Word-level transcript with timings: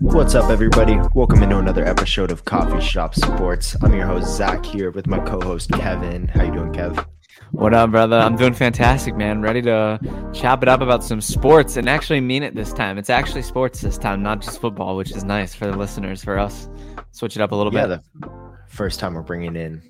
What's 0.00 0.34
up, 0.34 0.50
everybody? 0.50 0.98
Welcome 1.14 1.44
into 1.44 1.58
another 1.58 1.84
episode 1.84 2.32
of 2.32 2.44
Coffee 2.44 2.80
Shop 2.84 3.14
Sports. 3.14 3.76
I'm 3.80 3.94
your 3.94 4.06
host 4.06 4.36
Zach 4.36 4.64
here 4.64 4.90
with 4.90 5.06
my 5.06 5.20
co-host 5.20 5.70
Kevin. 5.70 6.26
How 6.26 6.42
you 6.42 6.52
doing, 6.52 6.72
Kev? 6.72 7.06
What 7.52 7.72
up, 7.72 7.92
brother? 7.92 8.18
I'm 8.18 8.34
doing 8.34 8.52
fantastic, 8.54 9.14
man. 9.16 9.42
Ready 9.42 9.62
to 9.62 10.00
chop 10.34 10.64
it 10.64 10.68
up 10.68 10.80
about 10.80 11.04
some 11.04 11.20
sports 11.20 11.76
and 11.76 11.88
actually 11.88 12.20
mean 12.20 12.42
it 12.42 12.56
this 12.56 12.72
time. 12.72 12.98
It's 12.98 13.10
actually 13.10 13.42
sports 13.42 13.80
this 13.82 13.98
time, 13.98 14.20
not 14.20 14.40
just 14.40 14.60
football, 14.60 14.96
which 14.96 15.12
is 15.12 15.22
nice 15.22 15.54
for 15.54 15.66
the 15.70 15.76
listeners. 15.76 16.24
For 16.24 16.36
us, 16.40 16.68
switch 17.12 17.36
it 17.36 17.40
up 17.42 17.52
a 17.52 17.54
little 17.54 17.72
Yeah, 17.72 17.86
bit. 17.86 18.00
the 18.20 18.28
first 18.68 19.00
time 19.00 19.14
we're 19.14 19.22
bringing 19.22 19.56
in 19.56 19.82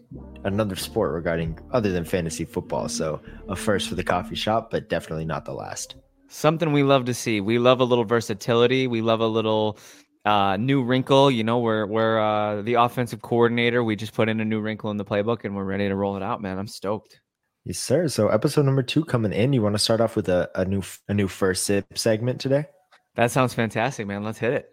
another 0.44 0.76
sport 0.76 1.12
regarding 1.12 1.58
other 1.72 1.92
than 1.92 2.04
fantasy 2.04 2.44
football. 2.44 2.88
So 2.88 3.20
a 3.48 3.56
first 3.56 3.88
for 3.88 3.94
the 3.94 4.04
coffee 4.04 4.34
shop, 4.34 4.70
but 4.70 4.88
definitely 4.88 5.24
not 5.24 5.44
the 5.44 5.52
last. 5.52 5.96
Something 6.28 6.72
we 6.72 6.82
love 6.82 7.04
to 7.06 7.14
see. 7.14 7.40
We 7.40 7.58
love 7.58 7.80
a 7.80 7.84
little 7.84 8.04
versatility. 8.04 8.86
We 8.86 9.00
love 9.00 9.20
a 9.20 9.26
little 9.26 9.78
uh, 10.24 10.56
new 10.56 10.82
wrinkle. 10.82 11.30
You 11.30 11.44
know, 11.44 11.58
we're 11.58 11.86
we're 11.86 12.18
uh, 12.18 12.62
the 12.62 12.74
offensive 12.74 13.22
coordinator. 13.22 13.84
We 13.84 13.96
just 13.96 14.12
put 14.12 14.28
in 14.28 14.40
a 14.40 14.44
new 14.44 14.60
wrinkle 14.60 14.90
in 14.90 14.96
the 14.96 15.04
playbook, 15.04 15.44
and 15.44 15.54
we're 15.54 15.64
ready 15.64 15.88
to 15.88 15.94
roll 15.94 16.16
it 16.16 16.22
out, 16.22 16.42
man. 16.42 16.58
I'm 16.58 16.66
stoked. 16.66 17.20
Yes, 17.64 17.78
sir. 17.78 18.08
So 18.08 18.28
episode 18.28 18.64
number 18.64 18.82
two 18.82 19.04
coming 19.04 19.32
in. 19.32 19.52
You 19.52 19.62
want 19.62 19.74
to 19.74 19.78
start 19.78 20.00
off 20.00 20.16
with 20.16 20.28
a, 20.28 20.50
a 20.54 20.64
new 20.64 20.82
a 21.08 21.14
new 21.14 21.28
first 21.28 21.64
sip 21.64 21.96
segment 21.96 22.40
today? 22.40 22.66
That 23.14 23.30
sounds 23.30 23.54
fantastic, 23.54 24.06
man. 24.06 24.24
Let's 24.24 24.38
hit 24.38 24.52
it. 24.52 24.68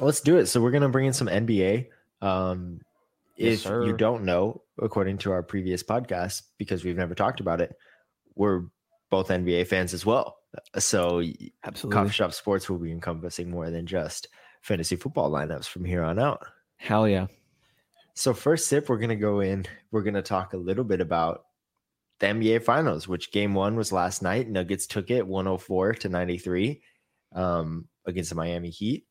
Let's 0.00 0.20
do 0.20 0.36
it. 0.36 0.46
So 0.46 0.60
we're 0.60 0.70
gonna 0.70 0.88
bring 0.88 1.06
in 1.06 1.12
some 1.12 1.28
NBA. 1.28 1.88
Um, 2.20 2.80
Yes, 3.36 3.54
if 3.54 3.60
sir. 3.60 3.84
you 3.84 3.96
don't 3.96 4.24
know, 4.24 4.62
according 4.80 5.18
to 5.18 5.32
our 5.32 5.42
previous 5.42 5.82
podcast, 5.82 6.42
because 6.58 6.84
we've 6.84 6.96
never 6.96 7.14
talked 7.14 7.40
about 7.40 7.60
it, 7.60 7.74
we're 8.34 8.62
both 9.10 9.28
NBA 9.28 9.66
fans 9.66 9.94
as 9.94 10.06
well. 10.06 10.36
So 10.78 11.22
Absolutely. 11.64 11.96
coffee 11.96 12.12
shop 12.12 12.32
sports 12.32 12.68
will 12.68 12.78
be 12.78 12.92
encompassing 12.92 13.50
more 13.50 13.70
than 13.70 13.86
just 13.86 14.28
fantasy 14.62 14.96
football 14.96 15.30
lineups 15.30 15.66
from 15.66 15.84
here 15.84 16.02
on 16.02 16.18
out. 16.18 16.44
Hell 16.76 17.08
yeah. 17.08 17.26
So 18.14 18.32
first 18.32 18.68
sip, 18.68 18.88
we're 18.88 18.98
gonna 18.98 19.16
go 19.16 19.40
in. 19.40 19.66
We're 19.90 20.02
gonna 20.02 20.22
talk 20.22 20.52
a 20.52 20.56
little 20.58 20.84
bit 20.84 21.00
about 21.00 21.44
the 22.20 22.26
NBA 22.26 22.62
Finals, 22.62 23.08
which 23.08 23.32
game 23.32 23.54
one 23.54 23.74
was 23.76 23.92
last 23.92 24.22
night. 24.22 24.48
Nuggets 24.48 24.86
took 24.86 25.10
it 25.10 25.26
104 25.26 25.94
to 25.94 26.08
93 26.08 26.80
um, 27.34 27.88
against 28.06 28.30
the 28.30 28.36
Miami 28.36 28.70
Heat. 28.70 29.06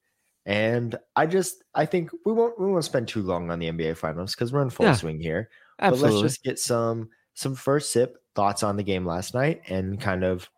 And 0.45 0.95
I 1.15 1.25
just 1.25 1.63
I 1.73 1.85
think 1.85 2.11
we 2.25 2.33
won't 2.33 2.59
we 2.59 2.67
won't 2.67 2.83
spend 2.83 3.07
too 3.07 3.21
long 3.21 3.49
on 3.49 3.59
the 3.59 3.69
NBA 3.71 3.95
Finals 3.97 4.35
because 4.35 4.51
we're 4.51 4.61
in 4.61 4.69
full 4.69 4.87
Yeah. 4.87 4.93
swing 4.95 5.19
here. 5.19 5.49
Absolutely. 5.79 6.09
But 6.09 6.21
let's 6.21 6.33
just 6.33 6.43
get 6.43 6.59
some 6.59 7.09
some 7.33 7.55
first 7.55 7.91
sip 7.91 8.17
thoughts 8.35 8.63
on 8.63 8.75
the 8.75 8.83
game 8.83 9.05
last 9.05 9.33
night 9.33 9.61
and 9.67 9.99
kind 9.99 10.23
of 10.23 10.49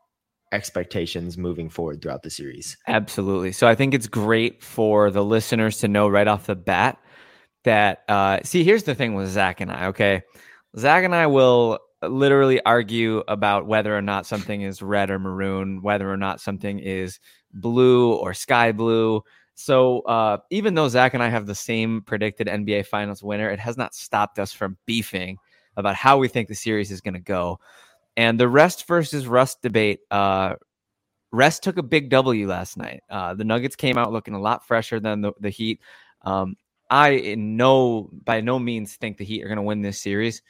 expectations 0.51 1.37
moving 1.37 1.69
forward 1.69 2.01
throughout 2.01 2.23
the 2.23 2.29
series. 2.29 2.77
Absolutely. 2.87 3.51
So 3.51 3.67
I 3.67 3.75
think 3.75 3.93
it's 3.93 4.07
great 4.07 4.63
for 4.63 5.11
the 5.11 5.23
listeners 5.23 5.79
to 5.79 5.87
know 5.87 6.07
right 6.07 6.27
off 6.27 6.45
the 6.47 6.55
bat 6.55 6.97
that 7.63 8.03
uh 8.09 8.39
see 8.43 8.63
here's 8.63 8.83
the 8.83 8.95
thing 8.95 9.15
with 9.15 9.29
Zach 9.29 9.61
and 9.61 9.71
I, 9.71 9.87
okay? 9.87 10.21
Zach 10.77 11.03
and 11.03 11.15
I 11.15 11.27
will 11.27 11.79
literally 12.01 12.61
argue 12.63 13.23
about 13.27 13.65
whether 13.65 13.95
or 13.95 14.01
not 14.01 14.25
something 14.25 14.61
is 14.61 14.81
red 14.81 15.09
or 15.09 15.17
maroon, 15.19 15.81
whether 15.81 16.09
or 16.11 16.17
not 16.17 16.41
something 16.41 16.79
is 16.79 17.19
blue 17.53 18.13
or 18.13 18.33
sky 18.33 18.71
blue. 18.71 19.21
So 19.55 20.01
uh 20.01 20.37
even 20.51 20.75
though 20.75 20.89
Zach 20.89 21.13
and 21.13 21.23
I 21.23 21.29
have 21.29 21.45
the 21.47 21.55
same 21.55 22.01
predicted 22.01 22.47
NBA 22.47 22.85
finals 22.87 23.23
winner, 23.23 23.49
it 23.49 23.59
has 23.59 23.77
not 23.77 23.95
stopped 23.95 24.39
us 24.39 24.53
from 24.53 24.77
beefing 24.85 25.37
about 25.77 25.95
how 25.95 26.17
we 26.17 26.27
think 26.27 26.47
the 26.47 26.55
series 26.55 26.91
is 26.91 27.01
gonna 27.01 27.19
go. 27.19 27.59
And 28.17 28.39
the 28.39 28.47
rest 28.47 28.87
versus 28.87 29.27
rust 29.27 29.61
debate, 29.61 29.99
uh 30.11 30.55
Rest 31.35 31.63
took 31.63 31.77
a 31.77 31.83
big 31.83 32.09
W 32.09 32.47
last 32.47 32.77
night. 32.77 33.03
Uh, 33.09 33.33
the 33.33 33.43
Nuggets 33.43 33.75
came 33.75 33.97
out 33.97 34.13
looking 34.13 34.33
a 34.35 34.39
lot 34.39 34.65
fresher 34.65 35.01
than 35.01 35.19
the, 35.19 35.33
the 35.41 35.49
Heat. 35.49 35.81
Um, 36.21 36.55
I 36.89 37.09
in 37.09 37.57
no 37.57 38.09
by 38.23 38.39
no 38.39 38.57
means 38.57 38.95
think 38.95 39.17
the 39.17 39.25
Heat 39.25 39.43
are 39.43 39.47
going 39.47 39.57
to 39.57 39.61
win 39.61 39.81
this 39.81 39.99
series, 39.99 40.41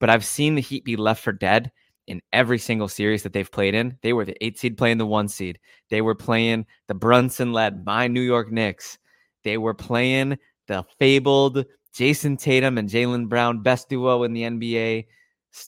but 0.00 0.10
I've 0.10 0.24
seen 0.24 0.56
the 0.56 0.60
Heat 0.60 0.84
be 0.84 0.96
left 0.96 1.22
for 1.22 1.32
dead 1.32 1.70
in 2.06 2.20
every 2.32 2.58
single 2.58 2.88
series 2.88 3.22
that 3.22 3.32
they've 3.32 3.50
played 3.50 3.74
in. 3.74 3.96
They 4.02 4.12
were 4.12 4.24
the 4.24 4.44
eight 4.44 4.58
seed 4.58 4.76
playing 4.76 4.98
the 4.98 5.06
one 5.06 5.28
seed. 5.28 5.58
They 5.90 6.00
were 6.00 6.14
playing 6.14 6.66
the 6.88 6.94
Brunson 6.94 7.52
led 7.52 7.84
by 7.84 8.08
New 8.08 8.20
York 8.20 8.50
Knicks. 8.50 8.98
They 9.44 9.58
were 9.58 9.74
playing 9.74 10.38
the 10.66 10.84
fabled 10.98 11.64
Jayson 11.94 12.36
Tatum 12.36 12.78
and 12.78 12.88
Jalen 12.88 13.28
Brown 13.28 13.62
best 13.62 13.88
duo 13.88 14.22
in 14.22 14.32
the 14.32 14.42
NBA, 14.42 15.06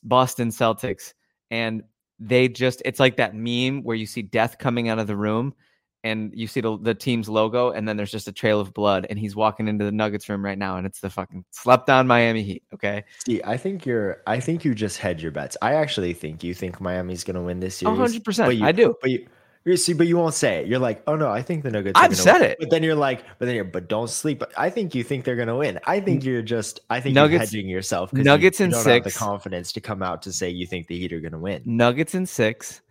Boston 0.03 0.49
Celtics, 0.49 1.13
and 1.51 1.83
they 2.19 2.49
just 2.49 2.81
it's 2.85 3.01
like 3.01 3.17
that 3.17 3.35
meme 3.35 3.83
where 3.83 3.97
you 3.97 4.07
see 4.07 4.23
death 4.23 4.59
coming 4.59 4.89
out 4.89 4.99
of 4.99 5.07
the 5.07 5.17
room 5.17 5.55
and 6.05 6.31
you 6.35 6.47
see 6.47 6.61
the, 6.61 6.79
the 6.79 6.95
team's 6.95 7.29
logo 7.29 7.71
and 7.73 7.89
then 7.89 7.97
there's 7.97 8.13
just 8.13 8.29
a 8.29 8.33
trail 8.33 8.61
of 8.61 8.73
blood 8.75 9.07
and 9.11 9.19
he's 9.19 9.35
walking 9.35 9.67
into 9.67 9.85
the 9.85 9.91
nuggets 9.91 10.29
room 10.29 10.45
right 10.45 10.59
now 10.59 10.77
and 10.77 10.87
it's 10.87 11.01
the 11.01 11.11
fucking 11.11 11.45
slept 11.51 11.91
on 11.91 12.07
miami 12.07 12.43
heat 12.43 12.63
okay 12.73 13.03
See, 13.27 13.43
I 13.43 13.57
think 13.57 13.85
you're. 13.87 14.23
I 14.27 14.39
think 14.39 14.65
you 14.65 14.75
just 14.75 14.99
hedge 14.99 15.23
your 15.23 15.33
bets. 15.33 15.57
I 15.63 15.75
actually 15.75 16.13
think 16.13 16.45
you 16.45 16.55
think 16.55 16.81
Miami's 16.81 17.25
going 17.25 17.37
to 17.37 17.43
win 17.43 17.59
this 17.59 17.77
series. 17.77 17.99
100% 17.99 18.47
but 18.47 18.57
you- 18.57 18.65
i 18.67 18.71
do 18.73 18.95
But 19.01 19.11
you, 19.11 19.27
you 19.65 19.79
see, 19.79 19.95
but 19.95 20.07
you 20.07 20.19
won't 20.19 20.35
say 20.35 20.59
it. 20.59 20.67
You're 20.67 20.79
like, 20.79 21.03
oh 21.07 21.17
no, 21.17 21.31
I 21.31 21.41
think 21.41 21.63
the 21.63 21.71
Nuggets. 21.71 21.99
I've 21.99 22.13
are 22.13 22.15
said 22.15 22.41
win. 22.43 22.51
it. 22.51 22.57
But 22.61 22.69
then 22.69 22.83
you're 22.83 22.95
like, 22.95 23.25
but 23.39 23.47
then 23.47 23.55
you're, 23.55 23.65
but 23.65 23.89
don't 23.89 24.11
sleep. 24.11 24.43
I 24.59 24.69
think 24.69 24.95
you 24.95 25.03
think 25.03 25.25
they're 25.25 25.37
to 25.49 25.57
win. 25.57 25.81
I 25.87 26.01
think 26.01 26.23
you're 26.23 26.43
just. 26.43 26.81
I 26.91 27.01
think 27.01 27.15
Nuggets- 27.15 27.51
you're 27.51 27.61
hedging 27.63 27.71
yourself. 27.71 28.11
'cause 28.11 28.19
you- 28.19 28.25
Nuggets 28.25 28.61
you 28.61 28.67
in 28.67 28.73
have 28.73 28.85
the 29.05 29.11
confidence 29.11 29.73
to 29.73 29.81
come 29.81 30.03
out 30.03 30.21
to 30.23 30.33
say 30.35 30.51
you 30.51 30.67
think 30.67 30.87
the 30.89 30.99
Heat 30.99 31.15
are 31.15 31.21
to 31.33 31.39
win. 31.39 31.63
nuggets 31.65 32.15
in 32.15 32.27
six 32.27 32.83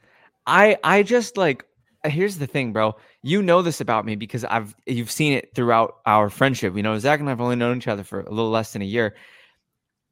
i 0.47 0.75
i 0.83 1.03
just 1.03 1.37
like 1.37 1.63
Uh, 2.03 2.09
here's 2.09 2.37
the 2.37 2.47
thing 2.47 2.73
bro. 2.73 2.95
You 3.21 3.41
know 3.41 3.61
this 3.61 3.79
about 3.81 4.05
me 4.05 4.15
because 4.15 4.43
i've 4.45 4.75
you've 4.85 5.11
seen 5.11 5.33
it 5.33 5.53
throughout 5.55 5.95
our 6.05 6.29
friendship. 6.29 6.75
You 6.75 6.83
know 6.83 6.97
zach 6.99 7.19
and 7.19 7.29
i've 7.29 7.41
only 7.41 7.55
known 7.55 7.77
each 7.77 7.87
other 7.87 8.03
for 8.03 8.21
a 8.21 8.29
little 8.29 8.51
less 8.51 8.73
than 8.73 8.81
a 8.81 8.85
year. 8.85 9.15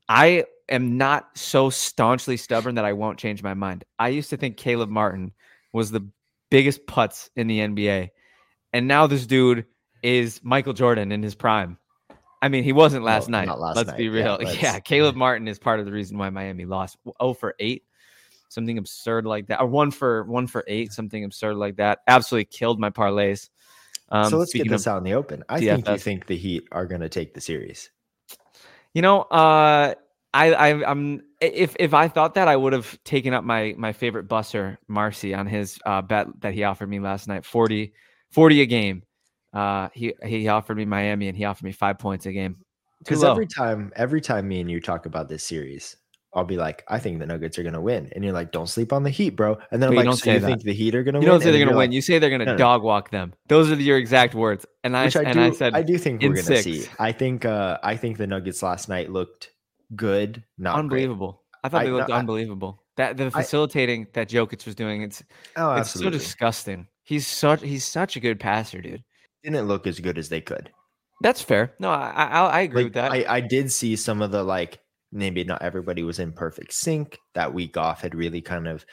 I 0.08 0.46
am 0.70 0.98
not 0.98 1.30
so 1.38 1.70
staunchly 1.70 2.38
stubborn 2.38 2.76
that 2.76 2.86
i 2.86 2.94
won't 2.94 3.20
change 3.20 3.44
my 3.44 3.54
mind. 3.54 3.84
I 4.00 4.10
used 4.10 4.30
to 4.32 4.38
think 4.38 4.58
caleb 4.58 4.90
martin 4.90 5.34
was 5.74 5.92
the 5.92 6.08
biggest 6.50 6.86
putz 6.86 7.30
in 7.36 7.48
the 7.48 7.60
nba 7.60 8.10
and 8.74 8.88
now 8.88 9.08
this 9.08 9.26
dude 9.26 9.66
is 10.04 10.42
michael 10.44 10.74
jordan 10.74 11.12
in 11.12 11.22
his 11.24 11.36
prime. 11.36 11.78
I 12.42 12.48
mean 12.50 12.64
he 12.64 12.72
wasn't 12.74 13.04
last 13.06 13.30
night. 13.30 13.46
not 13.48 13.60
last 13.60 13.76
let's 13.78 13.92
be 13.94 14.10
night. 14.10 14.18
Yeah, 14.18 14.24
real. 14.24 14.38
let's- 14.44 14.62
yeah 14.62 14.80
caleb 14.80 15.16
martin 15.16 15.48
is 15.48 15.60
part 15.60 15.80
of 15.80 15.86
the 15.86 15.92
reason 15.92 16.18
why 16.18 16.30
miami 16.30 16.66
lost. 16.66 16.98
0 17.22 17.34
for 17.34 17.56
8 17.60 17.84
something 18.52 18.78
absurd 18.78 19.26
like 19.26 19.48
that, 19.48 19.62
or 19.62 19.68
one 19.68 19.92
for 19.92 20.24
one 20.26 20.46
for 20.46 20.64
eight, 20.68 20.92
something 20.92 21.24
absurd 21.24 21.56
like 21.56 21.78
that. 21.78 22.00
Absolutely 22.08 22.46
killed 22.46 22.80
my 22.80 22.90
parlays. 22.90 23.50
Um, 24.10 24.30
so 24.30 24.38
let's 24.38 24.54
get 24.54 24.68
this 24.68 24.88
out 24.88 24.98
in 24.98 25.04
the 25.04 25.14
open. 25.14 25.44
I 25.48 25.60
think 25.60 25.88
you 25.88 25.98
think 25.98 26.28
the 26.28 26.36
Heat 26.36 26.68
are 26.72 26.86
going 26.86 27.02
to 27.02 27.10
take 27.10 27.34
the 27.34 27.42
series. 27.42 27.90
you 28.94 29.02
know, 29.02 29.22
uh, 29.22 29.96
I, 30.34 30.54
I, 30.54 30.90
I'm 30.90 31.22
if 31.40 31.76
if 31.80 31.94
I 31.94 32.10
thought 32.10 32.36
that, 32.36 32.48
I 32.48 32.56
would 32.56 32.74
have 32.74 33.02
taken 33.04 33.34
up 33.34 33.44
my 33.44 33.74
my 33.78 33.94
favorite 33.94 34.28
busser, 34.28 34.78
Marcy, 34.88 35.34
on 35.34 35.48
his 35.48 35.80
uh, 35.86 36.02
bet 36.02 36.28
that 36.42 36.54
he 36.54 36.64
offered 36.64 36.90
me 36.90 37.00
last 37.00 37.28
night, 37.28 37.46
40, 37.46 37.94
40 38.32 38.62
a 38.62 38.66
game. 38.66 39.04
Uh, 39.54 39.90
he 39.94 40.14
he 40.26 40.48
offered 40.50 40.78
me 40.78 40.86
Miami, 40.86 41.28
and 41.28 41.38
he 41.38 41.46
offered 41.46 41.64
me 41.64 41.72
five 41.72 41.98
points 42.00 42.26
a 42.26 42.34
game. 42.34 42.58
Because 43.00 43.24
every 43.24 43.48
time, 43.48 43.92
every 43.96 44.22
time 44.22 44.48
me 44.48 44.60
and 44.60 44.70
you 44.70 44.80
talk 44.80 45.06
about 45.06 45.28
this 45.28 45.44
series, 45.44 45.98
I'll 46.34 46.46
be 46.46 46.56
like, 46.58 46.84
I 46.88 46.98
think 47.00 47.20
the 47.20 47.26
Nuggets 47.26 47.60
are 47.60 47.64
going 47.64 47.74
to 47.74 47.82
win, 47.82 48.10
and 48.16 48.24
you're 48.24 48.34
like, 48.34 48.52
don't 48.54 48.68
sleep 48.68 48.94
on 48.94 49.04
the 49.04 49.10
Heat, 49.10 49.32
bro. 49.32 49.58
And 49.72 49.82
then 49.82 49.82
But 49.82 49.86
I'm 49.90 49.92
you 49.94 49.98
like, 49.98 50.06
don't 50.06 50.16
so 50.16 50.24
say 50.24 50.34
you 50.36 50.40
that. 50.40 50.48
think 50.48 50.64
the 50.64 50.74
Heat 50.74 50.96
are 50.96 51.04
going 51.04 51.14
to 51.16 51.20
win? 51.20 51.24
you 51.26 51.32
don't 51.32 51.42
say 51.42 51.52
they're 51.52 51.60
gonna 51.60 51.72
win. 51.72 51.90
like, 51.90 51.92
You 51.92 52.02
say 52.02 52.20
they're 52.20 52.30
gonna 52.30 52.46
No, 52.46 52.52
no. 52.54 52.58
dog 52.58 52.84
walk 52.84 53.10
them. 53.12 53.34
Those 53.48 53.70
are 53.70 53.76
your 53.76 53.98
exact 53.98 54.34
words. 54.34 54.66
And 54.84 54.96
I 54.96 55.04
I 55.04 55.12
and 55.26 55.34
do. 55.34 55.42
I 55.42 55.52
said 55.52 55.74
I 55.76 55.82
do 55.84 55.98
think 55.98 56.22
we're 56.22 56.34
going 56.34 56.46
to 56.46 56.64
see. 56.64 56.86
I 57.00 57.12
think. 57.12 57.44
uh 57.46 57.80
I 57.84 57.98
think 57.98 58.18
the 58.18 58.28
Nuggets 58.28 58.64
last 58.64 58.88
night 58.88 59.12
looked 59.12 59.52
good. 59.96 60.44
Not 60.58 60.74
great. 60.76 60.80
unbelievable. 60.80 61.42
I 61.64 61.70
thought 61.70 61.84
they 61.84 61.92
looked 61.92 62.10
no, 62.10 62.16
unbelievable. 62.16 62.82
That 62.98 63.18
the 63.18 63.30
facilitating 63.32 64.08
that 64.14 64.30
Jokic 64.30 64.66
was 64.66 64.76
doing, 64.76 65.02
it's 65.02 65.24
Oh, 65.58 65.72
it's 65.74 65.90
absolutely. 65.90 66.20
so 66.20 66.24
disgusting. 66.26 66.88
He's 67.04 67.28
such 67.28 67.62
he's 67.62 67.84
such 67.86 68.16
a 68.16 68.20
good 68.20 68.40
passer, 68.40 68.82
dude. 68.82 69.04
Didn't 69.44 69.68
look 69.68 69.86
as 69.88 70.00
good 70.00 70.18
as 70.18 70.30
they 70.30 70.40
could. 70.42 70.72
That's 71.22 71.42
fair. 71.42 71.74
No, 71.80 71.90
I 71.90 72.10
I, 72.10 72.46
I 72.48 72.62
agree 72.62 72.84
Like, 72.84 72.86
with 72.86 72.94
that. 72.94 73.12
I, 73.12 73.26
I 73.28 73.40
did 73.42 73.72
see 73.72 73.96
some 73.96 74.22
of 74.22 74.32
the 74.32 74.44
like 74.44 74.80
maybe 75.12 75.44
not 75.44 75.62
everybody 75.62 76.04
was 76.04 76.20
in 76.20 76.32
perfect 76.34 76.74
sync. 76.74 77.18
That 77.34 77.54
week 77.54 77.78
off 77.78 78.02
had 78.02 78.16
really 78.16 78.42
kind 78.42 78.68
of 78.68 78.86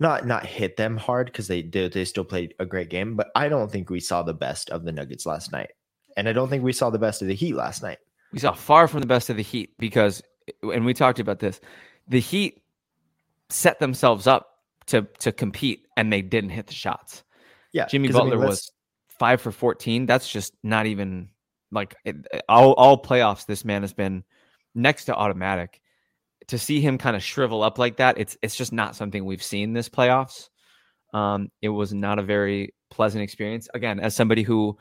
not 0.00 0.26
not 0.26 0.44
hit 0.46 0.76
them 0.76 0.96
hard 0.96 1.26
because 1.26 1.46
they 1.48 1.62
did 1.62 1.92
they 1.92 2.04
still 2.04 2.24
played 2.24 2.54
a 2.58 2.66
great 2.66 2.90
game. 2.90 3.14
But 3.16 3.28
I 3.34 3.48
don't 3.48 3.70
think 3.70 3.90
we 3.90 4.00
saw 4.00 4.22
the 4.22 4.34
best 4.34 4.70
of 4.70 4.84
the 4.84 4.92
Nuggets 4.92 5.26
last 5.26 5.52
night, 5.52 5.70
and 6.16 6.28
I 6.28 6.32
don't 6.32 6.48
think 6.48 6.64
we 6.64 6.72
saw 6.72 6.90
the 6.90 6.98
best 6.98 7.22
of 7.22 7.28
the 7.28 7.34
Heat 7.34 7.54
last 7.54 7.82
night. 7.82 7.98
we 8.32 8.38
saw 8.40 8.52
far 8.52 8.88
from 8.88 9.00
the 9.00 9.06
best 9.06 9.30
of 9.30 9.36
the 9.36 9.42
Heat 9.42 9.70
because, 9.78 10.22
and 10.62 10.84
we 10.84 10.94
talked 10.94 11.20
about 11.20 11.38
this, 11.38 11.60
the 12.08 12.20
Heat 12.20 12.60
set 13.50 13.78
themselves 13.78 14.26
up 14.26 14.48
to 14.86 15.02
to 15.20 15.30
compete 15.32 15.86
and 15.96 16.12
they 16.12 16.22
didn't 16.22 16.50
hit 16.50 16.66
the 16.66 16.74
shots. 16.74 17.22
Yeah, 17.72 17.86
Jimmy 17.86 18.08
'cause, 18.08 18.16
I 18.16 18.20
mean, 18.20 18.30
Butler 18.30 18.46
was 18.46 18.70
five 19.08 19.40
for 19.40 19.52
fourteen. 19.52 20.06
That's 20.06 20.28
just 20.28 20.52
not 20.62 20.86
even 20.86 21.28
like 21.70 21.94
it, 22.04 22.16
all 22.48 22.72
all 22.72 23.00
playoffs. 23.00 23.46
This 23.46 23.64
man 23.64 23.82
has 23.82 23.92
been 23.92 24.24
next 24.74 25.06
to 25.06 25.14
automatic. 25.14 25.80
To 26.48 26.58
see 26.58 26.80
him 26.80 26.98
kind 26.98 27.16
of 27.16 27.22
shrivel 27.22 27.62
up 27.62 27.78
like 27.78 27.96
that, 27.96 28.18
it's 28.18 28.36
it's 28.42 28.54
just 28.54 28.72
not 28.72 28.94
something 28.94 29.24
we've 29.24 29.42
seen 29.42 29.72
this 29.72 29.88
playoffs. 29.88 30.50
Um, 31.14 31.50
it 31.62 31.70
was 31.70 31.94
not 31.94 32.18
a 32.18 32.22
very 32.22 32.74
pleasant 32.90 33.22
experience. 33.22 33.68
Again, 33.72 33.98
as 33.98 34.14
somebody 34.14 34.42
who 34.42 34.76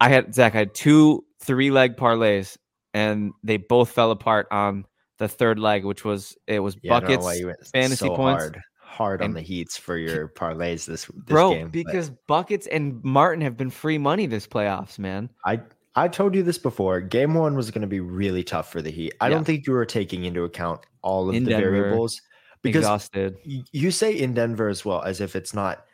I 0.00 0.08
had 0.10 0.34
Zach, 0.34 0.54
I 0.54 0.58
had 0.58 0.74
two 0.74 1.24
three 1.40 1.70
leg 1.70 1.96
parlays, 1.96 2.56
and 2.94 3.32
they 3.42 3.56
both 3.56 3.90
fell 3.90 4.12
apart 4.12 4.46
on 4.50 4.84
the 5.18 5.28
third 5.28 5.58
leg, 5.58 5.84
which 5.84 6.04
was 6.04 6.36
it 6.46 6.60
was 6.60 6.76
yeah, 6.82 7.00
buckets, 7.00 7.26
fantasy 7.72 8.06
so 8.06 8.16
points. 8.16 8.42
Hard, 8.42 8.60
hard 8.78 9.22
on 9.22 9.32
the 9.32 9.40
heats 9.40 9.76
for 9.76 9.96
your 9.96 10.28
parlays 10.28 10.84
this, 10.84 11.06
this 11.06 11.08
bro, 11.24 11.54
game, 11.54 11.70
because 11.70 12.10
but. 12.10 12.26
buckets 12.26 12.66
and 12.66 13.02
Martin 13.02 13.40
have 13.42 13.56
been 13.56 13.70
free 13.70 13.98
money 13.98 14.26
this 14.26 14.46
playoffs, 14.46 14.98
man. 14.98 15.30
I 15.46 15.60
I 15.94 16.08
told 16.08 16.34
you 16.34 16.42
this 16.42 16.58
before. 16.58 17.00
Game 17.00 17.34
one 17.34 17.54
was 17.54 17.70
going 17.70 17.82
to 17.82 17.86
be 17.86 18.00
really 18.00 18.42
tough 18.42 18.70
for 18.72 18.80
the 18.80 18.90
Heat. 18.90 19.14
I 19.20 19.26
yeah. 19.26 19.34
don't 19.34 19.44
think 19.44 19.66
you 19.66 19.72
were 19.72 19.84
taking 19.84 20.24
into 20.24 20.44
account 20.44 20.80
all 21.02 21.28
of 21.28 21.34
in 21.34 21.44
the 21.44 21.50
Denver, 21.50 21.70
variables 21.70 22.20
because 22.62 22.80
exhausted. 22.80 23.36
you 23.44 23.90
say 23.90 24.12
in 24.12 24.34
Denver 24.34 24.68
as 24.68 24.84
well 24.84 25.02
as 25.02 25.20
if 25.20 25.36
it's 25.36 25.52
not 25.52 25.84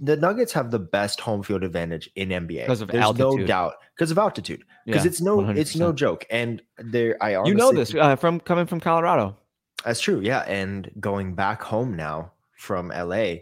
the 0.00 0.16
Nuggets 0.16 0.52
have 0.52 0.70
the 0.70 0.78
best 0.78 1.20
home 1.20 1.42
field 1.42 1.62
advantage 1.62 2.10
in 2.16 2.30
NBA 2.30 2.62
because 2.62 2.80
of 2.80 2.88
There's 2.88 3.04
altitude. 3.04 3.40
no 3.40 3.46
doubt 3.46 3.74
because 3.96 4.10
of 4.10 4.18
altitude. 4.18 4.64
Because 4.86 5.04
yeah, 5.04 5.08
it's 5.10 5.20
no 5.20 5.38
100%. 5.38 5.56
it's 5.56 5.76
no 5.76 5.92
joke. 5.92 6.26
And 6.30 6.62
there, 6.78 7.16
I 7.22 7.34
honestly, 7.34 7.50
you 7.50 7.56
know 7.56 7.72
this 7.72 7.94
uh, 7.94 8.16
from 8.16 8.40
coming 8.40 8.66
from 8.66 8.80
Colorado. 8.80 9.36
That's 9.84 10.00
true. 10.00 10.20
Yeah, 10.20 10.40
and 10.40 10.90
going 11.00 11.34
back 11.34 11.62
home 11.62 11.96
now 11.96 12.32
from 12.56 12.88
LA 12.88 13.36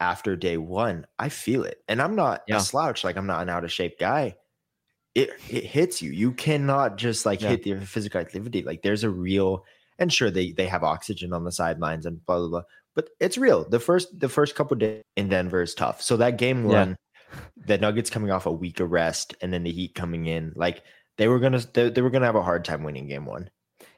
after 0.00 0.36
day 0.36 0.56
one, 0.56 1.06
I 1.18 1.28
feel 1.28 1.64
it, 1.64 1.82
and 1.88 2.00
I'm 2.00 2.16
not 2.16 2.42
yeah. 2.48 2.56
a 2.56 2.60
slouch. 2.60 3.04
Like 3.04 3.16
I'm 3.16 3.26
not 3.26 3.42
an 3.42 3.48
out 3.48 3.64
of 3.64 3.72
shape 3.72 3.98
guy. 3.98 4.36
It 5.16 5.30
it 5.50 5.64
hits 5.64 6.00
you. 6.00 6.12
You 6.12 6.30
cannot 6.32 6.96
just 6.96 7.26
like 7.26 7.40
yeah. 7.40 7.48
hit 7.48 7.64
the 7.64 7.80
physical 7.80 8.20
activity. 8.20 8.62
Like 8.62 8.82
there's 8.82 9.02
a 9.02 9.10
real 9.10 9.64
and 9.98 10.12
sure 10.12 10.30
they 10.30 10.52
they 10.52 10.66
have 10.66 10.84
oxygen 10.84 11.32
on 11.32 11.42
the 11.42 11.50
sidelines 11.50 12.06
and 12.06 12.24
blah 12.24 12.38
blah 12.38 12.48
blah 12.48 12.62
but 12.96 13.10
it's 13.20 13.38
real. 13.38 13.68
The 13.68 13.78
first 13.78 14.18
the 14.18 14.28
first 14.28 14.56
couple 14.56 14.76
days 14.78 15.04
in 15.16 15.28
Denver 15.28 15.62
is 15.62 15.74
tough. 15.74 16.02
So 16.02 16.16
that 16.16 16.38
game 16.38 16.64
one, 16.64 16.96
yeah. 17.30 17.38
the 17.66 17.78
Nuggets 17.78 18.10
coming 18.10 18.32
off 18.32 18.46
a 18.46 18.50
week 18.50 18.80
of 18.80 18.90
rest, 18.90 19.36
and 19.40 19.52
then 19.52 19.62
the 19.62 19.70
Heat 19.70 19.94
coming 19.94 20.26
in, 20.26 20.52
like 20.56 20.82
they 21.18 21.28
were 21.28 21.38
gonna 21.38 21.60
they, 21.74 21.90
they 21.90 22.00
were 22.00 22.10
gonna 22.10 22.26
have 22.26 22.34
a 22.34 22.42
hard 22.42 22.64
time 22.64 22.82
winning 22.82 23.06
game 23.06 23.26
one. 23.26 23.50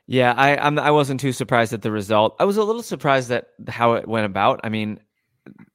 Yeah, 0.09 0.35
I 0.37 0.57
I'm, 0.57 0.79
I 0.79 0.91
wasn't 0.91 1.21
too 1.21 1.33
surprised 1.33 1.73
at 1.73 1.83
the 1.83 1.93
result. 1.93 2.35
I 2.41 2.45
was 2.45 2.57
a 2.57 2.65
little 2.65 2.83
surprised 2.83 3.31
at 3.31 3.47
how 3.69 3.95
it 3.95 4.09
went 4.09 4.27
about. 4.27 4.61
I 4.65 4.69
mean, 4.69 4.99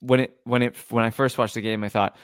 when 0.00 0.20
it 0.20 0.36
when 0.44 0.60
it 0.60 0.76
when 0.90 1.02
I 1.02 1.10
first 1.10 1.38
watched 1.38 1.54
the 1.54 1.62
game, 1.62 1.82
I 1.82 1.88
thought, 1.88 2.16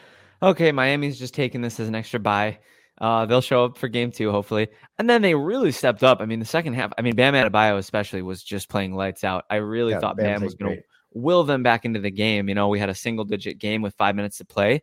okay, 0.42 0.70
Miami's 0.70 1.18
just 1.18 1.34
taking 1.34 1.62
this 1.62 1.80
as 1.80 1.88
an 1.88 1.94
extra 1.94 2.20
buy. 2.20 2.58
Uh, 3.00 3.24
they'll 3.24 3.40
show 3.40 3.64
up 3.64 3.78
for 3.78 3.88
game 3.88 4.12
two, 4.12 4.30
hopefully. 4.30 4.68
And 4.98 5.08
then 5.08 5.22
they 5.22 5.34
really 5.34 5.72
stepped 5.72 6.04
up. 6.04 6.20
I 6.20 6.26
mean, 6.26 6.38
the 6.38 6.44
second 6.44 6.74
half, 6.74 6.92
I 6.98 7.02
mean, 7.02 7.16
Bam 7.16 7.34
Adebayo 7.34 7.78
especially 7.78 8.20
was 8.20 8.42
just 8.42 8.68
playing 8.68 8.94
lights 8.94 9.24
out. 9.24 9.44
I 9.48 9.56
really 9.56 9.92
yeah, 9.92 10.00
thought 10.00 10.18
Bam 10.18 10.42
was 10.42 10.54
going 10.54 10.76
to 10.76 10.82
will 11.12 11.44
them 11.44 11.62
back 11.62 11.84
into 11.84 12.00
the 12.00 12.10
game. 12.10 12.48
You 12.48 12.54
know, 12.54 12.68
we 12.68 12.78
had 12.78 12.88
a 12.88 12.94
single 12.94 13.24
digit 13.24 13.58
game 13.58 13.82
with 13.82 13.94
five 13.94 14.14
minutes 14.14 14.38
to 14.38 14.44
play. 14.44 14.82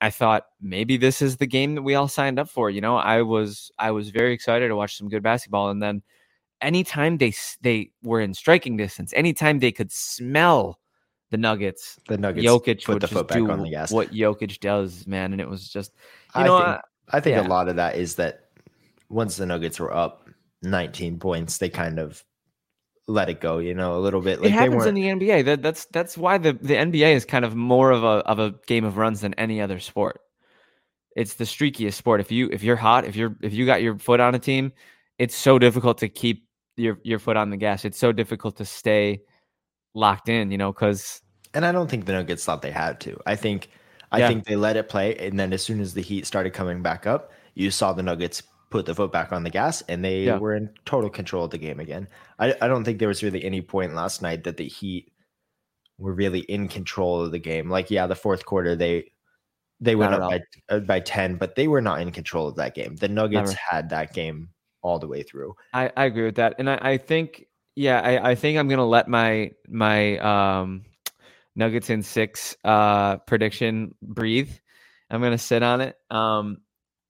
I 0.00 0.10
thought 0.10 0.46
maybe 0.60 0.96
this 0.96 1.22
is 1.22 1.36
the 1.36 1.46
game 1.46 1.76
that 1.76 1.82
we 1.82 1.94
all 1.94 2.08
signed 2.08 2.38
up 2.38 2.48
for. 2.48 2.70
You 2.70 2.80
know, 2.80 2.96
I 2.96 3.22
was 3.22 3.70
I 3.78 3.92
was 3.92 4.10
very 4.10 4.32
excited 4.32 4.68
to 4.68 4.76
watch 4.76 4.96
some 4.96 5.08
good 5.08 5.22
basketball, 5.22 5.70
and 5.70 5.80
then 5.80 6.02
anytime 6.60 7.18
they 7.18 7.32
they 7.60 7.92
were 8.02 8.20
in 8.20 8.34
striking 8.34 8.76
distance, 8.76 9.12
anytime 9.14 9.60
they 9.60 9.70
could 9.70 9.92
smell 9.92 10.80
the 11.30 11.36
Nuggets, 11.36 12.00
the 12.08 12.18
Nuggets, 12.18 12.46
Jokic 12.46 12.88
would 12.88 13.00
just 13.00 13.28
do 13.28 13.46
what 13.94 14.12
Jokic 14.12 14.58
does, 14.58 15.06
man, 15.06 15.32
and 15.32 15.40
it 15.40 15.48
was 15.48 15.68
just 15.68 15.92
you 16.34 16.42
I 16.42 16.46
know. 16.46 16.80
I 17.12 17.20
think 17.20 17.36
yeah. 17.36 17.46
a 17.46 17.48
lot 17.48 17.68
of 17.68 17.76
that 17.76 17.96
is 17.96 18.16
that 18.16 18.48
once 19.08 19.36
the 19.36 19.46
Nuggets 19.46 19.78
were 19.78 19.94
up 19.94 20.28
19 20.62 21.18
points, 21.18 21.58
they 21.58 21.68
kind 21.68 21.98
of 21.98 22.24
let 23.08 23.28
it 23.28 23.40
go, 23.40 23.58
you 23.58 23.74
know, 23.74 23.96
a 23.96 24.00
little 24.00 24.20
bit. 24.20 24.40
Like 24.40 24.50
it 24.50 24.52
happens 24.52 24.86
in 24.86 24.94
the 24.94 25.04
NBA. 25.04 25.44
That 25.44 25.62
that's 25.62 25.86
that's 25.86 26.16
why 26.16 26.38
the, 26.38 26.52
the 26.52 26.74
NBA 26.74 27.14
is 27.14 27.24
kind 27.24 27.44
of 27.44 27.54
more 27.54 27.90
of 27.90 28.04
a 28.04 28.24
of 28.26 28.38
a 28.38 28.54
game 28.66 28.84
of 28.84 28.96
runs 28.96 29.20
than 29.20 29.34
any 29.34 29.60
other 29.60 29.78
sport. 29.78 30.20
It's 31.14 31.34
the 31.34 31.44
streakiest 31.44 31.94
sport. 31.94 32.20
If 32.20 32.32
you 32.32 32.48
if 32.50 32.62
you're 32.62 32.76
hot, 32.76 33.04
if 33.04 33.16
you're 33.16 33.36
if 33.42 33.52
you 33.52 33.66
got 33.66 33.82
your 33.82 33.98
foot 33.98 34.20
on 34.20 34.34
a 34.34 34.38
team, 34.38 34.72
it's 35.18 35.34
so 35.34 35.58
difficult 35.58 35.98
to 35.98 36.08
keep 36.08 36.46
your 36.76 36.98
your 37.02 37.18
foot 37.18 37.36
on 37.36 37.50
the 37.50 37.56
gas. 37.56 37.84
It's 37.84 37.98
so 37.98 38.12
difficult 38.12 38.56
to 38.56 38.64
stay 38.64 39.20
locked 39.94 40.28
in, 40.28 40.50
you 40.50 40.58
know, 40.58 40.72
because 40.72 41.20
and 41.54 41.66
I 41.66 41.72
don't 41.72 41.90
think 41.90 42.06
the 42.06 42.12
Nuggets 42.12 42.44
thought 42.44 42.62
they 42.62 42.70
had 42.70 43.00
to. 43.00 43.18
I 43.26 43.36
think 43.36 43.68
I 44.12 44.18
yeah. 44.18 44.28
think 44.28 44.44
they 44.44 44.56
let 44.56 44.76
it 44.76 44.88
play, 44.88 45.16
and 45.16 45.40
then 45.40 45.52
as 45.52 45.62
soon 45.62 45.80
as 45.80 45.94
the 45.94 46.02
Heat 46.02 46.26
started 46.26 46.52
coming 46.52 46.82
back 46.82 47.06
up, 47.06 47.32
you 47.54 47.70
saw 47.70 47.92
the 47.92 48.02
Nuggets 48.02 48.42
put 48.70 48.86
the 48.86 48.94
foot 48.94 49.10
back 49.10 49.32
on 49.32 49.42
the 49.42 49.50
gas, 49.50 49.82
and 49.88 50.04
they 50.04 50.24
yeah. 50.24 50.38
were 50.38 50.54
in 50.54 50.70
total 50.84 51.10
control 51.10 51.46
of 51.46 51.50
the 51.50 51.58
game 51.58 51.80
again. 51.80 52.06
I, 52.38 52.54
I 52.60 52.68
don't 52.68 52.84
think 52.84 52.98
there 52.98 53.08
was 53.08 53.22
really 53.22 53.42
any 53.42 53.62
point 53.62 53.94
last 53.94 54.22
night 54.22 54.44
that 54.44 54.58
the 54.58 54.68
Heat 54.68 55.10
were 55.98 56.12
really 56.12 56.40
in 56.40 56.68
control 56.68 57.22
of 57.22 57.32
the 57.32 57.38
game. 57.38 57.70
Like, 57.70 57.90
yeah, 57.90 58.06
the 58.06 58.14
fourth 58.14 58.44
quarter 58.44 58.76
they 58.76 59.10
they 59.80 59.96
went 59.96 60.14
up 60.14 60.30
by, 60.30 60.40
uh, 60.68 60.78
by 60.80 61.00
ten, 61.00 61.36
but 61.36 61.56
they 61.56 61.66
were 61.66 61.80
not 61.80 62.00
in 62.00 62.12
control 62.12 62.46
of 62.46 62.56
that 62.56 62.74
game. 62.74 62.96
The 62.96 63.08
Nuggets 63.08 63.50
Never. 63.50 63.60
had 63.70 63.88
that 63.90 64.12
game 64.12 64.50
all 64.82 64.98
the 64.98 65.08
way 65.08 65.22
through. 65.22 65.54
I, 65.72 65.90
I 65.96 66.04
agree 66.04 66.24
with 66.24 66.36
that, 66.36 66.56
and 66.58 66.68
I, 66.68 66.78
I 66.80 66.98
think 66.98 67.46
yeah, 67.74 68.00
I, 68.00 68.30
I 68.30 68.34
think 68.34 68.58
I'm 68.58 68.68
gonna 68.68 68.86
let 68.86 69.08
my 69.08 69.52
my 69.68 70.18
um 70.18 70.84
Nuggets 71.54 71.90
in 71.90 72.02
six 72.02 72.56
uh, 72.64 73.18
prediction 73.18 73.94
breathe. 74.02 74.50
I'm 75.10 75.20
gonna 75.20 75.38
sit 75.38 75.62
on 75.62 75.80
it. 75.80 75.96
Um, 76.10 76.58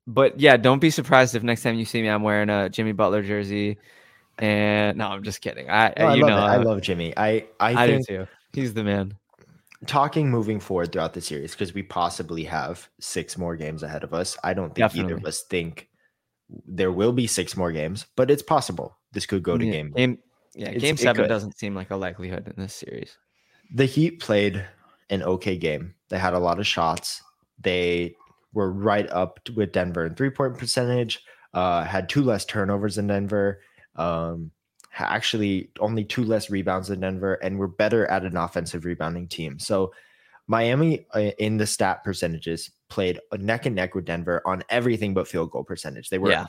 but 0.06 0.40
yeah, 0.40 0.56
don't 0.56 0.80
be 0.80 0.90
surprised 0.90 1.34
if 1.34 1.42
next 1.42 1.62
time 1.62 1.76
you 1.76 1.84
see 1.84 2.02
me, 2.02 2.08
I'm 2.08 2.22
wearing 2.22 2.50
a 2.50 2.68
Jimmy 2.68 2.92
Butler 2.92 3.22
jersey. 3.22 3.78
And 4.38 4.98
no, 4.98 5.08
I'm 5.08 5.22
just 5.22 5.40
kidding. 5.40 5.70
I, 5.70 5.92
no, 5.96 6.06
I 6.06 6.14
you 6.14 6.22
know, 6.22 6.36
it. 6.36 6.40
I 6.40 6.56
love 6.56 6.80
Jimmy. 6.80 7.16
I 7.16 7.46
I, 7.60 7.84
I 7.84 7.86
think 7.86 8.06
do 8.08 8.16
too. 8.18 8.26
He's 8.52 8.74
the 8.74 8.82
man. 8.82 9.14
Talking 9.86 10.30
moving 10.30 10.60
forward 10.60 10.92
throughout 10.92 11.12
the 11.12 11.20
series 11.20 11.52
because 11.52 11.74
we 11.74 11.82
possibly 11.82 12.44
have 12.44 12.88
six 13.00 13.36
more 13.36 13.56
games 13.56 13.82
ahead 13.82 14.04
of 14.04 14.14
us. 14.14 14.36
I 14.42 14.54
don't 14.54 14.68
think 14.68 14.76
Definitely. 14.76 15.12
either 15.12 15.20
of 15.20 15.26
us 15.26 15.42
think 15.42 15.88
there 16.66 16.92
will 16.92 17.12
be 17.12 17.26
six 17.26 17.56
more 17.56 17.72
games, 17.72 18.06
but 18.16 18.30
it's 18.30 18.42
possible 18.42 18.96
this 19.12 19.26
could 19.26 19.42
go 19.42 19.56
to 19.56 19.64
yeah, 19.64 19.72
game. 19.72 19.90
game 19.92 20.18
yeah, 20.54 20.68
it's, 20.70 20.82
game 20.82 20.96
seven 20.96 21.28
doesn't 21.28 21.58
seem 21.58 21.74
like 21.74 21.90
a 21.90 21.96
likelihood 21.96 22.52
in 22.54 22.62
this 22.62 22.74
series 22.74 23.16
the 23.72 23.86
Heat 23.86 24.20
played 24.20 24.64
an 25.10 25.22
okay 25.22 25.56
game. 25.56 25.94
They 26.08 26.18
had 26.18 26.34
a 26.34 26.38
lot 26.38 26.58
of 26.58 26.66
shots. 26.66 27.22
They 27.60 28.14
were 28.52 28.70
right 28.70 29.08
up 29.10 29.40
with 29.56 29.72
Denver 29.72 30.06
in 30.06 30.14
three 30.14 30.30
point 30.30 30.58
percentage. 30.58 31.24
Uh, 31.54 31.84
had 31.84 32.08
two 32.08 32.22
less 32.22 32.44
turnovers 32.44 32.96
than 32.96 33.06
Denver. 33.06 33.60
Um, 33.96 34.50
actually, 34.98 35.70
only 35.80 36.04
two 36.04 36.24
less 36.24 36.50
rebounds 36.50 36.88
than 36.88 37.00
Denver, 37.00 37.34
and 37.34 37.58
we're 37.58 37.66
better 37.66 38.06
at 38.06 38.24
an 38.24 38.36
offensive 38.36 38.84
rebounding 38.84 39.28
team. 39.28 39.58
So, 39.58 39.92
Miami 40.46 41.06
uh, 41.14 41.30
in 41.38 41.56
the 41.56 41.66
stat 41.66 42.04
percentages 42.04 42.70
played 42.88 43.20
neck 43.38 43.64
and 43.64 43.76
neck 43.76 43.94
with 43.94 44.04
Denver 44.04 44.42
on 44.44 44.62
everything 44.68 45.14
but 45.14 45.28
field 45.28 45.50
goal 45.50 45.64
percentage. 45.64 46.10
They 46.10 46.18
were 46.18 46.30
yeah. 46.30 46.46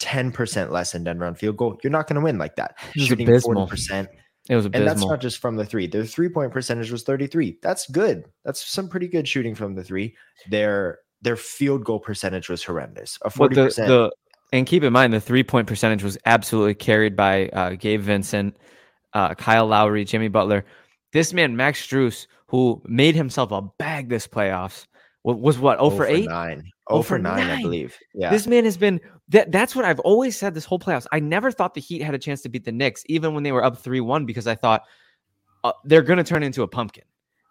10% 0.00 0.70
less 0.70 0.92
than 0.92 1.04
Denver 1.04 1.24
on 1.24 1.34
field 1.34 1.56
goal. 1.56 1.78
You're 1.82 1.90
not 1.90 2.08
going 2.08 2.16
to 2.16 2.20
win 2.20 2.38
like 2.38 2.56
that. 2.56 2.76
Shooting 2.96 3.26
40%. 3.26 4.08
It 4.48 4.56
was 4.56 4.66
abysmal. 4.66 4.88
And 4.88 4.98
that's 4.98 5.08
not 5.08 5.20
just 5.20 5.38
from 5.38 5.56
the 5.56 5.64
three. 5.64 5.86
Their 5.86 6.04
three 6.04 6.28
point 6.28 6.52
percentage 6.52 6.90
was 6.90 7.02
33. 7.02 7.58
That's 7.62 7.86
good. 7.88 8.24
That's 8.44 8.64
some 8.64 8.88
pretty 8.88 9.08
good 9.08 9.26
shooting 9.26 9.54
from 9.54 9.74
the 9.74 9.82
three. 9.82 10.14
Their 10.50 10.98
their 11.22 11.36
field 11.36 11.84
goal 11.84 11.98
percentage 11.98 12.50
was 12.50 12.62
horrendous. 12.62 13.18
A 13.22 13.30
40%. 13.30 13.76
The, 13.76 13.82
the, 13.86 14.12
and 14.52 14.66
keep 14.66 14.82
in 14.82 14.92
mind 14.92 15.12
the 15.12 15.20
three 15.20 15.42
point 15.42 15.66
percentage 15.66 16.02
was 16.02 16.18
absolutely 16.26 16.74
carried 16.74 17.16
by 17.16 17.48
uh, 17.48 17.70
Gabe 17.70 18.02
Vincent, 18.02 18.56
uh, 19.14 19.34
Kyle 19.34 19.66
Lowry, 19.66 20.04
Jimmy 20.04 20.28
Butler. 20.28 20.64
This 21.12 21.32
man, 21.32 21.56
Max 21.56 21.84
Strus, 21.84 22.26
who 22.48 22.82
made 22.86 23.14
himself 23.14 23.50
a 23.50 23.62
bag 23.62 24.10
this 24.10 24.26
playoffs, 24.26 24.86
was 25.24 25.58
what 25.58 25.78
0 25.78 25.90
for 25.90 26.06
8 26.06 26.26
9 26.26 26.70
0 26.90 27.02
for 27.02 27.18
9, 27.18 27.36
9 27.36 27.50
i 27.50 27.62
believe. 27.62 27.98
Yeah. 28.12 28.30
This 28.30 28.46
man 28.46 28.64
has 28.64 28.76
been 28.76 29.00
that 29.28 29.50
that's 29.50 29.74
what 29.74 29.84
i've 29.84 30.00
always 30.00 30.36
said 30.36 30.54
this 30.54 30.64
whole 30.64 30.78
playoffs. 30.78 31.06
I 31.12 31.20
never 31.20 31.50
thought 31.50 31.74
the 31.74 31.80
heat 31.80 32.02
had 32.02 32.14
a 32.14 32.18
chance 32.18 32.42
to 32.42 32.48
beat 32.48 32.64
the 32.64 32.72
Knicks 32.72 33.02
even 33.06 33.34
when 33.34 33.42
they 33.42 33.52
were 33.52 33.64
up 33.64 33.82
3-1 33.82 34.26
because 34.26 34.46
i 34.46 34.54
thought 34.54 34.82
uh, 35.64 35.72
they're 35.84 36.02
going 36.02 36.18
to 36.18 36.24
turn 36.24 36.42
into 36.42 36.62
a 36.62 36.68
pumpkin. 36.68 37.04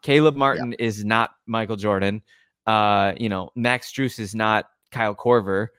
Caleb 0.03 0.35
martin 0.35 0.71
yeah. 0.71 0.85
is 0.85 1.03
not 1.03 1.31
michael 1.47 1.75
jordan. 1.75 2.21
Uh 2.67 3.13
you 3.17 3.27
know 3.27 3.49
max 3.55 3.91
Strus 3.91 4.19
is 4.19 4.35
not 4.35 4.65
kyle 4.91 5.15
korver. 5.15 5.69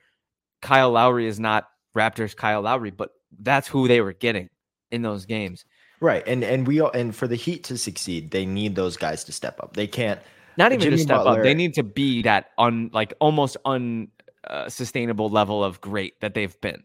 Kyle 0.61 0.91
lowry 0.91 1.27
is 1.27 1.39
not 1.39 1.69
raptors 1.95 2.35
kyle 2.35 2.61
lowry 2.61 2.91
but 2.91 3.11
that's 3.39 3.67
who 3.67 3.87
they 3.87 4.01
were 4.01 4.13
getting 4.13 4.49
in 4.91 5.01
those 5.01 5.25
games. 5.25 5.63
Right 6.01 6.27
and 6.27 6.43
and 6.43 6.67
we 6.67 6.81
all 6.81 6.91
and 6.91 7.15
for 7.15 7.27
the 7.27 7.37
heat 7.37 7.63
to 7.65 7.77
succeed 7.77 8.31
they 8.31 8.45
need 8.45 8.75
those 8.75 8.97
guys 8.97 9.23
to 9.23 9.31
step 9.31 9.61
up. 9.63 9.75
They 9.77 9.87
can't 9.87 10.19
not 10.57 10.71
even 10.71 10.81
Jimmy 10.81 10.97
to 10.97 11.03
step 11.03 11.17
Butler, 11.17 11.39
up. 11.39 11.43
They 11.43 11.53
need 11.53 11.73
to 11.75 11.83
be 11.83 12.21
that 12.23 12.51
un 12.57 12.89
like 12.93 13.13
almost 13.19 13.57
unsustainable 13.65 15.25
uh, 15.27 15.29
level 15.29 15.63
of 15.63 15.81
great 15.81 16.19
that 16.21 16.33
they've 16.33 16.59
been. 16.61 16.83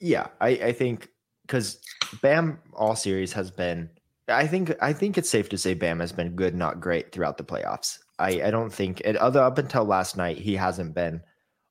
Yeah, 0.00 0.28
I, 0.40 0.48
I 0.48 0.72
think 0.72 1.08
because 1.46 1.80
Bam 2.22 2.58
all 2.74 2.96
series 2.96 3.32
has 3.32 3.50
been. 3.50 3.90
I 4.28 4.46
think 4.46 4.74
I 4.82 4.92
think 4.92 5.16
it's 5.16 5.30
safe 5.30 5.48
to 5.50 5.58
say 5.58 5.74
Bam 5.74 6.00
has 6.00 6.12
been 6.12 6.34
good, 6.34 6.54
not 6.54 6.80
great, 6.80 7.12
throughout 7.12 7.38
the 7.38 7.44
playoffs. 7.44 7.98
I, 8.18 8.42
I 8.42 8.50
don't 8.50 8.72
think 8.72 9.00
it, 9.02 9.16
other 9.16 9.40
up 9.40 9.58
until 9.58 9.84
last 9.84 10.16
night 10.16 10.38
he 10.38 10.56
hasn't 10.56 10.94
been 10.94 11.20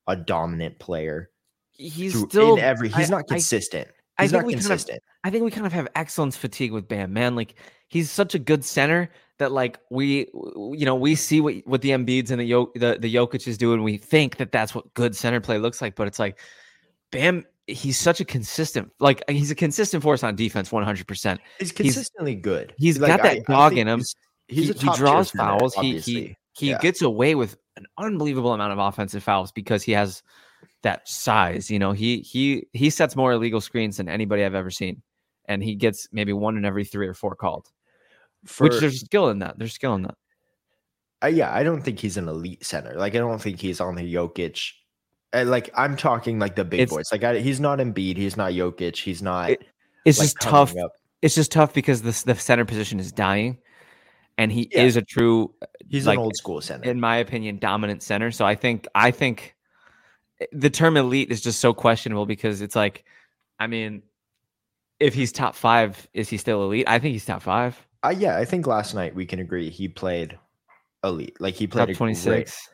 a 0.08 0.16
dominant 0.16 0.80
player. 0.80 1.32
He's 1.72 2.18
still 2.18 2.56
in 2.56 2.64
every. 2.64 2.90
He's 2.90 3.12
I, 3.12 3.18
not 3.18 3.28
consistent. 3.28 3.90
I 4.18 4.24
He's 4.24 4.32
think 4.32 4.44
not 4.44 4.48
we 4.48 4.54
kind 4.54 4.64
of 4.64 4.70
consistent. 4.70 5.04
I 5.25 5.32
think 5.32 5.44
we 5.44 5.50
kind 5.50 5.65
of 5.65 5.74
have 5.74 5.88
excellence 5.96 6.38
fatigue 6.38 6.72
with 6.72 6.88
Bam, 6.88 7.12
man. 7.13 7.36
Like 7.36 7.55
he's 7.88 8.12
such 8.12 8.36
a 8.36 8.39
good 8.39 8.63
center 8.63 9.10
that 9.39 9.51
like 9.51 9.79
we 9.89 10.27
you 10.72 10.86
know, 10.86 10.94
we 10.96 11.15
see 11.15 11.41
what 11.41 11.55
what 11.65 11.82
the 11.82 11.89
Embiids 11.89 12.29
and 12.29 12.39
the 12.39 12.46
Yo- 12.46 12.72
the 12.75 12.98
the 13.00 13.13
Jokic 13.13 13.48
is 13.48 13.58
doing. 13.58 13.82
We 13.82 13.98
think 13.98 14.38
that 14.38 14.51
that's 14.51 14.75
what 14.75 14.94
good 14.94 15.15
center 15.15 15.41
play 15.41 15.58
looks 15.58 15.82
like, 15.82 15.96
but 15.96 16.05
it's 16.08 16.20
like 16.20 16.38
Bam 17.12 17.44
he's 17.67 17.98
such 17.98 18.20
a 18.20 18.25
consistent 18.25 18.91
like 19.00 19.27
he's 19.27 19.50
a 19.50 19.55
consistent 19.55 20.03
force 20.03 20.24
on 20.24 20.36
defense 20.36 20.70
100%. 20.70 21.39
He's 21.60 21.72
consistently 21.72 22.36
good. 22.36 22.75
he's 22.77 23.00
Like, 23.00 23.08
got 23.10 23.24
that 23.24 23.32
I- 23.32 23.44
I 23.50 23.53
dog 23.53 23.72
think 23.72 23.82
in 23.82 23.88
him. 23.88 24.00
He's, 24.00 24.15
he's 24.67 24.79
he, 24.82 24.88
he 24.91 24.96
draws 24.96 25.32
tier 25.32 25.39
center, 25.39 25.58
fouls. 25.60 25.74
He 25.74 25.98
he 26.00 26.36
he 26.53 26.70
Yeah. 26.70 26.77
gets 26.77 27.01
away 27.01 27.34
with 27.34 27.58
an 27.77 27.86
unbelievable 27.98 28.53
amount 28.53 28.72
of 28.74 28.77
offensive 28.79 29.24
fouls 29.24 29.51
because 29.51 29.82
he 29.82 29.91
has 29.94 30.22
that 30.84 31.08
size. 31.10 31.72
You 31.72 31.79
know, 31.79 31.91
he 31.94 32.20
he 32.20 32.67
he 32.74 32.91
sets 32.91 33.15
more 33.15 33.32
illegal 33.34 33.60
screens 33.60 33.98
than 33.98 34.08
anybody 34.08 34.44
I've 34.46 34.53
ever 34.55 34.70
seen, 34.70 35.01
and 35.48 35.64
he 35.64 35.75
gets 35.75 36.08
maybe 36.12 36.34
one 36.34 36.58
in 36.58 36.66
every 36.66 36.86
three 36.86 37.08
or 37.08 37.14
four 37.14 37.36
called. 37.36 37.68
For, 38.46 38.66
which 38.66 38.80
there's 38.80 39.02
skill 39.02 39.30
in 39.30 39.40
that. 39.40 39.58
There's 39.58 39.74
skill 39.74 39.96
in 39.96 40.04
that. 40.04 40.16
uh, 41.24 41.28
yeah, 41.28 41.54
I 41.54 41.64
don't 41.64 41.82
think 41.82 42.00
he's 42.00 42.18
an 42.18 42.28
elite 42.28 42.64
center. 42.66 42.94
Like 42.94 43.16
I 43.16 43.20
don't 43.20 43.42
think 43.42 43.60
he's 43.60 43.80
on 43.82 43.96
the 43.96 44.14
Jokic. 44.14 44.72
uh, 45.34 45.44
Like 45.46 45.70
I'm 45.75 45.96
talking 45.98 46.38
like 46.40 46.56
the 46.56 46.66
big 46.66 46.82
It's- 46.82 46.96
boys. 46.96 47.06
Like 47.12 47.24
I, 47.24 47.40
he's 47.40 47.60
not 47.60 47.80
Embiid. 47.80 48.18
He's 48.18 48.38
not 48.38 48.52
Jokic. 48.52 48.98
He's 48.98 49.22
not. 49.22 49.50
It- 49.52 49.64
It's 50.06 50.20
like, 50.20 50.25
just 50.28 50.40
tough. 50.42 50.75
up. 50.78 50.92
It's 51.22 51.34
just 51.34 51.52
tough 51.52 51.74
because 51.74 52.02
the 52.04 52.12
the 52.25 52.36
center 52.40 52.66
position 52.66 53.00
is 53.00 53.12
dying, 53.12 53.58
and 54.38 54.52
he 54.52 54.70
Yeah. 54.72 54.84
is 54.84 54.96
a 54.98 55.02
true, 55.02 55.56
He's 55.90 56.06
like, 56.06 56.18
an 56.20 56.24
old 56.25 56.36
school 56.36 56.62
center. 56.62 56.88
in 56.88 57.00
my 57.00 57.18
opinion, 57.18 57.58
dominant 57.58 58.04
center. 58.04 58.30
So 58.30 58.46
I 58.46 58.54
think 58.54 58.86
I 58.94 59.10
think 59.10 59.56
eh, 60.40 60.46
the 60.52 60.70
term 60.70 60.98
elite 60.98 61.32
is 61.32 61.42
just 61.42 61.60
so 61.60 61.74
questionable 61.74 62.28
because 62.28 62.62
it's 62.62 62.75
like, 62.75 63.06
I 63.60 63.66
mean, 63.66 64.04
if 65.00 65.14
he's 65.14 65.32
top 65.32 65.56
five, 65.56 66.08
is 66.14 66.30
he 66.30 66.38
still 66.38 66.64
elite? 66.64 66.86
I 66.88 67.00
think 67.00 67.14
he's 67.14 67.25
top 67.25 67.42
five, 67.42 67.80
Uh, 68.04 68.14
yeah, 68.18 68.38
I 68.38 68.46
think 68.46 68.68
last 68.68 68.94
night 68.94 69.16
we 69.16 69.25
can 69.25 69.40
agree 69.40 69.70
he 69.70 69.88
played 69.88 70.38
elite. 71.04 71.36
Like 71.40 71.56
he 71.56 71.68
played 71.68 71.98
great- 71.98 72.18
six. 72.18 72.70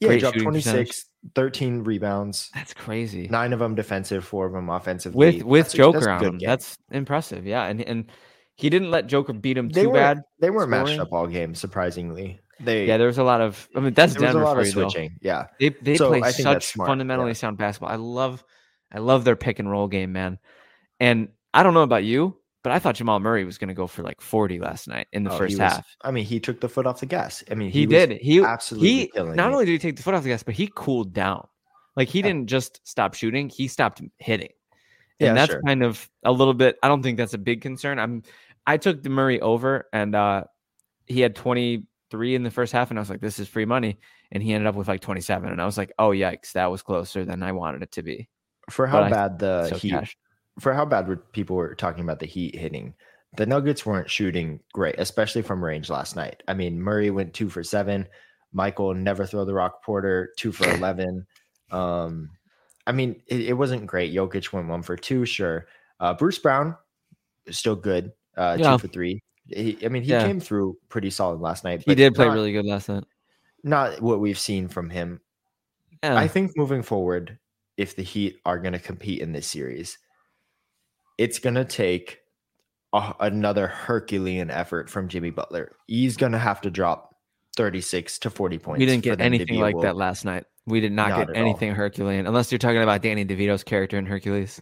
Yeah, 0.00 0.12
he 0.12 0.18
dropped 0.18 0.34
shooting 0.36 0.48
26, 0.50 1.04
13 1.34 1.84
rebounds, 1.84 2.50
That's 2.54 2.72
crazy. 2.72 3.28
nine 3.28 3.52
of 3.52 3.58
them 3.58 3.74
defensive, 3.74 4.24
four 4.24 4.46
of 4.46 4.52
them 4.54 4.70
offensive. 4.70 5.14
with 5.14 5.42
with 5.42 5.66
that's 5.66 5.74
Joker 5.74 6.08
a 6.08 6.12
on 6.12 6.24
him, 6.24 6.38
game. 6.38 6.46
that's 6.48 6.78
impressive. 6.90 7.46
Yeah, 7.46 7.64
and 7.66 7.82
and 7.82 8.10
he 8.56 8.70
didn't 8.70 8.90
let 8.90 9.08
Joker 9.08 9.34
beat 9.34 9.58
him 9.58 9.68
they 9.68 9.82
too 9.82 9.90
weren't, 9.90 10.16
bad. 10.18 10.22
They 10.40 10.48
weren't 10.48 10.70
matched 10.70 10.88
scoring. 10.88 11.00
up 11.00 11.12
all 11.12 11.26
game, 11.26 11.54
surprisingly. 11.54 12.40
They 12.60 12.86
Yeah, 12.86 12.96
there 12.96 13.08
was 13.08 13.18
a 13.18 13.24
lot 13.24 13.42
of. 13.42 13.68
I 13.76 13.80
mean, 13.80 13.92
that's 13.92 14.16
a 14.16 14.18
Denver 14.20 14.42
lot 14.42 14.54
for 14.54 14.60
of 14.60 14.66
you, 14.68 14.72
though. 14.72 14.88
switching. 14.88 15.18
Yeah, 15.20 15.46
They 15.58 15.68
they 15.70 15.96
So, 15.96 16.08
play 16.08 16.22
I 16.22 16.32
think 16.32 16.44
that's 16.44 16.66
such 16.72 16.72
fundamentally 16.86 17.30
yeah. 17.30 17.34
sound 17.34 17.58
basketball. 17.58 17.90
I 17.90 17.96
love 17.96 18.42
I 18.90 19.00
love 19.00 19.24
their 19.24 19.36
pick 19.36 19.58
and 19.58 19.70
roll 19.70 19.86
game, 19.86 20.12
man. 20.12 20.38
And 21.00 21.28
I 21.54 21.62
don't 21.62 21.74
know 21.74 21.82
about 21.82 22.04
you, 22.04 22.36
but 22.62 22.72
I 22.72 22.78
thought 22.78 22.94
Jamal 22.96 23.18
Murray 23.20 23.44
was 23.44 23.58
going 23.58 23.68
to 23.68 23.74
go 23.74 23.86
for 23.86 24.02
like 24.02 24.20
40 24.20 24.60
last 24.60 24.86
night 24.86 25.06
in 25.12 25.24
the 25.24 25.32
Oh, 25.32 25.38
first 25.38 25.54
he 25.56 25.60
was- 25.62 25.72
half. 25.72 25.86
I 26.02 26.10
mean, 26.10 26.24
he 26.26 26.38
took 26.40 26.60
the 26.60 26.68
foot 26.68 26.86
off 26.86 27.00
the 27.00 27.06
gas. 27.06 27.42
I 27.50 27.54
mean, 27.54 27.70
He, 27.70 27.86
was 27.86 27.90
did. 27.92 28.12
He 28.20 28.40
absolutely 28.44 28.88
he 28.90 29.06
killing 29.08 29.34
not 29.36 29.50
it. 29.50 29.52
only 29.54 29.64
did 29.64 29.72
he 29.72 29.78
take 29.78 29.96
the 29.96 30.02
foot 30.02 30.14
off 30.14 30.22
the 30.22 30.28
gas, 30.28 30.42
but 30.42 30.54
he 30.54 30.70
cooled 30.74 31.12
down. 31.12 31.46
Like 31.96 32.08
he 32.08 32.20
Yeah. 32.20 32.26
didn't 32.26 32.46
just 32.48 32.80
stop 32.86 33.14
shooting; 33.14 33.48
he 33.48 33.66
stopped 33.66 34.00
hitting. 34.18 34.50
Yeah, 35.18 35.28
And 35.30 35.36
that's 35.36 35.50
sure. 35.52 35.60
kind 35.66 35.82
of 35.82 36.08
a 36.22 36.30
little 36.32 36.54
bit. 36.54 36.78
I 36.82 36.88
don't 36.88 37.02
think 37.02 37.18
that's 37.18 37.34
a 37.34 37.38
big 37.38 37.60
concern. 37.62 37.98
I'm. 37.98 38.22
I 38.66 38.76
took 38.76 39.02
the 39.02 39.10
Murray 39.10 39.40
over, 39.40 39.88
and 39.92 40.14
uh 40.14 40.44
he 41.06 41.20
had 41.20 41.34
23 41.34 42.34
in 42.36 42.42
the 42.44 42.50
first 42.50 42.72
half, 42.72 42.90
and 42.90 42.98
I 42.98 43.02
was 43.02 43.10
like, 43.10 43.20
"This 43.20 43.38
is 43.40 43.48
free 43.48 43.64
money." 43.64 43.98
And 44.30 44.40
he 44.42 44.52
ended 44.54 44.68
up 44.68 44.76
with 44.76 44.86
like 44.86 45.00
27, 45.00 45.50
and 45.50 45.60
I 45.60 45.64
was 45.66 45.76
like, 45.76 45.92
"Oh 45.98 46.10
yikes, 46.10 46.52
that 46.52 46.70
was 46.70 46.80
closer 46.82 47.24
than 47.24 47.42
I 47.42 47.52
wanted 47.52 47.82
it 47.82 47.92
to 47.92 48.02
be." 48.02 48.28
for 48.70 48.86
how 48.86 48.98
but 49.00 49.04
I- 49.04 49.10
bad 49.10 49.38
the 49.40 49.66
so 49.68 49.76
Heat. 49.76 50.14
For 50.58 50.74
how 50.74 50.84
bad 50.84 51.08
were 51.08 51.16
people 51.16 51.56
were 51.56 51.74
talking 51.74 52.02
about 52.04 52.18
the 52.18 52.26
Heat 52.26 52.54
hitting. 52.56 52.94
The 53.36 53.46
Nuggets 53.46 53.86
weren't 53.86 54.10
shooting 54.10 54.60
great, 54.72 54.96
especially 54.98 55.42
from 55.42 55.64
range 55.64 55.88
last 55.88 56.16
night. 56.16 56.42
I 56.48 56.54
mean, 56.54 56.80
Murray 56.80 57.10
went 57.10 57.32
two 57.32 57.48
for 57.48 57.62
seven. 57.62 58.06
Michael 58.52 58.92
never 58.94 59.24
throw 59.24 59.44
the 59.44 59.54
rock. 59.54 59.84
Porter 59.84 60.32
two 60.36 60.50
for 60.52 60.68
eleven. 60.74 61.26
Um, 61.70 62.30
I 62.86 62.92
mean, 62.92 63.22
it, 63.28 63.40
it 63.42 63.52
wasn't 63.52 63.86
great. 63.86 64.12
Jokic 64.12 64.52
went 64.52 64.66
one 64.68 64.82
for 64.82 64.96
two, 64.96 65.24
sure. 65.24 65.66
Uh, 66.00 66.14
Bruce 66.14 66.38
Brown 66.38 66.76
still 67.50 67.76
good. 67.76 68.10
Uh, 68.36 68.56
Yeah. 68.58 68.72
two 68.72 68.78
for 68.78 68.88
three. 68.88 69.22
He, 69.46 69.78
I 69.84 69.88
mean, 69.88 70.02
he 70.02 70.10
Yeah. 70.10 70.26
came 70.26 70.40
through 70.40 70.76
pretty 70.88 71.10
solid 71.10 71.40
last 71.40 71.62
night. 71.62 71.82
He 71.86 71.94
did 71.94 72.14
play 72.14 72.26
not- 72.26 72.34
really 72.34 72.52
good 72.52 72.64
last 72.66 72.88
night. 72.88 73.04
not 73.62 74.00
what 74.00 74.18
we've 74.20 74.38
seen 74.38 74.66
from 74.68 74.88
him 74.90 75.20
Yeah. 76.02 76.16
I 76.16 76.26
think 76.26 76.52
moving 76.56 76.82
forward, 76.82 77.38
if 77.76 77.94
the 77.94 78.02
Heat 78.02 78.38
are 78.46 78.58
going 78.58 78.72
to 78.72 78.78
compete 78.78 79.20
in 79.20 79.32
this 79.32 79.46
series, 79.46 79.98
it's 81.20 81.38
going 81.38 81.54
to 81.54 81.64
take 81.66 82.18
a, 82.94 83.12
another 83.20 83.66
Herculean 83.66 84.50
effort 84.50 84.88
from 84.88 85.06
Jimmy 85.08 85.28
Butler. 85.30 85.72
He's 85.86 86.16
going 86.16 86.32
to 86.32 86.38
have 86.38 86.62
to 86.62 86.70
drop 86.70 87.14
36 87.56 88.18
to 88.20 88.30
40 88.30 88.58
points. 88.58 88.78
we 88.80 88.86
didn't 88.86 89.04
get 89.04 89.20
anything 89.20 89.60
like 89.60 89.72
able- 89.74 89.82
that 89.82 89.96
last 89.96 90.24
night. 90.24 90.44
We 90.66 90.80
did 90.80 90.92
not, 90.92 91.10
Not 91.10 91.18
get 91.18 91.30
at 91.30 91.36
all. 91.36 91.42
anything 91.42 91.72
Herculean, 91.74 92.26
unless 92.26 92.50
you're 92.50 92.58
talking 92.58 92.82
about 92.82 93.02
Danny 93.02 93.24
DeVito's 93.24 93.62
character 93.64 93.98
in 93.98 94.06
Hercules. 94.06 94.60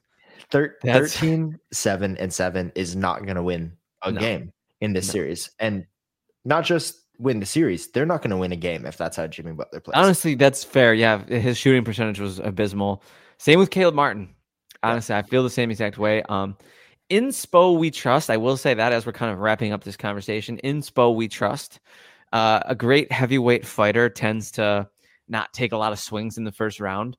Thir- 0.50 0.76
13, 0.84 1.58
7, 1.72 2.16
and 2.16 2.32
7 2.32 2.72
is 2.74 2.96
not 2.96 3.24
going 3.24 3.36
to 3.36 3.42
win 3.42 3.72
a 4.02 4.10
No. 4.10 4.20
game 4.20 4.52
in 4.80 4.92
this 4.94 5.06
No. 5.08 5.12
series. 5.12 5.50
And 5.60 5.84
not 6.44 6.64
just 6.64 6.96
win 7.18 7.40
the 7.40 7.46
series, 7.46 7.90
they're 7.92 8.06
not 8.06 8.22
going 8.22 8.30
to 8.30 8.36
win 8.36 8.52
a 8.52 8.56
game 8.56 8.84
if 8.86 8.96
that's 8.96 9.16
how 9.16 9.26
Jimmy 9.28 9.52
Butler 9.52 9.80
plays. 9.80 9.94
Honestly, 9.96 10.34
that's 10.34 10.64
fair. 10.64 10.92
Yeah, 10.94 11.22
his 11.24 11.56
shooting 11.56 11.84
percentage 11.84 12.20
was 12.20 12.38
abysmal. 12.40 13.02
Same 13.38 13.58
with 13.58 13.70
Caleb 13.70 13.94
Martin. 13.94 14.34
Honestly, 14.82 15.14
I 15.14 15.22
feel 15.22 15.42
the 15.42 15.50
same 15.50 15.70
exact 15.70 15.98
way. 15.98 16.22
Um, 16.22 16.56
in 17.08 17.28
Spo 17.28 17.78
we 17.78 17.90
trust. 17.90 18.30
I 18.30 18.36
will 18.36 18.56
say 18.56 18.74
that 18.74 18.92
as 18.92 19.06
we're 19.06 19.12
kind 19.12 19.32
of 19.32 19.38
wrapping 19.38 19.72
up 19.72 19.82
this 19.82 19.96
conversation. 19.96 20.58
In 20.58 20.82
Spo 20.82 21.14
we 21.14 21.28
trust. 21.28 21.80
Uh, 22.32 22.60
a 22.66 22.74
great 22.74 23.10
heavyweight 23.10 23.66
fighter 23.66 24.10
tends 24.10 24.50
to 24.52 24.88
not 25.28 25.52
take 25.52 25.72
a 25.72 25.76
lot 25.76 25.92
of 25.92 25.98
swings 25.98 26.38
in 26.38 26.44
the 26.44 26.52
first 26.52 26.80
round. 26.80 27.16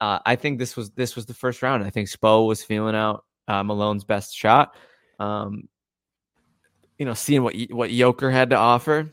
Uh, 0.00 0.18
I 0.24 0.36
think 0.36 0.58
this 0.58 0.76
was 0.76 0.90
this 0.90 1.16
was 1.16 1.26
the 1.26 1.34
first 1.34 1.62
round. 1.62 1.84
I 1.84 1.90
think 1.90 2.08
Spo 2.08 2.46
was 2.46 2.62
feeling 2.62 2.94
out 2.94 3.24
uh, 3.48 3.62
Malone's 3.62 4.04
best 4.04 4.34
shot. 4.34 4.74
Um, 5.18 5.68
you 6.98 7.06
know, 7.06 7.14
seeing 7.14 7.42
what 7.42 7.54
what 7.70 7.90
Yoker 7.90 8.32
had 8.32 8.50
to 8.50 8.56
offer, 8.56 9.10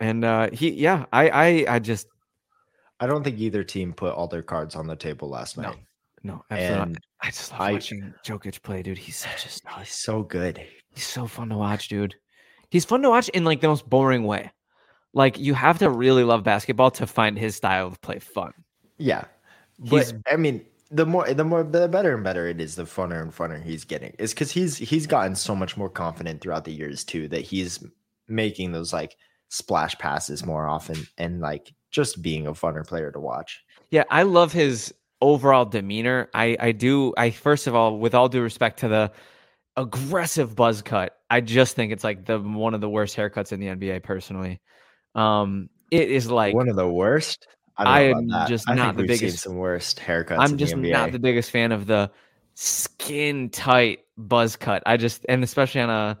and 0.00 0.24
uh, 0.24 0.50
he, 0.50 0.70
yeah, 0.70 1.06
I, 1.12 1.28
I, 1.28 1.64
I 1.68 1.78
just 1.78 2.06
I 2.98 3.06
don't 3.06 3.22
think 3.22 3.38
either 3.38 3.64
team 3.64 3.92
put 3.92 4.14
all 4.14 4.28
their 4.28 4.42
cards 4.42 4.74
on 4.76 4.86
the 4.86 4.96
table 4.96 5.28
last 5.28 5.56
night. 5.56 5.74
No, 5.74 5.74
absolutely. 6.50 6.82
And. 6.82 6.98
I 7.20 7.26
just 7.28 7.52
love 7.52 7.60
I- 7.60 7.72
watching 7.72 8.14
Jokic 8.24 8.62
play, 8.62 8.82
dude. 8.82 8.98
He's 8.98 9.16
such 9.16 9.46
a 9.46 9.48
star. 9.48 9.78
He's 9.78 9.92
so 9.92 10.22
good. 10.22 10.64
He's 10.94 11.06
so 11.06 11.26
fun 11.26 11.48
to 11.50 11.56
watch, 11.56 11.88
dude. 11.88 12.14
He's 12.70 12.84
fun 12.84 13.02
to 13.02 13.10
watch 13.10 13.28
in 13.30 13.44
like 13.44 13.60
the 13.60 13.68
most 13.68 13.88
boring 13.88 14.24
way. 14.24 14.50
Like 15.12 15.38
you 15.38 15.54
have 15.54 15.78
to 15.78 15.88
really 15.90 16.24
love 16.24 16.42
basketball 16.42 16.90
to 16.92 17.06
find 17.06 17.38
his 17.38 17.54
style 17.56 17.86
of 17.86 18.00
play 18.00 18.18
fun. 18.18 18.52
Yeah. 18.98 19.24
But 19.78 20.06
He's- 20.06 20.14
I 20.30 20.36
mean, 20.36 20.64
the 20.90 21.06
more 21.06 21.32
the 21.32 21.44
more 21.44 21.62
the 21.64 21.88
better 21.88 22.14
and 22.14 22.22
better 22.22 22.46
it 22.46 22.60
is, 22.60 22.76
the 22.76 22.84
funner 22.84 23.20
and 23.22 23.32
funner 23.32 23.62
he's 23.62 23.84
getting. 23.84 24.14
Is 24.18 24.32
because 24.32 24.50
he's 24.52 24.76
he's 24.76 25.06
gotten 25.06 25.34
so 25.34 25.54
much 25.54 25.76
more 25.76 25.88
confident 25.88 26.40
throughout 26.40 26.64
the 26.64 26.72
years 26.72 27.04
too 27.04 27.26
that 27.28 27.40
he's 27.40 27.84
making 28.28 28.72
those 28.72 28.92
like 28.92 29.16
splash 29.48 29.96
passes 29.98 30.44
more 30.44 30.66
often 30.66 30.96
and 31.18 31.40
like 31.40 31.72
just 31.90 32.22
being 32.22 32.46
a 32.46 32.52
funner 32.52 32.86
player 32.86 33.10
to 33.10 33.20
watch. 33.20 33.62
Yeah, 33.90 34.04
I 34.10 34.22
love 34.24 34.52
his 34.52 34.92
overall 35.24 35.64
demeanor. 35.64 36.28
I 36.34 36.56
I 36.60 36.72
do. 36.72 37.14
I 37.16 37.30
first 37.30 37.66
of 37.66 37.74
all, 37.74 37.98
with 37.98 38.14
all 38.14 38.28
due 38.28 38.42
respect 38.42 38.80
to 38.80 38.88
the 38.88 39.12
aggressive 39.76 40.54
buzz 40.54 40.82
cut, 40.82 41.16
I 41.30 41.40
just 41.40 41.74
think 41.74 41.92
it's 41.92 42.04
like 42.04 42.26
the 42.26 42.38
one 42.38 42.74
of 42.74 42.80
the 42.80 42.88
worst 42.88 43.16
haircuts 43.16 43.52
in 43.52 43.60
the 43.60 43.66
NBA. 43.68 44.02
Personally, 44.02 44.60
um, 45.14 45.68
it 45.90 46.10
is 46.10 46.30
like 46.30 46.54
One 46.54 46.68
of 46.68 46.76
the 46.76 46.88
worst. 46.88 47.48
I, 47.76 47.84
don't 47.84 47.92
I 47.92 48.02
know 48.04 48.10
about 48.28 48.42
am 48.42 48.48
just 48.48 48.70
I 48.70 48.74
not 48.74 48.96
the 48.96 49.04
biggest- 49.04 49.38
some 49.40 49.56
worst 49.56 49.98
haircuts. 49.98 50.38
I'm 50.38 50.58
just 50.58 50.76
not 50.76 51.10
the 51.10 51.18
biggest 51.18 51.50
fan 51.50 51.72
of 51.72 51.86
the 51.86 52.10
skin 52.54 53.50
tight 53.50 54.00
buzz 54.16 54.56
cut. 54.56 54.82
I 54.86 54.96
just 54.96 55.26
and 55.28 55.42
especially 55.42 55.80
on 55.80 55.90
a 55.90 56.18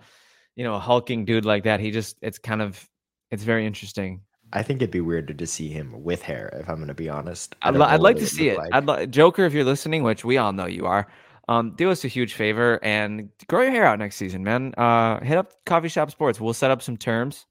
you 0.56 0.64
know 0.64 0.74
a 0.74 0.80
hulking 0.80 1.24
dude 1.24 1.44
like 1.44 1.64
that, 1.64 1.80
he 1.80 1.90
just 1.90 2.16
it's 2.22 2.38
kind 2.38 2.62
of 2.62 2.88
it's 3.30 3.44
very 3.44 3.66
interesting. 3.66 4.22
I 4.54 4.62
think 4.62 4.80
it'd 4.80 4.92
be 4.92 5.00
weird 5.00 5.36
to 5.36 5.46
see 5.46 5.68
him 5.68 6.02
with 6.04 6.22
hair. 6.22 6.48
If 6.60 6.68
I'm 6.68 6.76
going 6.76 6.88
to 6.88 6.94
be 6.94 7.08
honest, 7.08 7.56
I'd, 7.62 7.74
li- 7.74 7.82
I'd 7.82 8.00
like 8.00 8.16
to 8.16 8.26
see 8.26 8.48
it. 8.48 8.56
like. 8.56 8.72
I'd 8.72 8.86
li- 8.86 9.06
Joker, 9.08 9.44
if 9.44 9.52
you're 9.52 9.64
listening, 9.64 10.04
which 10.04 10.24
we 10.24 10.38
all 10.38 10.52
know 10.52 10.66
you 10.66 10.86
are, 10.86 11.08
um, 11.48 11.74
do 11.76 11.90
us 11.90 12.04
a 12.04 12.08
huge 12.08 12.34
favor 12.34 12.78
and 12.82 13.28
grow 13.48 13.62
your 13.62 13.72
hair 13.72 13.84
out 13.84 13.98
next 13.98 14.16
season, 14.16 14.44
man. 14.44 14.72
Uh, 14.78 15.20
hit 15.20 15.36
up 15.36 15.52
Coffee 15.66 15.88
Shop 15.88 16.10
Sports. 16.10 16.40
We'll 16.40 16.54
set 16.54 16.70
up 16.70 16.82
some 16.82 16.96
terms 16.96 17.46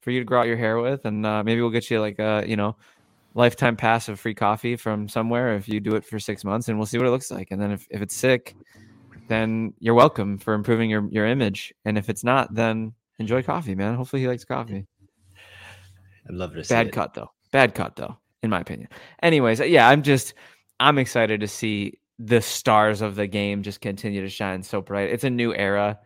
for 0.00 0.10
you 0.10 0.18
to 0.18 0.24
grow 0.24 0.40
out 0.40 0.48
your 0.48 0.56
hair 0.56 0.78
with, 0.78 1.04
and 1.04 1.24
uh, 1.24 1.44
maybe 1.44 1.60
we'll 1.60 1.70
get 1.70 1.88
you 1.90 2.00
like 2.00 2.18
a 2.18 2.44
you 2.46 2.56
know 2.56 2.76
lifetime 3.34 3.76
pass 3.76 4.08
of 4.08 4.20
free 4.20 4.34
coffee 4.34 4.76
from 4.76 5.08
somewhere 5.08 5.54
if 5.54 5.68
you 5.68 5.80
do 5.80 5.94
it 5.94 6.04
for 6.04 6.18
six 6.18 6.44
months, 6.44 6.68
and 6.68 6.76
we'll 6.76 6.86
see 6.86 6.98
what 6.98 7.06
it 7.06 7.10
looks 7.10 7.30
like. 7.30 7.52
And 7.52 7.62
then 7.62 7.70
if, 7.70 7.86
if 7.88 8.02
it's 8.02 8.14
sick, 8.14 8.54
then 9.28 9.72
you're 9.78 9.94
welcome 9.94 10.38
for 10.38 10.54
improving 10.54 10.90
your 10.90 11.08
your 11.10 11.26
image. 11.26 11.72
And 11.84 11.96
if 11.96 12.10
it's 12.10 12.24
not, 12.24 12.52
then 12.52 12.92
enjoy 13.18 13.42
coffee, 13.44 13.76
man. 13.76 13.94
Hopefully 13.94 14.22
he 14.22 14.28
likes 14.28 14.44
coffee. 14.44 14.86
I'd 16.28 16.34
love 16.34 16.54
to 16.54 16.64
see 16.64 16.74
Bad 16.74 16.92
cut 16.92 17.14
though. 17.14 17.30
Bad 17.50 17.74
cut 17.74 17.96
though, 17.96 18.16
in 18.42 18.50
my 18.50 18.60
opinion. 18.60 18.88
Anyways, 19.22 19.60
uh, 19.60 19.64
yeah, 19.64 19.88
I'm 19.88 20.02
just 20.02 20.34
I'm 20.80 20.98
excited 20.98 21.40
to 21.40 21.48
see 21.48 21.98
the 22.18 22.40
stars 22.40 23.00
of 23.00 23.16
the 23.16 23.26
game 23.26 23.62
just 23.62 23.80
continue 23.80 24.20
to 24.20 24.28
shine 24.28 24.62
so 24.62 24.80
bright. 24.80 25.10
It's 25.10 25.24
a 25.24 25.30
new 25.30 25.54
era. 25.54 25.98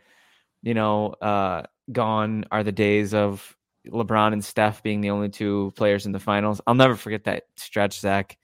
You 0.63 0.75
know, 0.75 1.11
uh, 1.21 1.63
gone 1.93 2.45
are 2.51 2.65
the 2.65 2.73
days 2.73 3.15
of 3.15 3.57
LeBron 3.87 4.33
and 4.33 4.45
Steph 4.45 4.83
being 4.83 5.01
the 5.01 5.11
only 5.11 5.29
two 5.29 5.73
players 5.77 6.07
in 6.07 6.13
the 6.13 6.19
finals. 6.19 6.61
I'll 6.67 6.75
never 6.75 6.97
forget 6.97 7.25
that 7.25 7.45
stretch, 7.57 8.01
Zach. 8.01 8.37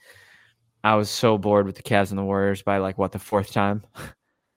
I 0.85 0.95
was 0.95 1.11
so 1.11 1.39
bored 1.39 1.67
with 1.67 1.77
the 1.77 1.83
Cavs 1.83 2.11
and 2.11 2.19
the 2.19 2.25
Warriors 2.25 2.63
by 2.63 2.79
like 2.79 2.99
what 2.99 3.13
the 3.13 3.19
fourth 3.19 3.53
time. 3.53 3.83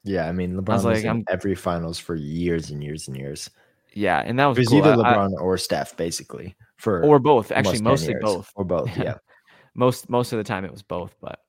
Yeah, 0.04 0.28
I 0.28 0.32
mean 0.32 0.56
LeBron 0.56 0.70
I 0.70 0.76
was, 0.76 0.86
was 0.86 1.04
like, 1.04 1.16
in 1.16 1.26
every 1.30 1.56
finals 1.56 1.98
for 1.98 2.16
years 2.16 2.70
and 2.70 2.84
years 2.84 3.08
and 3.08 3.18
years. 3.18 3.50
Yeah, 3.94 4.22
and 4.24 4.38
that 4.38 4.46
was, 4.46 4.58
it 4.58 4.62
was 4.62 4.68
cool. 4.70 4.78
either 4.80 4.96
LeBron 4.96 5.32
I, 5.38 5.42
or 5.42 5.58
Steph, 5.58 5.98
basically, 5.98 6.56
for 6.78 7.04
or 7.04 7.20
both. 7.20 7.52
Actually, 7.52 7.82
mostly 7.82 8.14
years. 8.14 8.22
both, 8.24 8.52
or 8.56 8.64
both. 8.64 8.96
Yeah, 8.98 9.18
most 9.74 10.10
most 10.10 10.32
of 10.34 10.38
the 10.38 10.44
time 10.44 10.66
it 10.66 10.72
was 10.72 10.82
both. 10.82 11.16
But, 11.22 11.40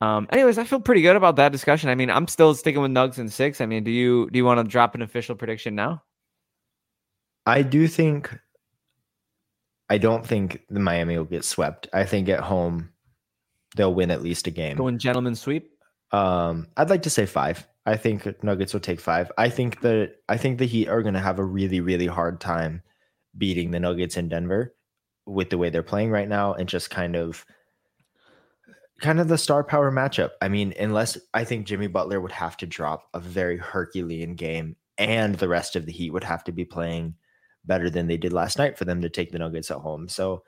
um, 0.00 0.26
anyways, 0.30 0.58
I 0.58 0.64
feel 0.64 0.80
pretty 0.80 1.02
good 1.02 1.16
about 1.16 1.36
that 1.36 1.52
discussion. 1.52 1.88
I 1.88 1.94
mean, 1.94 2.10
I'm 2.10 2.28
still 2.28 2.54
sticking 2.54 2.82
with 2.82 2.90
Nugs 2.90 3.18
and 3.18 3.32
six. 3.32 3.60
I 3.60 3.66
mean, 3.66 3.84
do 3.84 3.90
you 3.90 4.28
do 4.30 4.38
you 4.38 4.44
want 4.44 4.58
to 4.58 4.64
drop 4.64 4.94
an 4.94 5.02
official 5.02 5.34
prediction 5.34 5.74
now? 5.74 6.02
I 7.46 7.62
do 7.62 7.86
think. 7.88 8.36
I 9.88 9.98
don't 9.98 10.26
think 10.26 10.64
the 10.68 10.80
Miami 10.80 11.16
will 11.16 11.24
get 11.24 11.44
swept. 11.44 11.88
I 11.92 12.04
think 12.04 12.28
at 12.28 12.40
home 12.40 12.90
they'll 13.76 13.94
win 13.94 14.10
at 14.10 14.20
least 14.20 14.48
a 14.48 14.50
game. 14.50 14.76
Going 14.76 14.98
gentlemen 14.98 15.36
sweep. 15.36 15.70
Um, 16.10 16.66
I'd 16.76 16.90
like 16.90 17.02
to 17.02 17.10
say 17.10 17.24
five. 17.24 17.66
I 17.84 17.96
think 17.96 18.42
Nuggets 18.42 18.72
will 18.72 18.80
take 18.80 19.00
five. 19.00 19.30
I 19.38 19.48
think 19.48 19.80
that 19.82 20.16
I 20.28 20.36
think 20.36 20.58
the 20.58 20.66
Heat 20.66 20.88
are 20.88 21.02
going 21.02 21.14
to 21.14 21.20
have 21.20 21.38
a 21.38 21.44
really 21.44 21.80
really 21.80 22.08
hard 22.08 22.40
time 22.40 22.82
beating 23.36 23.70
the 23.70 23.80
Nuggets 23.80 24.16
in 24.16 24.28
Denver 24.28 24.74
with 25.26 25.50
the 25.50 25.58
way 25.58 25.70
they're 25.70 25.82
playing 25.82 26.10
right 26.10 26.28
now 26.28 26.54
and 26.54 26.68
just 26.68 26.90
kind 26.90 27.16
of 27.16 27.44
kind 29.00 29.20
of 29.20 29.28
the 29.28 29.38
star 29.38 29.62
power 29.62 29.90
matchup. 29.92 30.30
I 30.40 30.48
mean, 30.48 30.72
unless 30.78 31.18
I 31.34 31.44
think 31.44 31.66
Jimmy 31.66 31.86
Butler 31.86 32.20
would 32.20 32.32
have 32.32 32.56
to 32.58 32.66
drop 32.66 33.08
a 33.12 33.20
very 33.20 33.58
Herculean 33.58 34.34
game 34.34 34.76
and 34.98 35.34
the 35.34 35.48
rest 35.48 35.76
of 35.76 35.86
the 35.86 35.92
Heat 35.92 36.12
would 36.12 36.24
have 36.24 36.44
to 36.44 36.52
be 36.52 36.64
playing 36.64 37.14
better 37.64 37.90
than 37.90 38.06
they 38.06 38.16
did 38.16 38.32
last 38.32 38.58
night 38.58 38.78
for 38.78 38.84
them 38.84 39.02
to 39.02 39.10
take 39.10 39.32
the 39.32 39.38
Nuggets 39.38 39.70
at 39.70 39.78
home. 39.78 40.08
So 40.08 40.42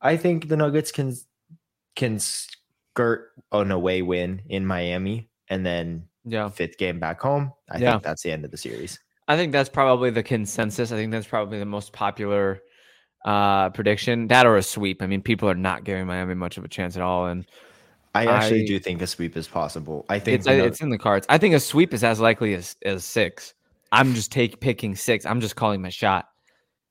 I 0.00 0.16
think 0.16 0.48
the 0.48 0.56
Nuggets 0.56 0.90
can 0.90 1.14
can 1.94 2.18
skirt 2.18 3.30
an 3.52 3.70
away 3.70 4.02
win 4.02 4.42
in 4.48 4.66
Miami 4.66 5.28
and 5.48 5.64
then 5.64 6.08
yeah. 6.24 6.48
fifth 6.48 6.78
game 6.78 6.98
back 6.98 7.20
home. 7.20 7.52
I 7.70 7.78
yeah. 7.78 7.92
think 7.92 8.02
that's 8.02 8.22
the 8.22 8.32
end 8.32 8.44
of 8.44 8.50
the 8.50 8.56
series. 8.56 8.98
I 9.32 9.36
think 9.36 9.52
that's 9.52 9.70
probably 9.70 10.10
the 10.10 10.22
consensus. 10.22 10.92
I 10.92 10.96
think 10.96 11.10
that's 11.10 11.26
probably 11.26 11.58
the 11.58 11.64
most 11.64 11.92
popular 11.92 12.60
uh, 13.24 13.70
prediction. 13.70 14.28
That 14.28 14.46
or 14.46 14.56
a 14.56 14.62
sweep. 14.62 15.02
I 15.02 15.06
mean, 15.06 15.22
people 15.22 15.48
are 15.48 15.54
not 15.54 15.84
giving 15.84 16.06
Miami 16.06 16.34
much 16.34 16.58
of 16.58 16.64
a 16.64 16.68
chance 16.68 16.96
at 16.96 17.02
all. 17.02 17.26
And 17.26 17.46
I 18.14 18.26
actually 18.26 18.64
I, 18.64 18.66
do 18.66 18.78
think 18.78 19.00
a 19.00 19.06
sweep 19.06 19.36
is 19.36 19.48
possible. 19.48 20.04
I 20.10 20.18
think 20.18 20.40
it's, 20.40 20.46
it's 20.46 20.80
in 20.82 20.90
the 20.90 20.98
cards. 20.98 21.26
I 21.30 21.38
think 21.38 21.54
a 21.54 21.60
sweep 21.60 21.94
is 21.94 22.04
as 22.04 22.20
likely 22.20 22.52
as, 22.52 22.76
as 22.84 23.04
six. 23.04 23.54
I'm 23.90 24.14
just 24.14 24.32
take 24.32 24.60
picking 24.60 24.94
six. 24.94 25.24
I'm 25.24 25.40
just 25.40 25.56
calling 25.56 25.80
my 25.80 25.88
shot 25.88 26.28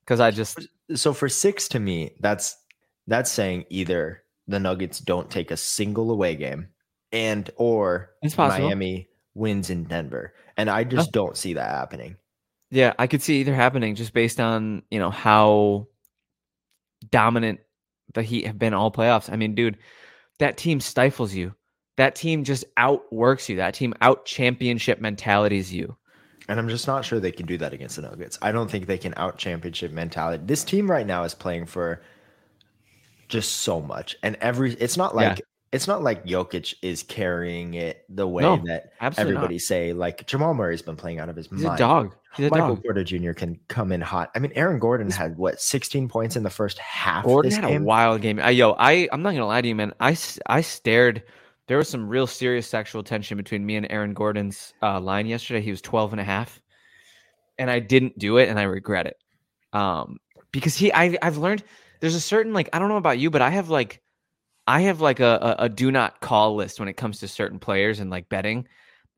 because 0.03 0.19
I 0.19 0.31
just 0.31 0.67
so 0.95 1.13
for 1.13 1.29
six 1.29 1.67
to 1.69 1.79
me, 1.79 2.15
that's 2.19 2.57
that's 3.07 3.31
saying 3.31 3.65
either 3.69 4.23
the 4.47 4.59
Nuggets 4.59 4.99
don't 4.99 5.29
take 5.29 5.51
a 5.51 5.57
single 5.57 6.11
away 6.11 6.35
game 6.35 6.69
and 7.11 7.49
or 7.55 8.11
Miami 8.37 9.09
wins 9.33 9.69
in 9.69 9.83
Denver. 9.85 10.33
And 10.57 10.69
I 10.69 10.83
just 10.83 11.09
oh. 11.09 11.11
don't 11.11 11.37
see 11.37 11.53
that 11.53 11.69
happening. 11.69 12.17
Yeah, 12.71 12.93
I 12.97 13.07
could 13.07 13.21
see 13.21 13.41
either 13.41 13.53
happening 13.53 13.95
just 13.95 14.13
based 14.13 14.39
on, 14.39 14.83
you 14.89 14.97
know, 14.97 15.11
how 15.11 15.87
dominant 17.09 17.59
the 18.13 18.23
Heat 18.23 18.47
have 18.47 18.57
been 18.57 18.73
all 18.73 18.91
playoffs. 18.91 19.31
I 19.31 19.35
mean, 19.35 19.55
dude, 19.55 19.77
that 20.39 20.57
team 20.57 20.79
stifles 20.79 21.33
you. 21.33 21.53
That 21.97 22.15
team 22.15 22.45
just 22.45 22.63
outworks 22.77 23.49
you. 23.49 23.57
That 23.57 23.73
team 23.73 23.93
out 24.01 24.25
championship 24.25 25.01
mentalities 25.01 25.71
you. 25.73 25.97
And 26.47 26.59
I'm 26.59 26.69
just 26.69 26.87
not 26.87 27.05
sure 27.05 27.19
they 27.19 27.31
can 27.31 27.45
do 27.45 27.57
that 27.57 27.73
against 27.73 27.97
the 27.97 28.03
Nuggets. 28.03 28.39
I 28.41 28.51
don't 28.51 28.71
think 28.71 28.87
they 28.87 28.97
can 28.97 29.13
out 29.17 29.37
championship 29.37 29.91
mentality. 29.91 30.43
This 30.45 30.63
team 30.63 30.89
right 30.89 31.05
now 31.05 31.23
is 31.23 31.33
playing 31.35 31.65
for 31.65 32.01
just 33.27 33.57
so 33.57 33.81
much. 33.81 34.15
And 34.23 34.37
every 34.41 34.73
it's 34.73 34.97
not 34.97 35.15
like 35.15 35.39
yeah 35.39 35.45
it's 35.71 35.87
not 35.87 36.03
like 36.03 36.25
Jokic 36.25 36.73
is 36.81 37.01
carrying 37.01 37.75
it 37.75 38.03
the 38.09 38.27
way 38.27 38.43
no, 38.43 38.57
that 38.65 38.91
everybody 39.17 39.55
not. 39.55 39.61
say. 39.61 39.93
Like 39.93 40.27
Jamal 40.27 40.53
Murray's 40.53 40.81
been 40.81 40.97
playing 40.97 41.19
out 41.19 41.29
of 41.29 41.37
his 41.37 41.47
He's 41.47 41.61
mind. 41.61 41.75
A 41.75 41.77
dog. 41.77 42.15
He's 42.35 42.47
a 42.47 42.49
Michael 42.49 42.75
dog. 42.75 42.83
Porter 42.83 43.03
Jr. 43.05 43.31
can 43.31 43.57
come 43.69 43.93
in 43.93 44.01
hot. 44.01 44.31
I 44.35 44.39
mean, 44.39 44.51
Aaron 44.55 44.79
Gordon 44.79 45.07
He's, 45.07 45.15
had 45.15 45.37
what 45.37 45.61
16 45.61 46.09
points 46.09 46.35
in 46.35 46.43
the 46.43 46.49
first 46.49 46.77
half. 46.79 47.23
Gordon 47.23 47.51
had 47.51 47.63
game? 47.63 47.83
a 47.83 47.85
wild 47.85 48.21
game. 48.21 48.39
I, 48.39 48.49
yo, 48.49 48.75
I 48.77 49.07
I'm 49.13 49.21
not 49.21 49.31
gonna 49.31 49.47
lie 49.47 49.61
to 49.61 49.67
you, 49.67 49.75
man. 49.75 49.93
I 49.99 50.17
I 50.45 50.61
stared. 50.61 51.23
There 51.67 51.77
was 51.77 51.87
some 51.87 52.09
real 52.09 52.27
serious 52.27 52.67
sexual 52.67 53.01
tension 53.01 53.37
between 53.37 53.65
me 53.65 53.77
and 53.77 53.89
Aaron 53.89 54.13
Gordon's 54.13 54.73
uh, 54.81 54.99
line 54.99 55.25
yesterday. 55.25 55.61
He 55.61 55.71
was 55.71 55.81
12 55.81 56.11
and 56.11 56.19
a 56.19 56.23
half, 56.23 56.61
and 57.57 57.71
I 57.71 57.79
didn't 57.79 58.19
do 58.19 58.39
it, 58.39 58.49
and 58.49 58.59
I 58.59 58.63
regret 58.63 59.07
it. 59.07 59.17
Um, 59.71 60.17
because 60.51 60.75
he, 60.75 60.91
I, 60.91 61.17
I've 61.21 61.37
learned 61.37 61.63
there's 62.01 62.15
a 62.15 62.19
certain 62.19 62.51
like 62.53 62.67
I 62.73 62.79
don't 62.79 62.89
know 62.89 62.97
about 62.97 63.19
you, 63.19 63.29
but 63.29 63.41
I 63.41 63.51
have 63.51 63.69
like 63.69 64.01
I 64.67 64.81
have 64.81 65.01
like 65.01 65.19
a, 65.19 65.57
a, 65.59 65.65
a 65.65 65.69
do 65.69 65.91
not 65.91 66.19
call 66.21 66.55
list 66.55 66.79
when 66.79 66.87
it 66.89 66.93
comes 66.93 67.19
to 67.19 67.27
certain 67.27 67.59
players 67.59 67.99
and 67.99 68.09
like 68.09 68.29
betting. 68.29 68.67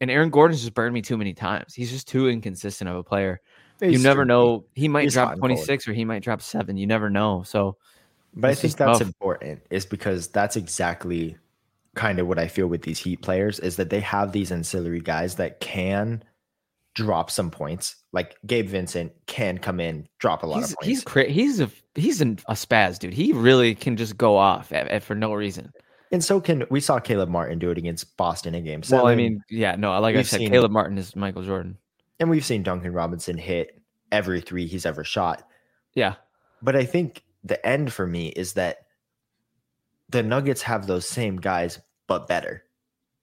And 0.02 0.10
Aaron 0.10 0.30
Gordon's 0.30 0.62
just 0.62 0.74
burned 0.74 0.94
me 0.94 1.02
too 1.02 1.18
many 1.18 1.34
times. 1.34 1.74
He's 1.74 1.92
just 1.92 2.08
too 2.08 2.28
inconsistent 2.28 2.90
of 2.90 2.96
a 2.96 3.04
player. 3.04 3.40
He's 3.80 3.94
you 3.94 4.00
never 4.00 4.24
true. 4.24 4.28
know. 4.28 4.66
He 4.74 4.88
might 4.88 5.04
He's 5.04 5.14
drop 5.14 5.38
26 5.38 5.88
or 5.88 5.94
he 5.94 6.06
might 6.06 6.24
drop 6.24 6.42
seven. 6.42 6.78
You 6.78 6.88
never 6.88 7.10
know. 7.10 7.44
So, 7.44 7.78
but 8.34 8.52
I 8.52 8.56
think 8.56 8.76
that's 8.76 9.00
tough. 9.00 9.08
important 9.08 9.62
is 9.70 9.86
because 9.86 10.28
that's 10.28 10.56
exactly 10.56 11.38
kind 11.96 12.20
of 12.20 12.28
what 12.28 12.40
I 12.40 12.48
feel 12.48 12.68
with 12.68 12.82
these 12.82 13.00
Heat 13.00 13.22
players 13.22 13.60
is 13.60 13.76
that 13.76 13.90
they 13.90 14.00
have 14.00 14.32
these 14.32 14.52
ancillary 14.52 15.02
guys 15.02 15.36
that 15.36 15.60
can 15.60 16.24
drop 16.96 17.32
some 17.32 17.50
points. 17.50 17.96
Like 18.12 18.38
Gabe 18.46 18.68
Vincent 18.68 19.12
can 19.26 19.58
come 19.58 19.80
in, 19.80 20.08
drop 20.20 20.44
a 20.44 20.46
lot 20.46 20.60
he's, 20.60 20.72
of 20.72 20.78
points. 20.78 20.88
He's 20.88 21.04
cra- 21.04 21.30
he's 21.30 21.60
a 21.60 21.70
he's 21.96 22.22
an, 22.22 22.40
a 22.48 22.54
spaz 22.54 23.00
dude. 23.00 23.14
He 23.14 23.34
really 23.34 23.76
can 23.76 23.98
just 23.98 24.18
go 24.18 24.38
off 24.38 24.72
at, 24.72 24.88
at, 24.88 25.04
for 25.04 25.16
no 25.16 25.34
reason. 25.34 25.72
And 26.12 26.24
so 26.24 26.40
can 26.40 26.66
we 26.70 26.80
saw 26.80 27.00
Caleb 27.00 27.30
Martin 27.30 27.58
do 27.58 27.72
it 27.72 27.78
against 27.78 28.16
Boston 28.18 28.54
in 28.54 28.64
game 28.64 28.84
seven. 28.84 29.04
Well, 29.04 29.12
I 29.12 29.16
mean, 29.16 29.42
yeah, 29.50 29.76
no, 29.76 30.00
like 30.00 30.14
we've 30.14 30.20
I 30.20 30.24
said, 30.24 30.42
seen, 30.42 30.52
Caleb 30.52 30.72
Martin 30.72 30.98
is 30.98 31.16
Michael 31.16 31.42
Jordan. 31.42 31.78
And 32.20 32.30
we've 32.30 32.46
seen 32.46 32.62
Duncan 32.62 32.94
Robinson 32.94 33.38
hit 33.38 33.82
every 34.12 34.40
three 34.40 34.68
he's 34.68 34.86
ever 34.86 35.04
shot. 35.04 35.48
Yeah. 35.96 36.16
But 36.62 36.76
I 36.76 36.86
think 36.86 37.24
the 37.44 37.66
end 37.66 37.92
for 37.92 38.06
me 38.06 38.28
is 38.28 38.54
that 38.54 38.86
the 40.10 40.22
Nuggets 40.22 40.62
have 40.62 40.86
those 40.86 41.08
same 41.08 41.38
guys, 41.38 41.80
but 42.08 42.28
better. 42.28 42.64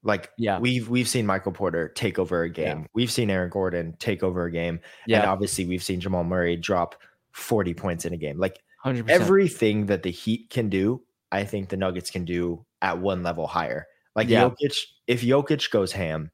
Like 0.03 0.31
yeah, 0.39 0.59
we've 0.59 0.89
we've 0.89 1.09
seen 1.09 1.27
Michael 1.27 1.53
Porter 1.53 1.89
take 1.89 2.19
over 2.19 2.43
a 2.43 2.51
game. 2.51 2.81
Yeah. 2.81 2.87
We've 2.95 3.11
seen 3.11 3.31
Aaron 3.31 3.51
Gordon 3.51 3.95
take 3.99 4.23
over 4.23 4.47
a 4.47 4.53
game. 4.53 4.81
Yeah. 5.07 5.21
And 5.21 5.31
obviously 5.31 5.67
we've 5.67 5.83
seen 5.83 6.01
Jamal 6.01 6.25
Murray 6.25 6.57
drop 6.57 6.95
40 7.33 7.75
points 7.75 8.05
in 8.07 8.15
a 8.15 8.17
game. 8.17 8.39
Like 8.39 8.63
100%. 8.85 9.09
everything 9.11 9.87
that 9.87 10.03
the 10.03 10.11
Heat 10.11 10.49
can 10.49 10.71
do, 10.71 11.03
I 11.31 11.45
think 11.45 11.69
the 11.69 11.77
Nuggets 11.77 12.11
can 12.11 12.25
do 12.25 12.65
at 12.81 12.99
one 12.99 13.23
level 13.23 13.47
higher. 13.47 13.87
Like 14.17 14.29
yeah. 14.29 14.49
Jokic, 14.49 14.87
if 15.07 15.23
Jokic 15.23 15.71
goes 15.71 15.93
ham, 15.93 16.31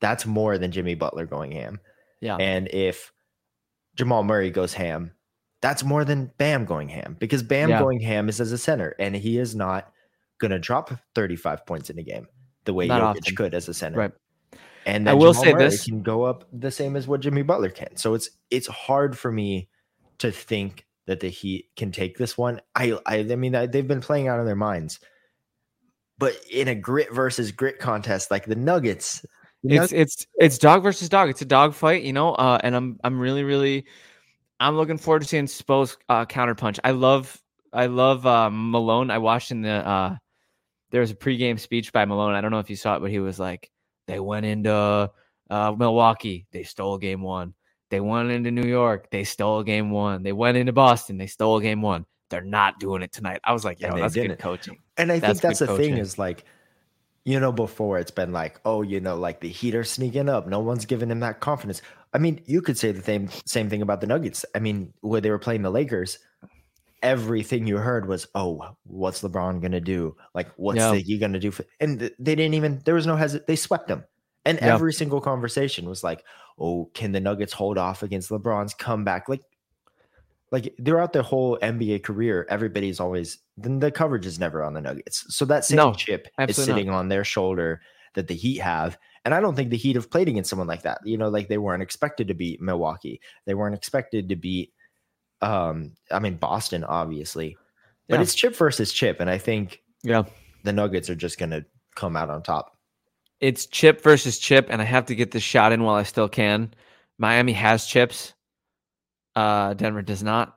that's 0.00 0.24
more 0.24 0.56
than 0.56 0.70
Jimmy 0.70 0.94
Butler 0.94 1.26
going 1.26 1.50
ham. 1.50 1.80
Yeah. 2.20 2.36
And 2.36 2.68
if 2.68 3.12
Jamal 3.96 4.22
Murray 4.22 4.50
goes 4.50 4.72
ham, 4.72 5.12
that's 5.62 5.82
more 5.82 6.04
than 6.04 6.30
Bam 6.38 6.64
going 6.64 6.88
ham 6.88 7.16
because 7.18 7.42
Bam 7.42 7.70
yeah. 7.70 7.80
going 7.80 8.00
ham 8.00 8.28
is 8.28 8.40
as 8.40 8.52
a 8.52 8.58
center 8.58 8.94
and 9.00 9.16
he 9.16 9.38
is 9.38 9.54
not 9.56 9.90
going 10.38 10.50
to 10.50 10.58
drop 10.58 10.92
35 11.14 11.66
points 11.66 11.90
in 11.90 11.98
a 11.98 12.02
game 12.02 12.28
the 12.66 12.74
way 12.74 12.86
Not 12.86 13.00
Jokic 13.00 13.20
often. 13.20 13.36
could 13.36 13.54
as 13.54 13.68
a 13.68 13.74
center. 13.74 13.98
Right. 13.98 14.12
And 14.84 15.08
I 15.08 15.14
will 15.14 15.32
Jamal 15.32 15.44
say 15.44 15.52
Murray 15.52 15.64
this 15.64 15.84
can 15.84 16.02
go 16.02 16.22
up 16.22 16.44
the 16.52 16.70
same 16.70 16.94
as 16.94 17.08
what 17.08 17.20
Jimmy 17.20 17.42
Butler 17.42 17.70
can. 17.70 17.96
So 17.96 18.14
it's 18.14 18.30
it's 18.50 18.68
hard 18.68 19.18
for 19.18 19.32
me 19.32 19.68
to 20.18 20.30
think 20.30 20.86
that 21.06 21.20
the 21.20 21.28
Heat 21.28 21.70
can 21.76 21.90
take 21.90 22.18
this 22.18 22.38
one. 22.38 22.60
I 22.74 22.98
I, 23.04 23.18
I 23.18 23.36
mean 23.36 23.54
I, 23.54 23.66
they've 23.66 23.86
been 23.86 24.00
playing 24.00 24.28
out 24.28 24.38
of 24.38 24.46
their 24.46 24.56
minds, 24.56 25.00
but 26.18 26.36
in 26.50 26.68
a 26.68 26.74
grit 26.74 27.12
versus 27.12 27.50
grit 27.50 27.80
contest 27.80 28.30
like 28.30 28.46
the 28.46 28.54
Nuggets, 28.54 29.24
it's 29.64 29.92
it's 29.92 30.26
it's 30.36 30.58
dog 30.58 30.82
versus 30.82 31.08
dog. 31.08 31.30
It's 31.30 31.42
a 31.42 31.46
dog 31.46 31.74
fight, 31.74 32.02
you 32.02 32.12
know. 32.12 32.34
Uh, 32.34 32.58
and 32.62 32.76
I'm 32.76 32.98
I'm 33.02 33.18
really 33.18 33.42
really 33.42 33.86
I'm 34.60 34.76
looking 34.76 34.98
forward 34.98 35.22
to 35.22 35.28
seeing 35.28 35.46
Spo's 35.46 35.96
uh, 36.08 36.26
counterpunch. 36.26 36.78
I 36.84 36.92
love 36.92 37.40
I 37.72 37.86
love 37.86 38.24
uh, 38.26 38.50
Malone. 38.52 39.10
I 39.10 39.18
watched 39.18 39.50
in 39.50 39.62
the 39.62 39.86
uh, 39.86 40.16
there 40.90 41.00
was 41.00 41.10
a 41.10 41.16
pregame 41.16 41.58
speech 41.58 41.92
by 41.92 42.04
Malone. 42.04 42.34
I 42.34 42.40
don't 42.40 42.50
know 42.50 42.58
if 42.58 42.70
you 42.70 42.76
saw 42.76 42.96
it, 42.96 43.00
but 43.00 43.10
he 43.10 43.18
was 43.18 43.38
like, 43.38 43.70
they 44.06 44.20
went 44.20 44.46
into 44.46 45.10
uh, 45.50 45.74
Milwaukee, 45.76 46.46
they 46.52 46.62
stole 46.62 46.98
game 46.98 47.22
one. 47.22 47.54
They 47.90 48.00
went 48.00 48.30
into 48.30 48.50
New 48.50 48.68
York, 48.68 49.10
they 49.10 49.24
stole 49.24 49.62
game 49.62 49.90
one. 49.90 50.22
They 50.22 50.32
went 50.32 50.56
into 50.56 50.72
Boston, 50.72 51.18
they 51.18 51.26
stole 51.26 51.60
game 51.60 51.82
one. 51.82 52.06
They're 52.30 52.40
not 52.40 52.80
doing 52.80 53.02
it 53.02 53.12
tonight. 53.12 53.40
I 53.44 53.52
was 53.52 53.64
like, 53.64 53.80
yo, 53.80 53.96
that's 53.96 54.14
didn't. 54.14 54.30
good 54.30 54.38
coaching. 54.40 54.78
And 54.96 55.12
I 55.12 55.18
that's 55.18 55.40
think 55.40 55.42
that's 55.42 55.58
the 55.60 55.66
coaching. 55.66 55.94
thing 55.94 55.98
is 55.98 56.18
like, 56.18 56.44
you 57.24 57.38
know, 57.38 57.52
before 57.52 57.98
it's 57.98 58.10
been 58.10 58.32
like, 58.32 58.60
oh, 58.64 58.82
you 58.82 59.00
know, 59.00 59.16
like 59.16 59.40
the 59.40 59.48
Heat 59.48 59.74
are 59.74 59.84
sneaking 59.84 60.28
up. 60.28 60.46
No 60.46 60.60
one's 60.60 60.86
giving 60.86 61.10
him 61.10 61.20
that 61.20 61.40
confidence. 61.40 61.82
I 62.12 62.18
mean, 62.18 62.40
you 62.46 62.62
could 62.62 62.78
say 62.78 62.92
the 62.92 63.02
same 63.02 63.28
same 63.44 63.68
thing 63.68 63.82
about 63.82 64.00
the 64.00 64.06
Nuggets. 64.06 64.44
I 64.54 64.60
mean, 64.60 64.92
where 65.00 65.20
they 65.20 65.30
were 65.30 65.38
playing 65.38 65.62
the 65.62 65.70
Lakers, 65.70 66.18
everything 67.06 67.66
you 67.66 67.78
heard 67.78 68.06
was, 68.08 68.26
"Oh, 68.34 68.76
what's 68.84 69.22
LeBron 69.22 69.62
gonna 69.62 69.80
do? 69.80 70.16
Like, 70.34 70.48
what's 70.56 70.78
Yeah. 70.78 70.94
he 70.94 71.16
gonna 71.18 71.38
do?" 71.38 71.50
For, 71.50 71.64
and 71.80 72.00
they 72.00 72.34
didn't 72.34 72.54
even. 72.54 72.82
There 72.84 72.94
was 72.94 73.06
no 73.06 73.16
hesit. 73.16 73.46
They 73.46 73.56
swept 73.56 73.88
him, 73.88 74.04
and 74.44 74.58
Yeah. 74.58 74.74
every 74.74 74.92
single 74.92 75.20
conversation 75.20 75.88
was 75.88 76.04
like, 76.04 76.24
"Oh, 76.58 76.90
can 76.92 77.12
the 77.12 77.20
Nuggets 77.20 77.52
hold 77.52 77.78
off 77.78 78.02
against 78.02 78.30
LeBron's 78.30 78.74
comeback?" 78.74 79.28
Like, 79.28 79.42
like 80.52 80.74
throughout 80.84 81.12
their 81.12 81.22
whole 81.22 81.58
NBA 81.62 81.98
career, 82.00 82.46
everybody's 82.50 83.00
always 83.00 83.38
then 83.56 83.78
the 83.80 83.90
coverage 83.90 84.26
is 84.26 84.38
never 84.38 84.62
on 84.62 84.74
the 84.74 84.80
Nuggets. 84.80 85.24
So 85.34 85.44
that 85.46 85.64
same 85.64 85.76
No, 85.76 85.94
chip 85.94 86.26
is 86.26 86.32
absolutely 86.38 86.72
not. 86.72 86.76
sitting 86.78 86.90
on 86.90 87.08
their 87.08 87.24
shoulder 87.24 87.80
that 88.14 88.28
the 88.28 88.34
Heat 88.34 88.58
have. 88.58 88.98
And 89.24 89.34
I 89.34 89.40
don't 89.40 89.56
think 89.56 89.70
the 89.70 89.76
Heat 89.76 89.96
have 89.96 90.10
played 90.10 90.28
against 90.28 90.50
someone 90.50 90.68
like 90.68 90.82
that. 90.82 91.00
You 91.04 91.16
know, 91.18 91.28
like 91.28 91.48
they 91.48 91.58
weren't 91.58 91.82
expected 91.82 92.28
to 92.28 92.34
beat 92.34 92.60
Milwaukee. 92.60 93.20
They 93.44 93.54
weren't 93.54 93.74
expected 93.74 94.28
to 94.28 94.36
beat 94.36 94.72
um, 95.42 95.92
I 96.10 96.18
mean 96.18 96.36
Boston, 96.36 96.84
obviously. 96.84 97.56
But 98.08 98.16
Yeah. 98.16 98.22
it's 98.22 98.34
chip 98.34 98.54
versus 98.56 98.92
chip. 98.92 99.20
And 99.20 99.28
I 99.28 99.38
think 99.38 99.82
Yeah. 100.02 100.22
the 100.64 100.72
Nuggets 100.72 101.10
are 101.10 101.14
just 101.16 101.38
gonna 101.38 101.64
come 101.94 102.16
out 102.16 102.30
on 102.30 102.42
top. 102.42 102.76
It's 103.40 103.66
chip 103.66 104.02
versus 104.02 104.38
chip, 104.38 104.68
and 104.70 104.80
I 104.80 104.84
have 104.84 105.06
to 105.06 105.14
get 105.14 105.30
this 105.30 105.42
shot 105.42 105.72
in 105.72 105.82
while 105.82 105.96
I 105.96 106.04
still 106.04 106.28
can. 106.28 106.72
Miami 107.18 107.52
has 107.52 107.86
chips. 107.86 108.32
Uh, 109.34 109.74
Denver 109.74 110.02
does 110.02 110.22
not. 110.22 110.56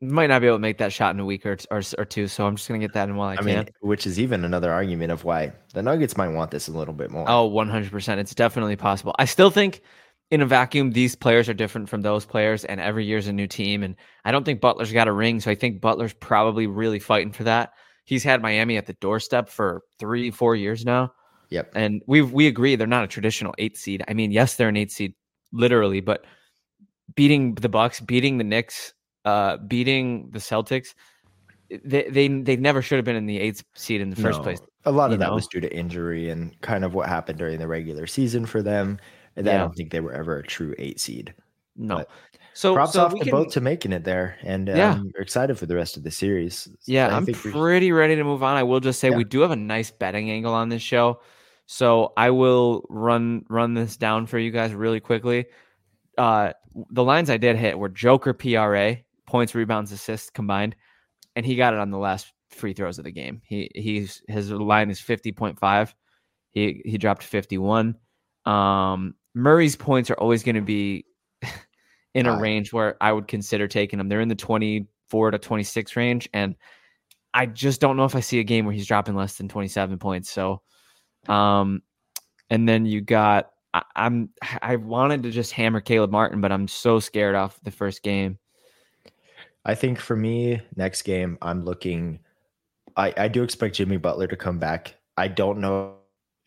Might 0.00 0.26
not 0.26 0.40
be 0.40 0.46
able 0.46 0.56
to 0.56 0.60
make 0.62 0.78
that 0.78 0.92
shot 0.92 1.14
in 1.14 1.20
a 1.20 1.24
week 1.24 1.46
or, 1.46 1.56
or, 1.70 1.80
or 1.96 2.04
two, 2.04 2.28
so 2.28 2.46
I'm 2.46 2.56
just 2.56 2.68
gonna 2.68 2.80
get 2.80 2.92
that 2.94 3.08
in 3.08 3.16
while 3.16 3.28
I, 3.30 3.32
I, 3.34 3.36
can. 3.36 3.46
mean, 3.46 3.68
which 3.80 4.06
is 4.06 4.18
even 4.20 4.44
another 4.44 4.70
argument 4.72 5.10
of 5.12 5.24
why 5.24 5.52
the 5.72 5.82
Nuggets 5.82 6.16
might 6.16 6.28
want 6.28 6.50
this 6.50 6.68
a 6.68 6.72
little 6.72 6.92
bit 6.92 7.10
more. 7.10 7.24
Oh, 7.28 7.48
100%. 7.48 8.18
It's 8.18 8.34
definitely 8.34 8.76
possible. 8.76 9.14
I 9.18 9.24
still 9.24 9.50
think 9.50 9.80
in 10.30 10.40
a 10.40 10.46
vacuum, 10.46 10.90
these 10.90 11.14
players 11.14 11.48
are 11.48 11.54
different 11.54 11.88
from 11.88 12.02
those 12.02 12.24
players, 12.24 12.64
and 12.64 12.80
every 12.80 13.04
year's 13.04 13.28
a 13.28 13.32
new 13.32 13.46
team. 13.46 13.82
And 13.82 13.94
I 14.24 14.32
don't 14.32 14.44
think 14.44 14.60
Butler's 14.60 14.92
got 14.92 15.08
a 15.08 15.12
ring. 15.12 15.40
So 15.40 15.50
I 15.50 15.54
think 15.54 15.80
Butler's 15.80 16.14
probably 16.14 16.66
really 16.66 16.98
fighting 16.98 17.32
for 17.32 17.44
that. 17.44 17.72
He's 18.04 18.24
had 18.24 18.42
Miami 18.42 18.76
at 18.76 18.86
the 18.86 18.94
doorstep 18.94 19.48
for 19.48 19.82
three, 19.98 20.30
four 20.30 20.56
years 20.56 20.84
now. 20.84 21.12
Yep. 21.50 21.72
And 21.76 22.02
we 22.06 22.22
we 22.22 22.48
agree 22.48 22.74
they're 22.74 22.86
not 22.88 23.04
a 23.04 23.08
traditional 23.08 23.54
eight 23.58 23.76
seed. 23.76 24.02
I 24.08 24.14
mean, 24.14 24.32
yes, 24.32 24.56
they're 24.56 24.68
an 24.68 24.76
eight 24.76 24.90
seed, 24.90 25.14
literally, 25.52 26.00
but 26.00 26.24
beating 27.14 27.54
the 27.54 27.68
Bucks, 27.68 28.00
beating 28.00 28.38
the 28.38 28.44
Knicks, 28.44 28.94
uh, 29.24 29.58
beating 29.58 30.30
the 30.32 30.40
Celtics, 30.40 30.94
they 31.84 32.08
they 32.10 32.26
they 32.26 32.56
never 32.56 32.82
should 32.82 32.96
have 32.96 33.04
been 33.04 33.16
in 33.16 33.26
the 33.26 33.38
eighth 33.38 33.62
seed 33.74 34.00
in 34.00 34.10
the 34.10 34.16
first 34.16 34.38
No. 34.38 34.42
place. 34.42 34.60
A 34.84 34.92
lot 34.92 35.12
of 35.12 35.18
that 35.20 35.28
know? 35.28 35.34
was 35.34 35.46
due 35.46 35.60
to 35.60 35.76
injury 35.76 36.30
and 36.30 36.60
kind 36.62 36.84
of 36.84 36.94
what 36.94 37.08
happened 37.08 37.38
during 37.38 37.58
the 37.58 37.66
regular 37.68 38.06
season 38.06 38.46
for 38.46 38.62
them. 38.62 38.98
And 39.36 39.48
I 39.48 39.58
don't 39.58 39.74
think 39.74 39.90
they 39.90 40.00
were 40.00 40.12
ever 40.12 40.38
a 40.38 40.42
true 40.42 40.74
eight 40.78 40.98
seed. 41.00 41.34
No. 41.76 41.96
But 41.98 42.08
So 42.54 42.74
Props 42.74 42.92
so 42.94 43.04
off 43.04 43.12
to 43.14 43.18
can- 43.20 43.30
both 43.30 43.52
to 43.52 43.60
making 43.60 43.92
it 43.92 44.02
there, 44.04 44.38
and 44.42 44.66
Yeah. 44.68 44.92
um, 44.92 45.10
we're 45.14 45.20
excited 45.22 45.58
for 45.58 45.66
the 45.66 45.74
rest 45.76 45.96
of 45.98 46.02
the 46.04 46.10
series. 46.10 46.68
Yeah, 46.86 47.08
I 47.08 47.16
I'm 47.18 47.26
think 47.26 47.36
pretty 47.38 47.92
ready 47.92 48.16
to 48.16 48.24
move 48.24 48.42
on. 48.42 48.56
I 48.56 48.62
will 48.62 48.80
just 48.80 48.98
say 48.98 49.10
Yeah. 49.10 49.16
we 49.16 49.24
do 49.24 49.40
have 49.40 49.50
a 49.50 49.56
nice 49.56 49.90
betting 49.90 50.30
angle 50.30 50.54
on 50.54 50.70
this 50.70 50.80
show. 50.82 51.20
So 51.66 52.12
I 52.16 52.30
will 52.30 52.86
run 52.88 53.44
run 53.50 53.74
this 53.74 53.96
down 53.98 54.26
for 54.26 54.38
you 54.38 54.50
guys 54.50 54.72
really 54.72 55.00
quickly. 55.00 55.46
Uh 56.16 56.52
the 56.90 57.04
lines 57.04 57.28
I 57.28 57.36
did 57.36 57.56
hit 57.56 57.78
were 57.78 57.88
Joker 57.90 58.32
PRA, 58.32 58.98
points, 59.26 59.54
rebounds, 59.54 59.92
assists 59.92 60.30
combined, 60.30 60.76
and 61.34 61.44
he 61.44 61.56
got 61.56 61.74
it 61.74 61.80
on 61.80 61.90
the 61.90 61.98
last 61.98 62.32
free 62.50 62.72
throws 62.72 62.96
of 62.98 63.04
the 63.04 63.10
game. 63.10 63.42
He 63.44 63.70
he's 63.74 64.22
his 64.28 64.50
line 64.50 64.88
is 64.90 65.00
50.5. 65.00 65.92
He 66.52 66.80
he 66.86 66.96
dropped 66.96 67.22
51. 67.22 67.96
Um 68.46 69.14
Murray's 69.36 69.76
points 69.76 70.10
are 70.10 70.14
always 70.14 70.42
going 70.42 70.54
to 70.54 70.62
be 70.62 71.04
in 72.14 72.24
a 72.24 72.38
range 72.38 72.72
where 72.72 72.96
I 73.02 73.12
would 73.12 73.28
consider 73.28 73.68
taking 73.68 73.98
them. 73.98 74.08
They're 74.08 74.22
in 74.22 74.28
the 74.28 74.34
24 74.34 75.32
to 75.32 75.38
26 75.38 75.94
range 75.94 76.26
and 76.32 76.56
I 77.34 77.44
just 77.44 77.78
don't 77.78 77.98
know 77.98 78.06
if 78.06 78.14
I 78.16 78.20
see 78.20 78.40
a 78.40 78.44
game 78.44 78.64
where 78.64 78.72
he's 78.72 78.86
dropping 78.86 79.14
less 79.14 79.36
than 79.36 79.46
27 79.46 79.98
points. 79.98 80.30
So, 80.30 80.62
um, 81.28 81.82
and 82.48 82.66
then 82.66 82.86
you 82.86 83.02
got, 83.02 83.50
I, 83.74 83.82
I'm, 83.94 84.30
I 84.62 84.76
wanted 84.76 85.22
to 85.24 85.30
just 85.30 85.52
hammer 85.52 85.82
Caleb 85.82 86.10
Martin, 86.10 86.40
but 86.40 86.50
I'm 86.50 86.66
so 86.66 86.98
scared 86.98 87.34
off 87.34 87.60
the 87.62 87.70
first 87.70 88.02
game. 88.02 88.38
I 89.66 89.74
think 89.74 89.98
for 89.98 90.16
me, 90.16 90.62
next 90.76 91.02
game, 91.02 91.36
I'm 91.42 91.62
looking. 91.62 92.20
I, 92.96 93.12
I 93.18 93.28
do 93.28 93.42
expect 93.42 93.74
Jimmy 93.74 93.98
Butler 93.98 94.28
to 94.28 94.36
come 94.36 94.58
back. 94.58 94.94
I 95.18 95.28
don't 95.28 95.58
know. 95.58 95.95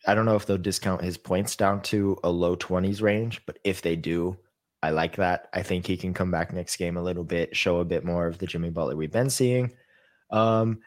I 0.06 0.14
don't 0.14 0.24
know 0.24 0.36
if 0.36 0.46
they'll 0.46 0.58
discount 0.58 1.02
his 1.02 1.18
points 1.18 1.56
down 1.56 1.82
to 1.82 2.18
a 2.24 2.30
low 2.30 2.56
20s 2.56 3.02
range, 3.02 3.42
but 3.46 3.58
if 3.64 3.82
they 3.82 3.96
do, 3.96 4.36
I 4.82 4.90
like 4.90 5.16
that. 5.16 5.48
I 5.52 5.62
think 5.62 5.86
he 5.86 5.96
can 5.96 6.14
come 6.14 6.30
back 6.30 6.52
next 6.52 6.76
game 6.76 6.96
a 6.96 7.02
little 7.02 7.24
bit, 7.24 7.54
show 7.54 7.80
a 7.80 7.84
bit 7.84 8.04
more 8.04 8.26
of 8.26 8.38
the 8.38 8.46
Jimmy 8.46 8.70
Butler 8.70 8.96
we've 8.96 9.12
been 9.12 9.28
seeing. 9.28 9.72
Um, 10.30 10.80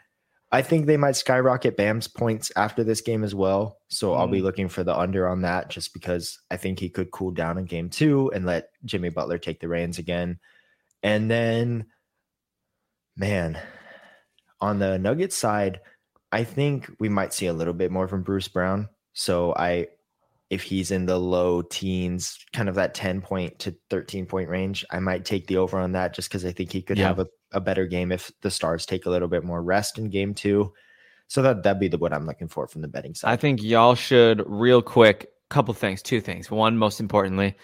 I 0.52 0.62
think 0.62 0.86
they 0.86 0.97
might 0.97 1.15
skyrocket 1.15 1.78
Bam's 1.78 2.08
points 2.08 2.52
after 2.56 2.84
this 2.84 3.02
game 3.02 3.23
as 3.23 3.34
well. 3.34 3.80
So 3.88 4.13
I'll 4.13 4.28
be 4.28 4.41
looking 4.41 4.69
for 4.69 4.84
the 4.84 4.95
under 4.95 5.28
on 5.28 5.41
that 5.41 5.69
just 5.69 5.93
because 5.93 6.39
I 6.52 6.58
think 6.58 6.80
he 6.80 6.89
could 6.89 7.10
cool 7.10 7.32
down 7.32 7.58
in 7.58 7.65
game 7.65 7.89
two 7.89 8.32
and 8.36 8.45
let 8.45 8.69
Jimmy 8.86 9.10
Butler 9.10 9.39
take 9.39 9.60
the 9.60 9.67
reins 9.67 9.97
again. 9.97 10.39
And 11.02 11.30
then, 11.30 11.88
man, 13.17 13.60
on 14.62 14.78
the 14.78 14.99
Nuggets 14.99 15.36
side, 15.36 15.82
I 16.32 16.43
think 16.43 16.88
we 16.99 17.10
might 17.10 17.34
see 17.34 17.47
a 17.47 17.54
little 17.54 17.73
bit 17.73 17.91
more 17.91 18.08
from 18.08 18.21
Bruce 18.21 18.47
Brown. 18.47 18.89
So 19.13 19.54
I, 19.56 19.88
if 20.49 20.63
he's 20.63 20.91
in 20.91 21.06
the 21.06 21.17
low 21.17 21.62
teens, 21.62 22.38
kind 22.52 22.69
of 22.69 22.76
that 22.76 22.93
10 22.93 23.21
point 23.21 23.58
to 23.60 23.76
13 23.89 24.26
point 24.26 24.49
range, 24.49 24.86
I 24.91 24.99
might 24.99 25.26
take 25.26 25.47
the 25.47 25.58
over 25.58 25.80
on 25.80 25.93
that 25.93 26.13
just 26.13 26.30
because 26.30 26.45
I 26.45 26.52
think 26.52 26.71
he 26.71 26.82
could 26.82 26.97
Yeah. 26.97 27.08
have 27.08 27.19
a, 27.19 27.28
a 27.52 27.62
better 27.62 27.86
game 27.86 28.12
if 28.12 28.32
the 28.41 28.52
stars 28.52 28.86
take 28.86 29.06
a 29.06 29.10
little 29.10 29.28
bit 29.28 29.43
more 29.43 29.62
rest 29.63 29.97
in 29.97 30.10
game 30.10 30.34
two. 30.34 30.73
So 31.28 31.41
that 31.41 31.63
that'd 31.63 31.80
be 31.80 31.88
the 31.88 31.97
what 31.97 32.13
I'm 32.13 32.26
looking 32.26 32.47
for 32.47 32.67
from 32.67 32.82
the 32.82 32.88
betting 32.88 33.15
side. 33.15 33.32
I 33.32 33.38
think 33.38 33.63
y'all 33.63 33.95
should 33.95 34.43
real 34.45 34.82
quick, 34.82 35.30
couple 35.49 35.73
things, 35.73 36.02
two 36.02 36.21
things. 36.21 36.52
One, 36.52 36.78
most 36.78 36.99
importantly, 36.99 37.56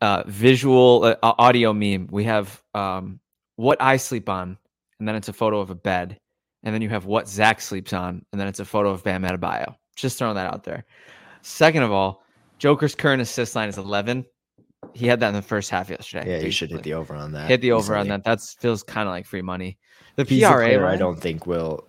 uh, 0.00 0.24
visual 0.26 1.04
uh, 1.04 1.16
audio 1.22 1.72
meme. 1.72 2.08
We 2.10 2.24
have 2.24 2.60
um, 2.74 3.20
what 3.56 3.80
I 3.80 3.96
sleep 3.98 4.28
on, 4.28 4.58
and 4.98 5.06
then 5.06 5.14
it's 5.14 5.28
a 5.28 5.32
photo 5.32 5.60
of 5.60 5.70
a 5.70 5.74
bed, 5.74 6.18
and 6.62 6.74
then 6.74 6.82
you 6.82 6.88
have 6.88 7.04
what 7.04 7.28
Zach 7.28 7.60
sleeps 7.60 7.92
on, 7.92 8.24
and 8.32 8.40
then 8.40 8.48
it's 8.48 8.60
a 8.60 8.64
photo 8.64 8.90
of 8.90 9.04
Bam 9.04 9.22
Adebayo. 9.22 9.74
Just 9.96 10.18
throwing 10.18 10.34
that 10.36 10.46
out 10.52 10.64
there. 10.64 10.84
Second 11.42 11.82
of 11.82 11.92
all, 11.92 12.22
Joker's 12.58 12.94
current 12.94 13.20
assist 13.22 13.54
line 13.56 13.68
is 13.68 13.78
11. 13.78 14.24
He 14.94 15.06
had 15.06 15.20
that 15.20 15.28
in 15.28 15.34
the 15.34 15.42
first 15.42 15.70
half 15.70 15.90
yesterday. 15.90 16.38
yeah, 16.38 16.44
you 16.44 16.50
should 16.50 16.70
hit 16.70 16.82
the 16.82 16.94
over 16.94 17.14
on 17.14 17.32
that. 17.32 17.48
hit 17.48 17.60
the 17.60 17.72
over 17.72 17.96
on 17.96 18.08
that. 18.08 18.24
That 18.24 18.40
feels 18.40 18.82
kind 18.82 19.08
of 19.08 19.12
like 19.12 19.26
free 19.26 19.42
money. 19.42 19.78
The 20.16 20.24
He's 20.24 20.44
PRA 20.44 20.56
player 20.58 20.86
I 20.86 20.96
don't 20.96 21.20
think 21.20 21.46
will 21.46 21.86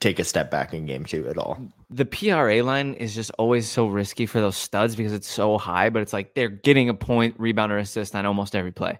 take 0.00 0.18
a 0.18 0.24
step 0.24 0.50
back 0.50 0.72
in 0.72 0.86
game 0.86 1.04
two 1.04 1.28
at 1.28 1.36
all. 1.36 1.58
the 1.90 2.04
PRA 2.04 2.62
line 2.62 2.94
is 2.94 3.14
just 3.14 3.30
always 3.38 3.68
so 3.68 3.86
risky 3.88 4.26
for 4.26 4.40
those 4.40 4.56
studs 4.56 4.94
because 4.94 5.12
it's 5.12 5.28
so 5.28 5.58
high, 5.58 5.90
but 5.90 6.00
it's 6.02 6.12
like 6.12 6.34
they're 6.34 6.48
getting 6.48 6.88
a 6.88 6.94
point, 6.94 7.34
rebound, 7.38 7.72
or 7.72 7.78
assist 7.78 8.14
on 8.14 8.24
almost 8.24 8.54
every 8.54 8.72
play. 8.72 8.98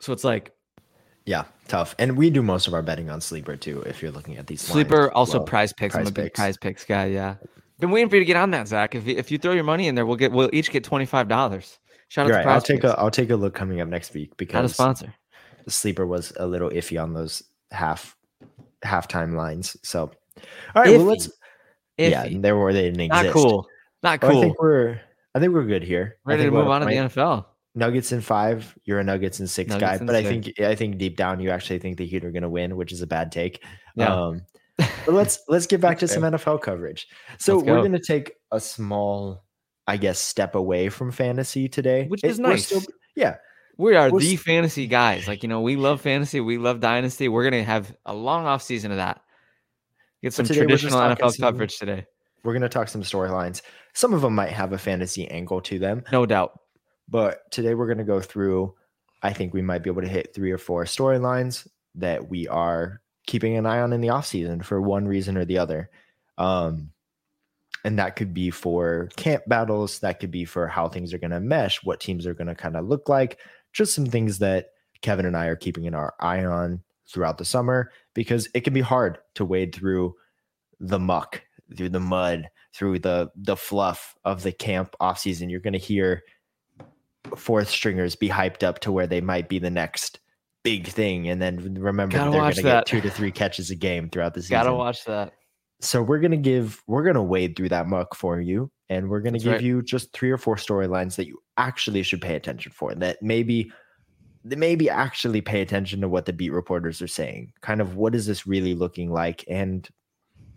So 0.00 0.12
it's 0.12 0.24
like 0.24 0.52
Yeah, 1.26 1.44
tough. 1.66 1.94
And 1.98 2.16
we 2.16 2.30
do 2.30 2.42
most 2.42 2.66
of 2.68 2.74
our 2.74 2.82
betting 2.82 3.10
on 3.10 3.20
sleeper 3.20 3.56
too. 3.56 3.82
If 3.82 4.00
you're 4.02 4.12
looking 4.12 4.36
at 4.36 4.46
these 4.46 4.60
sleeper, 4.62 5.06
as 5.06 5.12
also 5.14 5.38
well. 5.38 5.46
prize 5.46 5.72
picks. 5.72 5.94
I'm 5.96 6.02
a 6.06 6.10
big 6.10 6.26
Picks. 6.26 6.38
prize 6.38 6.56
picks 6.56 6.84
guy. 6.84 7.06
Yeah, 7.06 7.34
been 7.78 7.90
waiting 7.90 8.08
for 8.08 8.16
you 8.16 8.20
to 8.20 8.26
get 8.26 8.36
on 8.36 8.50
that, 8.52 8.68
Zach. 8.68 8.94
If 8.94 9.06
you, 9.06 9.16
if 9.16 9.30
you 9.30 9.38
throw 9.38 9.52
your 9.52 9.64
money 9.64 9.88
in 9.88 9.94
there, 9.94 10.06
we'll 10.06 10.16
get 10.16 10.32
we'll 10.32 10.50
each 10.52 10.70
get 10.70 10.84
twenty 10.84 11.06
five 11.06 11.28
dollars. 11.28 11.78
Shout 12.08 12.24
out 12.24 12.28
You're 12.28 12.42
to 12.42 12.46
right. 12.46 12.54
I'll 12.54 12.60
take 12.60 12.84
a 12.84 12.98
I'll 12.98 13.10
take 13.10 13.30
a 13.30 13.36
look 13.36 13.54
coming 13.54 13.80
up 13.80 13.88
next 13.88 14.14
week 14.14 14.36
because 14.36 14.54
Not 14.54 14.64
a 14.64 14.68
sponsor. 14.68 15.14
the 15.64 15.70
sleeper 15.70 16.06
was 16.06 16.32
a 16.38 16.46
little 16.46 16.70
iffy 16.70 17.00
on 17.02 17.12
those 17.12 17.42
half 17.70 18.16
halftime 18.84 19.34
lines. 19.36 19.76
So, 19.82 20.10
all 20.74 20.82
right, 20.82 20.96
well 20.96 21.04
let's 21.06 21.30
yeah, 21.98 22.26
Iffy. 22.26 22.40
there 22.40 22.56
were 22.56 22.72
they 22.72 22.82
didn't 22.82 23.00
exist. 23.00 23.24
Not 23.24 23.32
cool. 23.32 23.66
Not 24.02 24.22
Well, 24.22 24.38
I 24.38 24.40
think 24.40 24.60
we're 24.60 25.00
I 25.34 25.40
think 25.40 25.52
we're 25.52 25.66
good 25.66 25.82
here. 25.82 26.18
Ready 26.24 26.44
to 26.44 26.50
move 26.50 26.68
on 26.68 26.80
to 26.80 26.86
the. 26.86 26.92
NFL. 26.92 27.46
Nuggets 27.74 28.12
in 28.12 28.20
five. 28.20 28.76
You're 28.84 28.98
a 28.98 29.04
Nuggets 29.04 29.40
in 29.40 29.46
six 29.46 29.68
Nuggets 29.68 29.90
guy, 29.90 29.96
in 29.96 30.06
but 30.06 30.16
I 30.16 30.22
think 30.24 30.58
I 30.60 30.74
think 30.74 30.98
deep 30.98 31.16
down 31.16 31.40
you 31.40 31.50
actually 31.50 31.78
think 31.78 31.96
the 31.98 32.06
Heat 32.06 32.24
are 32.24 32.32
going 32.32 32.42
to 32.42 32.48
win, 32.48 32.76
which 32.76 32.92
is 32.92 33.02
a 33.02 33.06
bad 33.06 33.30
take. 33.30 33.62
Yeah. 33.94 34.14
Um, 34.14 34.42
but 34.78 35.08
let's 35.14 35.40
let's 35.48 35.66
get 35.66 35.80
back 35.80 35.98
to 35.98 36.06
That's 36.06 36.14
some 36.14 36.22
NFL 36.22 36.62
coverage. 36.62 37.06
So 37.38 37.56
Let's 37.56 37.66
we're 37.66 37.74
go. 37.76 37.80
going 37.82 37.92
to 37.92 38.00
take 38.00 38.32
a 38.52 38.60
small, 38.60 39.44
I 39.86 39.96
guess, 39.96 40.18
step 40.18 40.54
away 40.54 40.88
from 40.88 41.10
fantasy 41.12 41.68
today, 41.68 42.06
Which 42.06 42.22
It- 42.24 42.30
is 42.30 42.38
nice. 42.38 42.86
yeah, 43.16 43.36
We 43.76 43.96
are 43.96 44.10
We're 44.10 44.20
the 44.20 44.34
s- 44.34 44.40
fantasy 44.42 44.86
guys. 44.86 45.26
Like, 45.28 45.42
you 45.42 45.48
know, 45.48 45.60
we 45.60 45.76
love 45.76 46.00
fantasy. 46.00 46.40
We 46.40 46.58
love 46.58 46.80
dynasty. 46.80 47.28
We're 47.28 47.48
going 47.48 47.62
to 47.62 47.64
have 47.70 47.94
a 48.06 48.14
long 48.14 48.46
off 48.46 48.62
season 48.62 48.90
of 48.92 48.96
that. 48.98 49.20
Get 50.22 50.32
some 50.32 50.46
today 50.46 50.60
we're 50.60 50.66
just 50.68 50.82
traditional 50.82 51.16
NFL 51.16 51.32
some- 51.32 51.42
coverage 51.44 51.78
today. 51.78 52.06
we're 52.44 52.52
going 52.52 52.62
to 52.62 52.68
talk 52.68 52.88
some 52.88 53.02
storylines. 53.02 53.62
Some 53.94 54.14
of 54.14 54.20
them 54.22 54.34
might 54.34 54.50
have 54.50 54.72
a 54.72 54.78
fantasy 54.78 55.28
angle 55.28 55.60
to 55.62 55.78
them, 55.78 56.04
No 56.12 56.26
doubt. 56.26 56.58
but 57.08 57.40
today 57.50 57.74
we're 57.74 57.86
going 57.86 57.98
to 57.98 58.04
go 58.04 58.20
through. 58.20 58.74
I 59.22 59.32
think 59.32 59.52
we 59.54 59.62
might 59.62 59.82
be 59.82 59.90
able 59.90 60.02
to 60.02 60.08
hit 60.08 60.32
three 60.34 60.52
or 60.52 60.58
four 60.58 60.84
storylines 60.84 61.66
that 61.96 62.28
we 62.28 62.46
are 62.46 63.00
keeping 63.28 63.56
an 63.56 63.66
eye 63.66 63.80
on 63.80 63.92
in 63.92 64.00
the 64.00 64.08
offseason 64.08 64.64
for 64.64 64.80
one 64.80 65.06
reason 65.06 65.36
or 65.36 65.44
the 65.44 65.58
other. 65.58 65.90
Um, 66.38 66.90
and 67.84 67.98
that 67.98 68.16
could 68.16 68.32
be 68.32 68.50
for 68.50 69.10
camp 69.16 69.44
battles, 69.46 70.00
that 70.00 70.18
could 70.18 70.30
be 70.30 70.46
for 70.46 70.66
how 70.66 70.88
things 70.88 71.12
are 71.12 71.18
going 71.18 71.30
to 71.30 71.38
mesh, 71.38 71.84
what 71.84 72.00
teams 72.00 72.26
are 72.26 72.34
going 72.34 72.48
to 72.48 72.54
kind 72.54 72.74
of 72.74 72.86
look 72.86 73.08
like, 73.08 73.38
just 73.72 73.94
some 73.94 74.06
things 74.06 74.38
that 74.38 74.70
Kevin 75.02 75.26
and 75.26 75.36
I 75.36 75.46
are 75.46 75.56
keeping 75.56 75.86
an 75.86 75.94
eye 75.94 76.44
on 76.44 76.82
throughout 77.06 77.38
the 77.38 77.44
summer 77.44 77.92
because 78.14 78.48
it 78.54 78.62
can 78.62 78.72
be 78.72 78.80
hard 78.80 79.18
to 79.34 79.44
wade 79.44 79.74
through 79.74 80.14
the 80.80 80.98
muck, 80.98 81.42
through 81.76 81.90
the 81.90 82.00
mud, 82.00 82.48
through 82.74 82.98
the 82.98 83.30
the 83.36 83.56
fluff 83.56 84.16
of 84.24 84.42
the 84.42 84.52
camp 84.52 84.96
offseason. 85.00 85.50
You're 85.50 85.60
going 85.60 85.72
to 85.72 85.78
hear 85.78 86.22
fourth 87.36 87.68
stringers 87.68 88.16
be 88.16 88.28
hyped 88.28 88.62
up 88.62 88.78
to 88.80 88.92
where 88.92 89.06
they 89.06 89.20
might 89.20 89.48
be 89.48 89.58
the 89.58 89.70
next 89.70 90.18
big 90.64 90.86
thing, 90.86 91.28
and 91.28 91.40
then 91.40 91.74
remember 91.74 92.16
Gotta 92.16 92.30
they're 92.30 92.40
going 92.40 92.54
to 92.54 92.62
get 92.62 92.86
two 92.86 93.00
to 93.00 93.10
three 93.10 93.30
catches 93.30 93.70
a 93.70 93.74
game 93.74 94.08
throughout 94.10 94.34
the 94.34 94.42
season. 94.42 94.56
Gotta 94.56 94.74
watch 94.74 95.04
that. 95.04 95.32
So 95.80 96.02
we're 96.02 96.18
gonna 96.18 96.36
give 96.36 96.82
we're 96.86 97.04
gonna 97.04 97.22
wade 97.22 97.56
through 97.56 97.68
that 97.70 97.86
muck 97.86 98.14
for 98.14 98.40
you, 98.40 98.70
and 98.88 99.08
we're 99.08 99.20
gonna 99.20 99.32
That's 99.32 99.44
give 99.44 99.52
right. 99.54 99.62
you 99.62 99.82
just 99.82 100.12
three 100.12 100.30
or 100.30 100.38
four 100.38 100.56
storylines 100.56 101.16
that 101.16 101.26
you 101.26 101.38
actually 101.56 102.02
should 102.02 102.20
pay 102.20 102.34
attention 102.34 102.72
for. 102.72 102.94
That 102.94 103.22
maybe 103.22 103.70
that 104.44 104.58
maybe 104.58 104.90
actually 104.90 105.40
pay 105.40 105.60
attention 105.60 106.00
to 106.00 106.08
what 106.08 106.26
the 106.26 106.32
beat 106.32 106.50
reporters 106.50 107.00
are 107.00 107.08
saying. 107.08 107.52
Kind 107.60 107.80
of 107.80 107.96
what 107.96 108.14
is 108.14 108.26
this 108.26 108.46
really 108.46 108.74
looking 108.74 109.12
like, 109.12 109.44
and 109.48 109.88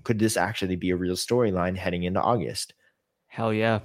could 0.04 0.18
this 0.18 0.38
actually 0.38 0.76
be 0.76 0.90
a 0.90 0.96
real 0.96 1.16
storyline 1.16 1.78
heading 1.78 2.04
into 2.04 2.22
August? 2.22 2.74
Hell 3.28 3.54
yeah. 3.54 3.80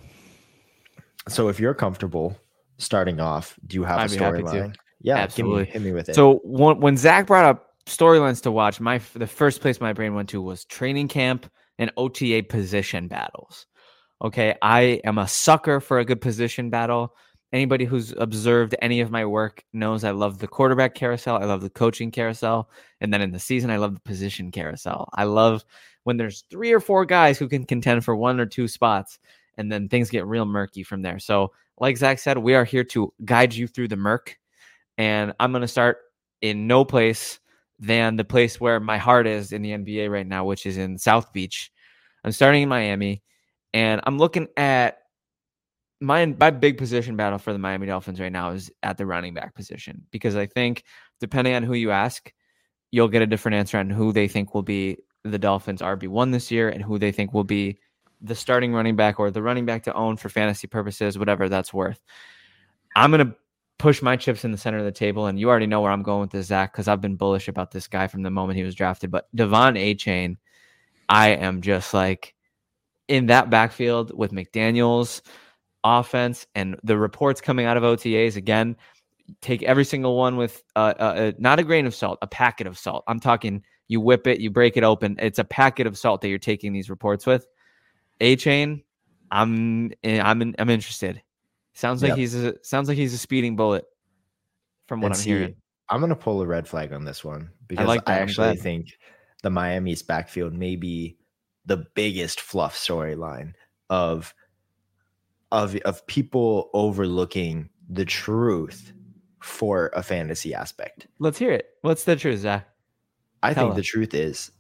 So 1.29 1.49
if 1.49 1.61
you're 1.61 1.75
comfortable 1.75 2.37
starting 2.79 3.21
off, 3.21 3.59
do 3.67 3.75
you 3.77 3.85
have 3.85 3.99
I'd 3.99 4.13
a 4.13 4.17
storyline? 4.17 4.75
Yeah, 5.01 5.17
Absolutely. 5.17 5.65
Give 5.65 5.69
me, 5.69 5.73
hit 5.73 5.83
me 5.83 5.93
with 5.93 6.09
it. 6.09 6.15
So 6.15 6.41
when, 6.45 6.81
when 6.81 6.97
Zach 6.97 7.27
brought 7.27 7.45
up 7.45 7.71
storylines 7.87 8.43
to 8.43 8.51
watch, 8.51 8.81
my 8.81 9.01
the 9.15 9.27
first 9.27 9.61
place 9.61 9.81
my 9.81 9.93
brain 9.93 10.15
went 10.15 10.29
to 10.31 10.43
was 10.43 10.65
training 10.65 11.09
camp 11.09 11.51
and 11.79 11.93
OTA 11.97 12.45
position 12.49 13.09
battles. 13.09 13.67
Okay, 14.23 14.57
I 14.63 15.01
am 15.05 15.19
a 15.19 15.29
sucker 15.29 15.81
for 15.81 15.99
a 15.99 16.05
good 16.05 16.21
position 16.21 16.71
battle. 16.71 17.15
Anybody 17.53 17.85
who's 17.85 18.13
observed 18.17 18.75
any 18.83 19.01
of 19.01 19.11
my 19.11 19.25
work 19.25 19.63
knows 19.73 20.05
I 20.05 20.11
love 20.11 20.39
the 20.39 20.49
quarterback 20.49 20.95
carousel. 20.95 21.37
I 21.37 21.45
love 21.45 21.61
the 21.61 21.71
coaching 21.71 22.11
carousel. 22.11 22.69
And 23.01 23.13
then 23.13 23.23
in 23.23 23.31
the 23.31 23.39
season, 23.39 23.71
I 23.71 23.77
love 23.77 23.95
the 23.95 24.01
position 24.01 24.51
carousel. 24.51 25.09
I 25.15 25.25
love 25.25 25.65
when 26.05 26.17
there's 26.17 26.45
three 26.51 26.73
or 26.73 26.81
four 26.81 27.05
guys 27.05 27.39
who 27.39 27.49
can 27.49 27.65
contend 27.65 28.05
for 28.05 28.17
one 28.17 28.41
or 28.41 28.47
two 28.47 28.69
spots, 28.69 29.19
and 29.59 29.71
then 29.71 29.89
things 29.89 30.11
get 30.11 30.27
real 30.27 30.45
murky 30.45 30.83
from 30.83 31.03
there. 31.03 31.19
So, 31.19 31.53
like 31.79 31.97
Zach 31.97 32.19
said, 32.19 32.39
we 32.39 32.55
are 32.55 32.65
here 32.65 32.85
to 32.85 33.13
guide 33.25 33.55
you 33.55 33.67
through 33.67 33.89
the 33.89 33.97
murk. 33.97 34.39
And 34.99 35.35
I'm 35.39 35.53
going 35.53 35.63
to 35.63 35.69
start 35.69 35.99
in 36.41 36.67
no 36.67 36.85
place 36.85 37.39
than 37.79 38.17
the 38.17 38.25
place 38.25 38.61
where 38.61 38.81
my 38.81 38.99
heart 38.99 39.27
is 39.27 39.53
in 39.53 39.63
the 39.63 39.73
NBA 39.73 40.11
right 40.11 40.27
now, 40.27 40.45
which 40.45 40.67
is 40.67 40.77
in 40.79 40.99
South 40.99 41.33
Beach. 41.33 41.71
I'm 42.25 42.33
starting 42.33 42.63
in 42.63 42.69
Miami, 42.69 43.23
and 43.75 44.01
I'm 44.05 44.19
looking 44.19 44.49
at 44.57 44.99
my 46.01 46.27
my 46.27 46.51
big 46.51 46.77
position 46.77 47.17
battle 47.17 47.39
for 47.39 47.53
the 47.53 47.59
Miami 47.59 47.87
Dolphins 47.87 48.21
right 48.21 48.33
now 48.33 48.51
is 48.51 48.71
at 48.83 48.99
the 48.99 49.07
running 49.07 49.35
back 49.35 49.55
position 49.55 50.03
because 50.11 50.37
I 50.37 50.47
think 50.47 50.85
depending 51.21 51.55
on 51.55 51.63
who 51.63 51.75
you 51.75 51.91
ask, 51.91 52.33
you'll 52.91 53.09
get 53.09 53.23
a 53.23 53.27
different 53.27 53.57
answer 53.57 53.79
on 53.79 53.89
who 53.91 54.13
they 54.13 54.29
think 54.29 54.55
will 54.55 54.63
be 54.63 54.99
the 55.25 55.39
Dolphins 55.39 55.81
RB 55.81 56.09
one 56.09 56.31
this 56.31 56.51
year 56.51 56.69
and 56.69 56.83
who 56.83 56.99
they 56.99 57.13
think 57.13 57.33
will 57.33 57.45
be 57.45 57.79
the 58.21 58.35
starting 58.35 58.73
running 58.73 58.97
back 58.97 59.19
or 59.19 59.31
the 59.31 59.43
running 59.43 59.67
back 59.67 59.85
to 59.85 59.95
own 59.95 60.17
for 60.17 60.29
fantasy 60.29 60.67
purposes, 60.67 61.19
whatever 61.19 61.49
that's 61.49 61.73
worth. 61.73 62.01
I'm 62.95 63.11
gonna 63.11 63.35
push 63.79 64.03
my 64.03 64.17
chips 64.17 64.45
in 64.45 64.53
the 64.53 64.59
center 64.59 64.79
of 64.79 64.85
the 64.85 64.93
table, 64.93 65.27
and 65.27 65.39
you 65.39 65.49
already 65.49 65.67
know 65.67 65.81
where 65.81 65.93
I'm 65.93 66.03
going 66.03 66.23
with 66.23 66.31
this, 66.31 66.47
Zach, 66.47 66.73
because 66.73 66.89
I've 66.89 67.01
been 67.01 67.17
bullish 67.17 67.49
about 67.49 67.71
this 67.71 67.89
guy 67.89 68.07
from 68.07 68.23
the 68.23 68.31
moment 68.31 68.57
he 68.57 68.65
was 68.65 68.75
drafted. 68.75 69.11
But 69.11 69.29
De'Von 69.37 69.77
Achane, 69.77 70.37
I 71.09 71.31
am 71.31 71.61
just 71.61 71.93
like 71.95 72.35
in 73.09 73.27
that 73.27 73.51
backfield 73.51 74.17
with 74.17 74.33
McDaniel's 74.33 75.23
offense 75.85 76.47
and 76.55 76.77
the 76.83 76.99
reports 76.99 77.41
coming 77.41 77.67
out 77.67 77.77
of 77.77 77.83
OTAs 77.83 78.37
again. 78.37 78.77
Take 79.41 79.63
every 79.63 79.85
single 79.85 80.17
one 80.17 80.37
with 80.37 80.63
uh, 80.77 80.95
uh, 80.99 81.33
not 81.39 81.59
a 81.59 81.65
grain 81.65 81.87
of 81.87 81.95
salt, 81.95 82.19
a 82.23 82.27
packet 82.27 82.67
of 82.67 82.79
salt. 82.79 83.05
I'm 83.09 83.21
talking 83.21 83.63
you 83.89 84.01
whip 84.01 84.27
it, 84.27 84.41
you 84.41 84.51
break 84.51 84.77
it 84.77 84.85
open. 84.85 85.17
It's 85.21 85.39
a 85.39 85.45
packet 85.45 85.87
of 85.87 85.99
salt 85.99 86.21
that 86.21 86.29
you're 86.29 86.39
taking 86.39 86.73
these 86.73 86.91
reports 86.91 87.27
with. 87.27 87.47
Achane, 88.21 88.83
I'm 89.31 89.93
eh, 90.03 90.21
I'm 90.23 90.55
I'm 90.59 90.71
interested. 90.71 91.23
Sounds 91.77 92.03
like 92.03 92.11
Yep. 92.11 92.19
he's 92.19 92.35
a 92.35 92.65
sounds 92.65 92.89
like 92.89 92.97
he's 92.97 93.13
a 93.13 93.19
speeding 93.19 93.55
bullet 93.55 93.85
from 94.89 95.03
what 95.03 95.09
And 95.09 95.15
I'm 95.15 95.21
see, 95.21 95.31
hearing. 95.31 95.57
I'm 95.91 96.01
gonna 96.01 96.17
pull 96.17 96.41
a 96.41 96.47
red 96.47 96.67
flag 96.67 96.93
on 96.93 97.05
this 97.05 97.23
one 97.23 97.51
because 97.69 97.85
I, 97.85 97.87
like 97.87 98.03
I'm 98.07 98.23
actually 98.23 98.57
think 98.57 98.99
the 99.43 99.51
Miami's 99.51 100.03
backfield 100.03 100.55
may 100.55 100.75
be 100.75 101.19
the 101.67 101.87
biggest 101.95 102.41
fluff 102.41 102.75
storyline 102.77 103.53
of 103.91 104.35
of 105.53 105.77
of 105.85 106.07
people 106.07 106.71
overlooking 106.73 107.69
the 107.91 108.07
truth 108.07 108.95
for 109.43 109.91
a 109.95 110.03
fantasy 110.03 110.55
aspect. 110.55 111.07
Let's 111.19 111.39
hear 111.39 111.53
it. 111.53 111.67
What's 111.83 112.05
the 112.05 112.17
truth, 112.17 112.41
Zach? 112.41 112.67
I 113.43 113.53
Tell 113.53 113.67
think 113.67 113.77
the 113.77 113.83
truth 113.83 114.15
is 114.15 114.51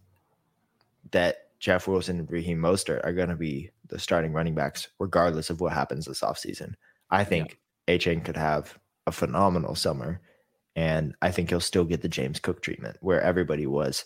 that 1.12 1.48
Jeff 1.60 1.88
Wilson 1.88 2.20
and 2.20 2.30
Raheem 2.30 2.58
Mostert 2.58 3.00
are 3.04 3.14
going 3.14 3.30
to 3.30 3.36
be 3.36 3.70
the 3.88 3.98
starting 3.98 4.32
running 4.34 4.54
backs 4.54 4.88
regardless 4.98 5.48
of 5.48 5.60
what 5.62 5.72
happens 5.72 6.04
this 6.04 6.20
offseason. 6.20 6.74
I 7.10 7.24
think 7.24 7.58
Achane 7.88 8.24
could 8.24 8.36
have 8.36 8.78
a 9.06 9.12
phenomenal 9.12 9.74
summer 9.74 10.20
and 10.74 11.14
I 11.22 11.30
think 11.30 11.48
he'll 11.48 11.60
still 11.60 11.84
get 11.84 12.02
the 12.02 12.08
James 12.08 12.40
Cook 12.40 12.60
treatment 12.60 12.96
where 13.00 13.20
everybody 13.20 13.66
was 13.66 14.04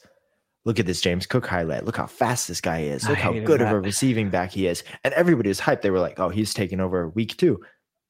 look 0.65 0.79
at 0.79 0.87
this 0.87 1.01
James 1.01 1.27
Cook 1.27 1.47
highlight. 1.47 1.85
Look 1.85 1.97
how 1.97 2.07
fast 2.07 2.49
this 2.49 2.61
guy 2.61 2.81
is. 2.83 3.07
I 3.07 3.11
Look 3.11 3.19
how 3.19 3.33
good 3.33 3.63
of 3.63 3.71
a 3.71 3.81
receiving 3.81 4.31
back 4.31 4.53
he 4.53 4.67
is. 4.67 4.85
And 5.05 5.15
everybody 5.15 5.49
was 5.49 5.61
hyped. 5.61 5.83
They 5.83 5.91
were 5.91 6.01
like, 6.01 6.21
"Oh, 6.21 6.29
he's 6.29 6.55
taking 6.55 6.81
over 6.81 7.09
week 7.09 7.37
2." 7.37 7.61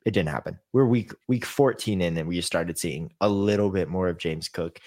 It 0.06 0.12
didn't 0.12 0.30
happen. 0.30 0.58
We're 0.72 0.86
week 0.86 1.12
week 1.28 1.44
14 1.44 2.00
in 2.00 2.16
and 2.16 2.28
we 2.28 2.40
started 2.40 2.78
seeing 2.78 3.12
a 3.20 3.28
little 3.28 3.70
bit 3.70 3.88
more 3.88 4.08
of 4.08 4.18
James 4.18 4.48
Cook. 4.48 4.80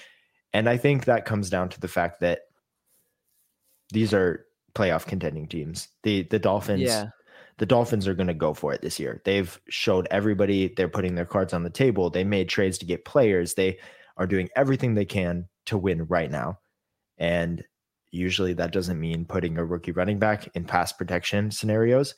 And 0.53 0.67
I 0.67 0.77
think 0.77 1.05
that 1.05 1.25
comes 1.25 1.49
down 1.49 1.69
to 1.69 1.79
the 1.79 1.87
fact 1.87 2.19
that 2.21 2.41
these 3.91 4.13
are 4.13 4.45
playoff 4.75 5.05
contending 5.05 5.47
teams. 5.47 5.87
The 6.03 6.23
the 6.23 6.39
Dolphins 6.39 6.89
the 7.57 7.65
Dolphins 7.65 8.07
are 8.07 8.13
going 8.15 8.27
to 8.27 8.33
go 8.33 8.53
for 8.53 8.73
it 8.73 8.81
this 8.81 8.99
year. 8.99 9.21
They've 9.25 9.59
showed 9.69 10.07
everybody 10.09 10.73
they're 10.75 10.89
putting 10.89 11.15
their 11.15 11.25
cards 11.25 11.53
on 11.53 11.63
the 11.63 11.69
table. 11.69 12.09
They 12.09 12.23
made 12.23 12.49
trades 12.49 12.77
to 12.79 12.85
get 12.85 13.05
players. 13.05 13.53
They 13.53 13.79
are 14.17 14.27
doing 14.27 14.49
everything 14.55 14.93
they 14.95 15.05
can 15.05 15.47
to 15.65 15.77
win 15.77 16.05
right 16.05 16.31
now. 16.31 16.59
And 17.17 17.63
usually 18.11 18.53
that 18.53 18.71
doesn't 18.71 18.99
mean 18.99 19.25
putting 19.25 19.57
a 19.57 19.65
rookie 19.65 19.91
running 19.91 20.19
back 20.19 20.49
in 20.55 20.65
pass 20.65 20.91
protection 20.91 21.51
scenarios. 21.51 22.15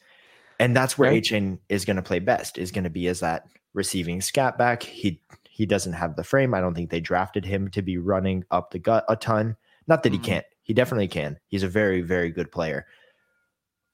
And 0.60 0.76
that's 0.76 0.98
where 0.98 1.12
Right. 1.12 1.22
Achane 1.24 1.60
is 1.70 1.86
going 1.86 1.98
to 1.98 2.02
play 2.02 2.20
best, 2.20 2.58
is 2.58 2.72
going 2.72 2.86
to 2.86 2.90
be 2.90 3.08
as 3.08 3.20
that 3.20 3.48
receiving 3.74 4.22
scat 4.22 4.58
back. 4.58 4.84
He 4.84 5.22
he 5.50 5.66
doesn't 5.66 5.94
have 5.94 6.18
the 6.18 6.24
frame. 6.24 6.54
I 6.54 6.60
don't 6.60 6.74
think 6.74 6.90
they 6.90 7.00
drafted 7.00 7.46
him 7.46 7.70
to 7.72 7.82
be 7.82 7.98
running 7.98 8.44
up 8.52 8.72
the 8.72 8.80
gut 8.80 9.06
a 9.08 9.16
ton. 9.16 9.56
Not 9.88 10.04
that 10.04 10.12
he 10.12 10.20
Mhm. 10.20 10.24
can't. 10.24 10.46
He 10.64 10.74
definitely 10.74 11.08
can. 11.08 11.40
He's 11.48 11.64
a 11.64 11.70
very, 11.70 12.02
very 12.02 12.30
good 12.30 12.52
player. 12.52 12.86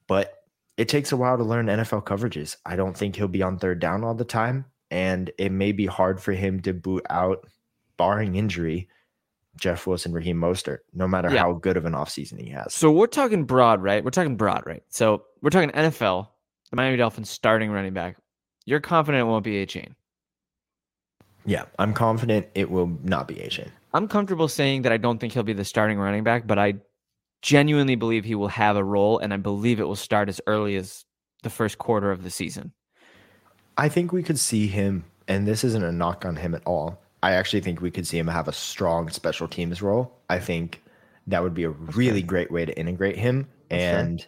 But 0.07 0.40
it 0.77 0.89
takes 0.89 1.11
a 1.11 1.17
while 1.17 1.37
to 1.37 1.43
learn 1.43 1.67
NFL 1.67 2.03
coverages. 2.05 2.57
I 2.65 2.75
don't 2.75 2.95
think 2.95 3.15
he'll 3.15 3.27
be 3.27 3.43
on 3.43 3.57
third 3.59 3.79
down 3.79 4.03
all 4.03 4.13
the 4.15 4.25
time. 4.25 4.65
And 4.89 5.31
it 5.37 5.51
may 5.51 5.71
be 5.71 5.85
hard 5.85 6.21
for 6.21 6.33
him 6.33 6.59
to 6.61 6.73
boot 6.73 7.05
out, 7.09 7.45
barring 7.97 8.35
injury, 8.35 8.89
Jeff 9.55 9.87
Wilson, 9.87 10.11
Raheem 10.11 10.37
Mostert, 10.39 10.79
no 10.93 11.07
matter 11.07 11.29
Yeah. 11.31 11.41
how 11.41 11.53
good 11.53 11.77
of 11.77 11.85
an 11.85 11.93
offseason 11.93 12.39
he 12.41 12.49
has. 12.49 12.73
So 12.73 12.91
we're 12.91 13.07
talking 13.07 13.45
broad, 13.45 13.81
right? 13.81 14.03
We're 14.03 14.11
talking 14.11 14.35
broad, 14.35 14.63
right? 14.65 14.83
So 14.89 15.23
we're 15.41 15.49
talking 15.49 15.69
NFL, 15.71 16.27
the 16.69 16.75
Miami 16.75 16.97
Dolphins 16.97 17.29
starting 17.29 17.71
running 17.71 17.93
back. 17.93 18.17
You're 18.65 18.79
confident 18.79 19.21
it 19.21 19.25
won't 19.25 19.43
be 19.43 19.65
Achane. 19.65 19.93
Yeah, 21.45 21.65
I'm 21.79 21.93
confident 21.93 22.47
it 22.53 22.69
will 22.69 22.87
not 23.03 23.27
be 23.27 23.35
Achane. 23.35 23.69
I'm 23.93 24.07
comfortable 24.07 24.47
saying 24.47 24.83
that 24.83 24.91
I 24.91 24.97
don't 24.97 25.19
think 25.19 25.33
he'll 25.33 25.43
be 25.43 25.53
the 25.53 25.65
starting 25.65 25.97
running 25.99 26.23
back, 26.23 26.47
but 26.47 26.59
I 26.59 26.75
genuinely 27.41 27.95
believe 27.95 28.25
he 28.25 28.35
will 28.35 28.47
have 28.47 28.75
a 28.75 28.83
role, 28.83 29.19
and 29.19 29.33
I 29.33 29.37
believe 29.37 29.79
it 29.79 29.87
will 29.87 29.95
start 29.95 30.29
as 30.29 30.41
early 30.47 30.75
as 30.75 31.05
the 31.43 31.49
first 31.49 31.77
quarter 31.77 32.11
of 32.11 32.23
the 32.23 32.29
season. 32.29 32.73
I 33.77 33.89
think 33.89 34.11
we 34.11 34.23
could 34.23 34.39
see 34.39 34.67
him, 34.67 35.03
and 35.27 35.47
this 35.47 35.63
isn't 35.63 35.83
a 35.83 35.91
knock 35.91 36.25
on 36.25 36.35
him 36.35 36.53
at 36.53 36.61
all. 36.65 37.01
I 37.23 37.31
actually 37.33 37.61
think 37.61 37.81
we 37.81 37.91
could 37.91 38.07
see 38.07 38.17
him 38.17 38.27
have 38.27 38.47
a 38.47 38.53
strong 38.53 39.09
special 39.09 39.47
teams 39.47 39.81
role. 39.81 40.19
I 40.29 40.39
think 40.39 40.83
that 41.27 41.41
would 41.41 41.53
be 41.53 41.63
a 41.63 41.69
really 41.69 42.21
great 42.21 42.51
way 42.51 42.65
to 42.65 42.77
integrate 42.77 43.17
him. 43.17 43.47
And 43.69 44.25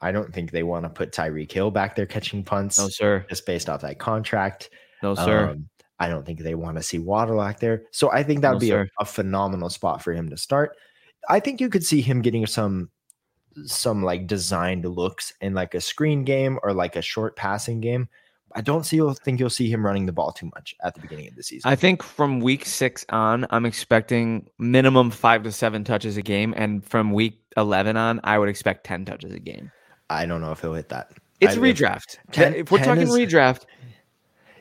I 0.00 0.12
don't 0.12 0.32
think 0.32 0.50
they 0.50 0.62
want 0.62 0.84
to 0.84 0.90
put 0.90 1.12
Tyreek 1.12 1.50
Hill 1.50 1.70
back 1.70 1.96
there 1.96 2.06
catching 2.06 2.44
punts 2.44 2.78
No, 2.78 2.88
sir. 2.88 3.26
just 3.28 3.46
based 3.46 3.68
off 3.68 3.80
that 3.82 3.98
contract. 3.98 4.70
No, 5.02 5.14
sir. 5.14 5.50
Um, 5.50 5.68
I 5.98 6.08
don't 6.08 6.24
think 6.24 6.40
they 6.40 6.54
want 6.54 6.76
to 6.76 6.82
see 6.82 6.98
Waddle 6.98 7.40
out 7.40 7.60
there. 7.60 7.84
So 7.90 8.10
I 8.12 8.22
think 8.22 8.42
that 8.42 8.48
No, 8.48 8.54
would 8.54 8.60
be 8.60 8.70
a, 8.70 8.86
a 8.98 9.04
phenomenal 9.04 9.70
spot 9.70 10.02
for 10.02 10.12
him 10.12 10.28
to 10.30 10.36
start. 10.36 10.76
I 11.28 11.40
think 11.40 11.60
you 11.60 11.68
could 11.68 11.84
see 11.84 12.00
him 12.00 12.22
getting 12.22 12.46
some 12.46 12.90
some 13.66 14.02
like 14.02 14.26
designed 14.26 14.84
looks 14.84 15.32
in 15.40 15.54
like 15.54 15.74
a 15.74 15.80
screen 15.80 16.24
game 16.24 16.58
or 16.62 16.72
like 16.72 16.96
a 16.96 17.02
short 17.02 17.36
passing 17.36 17.80
game. 17.80 18.08
I 18.56 18.60
don't 18.60 18.84
see 18.84 19.00
think 19.24 19.40
you'll 19.40 19.50
see 19.50 19.68
him 19.70 19.84
running 19.84 20.06
the 20.06 20.12
ball 20.12 20.30
too 20.32 20.48
much 20.54 20.74
at 20.84 20.94
the 20.94 21.00
beginning 21.00 21.26
of 21.28 21.34
the 21.34 21.42
season. 21.42 21.68
I 21.68 21.74
think 21.74 22.02
from 22.04 22.38
week 22.40 22.64
six 22.66 23.04
on, 23.08 23.46
I'm 23.50 23.66
expecting 23.66 24.48
minimum 24.58 25.10
five 25.10 25.42
to 25.42 25.50
seven 25.52 25.82
touches 25.82 26.16
a 26.16 26.22
game. 26.22 26.54
And 26.56 26.84
from 26.84 27.12
week 27.12 27.40
11 27.56 27.96
on, 27.96 28.20
I 28.22 28.38
would 28.38 28.48
expect 28.48 28.84
10 28.86 29.06
touches 29.06 29.32
a 29.32 29.40
game. 29.40 29.72
I 30.08 30.24
don't 30.26 30.40
know 30.40 30.52
if 30.52 30.60
he'll 30.60 30.74
hit 30.74 30.88
that. 30.90 31.10
It's 31.40 31.54
I- 31.54 31.58
redraft. 31.58 32.18
10 32.30 32.54
if 32.54 32.70
we're 32.70 32.78
talking 32.78 33.02
is- 33.02 33.10
redraft, 33.10 33.62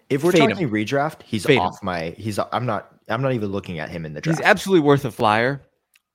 If 0.10 0.24
we're 0.24 0.32
Fade 0.32 0.42
him. 0.44 0.50
talking 0.52 0.70
redraft, 0.70 1.22
he's 1.24 1.46
Fade 1.46 1.58
him. 1.58 1.64
off 1.64 1.84
my. 1.84 2.16
He's. 2.18 2.40
I'm 2.52 2.66
not. 2.66 2.90
I'm 3.10 3.22
not 3.22 3.34
even 3.34 3.52
looking 3.52 3.78
at 3.80 3.90
him 3.90 4.06
in 4.06 4.14
the 4.14 4.22
draft. 4.22 4.40
He's 4.40 4.46
absolutely 4.46 4.86
worth 4.88 5.06
a 5.06 5.12
flyer 5.12 5.62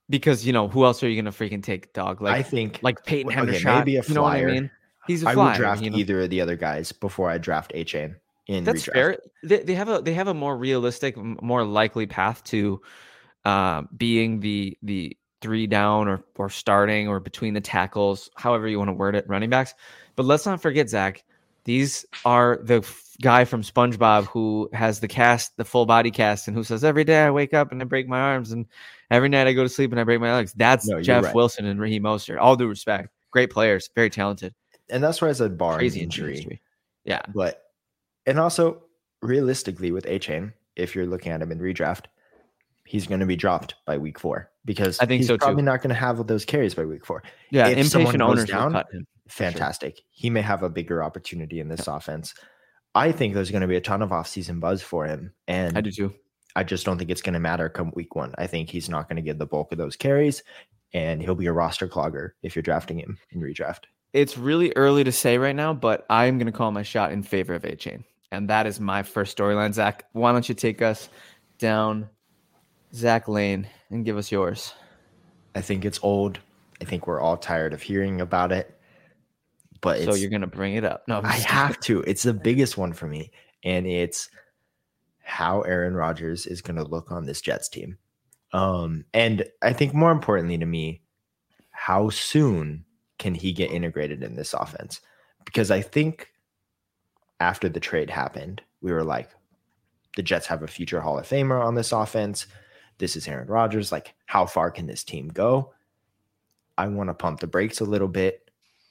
because 0.09 0.45
you 0.45 0.53
know 0.53 0.67
who 0.67 0.85
else 0.85 1.03
are 1.03 1.09
you 1.09 1.21
going 1.21 1.31
to 1.31 1.37
freaking 1.37 1.63
take, 1.63 1.93
dog? 1.93 2.21
Like 2.21 2.35
I 2.35 2.43
think 2.43 2.79
like 2.81 3.05
Peyton 3.05 3.31
okay, 3.31 3.41
Hendershot. 3.41 3.79
maybe 3.79 3.97
a 3.97 4.03
You 4.03 4.13
know 4.15 4.23
what 4.23 4.33
I 4.33 4.39
flyer. 4.41 4.51
mean? 4.51 4.71
He's 5.07 5.23
a 5.23 5.31
flyer. 5.31 5.37
I 5.39 5.49
would 5.51 5.57
draft 5.57 5.81
you 5.81 5.89
know? 5.89 5.97
either 5.97 6.21
of 6.21 6.29
the 6.29 6.41
other 6.41 6.55
guys 6.55 6.91
before 6.91 7.29
I 7.29 7.37
draft 7.37 7.73
Achane 7.73 8.15
in 8.47 8.63
That's 8.63 8.83
redraft. 8.85 8.93
fair. 8.93 9.17
They, 9.43 9.63
they 9.63 9.75
have 9.75 9.89
a 9.89 10.01
they 10.01 10.13
have 10.13 10.27
a 10.27 10.33
more 10.33 10.57
realistic, 10.57 11.15
more 11.17 11.63
likely 11.63 12.05
path 12.07 12.43
to 12.45 12.81
uh, 13.45 13.83
being 13.95 14.39
the 14.39 14.77
the 14.83 15.15
three 15.41 15.67
down 15.67 16.07
or 16.07 16.23
or 16.35 16.49
starting 16.49 17.07
or 17.07 17.19
between 17.19 17.53
the 17.53 17.61
tackles, 17.61 18.29
however 18.35 18.67
you 18.67 18.77
want 18.77 18.89
to 18.89 18.93
word 18.93 19.15
it, 19.15 19.25
running 19.27 19.49
backs. 19.49 19.73
But 20.15 20.25
let's 20.25 20.45
not 20.45 20.61
forget, 20.61 20.89
Zach. 20.89 21.23
These 21.69 22.03
are 22.25 22.59
the 22.63 22.77
f- 22.77 23.03
guy 23.21 23.45
from 23.45 23.61
SpongeBob 23.61 24.25
who 24.25 24.71
has 24.73 25.01
the 25.01 25.07
cast, 25.07 25.55
the 25.57 25.63
full 25.63 25.85
body 25.85 26.09
cast, 26.09 26.47
and 26.47 26.57
who 26.57 26.63
says 26.63 26.83
every 26.83 27.03
day 27.03 27.21
I 27.21 27.29
wake 27.29 27.53
up 27.53 27.71
and 27.71 27.79
I 27.79 27.85
break 27.85 28.07
my 28.07 28.19
arms, 28.19 28.51
and 28.51 28.65
every 29.11 29.29
night 29.29 29.45
I 29.45 29.53
go 29.53 29.61
to 29.61 29.69
sleep 29.69 29.91
and 29.91 29.99
I 29.99 30.03
break 30.03 30.19
my 30.19 30.33
legs. 30.33 30.51
That's 30.53 30.87
No, 30.87 30.99
Jeff 30.99 31.25
right. 31.25 31.35
Wilson 31.35 31.67
and 31.67 31.79
Raheem 31.79 32.01
Mostert. 32.01 32.39
All 32.39 32.55
due 32.55 32.65
respect, 32.67 33.09
great 33.29 33.51
players, 33.51 33.87
very 33.93 34.09
talented, 34.09 34.55
And 34.89 35.03
that's 35.03 35.21
why 35.21 35.29
I 35.29 35.33
said 35.33 35.59
bar 35.59 35.77
crazy 35.77 35.99
injury. 36.01 36.37
injury. 36.37 36.61
Yeah, 37.05 37.21
But 37.35 37.61
and 38.25 38.39
also 38.39 38.81
realistically 39.21 39.91
with 39.91 40.05
Achane, 40.07 40.53
if 40.75 40.95
you're 40.95 41.05
looking 41.05 41.31
at 41.31 41.39
him 41.39 41.51
in 41.51 41.59
redraft, 41.59 42.05
he's 42.83 43.05
going 43.05 43.19
to 43.19 43.27
be 43.27 43.35
dropped 43.35 43.75
by 43.85 43.99
week 43.99 44.17
four 44.17 44.49
because 44.65 44.99
I 44.99 45.05
think 45.05 45.19
he's 45.19 45.27
so, 45.27 45.35
too. 45.35 45.45
probably 45.45 45.61
not 45.61 45.83
going 45.83 45.89
to 45.89 45.95
have 46.01 46.25
those 46.25 46.45
carries 46.45 46.73
by 46.73 46.85
week 46.85 47.05
four. 47.05 47.21
yeah. 47.51 47.67
If 47.67 47.89
someone 47.89 48.15
impatient 48.15 48.23
owners 48.23 48.49
down, 48.49 48.71
cut 48.71 48.91
him. 48.91 49.05
Sure. 49.29 49.51
Fantastic. 49.51 50.01
He 50.09 50.29
may 50.29 50.41
have 50.41 50.63
a 50.63 50.69
bigger 50.69 51.03
opportunity 51.03 51.59
in 51.59 51.69
this 51.69 51.87
offense. 51.87 52.33
I 52.95 53.11
think 53.11 53.33
there's 53.33 53.51
going 53.51 53.61
to 53.61 53.67
be 53.67 53.75
a 53.75 53.81
ton 53.81 54.01
of 54.01 54.09
offseason 54.09 54.59
buzz 54.59 54.81
for 54.81 55.05
him. 55.05 55.33
And 55.47 55.77
I 55.77 55.81
do 55.81 55.91
too. 55.91 56.13
I 56.55 56.63
just 56.63 56.85
don't 56.85 56.97
think 56.97 57.11
it's 57.11 57.21
going 57.21 57.33
to 57.33 57.39
matter 57.39 57.69
come 57.69 57.91
week 57.95 58.15
one. 58.15 58.33
I 58.37 58.47
think 58.47 58.69
he's 58.69 58.89
not 58.89 59.07
going 59.07 59.17
to 59.17 59.21
get 59.21 59.37
the 59.37 59.45
bulk 59.45 59.71
of 59.71 59.77
those 59.77 59.95
carries, 59.95 60.41
and 60.93 61.21
he'll 61.21 61.35
be 61.35 61.45
a 61.45 61.53
roster 61.53 61.87
clogger 61.87 62.31
if 62.41 62.55
you're 62.55 62.63
drafting 62.63 62.97
him 62.97 63.19
in 63.29 63.39
redraft. 63.39 63.83
It's 64.13 64.37
really 64.37 64.73
early 64.75 65.03
to 65.03 65.11
say 65.11 65.37
right 65.37 65.55
now, 65.55 65.73
but 65.73 66.05
I'm 66.09 66.39
going 66.39 66.47
to 66.47 66.51
call 66.51 66.71
my 66.71 66.81
shot 66.81 67.11
in 67.11 67.21
favor 67.21 67.53
of 67.53 67.61
Achane. 67.61 68.03
And 68.31 68.49
that 68.49 68.65
is 68.65 68.79
my 68.79 69.03
first 69.03 69.37
storyline. 69.37 69.73
Zach, 69.73 70.05
why 70.13 70.31
don't 70.31 70.49
you 70.49 70.55
take 70.55 70.81
us 70.81 71.09
down 71.59 72.09
Zach 72.93 73.27
Lane 73.27 73.67
and 73.91 74.03
give 74.03 74.17
us 74.17 74.31
yours? 74.31 74.73
I 75.53 75.61
think 75.61 75.85
it's 75.85 75.99
old. 76.01 76.39
I 76.81 76.85
think 76.85 77.05
we're 77.05 77.21
all 77.21 77.37
tired 77.37 77.73
of 77.73 77.83
hearing 77.83 78.21
about 78.21 78.51
it. 78.51 78.78
But 79.81 80.03
so 80.03 80.13
you're 80.13 80.29
going 80.29 80.41
to 80.41 80.47
bring 80.47 80.75
it 80.75 80.83
up. 80.83 81.07
No, 81.07 81.21
I 81.23 81.33
have 81.33 81.79
to. 81.81 82.01
It's 82.01 82.23
the 82.23 82.33
biggest 82.33 82.77
one 82.77 82.93
for 82.93 83.07
me, 83.07 83.31
and 83.63 83.87
it's 83.87 84.29
how 85.21 85.61
Aaron 85.61 85.93
Rodgers 85.93 86.45
is 86.45 86.61
going 86.61 86.77
to 86.77 86.83
look 86.83 87.11
on 87.11 87.25
this 87.25 87.41
Jets 87.41 87.69
team. 87.69 87.97
Um, 88.51 89.05
and 89.13 89.45
I 89.61 89.73
think 89.73 89.93
more 89.93 90.11
importantly 90.11 90.57
to 90.57 90.65
me, 90.65 91.01
how 91.69 92.09
soon 92.09 92.83
can 93.19 93.35
he 93.35 93.53
get 93.53 93.71
integrated 93.71 94.23
in 94.23 94.35
this 94.35 94.53
offense? 94.53 95.01
Because 95.45 95.71
I 95.71 95.81
think 95.81 96.29
after 97.39 97.69
the 97.69 97.79
trade 97.79 98.09
happened, 98.09 98.61
we 98.81 98.91
were 98.91 99.03
like, 99.03 99.29
the 100.15 100.23
Jets 100.23 100.47
have 100.47 100.63
a 100.63 100.67
future 100.67 100.99
Hall 100.99 101.19
of 101.19 101.27
Famer 101.27 101.63
on 101.63 101.75
this 101.75 101.91
offense. 101.91 102.47
This 102.97 103.15
is 103.15 103.27
Aaron 103.27 103.47
Rodgers. 103.47 103.91
Like, 103.91 104.15
how 104.25 104.45
far 104.45 104.71
can 104.71 104.87
this 104.87 105.03
team 105.03 105.29
go? 105.29 105.73
I 106.77 106.87
want 106.87 107.09
to 107.09 107.13
pump 107.13 107.39
the 107.39 107.47
brakes 107.47 107.79
a 107.81 107.85
little 107.85 108.07
bit 108.07 108.48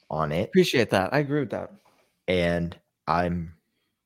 on 0.09 0.31
it 0.31 0.45
Appreciate 0.49 0.89
that. 0.91 1.13
I 1.13 1.19
agree 1.19 1.39
with 1.41 1.51
that. 1.51 1.71
and 2.27 2.77
I'm 3.07 3.53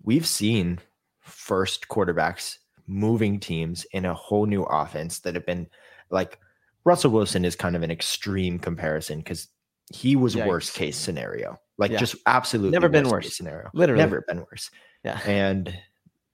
we've 0.04 0.28
seen 0.28 0.80
first 1.20 1.88
quarterbacks 1.88 2.58
moving 2.88 3.40
teams 3.40 3.86
in 3.94 4.06
a 4.06 4.14
whole 4.14 4.46
new 4.46 4.64
offense 4.64 5.20
that 5.20 5.36
have 5.36 5.46
been 5.46 5.68
like 6.10 6.40
Russell 6.84 7.12
Wilson 7.12 7.46
is 7.46 7.56
kind 7.56 7.76
of 7.78 7.84
an 7.84 7.92
extreme 7.92 8.60
comparison 8.60 9.20
because 9.20 9.48
he 9.94 10.16
was 10.18 10.36
Yikes. 10.36 10.48
worst 10.48 10.74
case 10.76 10.98
scenario, 10.98 11.58
like 11.78 11.92
Yeah. 11.92 11.98
just 12.00 12.16
absolutely 12.26 12.72
Never 12.72 12.90
been 12.90 13.08
worse. 13.10 13.36
scenario, 13.38 13.70
Literally. 13.74 14.02
never 14.04 14.24
been 14.28 14.40
worse. 14.42 14.70
Yeah. 15.06 15.20
And 15.26 15.74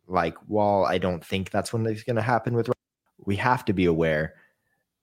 like, 0.07 0.35
while 0.47 0.85
I 0.85 0.97
don't 0.97 1.23
think 1.23 1.51
that's 1.51 1.71
when 1.71 1.85
it's 1.85 2.01
going 2.03 2.15
to 2.15 2.21
happen 2.23 2.55
with, 2.55 2.69
we 3.25 3.35
have 3.35 3.63
to 3.65 3.73
be 3.73 3.85
aware 3.85 4.33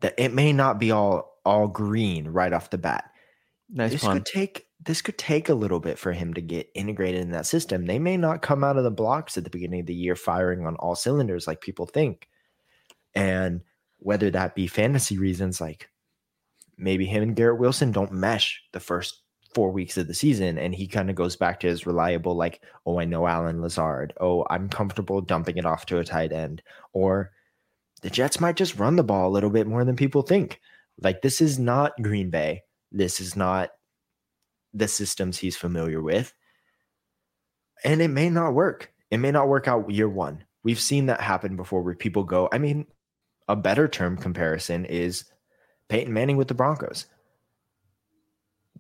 that 0.01 0.15
it 0.19 0.33
may 0.33 0.53
not 0.53 0.81
be 0.81 0.91
all 0.91 1.39
all 1.45 1.69
green 1.69 2.27
right 2.27 2.53
off 2.53 2.71
the 2.71 2.79
bat 2.79 3.09
Nice 3.69 3.93
this 3.93 4.03
could 4.03 4.27
take 4.27 4.67
this 4.81 5.03
could 5.03 5.19
take 5.19 5.49
a 5.49 5.55
little 5.55 5.81
bit 5.81 5.99
for 5.99 6.13
him 6.13 6.35
to 6.35 6.41
get 6.41 6.71
integrated 6.75 7.21
in 7.23 7.31
that 7.31 7.47
system. 7.47 7.87
They 7.87 7.99
may 7.99 8.17
not 8.17 8.43
come 8.43 8.63
out 8.63 8.77
of 8.77 8.85
the 8.85 8.91
blocks 8.91 9.37
at 9.37 9.45
the 9.45 9.51
beginning 9.51 9.81
of 9.81 9.87
the 9.87 9.95
year 9.95 10.15
firing 10.15 10.67
on 10.67 10.77
all 10.77 10.95
cylinders 10.95 11.47
like 11.47 11.61
people 11.61 11.87
think. 11.87 12.29
And 13.15 13.63
whether 13.99 14.31
that 14.31 14.55
be 14.55 14.67
fantasy 14.67 15.19
reasons 15.19 15.61
like 15.61 15.89
maybe 16.77 17.07
him 17.07 17.23
and 17.23 17.35
Garrett 17.35 17.59
Wilson 17.59 17.91
don't 17.91 18.13
mesh 18.13 18.63
the 18.73 18.81
first 18.81 19.23
four 19.55 19.71
weeks 19.71 19.97
of 19.97 20.07
the 20.07 20.15
season 20.15 20.59
and 20.59 20.75
he 20.75 20.87
kind 20.87 21.09
of 21.09 21.17
goes 21.17 21.35
back 21.35 21.61
to 21.61 21.67
his 21.67 21.87
reliable 21.87 22.37
like 22.37 22.61
oh 22.85 23.01
I 23.01 23.07
know 23.07 23.27
Allen 23.27 23.63
Lazard. 23.63 24.13
Oh, 24.21 24.47
I'm 24.51 24.69
comfortable 24.69 25.23
dumping 25.23 25.57
it 25.57 25.67
off 25.67 25.87
to 25.87 25.99
a 25.99 26.05
tight 26.05 26.33
end 26.33 26.63
or 26.93 27.33
the 28.03 28.11
Jets 28.11 28.39
might 28.39 28.57
just 28.57 28.79
run 28.79 28.97
the 28.97 29.03
ball 29.03 29.29
a 29.29 29.33
little 29.33 29.51
bit 29.51 29.67
more 29.67 29.85
than 29.85 29.97
people 29.97 30.23
think. 30.23 30.61
Like 31.03 31.23
this 31.23 31.41
is 31.41 31.59
not 31.59 32.01
Green 32.03 32.31
Bay. 32.31 32.63
This 32.97 33.21
is 33.21 33.37
not 33.37 33.71
the 34.73 34.89
systems 34.89 35.37
he's 35.37 35.57
familiar 35.57 36.01
with. 36.01 36.33
And 37.85 38.01
it 38.01 38.09
may 38.09 38.31
not 38.31 38.55
work. 38.55 38.91
It 39.11 39.19
may 39.19 39.31
not 39.31 39.49
work 39.49 39.69
out 39.69 39.91
year 39.91 40.09
one. 40.09 40.45
We've 40.63 40.81
seen 40.81 41.07
that 41.07 41.21
happen 41.21 41.57
before 41.57 41.83
where 41.83 41.95
people 41.95 42.25
go, 42.25 42.49
I 42.51 42.59
mean, 42.59 42.87
a 43.49 43.55
better 43.55 43.87
term 43.87 44.17
comparison 44.17 44.87
is 44.87 45.25
Peyton 45.89 46.13
Manning 46.13 46.39
with 46.39 46.49
the 46.49 46.55
Broncos. 46.55 47.07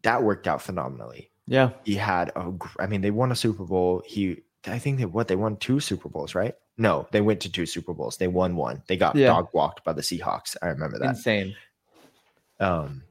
That 0.02 0.22
worked 0.22 0.48
out 0.48 0.62
phenomenally. 0.62 1.31
Yeah. 1.46 1.70
He 1.85 1.94
had 1.94 2.33
a, 2.35 2.52
I 2.81 2.87
mean, 2.87 3.02
they 3.02 3.11
won 3.11 3.33
a 3.33 3.37
Super 3.37 3.64
Bowl. 3.64 4.02
He, 4.07 4.42
I 4.66 4.79
think 4.79 4.98
they 4.98 5.05
what 5.05 5.29
they 5.29 5.37
won 5.37 5.57
two 5.59 5.79
Super 5.79 6.09
Bowls, 6.09 6.35
right? 6.35 6.55
No, 6.79 7.07
they 7.12 7.20
went 7.20 7.40
to 7.42 7.52
two 7.52 7.66
Super 7.66 7.92
Bowls. 7.92 8.16
They 8.16 8.29
won 8.29 8.57
one. 8.57 8.83
They 8.88 8.96
got 8.96 9.14
Yeah. 9.14 9.29
dog 9.29 9.48
walked 9.52 9.85
by 9.85 9.92
the 9.92 10.02
Seahawks. 10.02 10.57
I 10.62 10.68
remember 10.68 10.98
that. 10.98 11.11
Insane. 11.11 11.55
Um, 12.59 13.02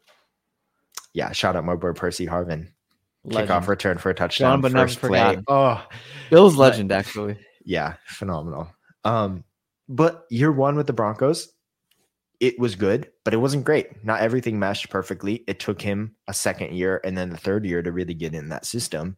yeah, 1.15 1.31
shout 1.31 1.55
out 1.55 1.63
my 1.63 1.75
boy 1.75 1.93
Percy 1.93 2.27
Harvin. 2.27 2.67
Legend. 3.23 3.49
Kickoff 3.49 3.67
return 3.67 3.97
for 3.97 4.09
a 4.11 4.13
touchdown. 4.13 4.61
but 4.61 4.71
never 4.73 4.87
first 4.87 4.99
play. 4.99 5.07
forgotten. 5.19 5.43
Oh, 5.47 5.83
Bill's 6.29 6.55
but- 6.55 6.61
legend, 6.61 6.91
actually. 6.91 7.37
yeah, 7.63 7.95
phenomenal. 8.05 8.67
Um, 9.03 9.43
but 9.89 10.25
year 10.29 10.51
one 10.51 10.75
with 10.75 10.87
the 10.87 10.93
Broncos, 10.93 11.51
it 12.39 12.59
was 12.59 12.75
good, 12.75 13.09
but 13.23 13.33
it 13.33 13.37
wasn't 13.37 13.63
great. 13.63 14.03
Not 14.03 14.19
everything 14.19 14.59
meshed 14.59 14.89
perfectly. 14.89 15.43
It 15.47 15.59
took 15.59 15.81
him 15.81 16.15
a 16.27 16.33
second 16.33 16.73
year 16.73 16.99
and 17.03 17.17
then 17.17 17.29
the 17.29 17.37
third 17.37 17.65
year 17.65 17.81
to 17.81 17.91
really 17.91 18.13
get 18.13 18.35
in 18.35 18.49
that 18.49 18.65
system. 18.65 19.15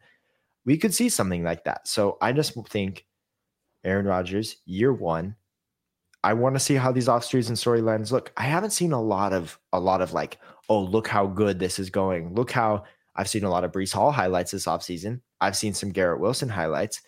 We 0.66 0.78
could 0.78 0.94
see 0.94 1.10
something 1.10 1.44
like 1.44 1.64
that. 1.64 1.88
So 1.88 2.18
I 2.22 2.32
just 2.32 2.54
think 2.70 3.06
Aaron 3.84 4.06
Rodgers, 4.06 4.58
year 4.66 4.94
one. 4.94 5.36
I 6.28 6.34
want 6.34 6.56
to 6.56 6.60
see 6.60 6.76
how 6.76 6.92
these 6.92 7.08
off-season 7.08 7.56
storylines 7.56 8.12
look. 8.12 8.34
I 8.36 8.44
haven't 8.44 8.72
seen 8.72 8.92
a 8.92 9.02
lot 9.02 9.32
of 9.32 9.58
a 9.72 9.80
lot 9.80 10.02
of 10.02 10.12
like, 10.12 10.40
oh, 10.68 10.82
look 10.82 11.08
how 11.08 11.26
good 11.26 11.58
this 11.58 11.80
is 11.80 11.90
going. 11.90 12.36
Look 12.36 12.52
how 12.52 12.84
I've 13.16 13.30
seen 13.30 13.46
a 13.46 13.50
lot 13.50 13.64
of 13.64 13.72
Breece 13.72 13.94
Hall 13.94 14.12
highlights 14.12 14.52
this 14.52 14.66
offseason. 14.66 15.22
I've 15.40 15.56
seen 15.56 15.74
some 15.74 15.90
Garrett 15.90 16.20
Wilson 16.20 16.50
highlights, 16.50 17.00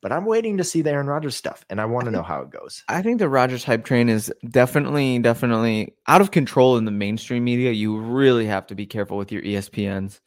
but 0.00 0.10
I'm 0.10 0.24
waiting 0.24 0.56
to 0.56 0.64
see 0.64 0.80
the 0.80 0.90
Aaron 0.90 1.06
Rodgers 1.06 1.36
stuff, 1.36 1.66
and 1.68 1.78
I 1.78 1.84
want 1.84 2.06
to 2.06 2.10
know 2.10 2.22
how 2.22 2.40
it 2.40 2.48
goes. 2.48 2.82
I 2.88 3.02
think 3.02 3.18
the 3.18 3.28
Rodgers 3.28 3.62
hype 3.62 3.84
train 3.84 4.08
is 4.08 4.32
definitely, 4.48 5.18
definitely 5.18 5.94
out 6.08 6.22
of 6.22 6.30
control 6.30 6.78
in 6.78 6.86
the 6.86 6.90
mainstream 6.90 7.44
media. 7.44 7.72
You 7.72 7.98
really 8.00 8.46
have 8.46 8.66
to 8.68 8.74
be 8.74 8.86
careful 8.86 9.18
with 9.18 9.32
your 9.32 9.42
ESPNs 9.42 10.20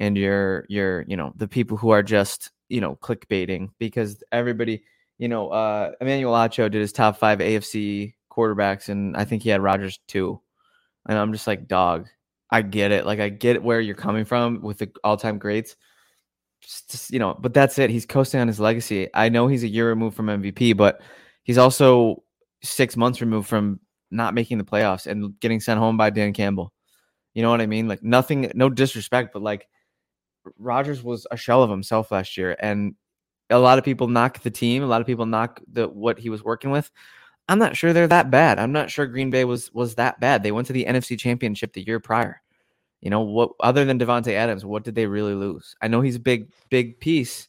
and 0.00 0.16
your 0.18 0.66
your 0.68 1.04
you 1.06 1.16
know 1.16 1.32
the 1.36 1.46
people 1.46 1.76
who 1.76 1.90
are 1.90 2.02
just 2.02 2.50
you 2.68 2.80
know 2.80 2.96
clickbaiting 2.96 3.68
because 3.78 4.20
everybody 4.32 4.82
you 5.22 5.28
know 5.28 5.50
uh 5.50 5.92
Emmanuel 6.00 6.32
Acho 6.32 6.68
did 6.68 6.80
his 6.80 6.92
top 6.92 7.16
five 7.16 7.38
AFC 7.38 8.14
quarterbacks 8.28 8.88
and 8.88 9.16
I 9.16 9.24
think 9.24 9.44
he 9.44 9.50
had 9.50 9.62
Rodgers 9.62 10.00
too, 10.08 10.40
and 11.08 11.16
I'm 11.16 11.32
just 11.32 11.46
like 11.46 11.68
dog. 11.68 12.08
I 12.50 12.62
get 12.62 12.90
it, 12.90 13.06
like 13.06 13.20
I 13.20 13.28
get 13.28 13.62
where 13.62 13.80
you're 13.80 13.94
coming 13.94 14.24
from 14.24 14.62
with 14.62 14.78
the 14.78 14.90
all 15.04 15.16
time 15.16 15.38
greats. 15.38 15.76
Just- 16.60 16.90
just, 16.90 17.10
you 17.12 17.20
know, 17.20 17.36
but 17.38 17.54
that's 17.54 17.78
it. 17.78 17.88
He's 17.88 18.04
coasting 18.04 18.40
on 18.40 18.48
his 18.48 18.58
legacy. 18.58 19.08
I 19.14 19.28
know 19.28 19.46
he's 19.46 19.62
a 19.62 19.68
year 19.68 19.88
removed 19.88 20.16
from 20.16 20.26
MVP, 20.26 20.76
but 20.76 21.00
he's 21.44 21.58
also 21.58 22.24
six 22.64 22.96
months 22.96 23.20
removed 23.20 23.48
from 23.48 23.78
not 24.10 24.34
making 24.34 24.58
the 24.58 24.64
playoffs 24.64 25.06
and 25.06 25.38
getting 25.38 25.60
sent 25.60 25.78
home 25.78 25.96
by 25.96 26.10
Dan 26.10 26.32
Campbell. 26.32 26.72
You 27.32 27.42
know 27.42 27.50
what 27.50 27.60
I 27.60 27.66
mean? 27.66 27.86
Like 27.86 28.02
nothing, 28.02 28.50
no 28.56 28.68
disrespect, 28.68 29.32
but 29.32 29.42
like 29.42 29.68
Rodgers 30.58 31.00
was 31.00 31.28
a 31.30 31.36
shell 31.36 31.62
of 31.62 31.70
himself 31.70 32.10
last 32.10 32.36
year, 32.36 32.56
and 32.58 32.96
a 33.52 33.58
lot 33.58 33.78
of 33.78 33.84
people 33.84 34.08
knock 34.08 34.40
the 34.42 34.50
team. 34.50 34.82
A 34.82 34.86
lot 34.86 35.00
of 35.00 35.06
people 35.06 35.26
knock 35.26 35.60
the 35.70 35.88
what 35.88 36.18
he 36.18 36.30
was 36.30 36.42
working 36.42 36.70
with. 36.70 36.90
I'm 37.48 37.58
not 37.58 37.76
sure 37.76 37.92
they're 37.92 38.08
that 38.08 38.30
bad. 38.30 38.58
I'm 38.58 38.72
not 38.72 38.90
sure 38.90 39.06
Green 39.06 39.30
Bay 39.30 39.44
was 39.44 39.72
was 39.72 39.94
that 39.96 40.20
bad. 40.20 40.42
They 40.42 40.52
went 40.52 40.66
to 40.68 40.72
the 40.72 40.86
NFC 40.86 41.18
Championship 41.18 41.72
the 41.72 41.86
year 41.86 42.00
prior. 42.00 42.40
You 43.00 43.10
know 43.10 43.20
what? 43.20 43.50
Other 43.60 43.84
than 43.84 43.98
Davante 43.98 44.32
Adams, 44.32 44.64
what 44.64 44.84
did 44.84 44.94
they 44.94 45.06
really 45.06 45.34
lose? 45.34 45.74
I 45.82 45.88
know 45.88 46.00
he's 46.00 46.16
a 46.16 46.20
big, 46.20 46.50
big 46.70 47.00
piece, 47.00 47.48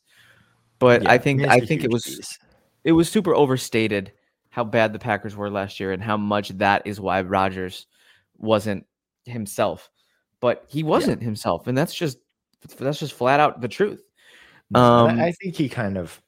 but 0.79 1.03
Yeah, 1.03 1.11
I 1.11 1.17
think 1.17 1.43
I 1.43 1.59
think 1.59 1.83
it 1.83 1.91
was 1.91 2.03
piece. 2.05 2.39
it 2.83 2.91
was 2.91 3.09
super 3.09 3.35
overstated 3.35 4.11
how 4.49 4.63
bad 4.63 4.93
the 4.93 4.99
Packers 4.99 5.35
were 5.35 5.49
last 5.49 5.79
year 5.79 5.91
and 5.91 6.01
how 6.01 6.17
much 6.17 6.49
that 6.49 6.85
is 6.85 6.99
why 6.99 7.21
Rodgers 7.21 7.87
wasn't 8.37 8.85
himself. 9.25 9.89
But 10.39 10.65
he 10.67 10.83
wasn't 10.83 11.21
yeah. 11.21 11.25
himself, 11.25 11.67
and 11.67 11.77
that's 11.77 11.93
just 11.93 12.17
that's 12.77 12.99
just 12.99 13.13
flat 13.13 13.39
out 13.39 13.61
the 13.61 13.67
truth. 13.67 14.03
Um, 14.75 15.19
I 15.19 15.31
think 15.33 15.55
he 15.55 15.69
kind 15.69 15.97
of 15.97 16.19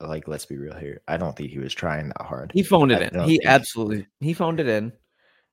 like 0.00 0.28
let's 0.28 0.46
be 0.46 0.56
real 0.56 0.74
here. 0.74 1.00
I 1.08 1.16
don't 1.16 1.36
think 1.36 1.50
he 1.50 1.58
was 1.58 1.74
trying 1.74 2.08
that 2.08 2.22
hard. 2.22 2.50
He 2.54 2.62
phoned 2.62 2.92
it 2.92 3.12
in. 3.12 3.20
He 3.24 3.44
absolutely 3.44 4.06
he 4.20 4.34
phoned 4.34 4.60
it 4.60 4.68
in. 4.68 4.92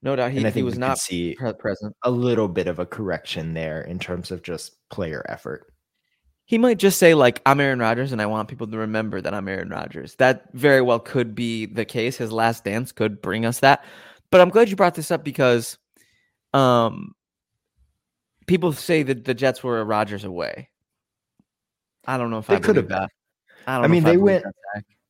No 0.02 0.16
doubt 0.16 0.32
he, 0.32 0.50
he 0.50 0.64
was 0.64 0.78
not 0.78 0.97
see 0.97 1.36
present. 1.58 1.95
A 2.04 2.12
little 2.12 2.47
bit 2.47 2.68
of 2.68 2.80
a 2.80 2.86
correction 2.86 3.54
there 3.54 3.82
in 3.82 4.00
terms 4.00 4.32
of 4.32 4.41
just 4.41 4.78
player 4.89 5.26
effort. 5.28 5.74
He 6.45 6.58
might 6.58 6.80
just 6.80 6.97
say 6.97 7.14
like 7.14 7.41
I'm 7.45 7.60
Aaron 7.60 7.80
Rodgers 7.80 8.12
and 8.12 8.22
I 8.22 8.26
want 8.26 8.47
people 8.50 8.68
to 8.68 8.78
remember 8.78 9.22
that 9.22 9.34
I'm 9.34 9.47
Aaron 9.47 9.70
Rodgers. 9.70 10.16
That 10.16 10.45
very 10.54 10.82
well 10.82 11.00
could 11.00 11.36
be 11.36 11.66
the 11.66 11.86
case. 11.86 12.18
His 12.18 12.32
last 12.32 12.64
dance 12.64 12.91
could 12.91 13.22
bring 13.22 13.45
us 13.45 13.60
that. 13.60 13.84
But 14.32 14.41
I'm 14.41 14.50
glad 14.50 14.70
you 14.70 14.76
brought 14.76 14.95
this 14.95 15.12
up 15.12 15.24
because 15.24 15.78
um 16.54 17.14
people 18.47 18.74
say 18.74 19.04
that 19.04 19.26
the 19.26 19.34
Jets 19.34 19.64
were 19.64 19.80
a 19.80 19.86
Rodgers 19.86 20.24
away. 20.24 20.70
I 22.10 22.18
don't 22.18 22.32
know 22.32 22.39
if 22.39 22.47
they 22.47 22.55
I 22.55 22.60
could 22.60 22.76
have 22.76 22.88
that. 22.88 23.12
I, 23.68 23.82
I 23.82 23.88
mean, 23.88 24.03
they 24.03 24.14
I 24.14 24.18
went 24.18 24.45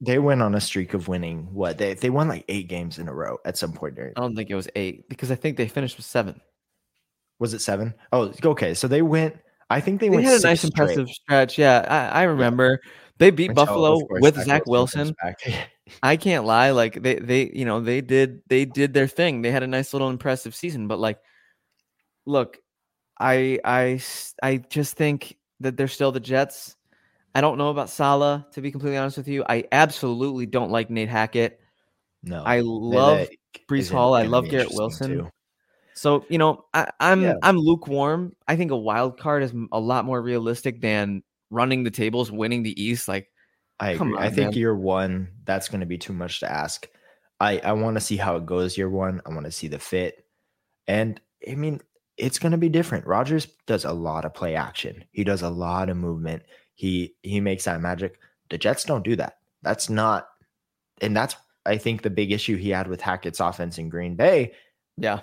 they 0.02 0.20
went 0.20 0.41
on 0.41 0.54
a 0.54 0.60
streak 0.60 0.93
of 0.93 1.08
winning. 1.08 1.47
What 1.54 1.78
they 1.78 1.93
they 1.93 2.10
won 2.10 2.28
like 2.28 2.43
eight 2.50 2.68
games 2.68 3.00
in 3.00 3.08
a 3.08 3.14
row 3.14 3.38
at 3.45 3.58
some 3.58 3.72
point 3.72 3.95
during. 3.95 4.12
I 4.18 4.20
don't 4.20 4.36
think 4.36 4.50
it 4.50 4.56
was 4.56 4.68
eight 4.76 5.08
because 5.08 5.32
I 5.32 5.36
think 5.36 5.56
they 5.56 5.70
finished 5.70 5.95
with 5.95 6.06
seven. 6.06 6.41
Was 7.39 7.54
it 7.54 7.62
seven? 7.62 7.93
Oh, 8.12 8.34
okay. 8.43 8.74
So 8.74 8.89
they 8.89 9.02
went. 9.02 9.38
I 9.70 9.80
think 9.80 10.02
they, 10.02 10.10
they 10.10 10.18
went. 10.18 10.28
had 10.28 10.41
a 10.41 10.43
nice 10.43 10.60
straight. 10.60 10.72
impressive 10.72 11.08
stretch. 11.08 11.58
Yeah, 11.58 11.86
I, 11.88 12.22
I 12.22 12.24
remember 12.24 12.82
yeah. 12.84 12.91
they 13.18 13.32
beat 13.32 13.54
Buffalo 13.54 14.00
with 14.10 14.36
Zach, 14.36 14.45
Zach 14.45 14.66
Wilson. 14.66 15.16
I 16.04 16.18
can't 16.18 16.43
lie. 16.43 16.72
Like 16.72 17.02
they 17.02 17.16
they 17.16 17.50
you 17.54 17.64
know 17.64 17.80
they 17.80 18.02
did 18.02 18.41
they 18.47 18.66
did 18.66 18.93
their 18.93 19.08
thing. 19.08 19.41
They 19.41 19.52
had 19.52 19.64
a 19.64 19.68
nice 19.68 19.93
little 19.93 20.10
impressive 20.10 20.54
season. 20.54 20.89
But 20.89 21.00
like, 21.00 21.20
look, 22.26 22.58
I 23.18 23.60
I 23.64 24.02
I 24.43 24.58
just 24.58 24.97
think 24.97 25.38
that 25.62 25.78
they're 25.78 25.88
still 25.88 26.12
the 26.12 26.20
Jets 26.20 26.76
I 27.36 27.42
don't 27.42 27.58
know 27.58 27.70
about 27.70 27.90
Saleh, 27.90 28.44
to 28.52 28.62
be 28.62 28.72
completely 28.72 28.98
honest 28.98 29.18
with 29.18 29.28
you. 29.28 29.44
I 29.48 29.66
absolutely 29.72 30.46
don't 30.46 30.72
like 30.72 30.90
Nate 30.90 31.10
Hackett. 31.10 31.60
No, 32.24 32.44
I 32.44 32.62
love 32.62 33.28
Breece 33.70 33.92
Hall. 33.92 34.14
I 34.14 34.24
love 34.24 34.50
Garrett 34.50 34.72
Wilson. 34.72 35.12
Too. 35.12 35.30
So 35.94 36.26
you 36.30 36.38
know, 36.38 36.66
I, 36.74 36.82
am 36.82 36.90
I'm, 37.00 37.22
yeah. 37.24 37.34
I'm 37.44 37.58
lukewarm. 37.58 38.36
I 38.48 38.56
think 38.56 38.72
a 38.72 38.78
wild 38.78 39.20
card 39.20 39.44
is 39.44 39.54
a 39.72 39.80
lot 39.80 40.06
more 40.06 40.22
realistic 40.22 40.82
than 40.82 41.24
running 41.50 41.84
the 41.84 41.92
tables, 41.92 42.32
winning 42.32 42.64
the 42.64 42.82
East. 42.82 43.08
Like, 43.08 43.30
I. 43.80 43.96
On, 43.96 44.18
I 44.18 44.30
think 44.30 44.52
man. 44.52 44.54
year 44.54 44.76
one, 44.76 45.30
that's 45.46 45.70
going 45.70 45.82
to 45.82 45.86
be 45.86 45.98
too 45.98 46.14
much 46.14 46.40
to 46.40 46.52
ask. 46.52 46.88
I 47.40 47.60
I 47.60 47.74
want 47.74 47.96
to 47.96 48.02
see 48.02 48.18
how 48.18 48.36
it 48.38 48.46
goes 48.46 48.78
year 48.78 48.90
one. 48.90 49.22
I 49.26 49.30
want 49.34 49.46
to 49.46 49.52
see 49.52 49.68
the 49.68 49.80
fit, 49.80 50.26
and 50.88 51.20
I 51.50 51.56
mean, 51.56 51.80
it's 52.18 52.40
going 52.40 52.52
to 52.52 52.58
be 52.58 52.70
different. 52.70 53.08
Rodgers 53.08 53.48
does 53.66 53.86
a 53.86 53.94
lot 53.94 54.26
of 54.26 54.34
play 54.34 54.56
action. 54.56 55.06
He 55.12 55.24
does 55.24 55.42
a 55.42 55.50
lot 55.50 55.90
of 55.90 55.98
movement. 55.98 56.44
He 56.80 57.14
he 57.24 57.42
makes 57.42 57.66
that 57.66 57.82
magic. 57.82 58.20
The 58.50 58.58
Jets 58.58 58.86
don't 58.86 59.04
do 59.04 59.18
that. 59.18 59.40
That's 59.64 59.90
not, 59.90 60.30
and 61.02 61.14
that's 61.14 61.36
I 61.66 61.78
think 61.78 62.04
the 62.04 62.10
big 62.10 62.32
issue 62.32 62.56
he 62.56 62.70
had 62.70 62.88
with 62.88 63.02
Hackett's 63.02 63.42
offense 63.42 63.78
in 63.78 63.90
Green 63.90 64.16
Bay. 64.16 64.54
Yeah, 64.96 65.20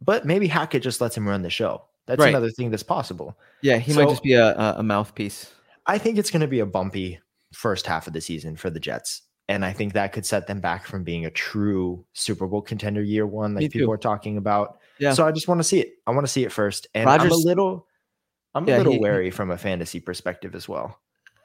but 0.00 0.26
maybe 0.26 0.48
Hackett 0.48 0.82
just 0.82 1.00
lets 1.00 1.16
him 1.16 1.28
run 1.28 1.42
the 1.42 1.50
show. 1.50 1.84
That's 2.06 2.18
right. 2.18 2.30
another 2.30 2.50
thing 2.50 2.72
that's 2.72 2.82
possible. 2.82 3.38
Yeah, 3.62 3.78
he 3.78 3.92
so, 3.92 4.00
might 4.00 4.08
just 4.08 4.24
be 4.24 4.32
a, 4.32 4.74
a 4.76 4.82
mouthpiece. 4.82 5.52
I 5.86 5.98
think 5.98 6.18
it's 6.18 6.32
going 6.32 6.40
to 6.40 6.48
be 6.48 6.58
a 6.58 6.66
bumpy 6.66 7.20
first 7.52 7.86
half 7.86 8.08
of 8.08 8.12
the 8.12 8.20
season 8.20 8.56
for 8.56 8.70
the 8.70 8.80
Jets. 8.80 9.22
And 9.48 9.64
I 9.64 9.72
think 9.72 9.92
that 9.92 10.12
could 10.12 10.26
set 10.26 10.48
them 10.48 10.60
back 10.60 10.84
from 10.84 11.04
being 11.04 11.26
a 11.26 11.30
true 11.30 12.04
Super 12.12 12.48
Bowl 12.48 12.60
contender 12.60 13.02
year 13.02 13.24
one, 13.24 13.54
like 13.54 13.70
people 13.70 13.92
are 13.92 13.98
talking 13.98 14.36
about. 14.36 14.80
Yeah. 14.98 15.12
So 15.12 15.24
I 15.24 15.30
just 15.30 15.46
want 15.46 15.60
to 15.60 15.64
see 15.64 15.78
it. 15.78 15.92
I 16.08 16.10
want 16.10 16.26
to 16.26 16.32
see 16.32 16.42
it 16.42 16.50
first. 16.50 16.88
And 16.92 17.06
Rodgers, 17.06 17.26
I'm 17.26 17.32
a 17.32 17.36
little 17.36 17.86
I'm 18.54 18.68
yeah, 18.68 18.76
a 18.76 18.78
little 18.78 18.92
he, 18.92 18.98
wary 18.98 19.30
from 19.30 19.50
a 19.50 19.58
fantasy 19.58 20.00
perspective 20.00 20.54
as 20.54 20.68
well. 20.68 20.98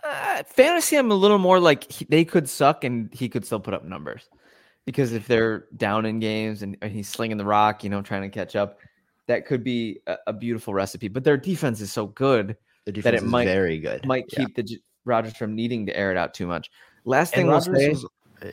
Uh, 0.04 0.44
fantasy, 0.44 0.96
I'm 0.96 1.12
a 1.12 1.16
little 1.16 1.40
more 1.40 1.60
like 1.60 1.92
he, 1.92 2.06
they 2.06 2.24
could 2.24 2.48
suck 2.48 2.84
and 2.84 3.14
he 3.14 3.28
could 3.28 3.46
still 3.46 3.60
put 3.60 3.74
up 3.74 3.84
numbers 3.84 4.30
because 4.86 5.14
if 5.14 5.28
they're 5.28 5.66
down 5.76 6.06
in 6.06 6.20
games 6.20 6.62
and, 6.64 6.78
and 6.82 6.92
he's 6.92 7.10
slinging 7.10 7.38
the 7.38 7.46
rock, 7.46 7.84
you 7.84 7.90
know, 7.90 8.02
trying 8.02 8.22
to 8.22 8.30
catch 8.30 8.56
up, 8.56 8.80
that 9.28 9.46
could 9.46 9.64
be 9.64 10.00
a, 10.08 10.16
a 10.28 10.34
beautiful 10.34 10.74
recipe. 10.74 11.08
But 11.08 11.24
their 11.24 11.38
defense 11.38 11.82
is 11.82 11.92
so 11.92 12.08
good 12.08 12.56
that 12.86 13.14
it 13.14 13.24
might 13.24 13.46
very 13.46 13.78
good 13.80 14.06
might 14.06 14.28
keep 14.28 14.58
yeah. 14.58 14.64
the 14.64 14.80
Rodgers 15.06 15.36
from 15.36 15.56
needing 15.56 15.86
to 15.86 15.96
air 15.96 16.12
it 16.12 16.18
out 16.18 16.34
too 16.34 16.48
much. 16.48 16.72
Last 17.06 17.34
thing 17.34 17.50
I'll 17.50 17.62
say. 17.62 17.90
Was, 17.90 18.06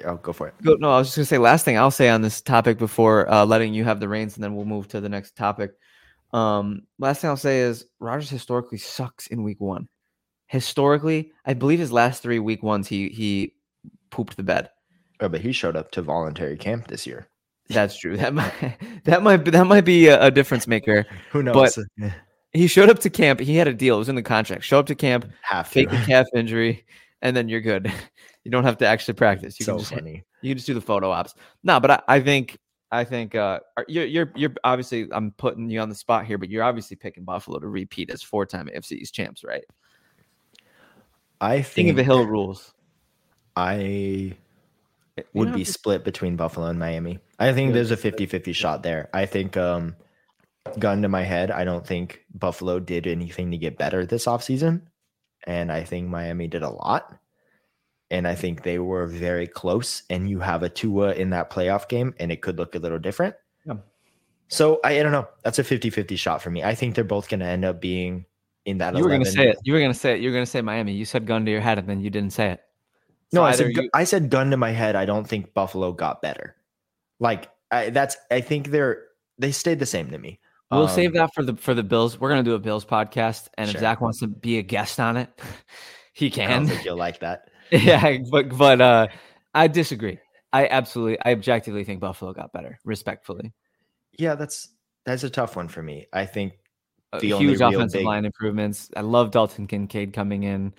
I'll 0.05 0.13
oh, 0.13 0.17
go 0.17 0.33
for 0.33 0.49
it. 0.49 0.55
Go, 0.63 0.75
no, 0.75 0.91
I 0.91 0.99
was 0.99 1.09
just 1.09 1.17
gonna 1.17 1.27
say 1.27 1.39
last 1.39 1.65
thing 1.65 1.79
I'll 1.79 1.91
say 1.91 2.09
on 2.09 2.23
this 2.23 2.41
topic 2.41 2.79
before 2.79 3.31
uh, 3.31 3.45
letting 3.45 3.73
you 3.73 3.85
have 3.85 4.01
the 4.01 4.09
reins, 4.09 4.35
and 4.35 4.43
then 4.45 4.57
we'll 4.57 4.65
move 4.65 4.89
to 4.89 5.01
the 5.01 5.09
next 5.09 5.37
topic. 5.37 5.73
Um, 6.33 6.83
last 6.99 7.21
thing 7.21 7.31
I'll 7.31 7.37
say 7.37 7.61
is 7.61 7.87
Rodgers 8.01 8.31
historically 8.31 8.79
sucks 8.79 9.27
in 9.29 9.43
week 9.43 9.61
one. 9.61 9.89
Historically, 10.49 11.33
I 11.45 11.55
believe 11.55 11.79
his 11.79 11.93
last 11.93 12.23
three 12.23 12.39
week 12.39 12.63
ones 12.63 12.89
he 12.89 13.09
he 13.09 13.55
pooped 14.11 14.37
the 14.37 14.43
bed. 14.43 14.71
Oh, 15.21 15.29
but 15.29 15.41
he 15.41 15.53
showed 15.53 15.77
up 15.77 15.91
to 15.93 16.03
voluntary 16.03 16.57
camp 16.57 16.89
this 16.89 17.07
year. 17.07 17.29
That's 17.69 17.97
true. 17.97 18.17
That 18.17 18.35
might 18.35 18.53
that 19.05 19.23
might 19.23 19.39
be, 19.39 19.51
that 19.51 19.67
might 19.67 19.85
be 19.85 20.09
a, 20.09 20.23
a 20.25 20.31
difference 20.31 20.67
maker. 20.67 21.07
Who 21.31 21.43
knows? 21.43 21.79
But 21.99 22.13
he 22.53 22.67
showed 22.67 22.91
up 22.91 23.01
to 23.01 23.11
camp. 23.11 23.41
He 23.41 23.57
had 23.57 23.69
a 23.69 23.75
deal. 23.75 23.97
It 23.97 23.99
was 23.99 24.09
in 24.09 24.15
the 24.15 24.23
contract. 24.23 24.65
Show 24.65 24.79
up 24.79 24.87
to 24.87 24.95
camp, 24.95 25.31
have 25.43 25.67
fake 25.67 25.93
a 25.93 26.05
calf 26.05 26.27
injury, 26.35 26.85
and 27.23 27.37
then 27.37 27.49
you're 27.49 27.61
good. 27.61 27.93
You 28.45 28.53
don't 28.53 28.63
have 28.63 28.79
to 28.79 28.87
actually 28.87 29.15
practice. 29.15 29.59
You 29.59 29.65
so 29.67 29.73
can 29.73 29.79
just 29.81 29.93
funny. 29.93 30.23
you 30.41 30.51
can 30.51 30.57
just 30.57 30.69
do 30.69 30.75
the 30.75 30.81
photo 30.81 31.11
ops. 31.11 31.35
No, 31.65 31.81
but 31.81 31.91
I, 31.91 32.03
I 32.07 32.21
think 32.21 32.57
I 32.93 33.05
think 33.05 33.35
uh, 33.35 33.61
you're 33.89 34.05
you're 34.05 34.33
you're 34.37 34.55
obviously 34.63 35.09
I'm 35.13 35.33
putting 35.33 35.69
you 35.69 35.81
on 35.81 35.89
the 35.89 35.95
spot 35.95 36.25
here, 36.25 36.39
but 36.39 36.51
you're 36.51 36.63
obviously 36.63 36.97
picking 36.97 37.25
Buffalo 37.25 37.59
to 37.59 37.67
repeat 37.67 38.11
as 38.11 38.23
four 38.23 38.47
time 38.47 38.69
AFC 38.75 38.93
East 38.93 39.15
champs, 39.15 39.43
right? 39.43 39.65
I 41.41 41.63
think 41.63 41.91
of 41.91 41.97
the 41.97 42.05
Hill 42.05 42.27
rules. 42.27 42.73
I 43.57 44.35
would 45.35 45.53
be 45.53 45.65
split 45.65 46.05
between 46.05 46.37
Buffalo 46.37 46.67
and 46.67 46.79
Miami. 46.79 47.19
I 47.39 47.53
think 47.53 47.73
there's 47.73 47.91
a 47.91 47.97
50-50 47.97 48.55
shot 48.55 48.83
there. 48.83 49.09
I 49.13 49.27
think 49.27 49.57
um 49.57 49.97
gun 50.79 51.03
to 51.03 51.09
my 51.09 51.23
head, 51.23 51.51
I 51.51 51.65
don't 51.65 51.87
think 51.87 52.25
Buffalo 52.35 52.79
did 52.81 53.07
anything 53.07 53.51
to 53.51 53.59
get 53.59 53.79
better 53.79 54.05
this 54.05 54.27
offseason. 54.27 54.83
And 55.47 55.71
I 55.71 55.85
think 55.85 56.09
Miami 56.09 56.49
did 56.49 56.63
a 56.63 56.71
lot 56.71 57.19
and 58.11 58.27
I 58.27 58.35
think 58.35 58.63
they 58.63 58.79
were 58.79 59.07
very 59.07 59.47
close. 59.47 60.03
And 60.11 60.29
you 60.29 60.41
have 60.41 60.63
a 60.63 60.69
Tua 60.69 61.15
in 61.15 61.31
that 61.31 61.51
playoff 61.51 61.89
game, 61.89 62.15
and 62.19 62.31
it 62.31 62.43
could 62.43 62.59
look 62.59 62.75
a 62.75 62.79
little 62.79 62.99
different. 62.99 63.35
Yeah. 63.65 63.77
So 64.49 64.81
I, 64.85 65.01
I 65.01 65.03
don't 65.03 65.13
know. 65.13 65.29
That's 65.43 65.59
a 65.59 65.65
50-50 65.65 66.17
shot 66.19 66.43
for 66.43 66.51
me. 66.51 66.63
I 66.63 66.75
think 66.75 66.95
they're 66.95 67.05
both 67.05 67.29
going 67.29 67.41
to 67.41 67.47
end 67.47 67.65
up 67.65 67.81
being 67.81 68.25
in 68.65 68.79
that. 68.79 68.97
You 68.97 69.03
were 69.03 69.11
going 69.11 69.25
to 69.25 69.31
say 69.31 69.49
it. 69.49 69.59
You 69.65 69.73
were 69.73 69.81
going 69.81 69.93
to 69.93 69.99
say 69.99 70.15
it. 70.15 70.21
You 70.21 70.29
were 70.29 70.35
going 70.35 70.45
to 70.45 70.51
say 70.51 70.61
Miami. 70.63 70.93
You 70.93 71.05
said 71.05 71.27
gun 71.27 71.45
to 71.45 71.51
your 71.51 71.61
head, 71.61 71.79
and 71.79 71.89
then 71.89 72.01
you 72.01 72.11
didn't 72.11 72.33
say 72.33 72.51
it. 72.51 72.61
So 73.33 73.41
no, 73.41 73.45
I 73.45 73.53
said 73.53 73.75
you... 73.75 73.91
I 73.93 74.05
said 74.05 74.31
gun 74.31 74.51
to 74.51 74.57
my 74.57 74.71
head. 74.71 74.95
I 74.95 75.05
don't 75.05 75.27
think 75.27 75.53
Buffalo 75.53 75.93
got 75.93 76.23
better. 76.23 76.55
Like 77.19 77.51
I, 77.71 77.91
that's. 77.91 78.17
I 78.31 78.41
think 78.41 78.69
they're 78.71 79.03
they 79.39 79.53
stayed 79.53 79.79
the 79.79 79.87
same 79.87 80.11
to 80.11 80.19
me. 80.19 80.39
We'll 80.71 80.83
um, 80.83 80.95
save 80.95 81.13
that 81.15 81.33
for 81.35 81.43
the 81.43 81.57
for 81.57 81.75
the 81.75 81.83
Bills. 81.83 82.19
We're 82.21 82.29
gonna 82.29 82.43
do 82.43 82.55
a 82.55 82.59
Bills 82.59 82.85
podcast, 82.85 83.49
and 83.57 83.69
sure. 83.69 83.77
if 83.77 83.81
Zach 83.81 84.01
wants 84.01 84.21
to 84.21 84.27
be 84.27 84.59
a 84.59 84.63
guest 84.63 85.01
on 85.01 85.17
it, 85.17 85.29
he 86.13 86.31
can. 86.31 86.51
I 86.51 86.57
don't 86.57 86.67
think 86.67 86.85
you'll 86.85 86.97
like 86.97 87.21
that. 87.21 87.51
yeah, 87.71 88.19
but 88.31 88.57
but 88.57 88.81
uh, 88.81 89.09
I 89.55 89.69
disagree. 89.69 90.19
I 90.53 90.69
absolutely, 90.69 91.19
I 91.25 91.33
objectively 91.33 91.85
think 91.85 92.01
Buffalo 92.01 92.33
got 92.33 92.53
better, 92.53 92.79
respectfully. 92.85 93.53
Yeah, 94.19 94.35
that's 94.35 94.69
that's 95.05 95.25
a 95.25 95.31
tough 95.31 95.57
one 95.57 95.69
for 95.69 95.83
me. 95.83 96.07
I 96.13 96.27
think 96.27 96.55
the 97.21 97.33
uh, 97.33 97.39
huge 97.39 97.61
offensive 97.61 98.01
big... 98.01 98.07
line 98.07 98.25
improvements. 98.25 98.91
I 98.97 99.01
love 99.01 99.31
Dalton 99.31 99.67
Kincaid 99.67 100.13
coming 100.13 100.45
in. 100.45 100.75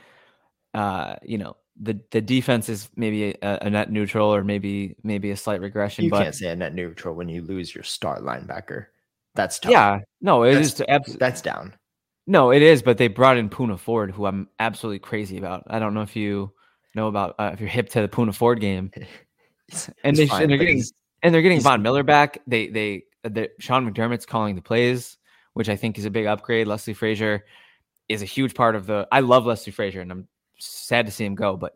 Uh, 0.73 1.15
you 1.23 1.37
know, 1.37 1.57
the 1.79 1.99
the 2.11 2.21
defense 2.21 2.69
is 2.69 2.89
maybe 2.95 3.35
a, 3.41 3.59
a, 3.61 3.69
net 3.69 3.91
neutral 3.91 4.33
or 4.33 4.43
maybe 4.43 4.95
maybe 5.03 5.31
a 5.31 5.37
slight 5.37 5.61
regression. 5.61 6.05
You 6.05 6.11
but... 6.11 6.23
can't 6.23 6.35
say 6.35 6.49
a 6.49 6.55
net 6.55 6.73
neutral 6.73 7.15
when 7.15 7.29
you 7.29 7.41
lose 7.41 7.73
your 7.73 7.83
star 7.83 8.19
linebacker. 8.19 8.87
That's 9.35 9.59
tough. 9.59 9.71
Yeah, 9.71 9.99
no, 10.21 10.43
it 10.43 10.55
that's, 10.55 10.73
is 10.73 10.81
abs- 10.87 11.15
that's 11.17 11.41
down. 11.41 11.75
No, 12.25 12.51
it 12.51 12.61
is, 12.61 12.81
but 12.81 12.97
they 12.97 13.07
brought 13.07 13.37
in 13.37 13.49
Poona 13.49 13.79
Ford, 13.79 14.11
who 14.11 14.25
I'm 14.25 14.49
absolutely 14.59 14.99
crazy 14.99 15.37
about. 15.37 15.63
I 15.67 15.79
don't 15.79 15.93
know 15.93 16.01
if 16.01 16.15
you 16.15 16.51
know 16.97 17.07
about 17.07 17.35
uh, 17.39 17.51
if 17.53 17.61
you're 17.61 17.69
hip 17.69 17.87
to 17.89 18.01
the 18.01 18.09
Poona 18.09 18.35
Ford 18.35 18.59
game. 18.59 18.91
and, 20.03 20.17
they, 20.17 20.27
fine, 20.27 20.43
and 20.43 20.51
they're 20.51 20.57
getting 20.57 20.83
and 21.23 21.33
they're 21.33 21.41
getting 21.41 21.61
Von 21.61 21.81
Miller 21.81 22.03
back. 22.03 22.39
They 22.45 22.67
they 22.67 23.03
the 23.23 23.49
Sean 23.59 23.89
McDermott's 23.89 24.25
calling 24.25 24.55
the 24.55 24.61
plays, 24.61 25.17
which 25.53 25.69
I 25.69 25.75
think 25.75 25.97
is 25.97 26.05
a 26.05 26.09
big 26.09 26.25
upgrade. 26.25 26.67
Leslie 26.67 26.93
Frazier 26.93 27.45
is 28.09 28.21
a 28.21 28.25
huge 28.25 28.53
part 28.53 28.75
of 28.75 28.85
the. 28.85 29.07
I 29.11 29.21
love 29.21 29.45
Leslie 29.45 29.71
Frazier, 29.71 30.01
and 30.01 30.11
I'm 30.11 30.27
sad 30.59 31.05
to 31.05 31.11
see 31.11 31.25
him 31.25 31.35
go, 31.35 31.55
but 31.55 31.73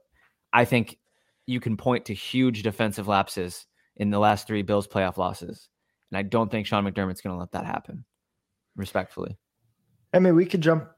I 0.52 0.66
think 0.66 0.98
you 1.46 1.60
can 1.60 1.78
point 1.78 2.06
to 2.06 2.14
huge 2.14 2.64
defensive 2.64 3.08
lapses 3.08 3.66
in 3.98 4.10
the 4.10 4.20
last 4.20 4.48
three 4.48 4.62
Bills 4.62 4.88
playoff 4.88 5.18
losses, 5.18 5.70
and 6.12 6.18
I 6.18 6.24
don't 6.24 6.50
think 6.52 6.68
Sean 6.68 6.86
McDermott's 6.86 7.22
going 7.22 7.36
to 7.36 7.40
let 7.40 7.52
that 7.52 7.66
happen. 7.66 8.06
Respectfully, 8.76 9.38
I 10.14 10.20
mean, 10.20 10.36
we 10.36 10.46
could 10.46 10.62
jump. 10.62 10.90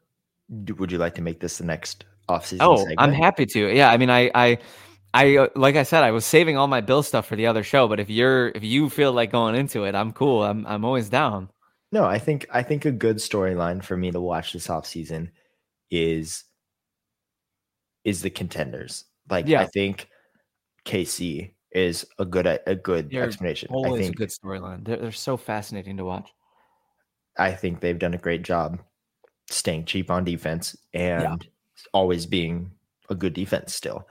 Would 0.50 0.92
you 0.92 0.98
like 0.98 1.16
to 1.16 1.22
make 1.22 1.40
this 1.40 1.58
the 1.58 1.66
next 1.66 2.06
offseason. 2.30 2.58
Oh, 2.62 2.78
segment. 2.78 3.00
I'm 3.00 3.14
happy 3.14 3.46
to. 3.48 3.76
Yeah, 3.76 3.90
I 3.90 3.98
mean, 3.98 4.10
I, 4.10 4.32
I, 4.34 4.58
I 5.14 5.38
uh, 5.38 5.48
like 5.56 5.76
I 5.76 5.84
said, 5.84 6.04
I 6.04 6.12
was 6.12 6.26
saving 6.26 6.58
all 6.58 6.68
my 6.68 6.82
bill 6.82 7.04
stuff 7.04 7.28
for 7.28 7.36
the 7.36 7.48
other 7.48 7.64
show. 7.64 7.88
But 7.88 8.00
if 8.00 8.10
you're 8.10 8.50
if 8.50 8.64
you 8.64 8.90
feel 8.90 9.14
like 9.14 9.32
going 9.32 9.56
into 9.56 9.84
it, 9.84 9.96
I'm 9.96 10.12
cool. 10.12 10.44
I'm 10.44 10.66
I'm 10.66 10.86
always 10.86 11.10
down. 11.10 11.50
No, 11.92 12.06
I 12.06 12.18
think 12.18 12.48
I 12.52 12.64
think 12.64 12.86
a 12.86 12.92
good 12.92 13.18
storyline 13.18 13.84
for 13.84 13.96
me 13.96 14.12
to 14.12 14.20
watch 14.20 14.54
this 14.54 14.68
offseason 14.68 15.30
is 15.92 16.44
is 18.04 18.22
the 18.22 18.30
contenders. 18.30 19.06
Like 19.30 19.48
Yeah. 19.48 19.62
I 19.62 19.66
think 19.68 20.10
KC 20.86 21.52
is 21.72 22.06
a 22.18 22.26
good 22.26 22.48
a 22.48 22.76
good 22.76 23.12
They're 23.12 23.24
explanation. 23.24 23.70
I 23.72 23.76
Always 23.76 24.10
a 24.10 24.12
good 24.12 24.30
storyline. 24.30 24.84
They're, 24.84 24.98
they're 24.98 25.12
so 25.12 25.38
fascinating 25.38 25.98
to 25.98 26.06
watch. 26.06 26.32
I 27.38 27.52
think 27.52 27.80
they've 27.80 27.98
done 27.98 28.14
a 28.14 28.20
great 28.20 28.44
job 28.44 28.80
staying 29.50 29.86
cheap 29.86 30.10
on 30.10 30.24
defense 30.24 30.76
and 30.94 31.48
always 31.94 32.26
being 32.26 32.72
a 33.10 33.16
good 33.16 33.34
defense 33.34 33.74
still. 33.74 34.08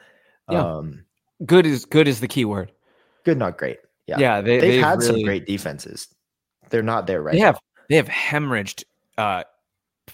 Yeah. 0.50 0.76
Um 0.76 1.04
Good 1.46 1.66
is 1.66 1.84
good 1.84 2.06
is 2.08 2.20
the 2.20 2.28
key 2.28 2.44
word. 2.44 2.72
good, 3.24 3.38
not 3.38 3.58
great. 3.58 3.78
Yeah. 4.06 4.18
Yeah, 4.18 4.40
they, 4.40 4.58
They've, 4.58 4.72
they've 4.74 4.84
had 4.84 5.02
some 5.02 5.22
great 5.22 5.46
defenses. 5.46 6.08
They're 6.70 6.82
not 6.82 7.06
there 7.06 7.22
right 7.22 7.32
They 7.32 7.38
now. 7.40 7.46
have 7.46 7.58
they 7.88 7.96
have 7.96 8.08
hemorrhaged 8.08 8.84
uh, 9.18 9.44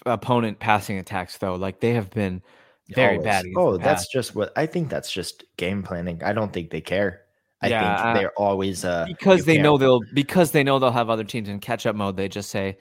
opponent 0.05 0.59
passing 0.59 0.97
attacks 0.97 1.37
though. 1.37 1.55
Like 1.55 1.79
they 1.79 1.93
have 1.93 2.09
been 2.11 2.41
very 2.89 3.15
Always. 3.17 3.25
bad. 3.25 3.45
Oh, 3.55 3.77
that's 3.77 4.07
just 4.11 4.35
what 4.35 4.51
I 4.55 4.65
think. 4.65 4.89
That's 4.89 5.11
just 5.11 5.43
game 5.57 5.83
planning. 5.83 6.21
I 6.23 6.33
don't 6.33 6.51
think 6.51 6.71
they 6.71 6.81
care. 6.81 7.21
I 7.61 7.69
Yeah, 7.69 8.13
think 8.13 8.19
they're 8.19 8.33
always 8.39 8.85
uh 8.85 9.05
because 9.05 9.45
they 9.45 9.57
know 9.61 9.77
they'll 9.77 10.01
because 10.13 10.51
they 10.51 10.63
know 10.63 10.79
they'll 10.79 10.91
have 10.91 11.09
other 11.09 11.23
teams 11.23 11.49
in 11.49 11.59
catch 11.59 11.85
up 11.85 11.95
mode. 11.95 12.17
They 12.17 12.27
just 12.29 12.49
say, 12.49 12.77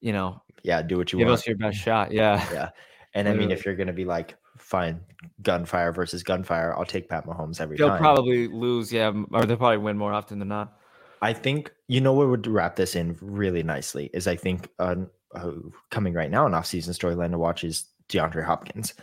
you 0.00 0.12
know, 0.12 0.42
yeah, 0.62 0.82
do 0.82 0.96
what 0.96 1.12
you 1.12 1.18
give 1.18 1.28
want. 1.28 1.40
us 1.40 1.46
your 1.46 1.56
best 1.56 1.78
shot. 1.78 2.10
Yeah, 2.12 2.44
Yeah. 2.52 2.70
And 3.18 3.28
I 3.28 3.34
mean, 3.34 3.50
if 3.50 3.64
you're 3.64 3.74
gonna 3.74 3.92
be 3.92 4.04
like, 4.04 4.36
fine, 4.56 5.00
gunfire 5.42 5.92
versus 5.92 6.22
gunfire, 6.22 6.74
I'll 6.76 6.84
take 6.84 7.08
Pat 7.08 7.26
Mahomes 7.26 7.60
every 7.60 7.76
time. 7.76 7.88
they'll 7.88 7.98
probably 7.98 8.48
lose. 8.48 8.92
Yeah, 8.92 9.12
or 9.32 9.44
they'll 9.44 9.56
probably 9.56 9.78
win 9.78 9.98
more 9.98 10.12
often 10.12 10.38
than 10.38 10.48
not. 10.48 10.78
I 11.20 11.32
think 11.32 11.72
you 11.88 12.00
know 12.00 12.12
what 12.12 12.28
would 12.28 12.46
wrap 12.46 12.76
this 12.76 12.94
in 12.94 13.16
really 13.20 13.62
nicely 13.62 14.10
is 14.14 14.28
I 14.28 14.36
think 14.36 14.68
uh, 14.78 14.96
uh, 15.34 15.50
coming 15.90 16.14
right 16.14 16.30
now 16.30 16.46
an 16.46 16.54
off-season 16.54 16.94
storyline 16.94 17.32
to 17.32 17.38
watch 17.38 17.64
is 17.64 17.86
DeAndre 18.08 18.44
Hopkins. 18.44 18.94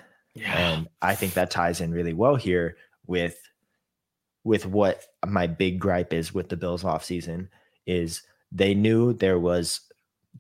and 0.43 0.88
I 1.01 1.16
think 1.16 1.34
that 1.34 1.51
ties 1.51 1.82
in 1.82 1.91
really 1.91 2.13
well 2.13 2.36
here 2.36 2.78
with 3.07 3.38
with 4.43 4.66
what 4.66 5.03
my 5.26 5.47
big 5.47 5.80
gripe 5.80 6.13
is 6.13 6.34
with 6.34 6.49
the 6.49 6.57
Bills 6.57 6.84
offseason 6.84 7.49
is 7.86 8.22
they 8.51 8.74
knew 8.74 9.11
there 9.11 9.39
was 9.39 9.82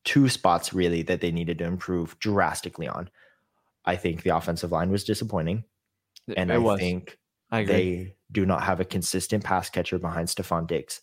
two 0.03 0.29
spots 0.29 0.73
really 0.73 1.01
that 1.01 1.21
they 1.21 1.31
needed 1.31 1.57
to 1.57 1.65
improve 1.65 2.17
drastically 2.19 2.87
on. 2.87 3.09
I 3.85 3.95
think 3.95 4.23
the 4.23 4.35
offensive 4.35 4.71
line 4.71 4.89
was 4.91 5.03
disappointing, 5.03 5.63
and 6.35 6.49
it 6.51 6.55
I 6.55 6.57
was. 6.57 6.79
think 6.79 7.17
I 7.51 7.59
agree. 7.59 7.73
they 7.73 8.15
do 8.31 8.45
not 8.45 8.63
have 8.63 8.79
a 8.79 8.85
consistent 8.85 9.43
pass 9.43 9.69
catcher 9.69 9.99
behind 9.99 10.27
Stefon 10.27 10.67
Diggs. 10.67 11.01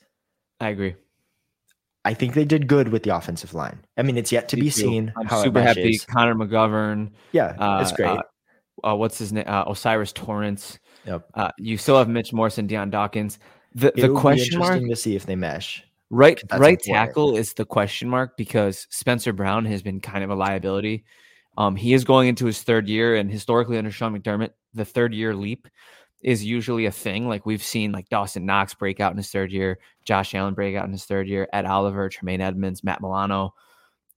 I 0.60 0.68
agree. 0.70 0.94
I 2.04 2.14
think 2.14 2.34
they 2.34 2.44
did 2.44 2.66
good 2.66 2.88
with 2.88 3.04
the 3.04 3.14
offensive 3.14 3.54
line. 3.54 3.78
I 3.96 4.02
mean, 4.02 4.16
it's 4.16 4.32
yet 4.32 4.48
to 4.48 4.56
Me 4.56 4.62
be 4.62 4.70
too. 4.70 4.80
seen 4.80 5.12
I'm 5.16 5.28
super 5.44 5.62
happy. 5.62 5.98
Connor 6.10 6.34
McGovern. 6.34 7.10
Yeah, 7.30 7.54
Uh, 7.58 7.78
it's 7.80 7.92
great. 7.92 8.08
uh, 8.08 8.22
uh, 8.82 8.96
what's 8.96 9.18
his 9.18 9.32
name? 9.32 9.44
Uh, 9.46 9.64
O'Cyrus 9.68 10.12
Torrence. 10.12 10.80
Yep. 11.06 11.28
Uh, 11.34 11.50
you 11.58 11.76
still 11.78 11.96
have 11.98 12.08
Mitch 12.08 12.32
Morrison, 12.32 12.66
Dion 12.66 12.90
Dawkins. 12.90 13.38
The 13.74 13.92
the 13.94 14.12
question 14.12 14.58
mark 14.58 14.80
to 14.80 14.96
see 14.96 15.14
if 15.14 15.26
they 15.26 15.36
mesh. 15.36 15.84
Right, 16.10 16.42
right 16.52 16.72
important. 16.78 16.84
tackle 16.86 17.36
is 17.36 17.54
the 17.54 17.64
question 17.64 18.08
mark 18.10 18.36
because 18.36 18.86
Spencer 18.90 19.32
Brown 19.32 19.64
has 19.66 19.82
been 19.82 20.00
kind 20.00 20.22
of 20.24 20.30
a 20.30 20.34
liability. 20.34 21.04
Um, 21.56 21.76
he 21.76 21.92
is 21.92 22.04
going 22.04 22.28
into 22.28 22.46
his 22.46 22.62
third 22.62 22.88
year, 22.88 23.16
and 23.16 23.30
historically 23.30 23.78
under 23.78 23.90
Sean 23.90 24.18
McDermott, 24.18 24.50
the 24.74 24.84
third 24.84 25.14
year 25.14 25.34
leap 25.34 25.68
is 26.22 26.44
usually 26.44 26.86
a 26.86 26.92
thing. 26.92 27.28
Like 27.28 27.44
we've 27.44 27.62
seen, 27.62 27.92
like 27.92 28.08
Dawson 28.08 28.46
Knox 28.46 28.74
break 28.74 29.00
out 29.00 29.12
in 29.12 29.16
his 29.16 29.30
third 29.30 29.52
year, 29.52 29.78
Josh 30.04 30.34
Allen 30.34 30.54
break 30.54 30.76
out 30.76 30.86
in 30.86 30.92
his 30.92 31.04
third 31.04 31.28
year, 31.28 31.48
Ed 31.52 31.66
Oliver, 31.66 32.08
Tremaine 32.08 32.40
Edmunds, 32.40 32.84
Matt 32.84 33.00
Milano. 33.00 33.54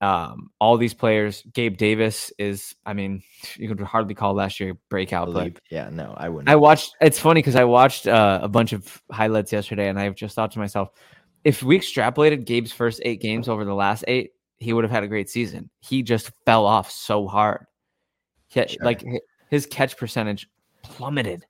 Um, 0.01 0.51
all 0.59 0.77
these 0.77 0.93
players, 0.93 1.41
Gabe 1.53 1.77
Davis 1.77 2.31
is, 2.38 2.75
I 2.86 2.93
mean, 2.93 3.23
you 3.57 3.67
could 3.67 3.79
hardly 3.81 4.13
call 4.13 4.33
last 4.33 4.59
year 4.59 4.77
breakout, 4.89 5.33
but 5.33 5.43
Leap. 5.43 5.59
Yeah, 5.69 5.89
no, 5.89 6.13
I 6.15 6.29
wouldn't. 6.29 6.49
I 6.49 6.55
watched. 6.55 6.95
It's 7.01 7.19
funny 7.19 7.39
because 7.39 7.55
I 7.55 7.63
watched 7.63 8.07
uh, 8.07 8.39
a 8.41 8.49
bunch 8.49 8.71
of 8.71 9.01
highlights 9.11 9.51
yesterday, 9.51 9.89
and 9.89 9.99
I've 9.99 10.15
just 10.15 10.36
thought 10.36 10.51
to 10.51 10.59
myself, 10.59 10.89
if 11.43 11.61
we 11.61 11.77
extrapolated 11.77 12.45
Gabe's 12.45 12.71
first 12.71 13.01
eight 13.03 13.21
games 13.21 13.47
over 13.47 13.65
the 13.65 13.75
last 13.75 14.03
eight, 14.07 14.31
he 14.58 14.74
would 14.74 14.84
have 14.84 14.91
had 14.91 15.03
a 15.03 15.08
great 15.08 15.30
season. 15.30 15.70
He 15.80 16.01
just 16.03 16.32
fell 16.45 16.66
off 16.66 16.89
so 16.91 17.28
hard. 17.28 17.66
He- 18.47 18.68
Sure. 18.68 18.86
Like 18.86 19.03
his 19.49 19.66
catch 19.66 19.97
percentage 19.97 20.47
plummeted, 20.82 21.45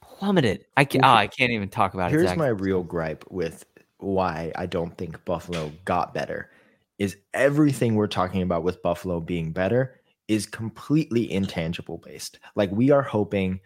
plummeted. 0.00 0.64
I 0.76 0.84
can't. 0.84 1.04
Well, 1.04 1.12
ah, 1.14 1.18
I 1.18 1.26
can't 1.26 1.52
even 1.52 1.68
talk 1.68 1.94
about 1.94 2.10
it. 2.12 2.16
Here's 2.16 2.36
my 2.36 2.48
real 2.48 2.82
gripe 2.82 3.24
with 3.30 3.64
why 3.98 4.52
I 4.56 4.66
don't 4.66 4.96
think 4.96 5.22
Buffalo 5.24 5.72
got 5.84 6.14
better 6.14 6.50
is 6.98 7.16
everything 7.34 7.94
we're 7.94 8.06
talking 8.06 8.42
about 8.42 8.62
with 8.64 8.82
Buffalo 8.82 9.20
being 9.20 9.52
better 9.52 10.00
is 10.26 10.46
completely 10.46 11.30
intangible 11.30 11.98
based. 11.98 12.38
Like 12.56 12.70
we 12.72 12.90
are 12.90 13.02
hoping 13.02 13.60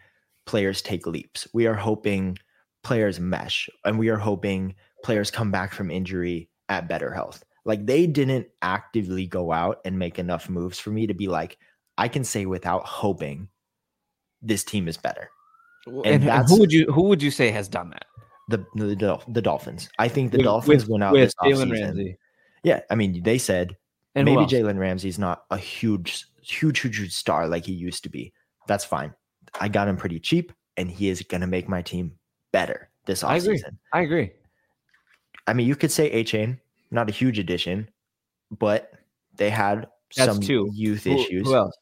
players 0.45 0.81
take 0.81 1.07
leaps. 1.07 1.47
We 1.53 1.67
are 1.67 1.73
hoping 1.73 2.37
players 2.83 3.19
mesh 3.19 3.69
and 3.85 3.97
we 3.97 4.09
are 4.09 4.17
hoping 4.17 4.75
players 5.03 5.31
come 5.31 5.51
back 5.51 5.73
from 5.73 5.89
injury 5.91 6.49
at 6.69 6.87
better 6.87 7.11
health. 7.13 7.43
Like 7.65 7.85
they 7.85 8.07
didn't 8.07 8.47
actively 8.61 9.25
go 9.27 9.51
out 9.51 9.79
and 9.85 9.97
make 9.97 10.19
enough 10.19 10.49
moves 10.49 10.79
for 10.79 10.89
me 10.91 11.07
to 11.07 11.13
be 11.13 11.27
like 11.27 11.57
I 11.97 12.07
can 12.07 12.23
say 12.23 12.45
without 12.45 12.85
hoping 12.85 13.47
this 14.41 14.63
team 14.63 14.87
is 14.87 14.97
better. 14.97 15.29
and, 15.85 16.05
and 16.05 16.29
and 16.29 16.49
who 16.49 16.59
would 16.59 16.71
you 16.73 16.85
who 16.91 17.03
would 17.03 17.21
you 17.21 17.31
say 17.31 17.51
has 17.51 17.67
done 17.67 17.89
that? 17.91 18.05
The 18.49 18.65
the, 18.75 19.19
the 19.29 19.41
Dolphins. 19.41 19.89
I 19.99 20.07
think 20.07 20.31
the 20.31 20.37
With- 20.39 20.45
Dolphins 20.45 20.83
with- 20.83 20.89
went 20.89 21.03
out 21.03 21.13
with 21.13 21.21
this 21.21 21.35
Jalen. 21.43 21.71
Ramsey 21.71 22.17
Yeah, 22.63 22.81
I 22.89 22.95
mean, 22.95 23.23
they 23.23 23.37
said 23.37 23.77
and 24.15 24.25
maybe? 24.25 24.43
Jalen 24.45 24.77
Ramsey's 24.77 25.17
not 25.17 25.45
a 25.49 25.57
huge, 25.57 26.25
huge, 26.41 26.79
huge, 26.79 26.97
huge 26.97 27.13
star 27.13 27.47
like 27.47 27.65
he 27.65 27.73
used 27.73 28.03
to 28.03 28.09
be. 28.09 28.33
That's 28.67 28.85
fine. 28.85 29.13
I 29.59 29.67
got 29.69 29.87
him 29.87 29.97
pretty 29.97 30.19
cheap, 30.19 30.51
and 30.77 30.89
he 30.89 31.09
is 31.09 31.21
going 31.23 31.41
to 31.41 31.47
make 31.47 31.67
my 31.67 31.81
team 31.81 32.13
better 32.51 32.89
this 33.05 33.23
I 33.23 33.37
agree. 33.37 33.61
I 33.91 34.01
agree. 34.01 34.31
I 35.47 35.53
mean, 35.53 35.67
you 35.67 35.75
could 35.75 35.91
say 35.91 36.11
Achane, 36.23 36.59
not 36.93 37.09
a 37.09 37.13
huge 37.13 37.39
addition, 37.39 37.89
but 38.51 38.91
they 39.35 39.49
had 39.49 39.87
That's 40.15 40.31
some 40.31 40.41
two. 40.41 40.69
youth 40.73 41.03
Who- 41.03 41.13
issues. 41.15 41.47
who 41.47 41.55
else? 41.55 41.75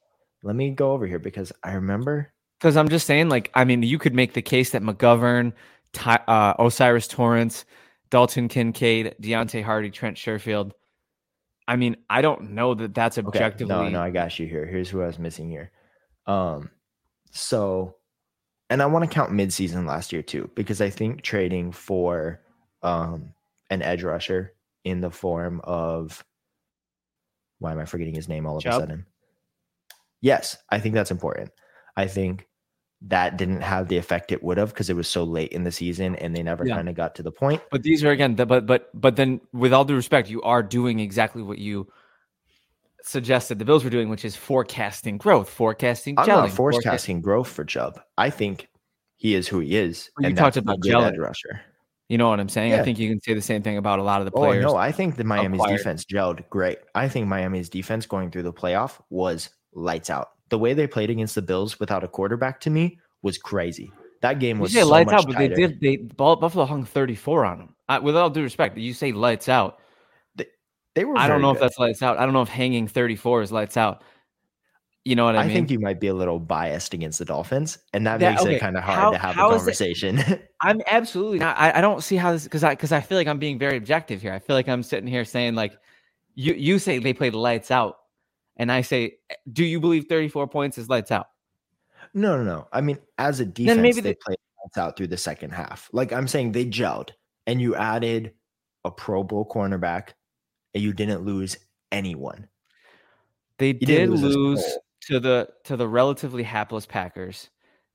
Let 0.43 0.55
me 0.55 0.71
go 0.71 0.93
over 0.93 1.05
here 1.05 1.19
because 1.19 1.51
I 1.63 1.73
remember. 1.73 2.33
Because 2.59 2.77
I'm 2.77 2.89
just 2.89 3.05
saying, 3.05 3.29
like, 3.29 3.51
I 3.53 3.63
mean, 3.65 3.83
you 3.83 3.99
could 3.99 4.13
make 4.15 4.33
the 4.33 4.41
case 4.41 4.71
that 4.71 4.81
McGovern, 4.81 5.53
Ty, 5.93 6.19
uh, 6.27 6.53
O'Cyrus 6.57 7.07
Torrence, 7.07 7.65
Dalton 8.09 8.47
Kincaid, 8.47 9.15
Deonte 9.21 9.63
Harty, 9.63 9.89
Trent 9.91 10.17
Sherfield. 10.17 10.71
I 11.67 11.75
mean, 11.75 11.95
I 12.09 12.21
don't 12.21 12.51
know 12.51 12.73
that 12.73 12.93
that's 12.93 13.17
Okay, 13.17 13.27
objectively. 13.27 13.73
no, 13.75 13.89
no, 13.89 14.01
I 14.01 14.09
got 14.09 14.37
you 14.39 14.47
here. 14.47 14.65
Here's 14.65 14.89
who 14.89 15.01
I 15.01 15.07
was 15.07 15.19
missing 15.19 15.49
here. 15.49 15.71
Um, 16.27 16.69
so, 17.31 17.95
and 18.69 18.81
I 18.81 18.85
want 18.87 19.03
to 19.05 19.13
count 19.13 19.31
midseason 19.31 19.85
last 19.87 20.11
year 20.11 20.21
too, 20.21 20.49
because 20.55 20.81
I 20.81 20.89
think 20.89 21.21
trading 21.21 21.71
for 21.71 22.41
um 22.83 23.33
an 23.69 23.81
edge 23.81 24.03
rusher 24.03 24.53
in 24.83 25.01
the 25.01 25.11
form 25.11 25.61
of 25.63 26.23
why 27.59 27.71
am 27.71 27.79
I 27.79 27.85
forgetting 27.85 28.15
his 28.15 28.27
name 28.27 28.45
all 28.45 28.57
of 28.57 28.63
Chubb? 28.63 28.73
a 28.73 28.79
sudden? 28.79 29.05
Yes, 30.21 30.57
I 30.69 30.79
think 30.79 30.95
that's 30.95 31.11
important. 31.11 31.51
I 31.95 32.07
think 32.07 32.47
that 33.03 33.37
didn't 33.37 33.61
have 33.61 33.87
the 33.87 33.97
effect 33.97 34.31
it 34.31 34.43
would 34.43 34.57
have 34.57 34.69
because 34.69 34.89
it 34.89 34.95
was 34.95 35.07
so 35.07 35.23
late 35.23 35.51
in 35.51 35.63
the 35.63 35.71
season 35.71 36.15
and 36.17 36.35
they 36.35 36.43
never 36.43 36.65
Yeah. 36.65 36.75
kind 36.75 36.87
of 36.89 36.95
got 36.95 37.15
to 37.15 37.23
the 37.23 37.31
point. 37.31 37.61
But 37.71 37.81
these 37.83 38.03
are 38.03 38.11
again, 38.11 38.35
the, 38.35 38.45
but 38.45 38.65
but 38.67 38.89
but 38.93 39.15
then, 39.15 39.41
with 39.53 39.73
all 39.73 39.85
due 39.85 39.95
respect, 39.95 40.29
you 40.29 40.41
are 40.43 40.61
doing 40.61 40.99
exactly 40.99 41.41
what 41.41 41.57
you 41.57 41.91
suggested 43.03 43.57
the 43.57 43.65
Bills 43.65 43.83
were 43.83 43.89
doing, 43.89 44.09
which 44.09 44.23
is 44.23 44.35
forecasting 44.35 45.17
growth, 45.17 45.49
forecasting. 45.49 46.17
I'm 46.19 46.25
gelling, 46.27 46.27
not 46.27 46.51
forecast- 46.51 46.83
forecasting 46.83 47.21
growth 47.21 47.47
for 47.47 47.65
Chubb. 47.65 47.99
I 48.17 48.29
think 48.29 48.69
he 49.17 49.33
is 49.33 49.47
who 49.47 49.59
he 49.59 49.75
is. 49.75 50.11
Well, 50.19 50.29
you 50.29 50.35
talked 50.35 50.57
about 50.57 50.79
gelling. 50.81 51.17
rusher. 51.17 51.61
You 52.11 52.17
know 52.17 52.27
what 52.27 52.41
I'm 52.41 52.49
saying? 52.49 52.73
I 52.73 52.83
think 52.83 52.99
you 52.99 53.07
can 53.07 53.21
say 53.21 53.33
the 53.33 53.41
same 53.41 53.63
thing 53.63 53.77
about 53.77 53.99
a 53.99 54.03
lot 54.03 54.19
of 54.19 54.25
the 54.25 54.31
players. 54.31 54.65
Oh 54.65 54.73
no, 54.73 54.75
I 54.75 54.91
think 54.91 55.15
the 55.15 55.23
Miami's 55.23 55.61
acquired. 55.61 55.77
defense 55.77 56.03
gelled 56.03 56.43
great. 56.49 56.79
I 56.93 57.07
think 57.07 57.25
Miami's 57.25 57.69
defense 57.69 58.05
going 58.05 58.31
through 58.31 58.43
the 58.43 58.51
playoff 58.51 58.99
was 59.09 59.49
lights 59.71 60.09
out. 60.09 60.31
The 60.49 60.59
way 60.59 60.73
they 60.73 60.87
played 60.87 61.09
against 61.09 61.35
the 61.35 61.41
Bills 61.41 61.79
without 61.79 62.03
a 62.03 62.09
quarterback 62.09 62.59
to 62.61 62.69
me 62.69 62.99
was 63.21 63.37
crazy. 63.37 63.93
That 64.19 64.39
game 64.39 64.57
You 64.57 64.63
was 64.63 64.73
say 64.73 64.81
so 64.81 64.89
lights 64.89 65.13
out, 65.13 65.25
but 65.25 65.37
they 65.37 65.47
did. 65.47 65.79
They 65.79 65.95
Ball- 65.95 66.35
Buffalo 66.35 66.65
hung 66.65 66.83
34 66.83 67.45
on 67.45 67.57
them. 67.59 67.75
I, 67.87 67.99
with 67.99 68.17
all 68.17 68.29
due 68.29 68.43
respect, 68.43 68.77
you 68.77 68.93
say 68.93 69.13
lights 69.13 69.47
out. 69.47 69.79
They 70.35 70.47
they 70.95 71.05
were. 71.05 71.17
I 71.17 71.29
don't 71.29 71.41
know 71.41 71.51
if 71.51 71.61
that's 71.61 71.79
lights 71.79 72.03
out. 72.03 72.17
I 72.17 72.25
don't 72.25 72.33
know 72.33 72.41
if 72.41 72.49
hanging 72.49 72.89
34 72.89 73.43
is 73.43 73.53
lights 73.53 73.77
out. 73.77 74.03
You 75.03 75.15
know 75.15 75.25
what 75.25 75.35
I, 75.35 75.39
I, 75.39 75.41
mean? 75.43 75.51
I 75.51 75.53
think 75.55 75.71
you 75.71 75.79
might 75.79 75.99
be 75.99 76.07
a 76.07 76.13
little 76.13 76.39
biased 76.39 76.93
against 76.93 77.17
the 77.17 77.25
Dolphins, 77.25 77.79
and 77.91 78.05
that, 78.05 78.19
That- 78.19 78.31
makes 78.33 78.43
okay, 78.43 78.55
it 78.57 78.59
kind 78.59 78.77
of 78.77 78.83
hard 78.83 78.99
how- 78.99 79.11
to 79.11 79.17
have 79.17 79.35
a 79.35 79.39
conversation. 79.49 80.19
I'm 80.61 80.79
absolutely 80.87 81.39
not. 81.39 81.57
I, 81.57 81.79
I 81.79 81.81
don't 81.81 82.03
see 82.03 82.17
how 82.17 82.31
this 82.33 82.43
because 82.43 82.63
I 82.63 82.75
because 82.75 82.91
I 82.91 83.01
feel 83.01 83.17
like 83.17 83.27
I'm 83.27 83.39
being 83.39 83.57
very 83.57 83.77
objective 83.77 84.21
here. 84.21 84.31
I 84.31 84.37
feel 84.39 84.55
like 84.55 84.69
I'm 84.69 84.83
sitting 84.83 85.07
here 85.07 85.25
saying 85.25 85.55
like, 85.55 85.73
you 86.35 86.53
you 86.53 86.77
say 86.77 86.99
they 86.99 87.13
played 87.13 87.33
lights 87.33 87.71
out, 87.71 87.97
and 88.57 88.71
I 88.71 88.81
say, 88.81 89.17
eh, 89.31 89.35
do 89.51 89.65
you 89.65 89.79
believe 89.79 90.05
34 90.07 90.47
points 90.47 90.77
is 90.77 90.87
lights 90.87 91.11
out? 91.11 91.27
no, 92.13 92.37
no, 92.37 92.43
no. 92.43 92.67
I 92.73 92.81
mean, 92.81 92.99
as 93.17 93.39
a 93.39 93.45
defense, 93.45 93.79
maybe 93.79 94.01
they 94.01 94.09
they- 94.11 94.15
played 94.23 94.37
lights 94.63 94.77
out 94.77 94.97
through 94.97 95.07
the 95.07 95.17
second 95.17 95.49
half. 95.49 95.89
Like 95.93 96.13
I'm 96.13 96.27
saying, 96.27 96.51
they 96.51 96.65
gelled, 96.65 97.09
and 97.47 97.59
you 97.59 97.73
added 97.75 98.33
a 98.85 98.91
Pro 98.91 99.23
Bowl 99.23 99.49
cornerback, 99.51 100.09
and 100.75 100.83
you 100.83 100.93
didn't 100.93 101.23
lose 101.25 101.57
anyone. 101.91 102.47
They 103.57 103.73
didn't 103.73 103.87
did 103.87 104.09
lose 104.09 104.35
lose. 104.35 104.77
To 105.07 105.19
the 105.19 105.49
to 105.65 105.75
the 105.77 105.87
relatively 105.87 106.43
hapless 106.43 106.85
Packers. 106.85 107.49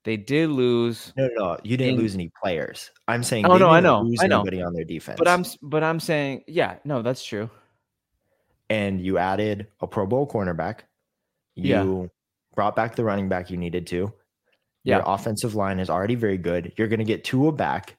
They 0.05 0.17
did 0.17 0.51
lose, 0.51 1.13
No, 1.17 1.27
no, 1.27 1.35
no, 1.55 1.59
you 1.65 1.77
didn't 1.77 1.95
In- 1.95 2.01
lose 2.01 2.15
any 2.15 2.31
players. 2.41 2.93
I'm 3.09 3.25
saying, 3.25 3.45
Oh, 3.47 3.55
they 3.55 3.59
no, 3.59 3.71
I 3.71 3.81
know, 3.81 4.03
lose 4.03 4.21
I 4.23 4.29
know. 4.29 4.41
anybody 4.43 4.63
on 4.63 4.73
their 4.73 4.85
defense. 4.85 5.19
but 5.19 5.27
I'm 5.27 5.45
but 5.63 5.83
I'm 5.83 5.99
saying, 5.99 6.45
yeah, 6.47 6.77
no, 6.85 7.03
that's 7.03 7.25
true. 7.25 7.51
and 8.71 9.01
you 9.01 9.19
added 9.19 9.67
a 9.81 9.87
Pro 9.87 10.07
Bowl 10.07 10.29
cornerback. 10.29 10.81
Yeah. 11.57 11.83
You 11.85 12.11
brought 12.55 12.77
back 12.77 12.95
the 12.97 13.05
running 13.05 13.29
back 13.29 13.51
you 13.51 13.57
needed 13.57 13.87
to. 13.89 14.13
Yeah. 14.85 14.97
Your 14.99 15.05
offensive 15.07 15.55
line 15.57 15.79
is 15.81 15.91
already 15.91 16.15
very 16.15 16.39
good. 16.39 16.73
You're 16.77 16.89
going 16.89 16.99
to 17.01 17.05
get 17.05 17.25
Tua 17.25 17.51
back 17.53 17.97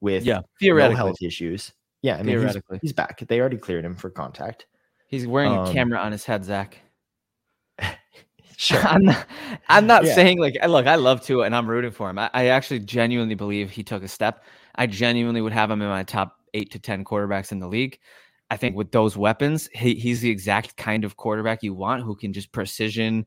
with 0.00 0.24
Yeah, 0.24 0.40
no 0.62 0.90
health 0.94 1.22
issues. 1.22 1.72
Yeah, 2.02 2.14
I 2.14 2.22
mean, 2.22 2.26
he's, 2.28 2.34
theoretically, 2.40 2.78
he's 2.82 2.92
back. 2.92 3.18
They 3.26 3.40
already 3.40 3.56
cleared 3.56 3.84
him 3.84 3.94
for 3.96 4.10
contact. 4.10 4.66
he's 5.08 5.26
wearing 5.26 5.52
a 5.52 5.62
um, 5.64 5.72
camera 5.72 5.98
on 5.98 6.12
his 6.12 6.24
head, 6.24 6.44
Zach. 6.44 6.78
Sure. 8.56 8.80
I'm 8.86 9.02
not, 9.04 9.26
I'm 9.68 9.86
not 9.86 10.04
Yeah. 10.04 10.14
saying 10.14 10.38
like 10.38 10.56
look, 10.66 10.86
I 10.86 10.94
love 10.96 11.22
Tua 11.22 11.44
and 11.44 11.54
I'm 11.56 11.68
rooting 11.68 11.90
for 11.90 12.08
him. 12.10 12.18
I, 12.18 12.30
I 12.32 12.46
actually 12.46 12.80
genuinely 12.80 13.34
believe 13.34 13.70
he 13.70 13.82
took 13.82 14.02
a 14.02 14.08
step. 14.08 14.44
I 14.74 14.86
genuinely 14.86 15.40
would 15.40 15.52
have 15.52 15.70
him 15.70 15.82
in 15.82 15.88
my 15.88 16.02
top 16.04 16.38
eight 16.54 16.70
to 16.72 16.78
ten 16.78 17.04
quarterbacks 17.04 17.52
in 17.52 17.58
the 17.60 17.68
league. 17.68 17.98
I 18.50 18.56
think 18.56 18.76
with 18.76 18.92
those 18.92 19.16
weapons, 19.16 19.68
he, 19.72 19.94
he's 19.94 20.20
the 20.20 20.30
exact 20.30 20.76
kind 20.76 21.04
of 21.04 21.16
quarterback 21.16 21.62
you 21.62 21.74
want 21.74 22.02
who 22.02 22.14
can 22.14 22.32
just 22.32 22.52
precision, 22.52 23.26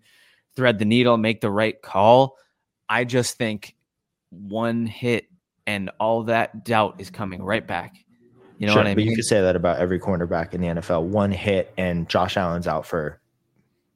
thread 0.55 0.79
the 0.79 0.85
needle, 0.85 1.17
make 1.17 1.41
the 1.41 1.51
right 1.51 1.81
call. 1.81 2.37
I 2.87 3.03
just 3.03 3.35
think 3.37 3.75
one 4.29 4.85
hit 4.85 5.25
and 5.65 5.89
all 5.99 6.23
that 6.23 6.63
doubt 6.63 6.95
is 6.99 7.09
coming 7.09 7.43
right 7.43 7.65
back. 7.65 7.95
You 8.57 8.67
know 8.67 8.73
Sure, 8.73 8.83
what 8.83 8.87
I 8.87 8.93
but 8.93 9.03
mean? 9.03 9.09
you 9.09 9.15
could 9.15 9.25
say 9.25 9.41
that 9.41 9.55
about 9.55 9.79
every 9.79 9.99
cornerback 9.99 10.53
in 10.53 10.61
the 10.61 10.67
NFL. 10.67 11.03
One 11.03 11.31
hit 11.31 11.73
and 11.77 12.07
Josh 12.07 12.37
Allen's 12.37 12.67
out 12.67 12.85
for 12.85 13.19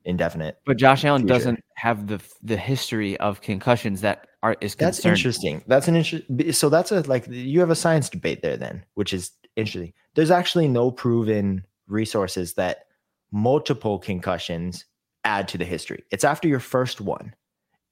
indefinite. 0.05 0.59
but 0.65 0.77
Josh 0.77 1.03
Allen 1.05 1.21
future. 1.21 1.33
doesn't 1.33 1.63
have 1.75 2.07
the 2.07 2.19
the 2.43 2.57
history 2.57 3.17
of 3.19 3.41
concussions 3.41 4.01
that 4.01 4.27
are 4.43 4.55
is 4.61 4.75
That's 4.75 5.05
interesting. 5.05 5.63
That's 5.67 5.87
an 5.87 5.95
interesting. 5.95 6.51
So 6.53 6.69
that's 6.69 6.91
a 6.91 7.01
like 7.01 7.27
you 7.27 7.59
have 7.59 7.69
a 7.69 7.75
science 7.75 8.09
debate 8.09 8.41
there 8.41 8.57
then, 8.57 8.83
which 8.95 9.13
is 9.13 9.31
interesting. 9.55 9.93
There's 10.15 10.31
actually 10.31 10.67
no 10.67 10.91
proven 10.91 11.63
resources 11.87 12.53
that 12.55 12.85
multiple 13.31 13.99
concussions 13.99 14.85
add 15.23 15.47
to 15.49 15.57
the 15.57 15.65
history. 15.65 16.03
It's 16.11 16.23
after 16.23 16.47
your 16.47 16.59
first 16.59 16.99
one, 17.01 17.33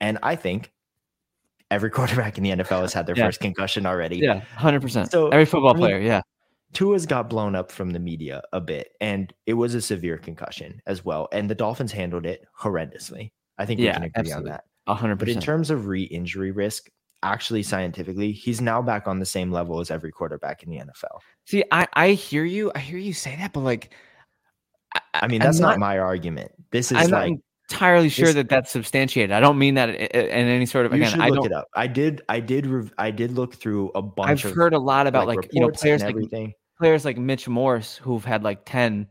and 0.01 0.17
I 0.23 0.35
think 0.35 0.71
every 1.71 1.89
quarterback 1.97 2.37
in 2.37 2.43
the 2.43 2.49
NFL 2.51 2.81
has 2.81 2.93
had 2.93 3.05
their 3.05 3.15
Yeah. 3.17 3.25
first 3.27 3.39
concussion 3.39 3.85
already. 3.85 4.17
Yeah, 4.17 4.39
hundred 4.55 4.81
percent. 4.81 5.11
So, 5.11 5.29
Every 5.29 5.45
football 5.45 5.71
I 5.71 5.73
mean, 5.73 5.81
player, 5.81 5.99
yeah, 5.99 6.21
Tua's 6.73 7.05
got 7.05 7.29
blown 7.29 7.55
up 7.55 7.71
from 7.71 7.91
the 7.91 7.99
media 7.99 8.41
a 8.53 8.61
bit, 8.61 8.89
and 9.01 9.33
it 9.45 9.53
was 9.53 9.73
a 9.75 9.81
severe 9.81 10.17
concussion 10.17 10.81
as 10.85 11.03
well. 11.03 11.27
And 11.31 11.49
the 11.49 11.55
Dolphins 11.55 11.91
handled 11.91 12.25
it 12.25 12.45
horrendously. 12.59 13.31
I 13.57 13.65
think 13.65 13.79
we 13.79 13.87
can 13.87 14.03
agree 14.03 14.11
absolutely. 14.15 14.51
on 14.51 14.57
that. 14.87 14.93
hundred 14.95 15.15
But 15.17 15.29
in 15.29 15.39
terms 15.39 15.69
of 15.69 15.87
re-injury 15.87 16.51
risk, 16.51 16.89
actually 17.23 17.63
scientifically, 17.63 18.31
he's 18.31 18.61
now 18.61 18.81
back 18.81 19.07
on 19.07 19.19
the 19.19 19.25
same 19.25 19.51
level 19.51 19.79
as 19.79 19.91
every 19.91 20.11
quarterback 20.11 20.63
in 20.63 20.69
the 20.69 20.77
NFL. 20.77 21.19
See, 21.45 21.63
I 21.71 21.87
I 21.93 22.09
hear 22.11 22.45
you. 22.45 22.71
I 22.75 22.79
hear 22.79 22.97
you 22.99 23.13
say 23.13 23.35
that, 23.37 23.51
but 23.51 23.61
like, 23.61 23.93
I, 24.93 25.01
I 25.13 25.27
mean, 25.27 25.41
that's 25.41 25.59
not, 25.59 25.71
not- 25.71 25.79
my 25.79 25.97
argument. 25.99 26.51
This 26.71 26.91
is 26.91 26.97
I'm 26.97 27.09
like 27.09 27.31
not 27.31 27.39
entirely 27.71 28.09
sure 28.09 28.31
that 28.33 28.47
that's 28.49 28.71
substantiated. 28.71 29.31
I 29.31 29.39
don't 29.39 29.57
mean 29.57 29.73
that 29.75 29.89
i- 29.89 29.93
i- 29.93 30.17
in 30.17 30.47
any 30.47 30.65
sort 30.65 30.85
of 30.85 30.91
you 30.93 30.97
again. 30.99 31.11
should 31.11 31.19
I 31.21 31.29
look 31.29 31.37
don't. 31.37 31.45
it 31.47 31.53
up. 31.53 31.67
I 31.75 31.87
did. 31.87 32.21
I 32.29 32.39
did. 32.39 32.65
Rev- 32.67 32.93
I 32.97 33.11
did 33.11 33.31
look 33.31 33.55
through 33.55 33.89
a 33.95 34.01
bunch 34.01 34.43
of 34.43 34.45
I've 34.45 34.51
of 34.51 34.55
heard 34.55 34.73
a 34.73 34.79
lot 34.79 35.07
about 35.07 35.27
like, 35.27 35.39
you 35.51 35.61
know 35.61 35.69
players 35.69 36.01
like 36.01 36.11
everything. 36.11 36.53
Players 36.79 37.05
like 37.05 37.17
Mitch 37.17 37.47
Morse 37.47 37.97
who've 37.97 38.23
had 38.25 38.43
like 38.43 38.65
ten. 38.65 39.07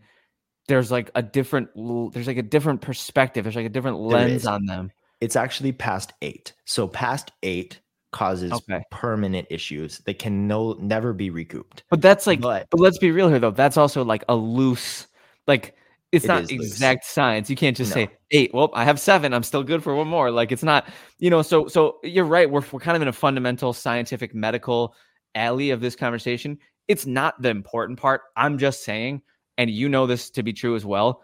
There's 0.66 0.90
like 0.90 1.10
a 1.14 1.22
different. 1.22 1.68
There's 2.12 2.26
like 2.26 2.36
a 2.36 2.42
different 2.42 2.80
perspective. 2.80 3.44
There's 3.44 3.56
like 3.56 3.66
a 3.66 3.70
different 3.70 3.98
lens 3.98 4.46
on 4.46 4.66
them. 4.66 4.90
It's 5.20 5.36
actually 5.36 5.72
past 5.72 6.12
eight. 6.22 6.52
So 6.64 6.86
past 6.86 7.32
eight 7.42 7.80
causes 8.12 8.52
Okay. 8.52 8.82
permanent 8.90 9.46
issues 9.50 9.98
that 10.06 10.18
can 10.18 10.46
no 10.46 10.74
never 10.74 11.12
be 11.12 11.30
recouped. 11.30 11.84
But 11.90 12.00
that's 12.02 12.26
like. 12.26 12.40
but 12.40 12.66
But 12.70 12.80
let's 12.80 12.98
be 12.98 13.10
real 13.10 13.28
here, 13.28 13.38
though. 13.38 13.50
That's 13.50 13.76
also 13.76 14.04
like 14.04 14.24
a 14.28 14.36
loose, 14.36 15.06
like 15.46 15.74
it's 16.12 16.24
It 16.24 16.28
not 16.28 16.42
is 16.44 16.52
loose. 16.52 16.66
exact 16.66 17.04
science. 17.04 17.50
You 17.50 17.56
can't 17.56 17.76
just 17.76 17.90
No. 17.90 17.94
say 18.04 18.08
eight. 18.30 18.52
Well, 18.54 18.70
I 18.74 18.84
have 18.84 19.00
seven. 19.00 19.32
I'm 19.34 19.42
still 19.42 19.62
good 19.62 19.82
for 19.82 19.94
one 19.94 20.08
more. 20.08 20.30
Like 20.30 20.52
it's 20.52 20.62
not, 20.62 20.86
you 21.18 21.30
know. 21.30 21.42
So, 21.42 21.66
so 21.66 21.98
you're 22.02 22.24
right. 22.24 22.48
We're 22.50 22.62
we're 22.72 22.80
kind 22.80 22.96
of 22.96 23.02
in 23.02 23.08
a 23.08 23.12
fundamental 23.12 23.72
scientific 23.72 24.34
medical 24.34 24.94
alley 25.34 25.70
of 25.70 25.80
this 25.80 25.96
conversation. 25.96 26.58
It's 26.88 27.06
not 27.06 27.40
the 27.40 27.50
important 27.50 27.98
part. 27.98 28.22
I'm 28.36 28.58
just 28.58 28.82
saying, 28.82 29.22
and 29.56 29.70
you 29.70 29.88
know 29.88 30.06
this 30.06 30.30
to 30.30 30.42
be 30.42 30.52
true 30.52 30.74
as 30.74 30.84
well. 30.84 31.22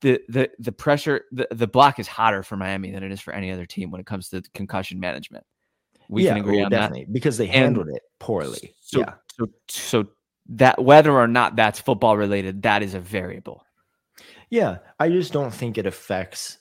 The 0.00 0.20
the 0.28 0.50
the 0.58 0.72
pressure, 0.72 1.24
the 1.32 1.46
the 1.50 1.66
block 1.66 1.98
is 1.98 2.08
hotter 2.08 2.42
for 2.42 2.56
Miami 2.56 2.90
than 2.90 3.02
it 3.02 3.12
is 3.12 3.20
for 3.20 3.32
any 3.32 3.50
other 3.50 3.66
team 3.66 3.90
when 3.90 4.00
it 4.00 4.06
comes 4.06 4.28
to 4.30 4.42
concussion 4.54 4.98
management. 4.98 5.44
We 6.08 6.24
yeah, 6.24 6.34
can 6.34 6.40
agree 6.42 6.56
well, 6.56 6.66
on 6.66 6.70
that. 6.72 7.12
because 7.12 7.38
they 7.38 7.46
And 7.46 7.54
handled 7.54 7.88
it 7.88 8.02
poorly. 8.18 8.74
So, 8.80 9.00
yeah. 9.00 9.14
so, 9.38 9.46
so 9.68 10.06
that 10.50 10.82
whether 10.82 11.12
or 11.12 11.28
not 11.28 11.56
that's 11.56 11.80
football 11.80 12.16
related, 12.16 12.62
that 12.62 12.82
is 12.82 12.94
a 12.94 13.00
variable. 13.00 13.64
Yeah, 14.50 14.78
I 14.98 15.08
just 15.08 15.32
don't 15.32 15.52
think 15.54 15.78
it 15.78 15.86
affects 15.86 16.58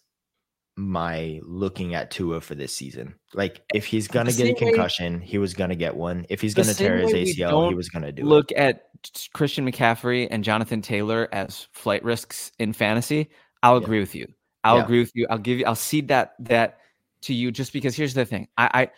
my 0.82 1.40
looking 1.44 1.94
at 1.94 2.10
Tua 2.12 2.42
for 2.42 2.56
this 2.56 2.76
season. 2.76 3.16
Like, 3.34 3.62
if 3.74 3.86
he's 3.86 4.08
gonna 4.08 4.32
get 4.32 4.34
a 4.34 4.36
same 4.48 4.54
way- 4.56 4.60
concussion, 4.74 5.22
he 5.22 5.38
was 5.38 5.54
gonna 5.54 5.76
get 5.76 5.96
one. 5.96 6.26
If 6.30 6.42
he's 6.42 6.54
gonna 6.54 6.74
tear 6.74 6.98
his 6.98 7.14
ACL, 7.14 7.70
he 7.70 7.76
was 7.76 7.90
gonna 7.90 8.12
do 8.12 8.24
it. 8.24 8.26
Look 8.26 8.52
at 8.56 8.88
Christian 9.34 9.70
McCaffrey 9.70 10.28
and 10.32 10.44
Jonathan 10.44 10.82
Taylor 10.82 11.30
as 11.32 11.68
flight 11.72 12.04
risks 12.04 12.52
in 12.60 12.74
fantasy. 12.74 13.30
I'll 13.64 13.78
Yeah. 13.78 13.84
agree 13.84 14.00
with 14.00 14.16
you. 14.16 14.28
I'll 14.64 14.78
Yeah. 14.78 14.84
agree 14.84 15.00
with 15.00 15.12
you. 15.16 15.28
I'll 15.30 15.38
give 15.38 15.60
you. 15.60 15.66
I'll 15.66 15.76
cede 15.76 16.08
that 16.10 16.34
that 16.40 16.80
to 17.22 17.34
you 17.34 17.52
just 17.52 17.74
because 17.74 17.96
here's 17.96 18.14
the 18.14 18.26
thing. 18.26 18.48
I, 18.58 18.70
I 18.74 18.90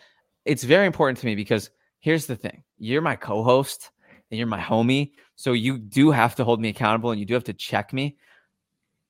it's 0.45 0.63
very 0.63 0.85
important 0.85 1.19
to 1.19 1.25
me 1.25 1.35
because 1.35 1.69
here's 1.99 2.25
the 2.25 2.35
thing. 2.35 2.63
You're 2.77 3.01
my 3.01 3.15
co-host 3.15 3.91
and 4.31 4.37
you're 4.37 4.47
my 4.47 4.59
homie, 4.59 5.11
so 5.35 5.53
you 5.53 5.77
do 5.77 6.11
have 6.11 6.35
to 6.35 6.43
hold 6.43 6.59
me 6.61 6.69
accountable 6.69 7.11
and 7.11 7.19
you 7.19 7.25
do 7.25 7.33
have 7.33 7.43
to 7.45 7.53
check 7.53 7.93
me. 7.93 8.17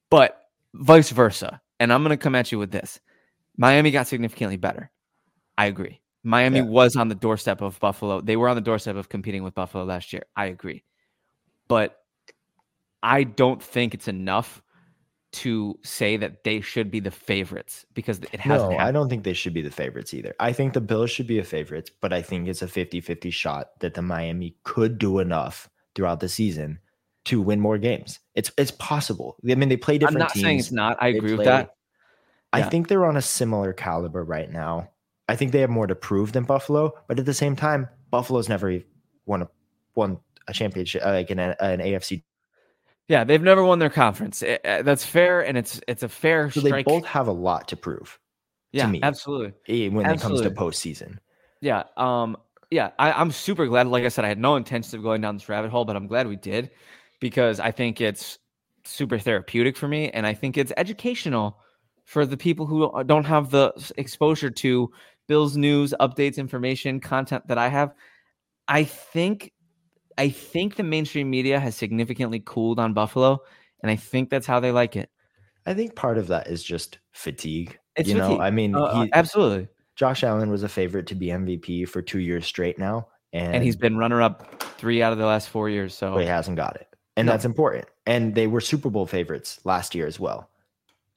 But 0.10 0.48
vice 0.74 1.10
versa. 1.10 1.62
And 1.80 1.92
I'm 1.92 2.04
going 2.04 2.18
to 2.18 2.22
come 2.22 2.36
at 2.36 2.52
you 2.52 2.60
with 2.60 2.72
this. 2.72 3.00
Miami 3.58 3.92
got 3.92 4.08
significantly 4.08 4.58
better. 4.58 4.92
I 5.58 5.66
agree. 5.66 6.02
Miami 6.24 6.60
Yeah. 6.60 6.66
was 6.66 6.96
on 6.96 7.10
the 7.10 7.16
doorstep 7.16 7.62
of 7.62 7.80
Buffalo. 7.80 8.22
They 8.22 8.36
were 8.38 8.50
on 8.50 8.56
the 8.56 8.62
doorstep 8.62 8.96
of 8.96 9.10
competing 9.10 9.44
with 9.44 9.54
Buffalo 9.54 9.84
last 9.84 10.14
year. 10.14 10.24
I 10.36 10.46
agree. 10.46 10.84
But 11.68 12.00
I 13.02 13.24
don't 13.24 13.62
think 13.62 13.94
it's 13.94 14.08
enough 14.08 14.62
to 15.34 15.78
say 15.84 16.16
that 16.18 16.44
they 16.44 16.62
should 16.62 16.92
be 16.92 17.00
the 17.00 17.12
favorites 17.12 17.86
because 17.94 18.20
it 18.20 18.40
hasn't 18.40 18.72
No, 18.72 18.78
I 18.78 18.92
don't 18.92 19.10
think 19.10 19.24
they 19.24 19.34
should 19.34 19.54
be 19.54 19.64
the 19.64 19.72
favorites 19.72 20.14
either. 20.14 20.34
I 20.40 20.54
think 20.54 20.74
the 20.74 20.82
Bills 20.82 21.10
should 21.10 21.26
be 21.28 21.40
a 21.40 21.44
favorite, 21.44 21.90
but 22.02 22.14
I 22.14 22.22
think 22.22 22.48
it's 22.48 22.62
a 22.62 22.68
50-50 22.68 23.34
shot 23.34 23.72
that 23.80 23.96
the 23.96 24.04
Miami 24.04 24.56
could 24.64 25.00
do 25.00 25.18
enough 25.20 25.70
throughout 25.96 26.20
the 26.20 26.30
season 26.30 26.80
to 27.26 27.42
win 27.42 27.60
more 27.60 27.78
games. 27.78 28.20
It's 28.36 28.52
it's 28.58 28.72
possible. 28.72 29.38
I 29.50 29.56
mean, 29.56 29.70
they 29.70 29.78
play 29.78 29.98
different. 29.98 30.18
I'm 30.18 30.20
not 30.20 30.34
teams. 30.34 30.44
saying 30.44 30.60
it's 30.60 30.72
not. 30.72 30.98
I 31.02 31.12
They 31.12 31.18
agree 31.18 31.32
with 31.32 31.38
play- 31.40 31.46
that. 31.46 31.76
I 32.52 32.60
Yeah. 32.60 32.70
think 32.70 32.88
they're 32.88 33.06
on 33.06 33.18
a 33.18 33.22
similar 33.22 33.74
caliber 33.74 34.24
right 34.24 34.52
now. 34.52 34.90
I 35.30 35.36
think 35.36 35.52
they 35.54 35.62
have 35.62 35.70
more 35.70 35.88
to 35.88 35.96
prove 35.96 36.34
than 36.34 36.44
Buffalo, 36.44 36.94
but 37.08 37.18
at 37.18 37.26
the 37.26 37.34
same 37.34 37.56
time, 37.56 37.88
Buffalo's 38.12 38.50
never 38.50 38.80
won 39.26 39.42
a 39.44 39.50
won 39.96 40.20
a 40.48 40.54
championship 40.54 41.02
uh, 41.06 41.12
like 41.12 41.30
an, 41.32 41.40
an 41.40 41.80
AFC. 41.80 42.24
Yeah, 43.08 43.24
they've 43.24 43.42
never 43.42 43.64
won 43.64 43.80
their 43.80 43.90
conference. 43.90 44.44
Eh, 44.44 44.58
eh, 44.64 44.82
that's 44.82 45.06
fair, 45.06 45.42
and 45.46 45.58
it's 45.58 45.80
it's 45.88 46.04
a 46.04 46.10
fair 46.10 46.52
So 46.52 46.60
they 46.62 46.70
strike. 46.70 46.86
both 46.86 47.06
have 47.06 47.28
a 47.28 47.32
lot 47.32 47.68
to 47.70 47.76
prove 47.78 48.20
yeah, 48.72 48.88
me. 48.88 49.00
absolutely. 49.02 49.54
eh, 49.68 49.88
when 49.90 50.06
it 50.06 50.20
comes 50.20 50.42
to 50.42 50.48
Absolutely. 50.50 50.56
postseason. 50.56 51.18
Yeah. 51.62 51.84
Um, 51.98 52.38
yeah, 52.70 52.92
I, 53.00 53.12
I'm 53.14 53.32
super 53.32 53.66
glad. 53.68 53.88
Like 53.88 54.04
I 54.04 54.10
said, 54.10 54.26
I 54.26 54.28
had 54.30 54.40
no 54.40 54.56
intention 54.58 54.98
of 54.98 55.04
going 55.04 55.22
down 55.22 55.36
this 55.36 55.48
rabbit 55.48 55.70
hole, 55.72 55.86
but 55.86 55.96
I'm 55.96 56.08
glad 56.08 56.28
we 56.28 56.36
did 56.36 56.72
because 57.24 57.62
I 57.62 57.72
think 57.72 58.02
it's 58.02 58.38
super 58.84 59.18
therapeutic 59.18 59.78
for 59.78 59.88
me. 59.88 60.10
And 60.10 60.28
I 60.28 60.34
think 60.34 60.58
it's 60.58 60.74
educational 60.76 61.58
for 62.04 62.26
the 62.26 62.36
people 62.36 62.66
who 62.66 63.02
don't 63.06 63.24
have 63.24 63.50
the 63.50 63.72
exposure 63.96 64.50
to 64.50 64.92
Bill's 65.30 65.56
news, 65.56 65.94
updates, 66.02 66.36
information, 66.36 67.00
content 67.00 67.48
that 67.48 67.58
I 67.58 67.70
have. 67.70 67.94
I 68.68 68.84
think 68.84 69.54
I 70.18 70.28
think 70.28 70.76
the 70.76 70.84
mainstream 70.84 71.30
media 71.30 71.62
has 71.62 71.78
significantly 71.78 72.44
cooled 72.46 72.78
on 72.78 72.94
Buffalo, 72.94 73.40
and 73.82 73.90
I 73.90 73.96
think 73.96 74.30
that's 74.30 74.46
how 74.46 74.60
they 74.60 74.74
like 74.74 74.98
it. 74.98 75.10
I 75.66 75.74
think 75.74 75.96
part 75.96 76.18
of 76.18 76.28
that 76.28 76.48
is 76.48 76.62
just 76.62 77.00
fatigue. 77.14 77.80
It's 77.96 78.10
you 78.10 78.16
know, 78.16 78.28
fatigue. 78.28 78.42
I 78.42 78.52
mean, 78.52 78.76
Uh, 78.76 79.04
he, 79.04 79.14
absolutely. 79.14 79.70
Josh 79.96 80.26
Allen 80.26 80.50
was 80.50 80.64
a 80.64 80.70
favorite 80.70 81.08
to 81.08 81.16
be 81.16 81.28
MVP 81.28 81.88
for 81.88 82.02
two 82.02 82.20
years 82.20 82.46
straight 82.46 82.78
now, 82.78 83.08
and, 83.32 83.56
And 83.56 83.64
he's 83.64 83.78
been 83.78 83.98
runner 83.98 84.22
up 84.22 84.62
three 84.78 85.02
out 85.02 85.14
of 85.14 85.20
the 85.20 85.26
last 85.26 85.48
four 85.48 85.70
years. 85.70 85.96
So 85.96 86.18
he 86.18 86.26
hasn't 86.26 86.58
got 86.58 86.76
it, 86.76 86.88
and 87.18 87.26
No. 87.28 87.32
that's 87.34 87.46
important. 87.46 87.86
And 88.06 88.36
they 88.36 88.48
were 88.48 88.62
Super 88.62 88.90
Bowl 88.90 89.06
favorites 89.06 89.60
last 89.66 89.94
year 89.96 90.08
as 90.08 90.20
well, 90.20 90.50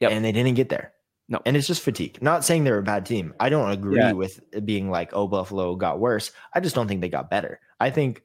Yep. 0.00 0.12
and 0.12 0.24
they 0.24 0.32
didn't 0.32 0.54
get 0.54 0.68
there. 0.68 0.92
No. 1.28 1.40
And 1.44 1.56
it's 1.56 1.66
just 1.66 1.82
fatigue. 1.82 2.22
Not 2.22 2.44
saying 2.44 2.64
they're 2.64 2.78
a 2.78 2.82
bad 2.82 3.04
team. 3.04 3.34
I 3.40 3.48
don't 3.48 3.70
agree 3.70 3.98
Yeah. 3.98 4.12
with 4.12 4.40
being 4.64 4.90
like, 4.90 5.10
oh, 5.12 5.26
Buffalo 5.26 5.74
got 5.74 5.98
worse. 5.98 6.30
I 6.54 6.60
just 6.60 6.74
don't 6.74 6.86
think 6.86 7.00
they 7.00 7.08
got 7.08 7.30
better. 7.30 7.58
I 7.80 7.90
think 7.90 8.22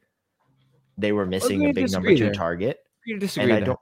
they 0.97 1.11
were 1.11 1.25
missing 1.25 1.61
we 1.61 1.69
a 1.69 1.73
big 1.73 1.91
number 1.91 2.09
two 2.09 2.25
there. 2.25 2.33
target. 2.33 2.79
You 3.05 3.17
disagree. 3.17 3.45
And 3.45 3.53
I 3.53 3.55
there. 3.57 3.65
don't 3.67 3.79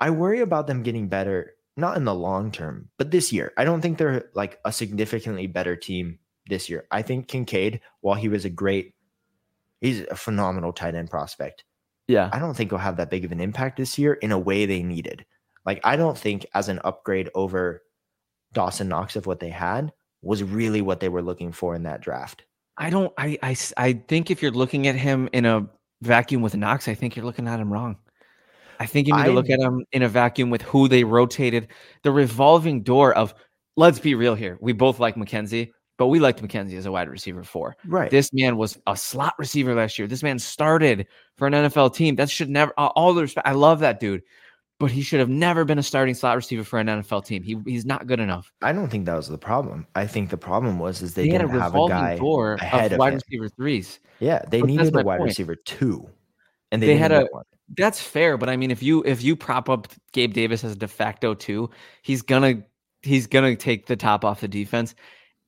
I 0.00 0.10
worry 0.10 0.40
about 0.40 0.66
them 0.66 0.82
getting 0.82 1.08
better, 1.08 1.56
not 1.76 1.96
in 1.96 2.04
the 2.04 2.14
long 2.14 2.52
term, 2.52 2.90
but 2.98 3.10
this 3.10 3.32
year. 3.32 3.52
I 3.56 3.64
don't 3.64 3.80
think 3.80 3.96
they're 3.98 4.30
like 4.34 4.60
a 4.64 4.70
significantly 4.70 5.46
better 5.46 5.74
team 5.76 6.18
this 6.46 6.68
year. 6.68 6.86
I 6.90 7.02
think 7.02 7.26
Kincaid, 7.26 7.80
while 8.02 8.14
he 8.16 8.28
was 8.28 8.44
a 8.44 8.50
great, 8.50 8.94
he's 9.80 10.00
a 10.02 10.14
phenomenal 10.16 10.72
tight 10.72 10.94
end 10.94 11.10
prospect. 11.10 11.64
Yeah. 12.08 12.30
I 12.32 12.38
don't 12.38 12.54
think 12.54 12.70
he'll 12.70 12.78
have 12.78 12.96
that 12.96 13.10
big 13.10 13.24
of 13.24 13.32
an 13.32 13.40
impact 13.40 13.78
this 13.78 13.98
year 13.98 14.14
in 14.14 14.32
a 14.32 14.38
way 14.38 14.66
they 14.66 14.82
needed. 14.82 15.24
Like, 15.64 15.80
I 15.84 15.96
don't 15.96 16.18
think 16.18 16.46
as 16.54 16.68
an 16.68 16.80
upgrade 16.84 17.30
over 17.34 17.82
Dawson 18.52 18.88
Knox 18.88 19.16
of 19.16 19.26
what 19.26 19.40
they 19.40 19.50
had 19.50 19.92
was 20.22 20.42
really 20.42 20.80
what 20.80 21.00
they 21.00 21.08
were 21.08 21.22
looking 21.22 21.52
for 21.52 21.74
in 21.74 21.82
that 21.84 22.00
draft. 22.00 22.44
I 22.76 22.90
don't. 22.90 23.12
I, 23.16 23.38
I, 23.42 23.56
I 23.76 23.92
think 24.08 24.30
if 24.30 24.42
you're 24.42 24.50
looking 24.50 24.88
at 24.88 24.96
him 24.96 25.28
in 25.32 25.46
a 25.46 25.66
vacuum 26.02 26.42
with 26.42 26.56
Knox, 26.56 26.88
I 26.88 26.94
think 26.94 27.14
you're 27.14 27.24
looking 27.24 27.46
at 27.46 27.60
him 27.60 27.72
wrong. 27.72 27.96
I 28.80 28.86
think 28.86 29.06
you 29.06 29.16
need 29.16 29.26
to 29.26 29.32
look 29.32 29.50
at 29.50 29.60
him 29.60 29.84
in 29.92 30.02
a 30.02 30.08
vacuum 30.08 30.50
with 30.50 30.62
who 30.62 30.88
they 30.88 31.04
rotated, 31.04 31.68
the 32.02 32.10
revolving 32.10 32.82
door 32.82 33.14
of. 33.14 33.34
Let's 33.76 33.98
be 33.98 34.14
real 34.14 34.36
here. 34.36 34.56
We 34.60 34.72
both 34.72 35.00
like 35.00 35.16
McKenzie, 35.16 35.72
but 35.96 36.08
we 36.08 36.18
liked 36.20 36.42
McKenzie 36.42 36.76
as 36.76 36.86
a 36.86 36.92
wide 36.92 37.08
receiver 37.08 37.42
four. 37.44 37.76
Right. 37.86 38.10
This 38.10 38.32
man 38.32 38.56
was 38.56 38.78
a 38.86 38.96
slot 38.96 39.34
receiver 39.38 39.74
last 39.74 39.98
year. 39.98 40.08
This 40.08 40.22
man 40.22 40.38
started 40.38 41.06
for 41.36 41.46
an 41.46 41.52
NFL 41.52 41.94
team. 41.94 42.16
That 42.16 42.30
should 42.30 42.50
never. 42.50 42.72
uh, 42.76 42.86
All 42.96 43.14
the 43.14 43.22
respect. 43.22 43.46
I 43.46 43.52
love 43.52 43.80
that 43.80 44.00
dude, 44.00 44.22
but 44.80 44.90
he 44.90 45.02
should 45.02 45.20
have 45.20 45.28
never 45.28 45.64
been 45.64 45.78
a 45.78 45.82
starting 45.82 46.14
slot 46.14 46.36
receiver 46.36 46.64
for 46.64 46.78
an 46.78 46.86
NFL 46.88 47.24
team. 47.24 47.42
He 47.42 47.56
he's 47.64 47.86
not 47.86 48.06
good 48.06 48.20
enough. 48.20 48.52
I 48.62 48.72
don't 48.72 48.88
think 48.88 49.06
that 49.06 49.16
was 49.16 49.28
the 49.28 49.38
problem. 49.38 49.86
I 49.94 50.06
think 50.06 50.30
the 50.30 50.36
problem 50.36 50.78
was 50.78 51.00
is 51.02 51.14
they 51.14 51.28
They, 51.28 51.32
had 51.32 51.42
a 51.42 51.46
didn't 51.46 51.60
have 51.60 51.74
a 51.74 51.88
guy. 51.88 52.16
door 52.16 52.54
ahead 52.54 52.92
of 52.92 52.98
wide 52.98 53.12
him. 53.14 53.20
receiver 53.28 53.48
threes. 53.48 54.00
Yeah, 54.20 54.42
they 54.48 54.60
But 54.60 54.66
needed 54.68 54.94
a 54.96 55.02
wide 55.02 55.18
point. 55.18 55.28
receiver 55.28 55.54
two, 55.56 56.08
and 56.72 56.82
they, 56.82 56.86
They 56.88 56.96
had 56.96 57.12
a- 57.12 57.26
one. 57.30 57.44
That's 57.76 57.98
fair, 58.00 58.36
but 58.36 58.50
I 58.50 58.56
mean, 58.58 58.70
if 58.70 58.82
you 58.82 59.02
if 59.06 59.22
you 59.24 59.36
prop 59.36 59.70
up 59.70 59.88
Gabe 60.12 60.34
Davis 60.34 60.64
as 60.64 60.72
a 60.72 60.76
de 60.76 60.86
facto 60.86 61.32
two, 61.32 61.70
he's 62.02 62.20
gonna 62.20 62.62
he's 63.02 63.26
gonna 63.26 63.56
take 63.56 63.86
the 63.86 63.96
top 63.96 64.22
off 64.22 64.42
the 64.42 64.48
defense, 64.48 64.94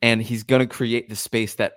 and 0.03 0.22
he's 0.22 0.42
gonna 0.42 0.66
create 0.66 1.09
the 1.09 1.16
space 1.16 1.55
that 1.57 1.74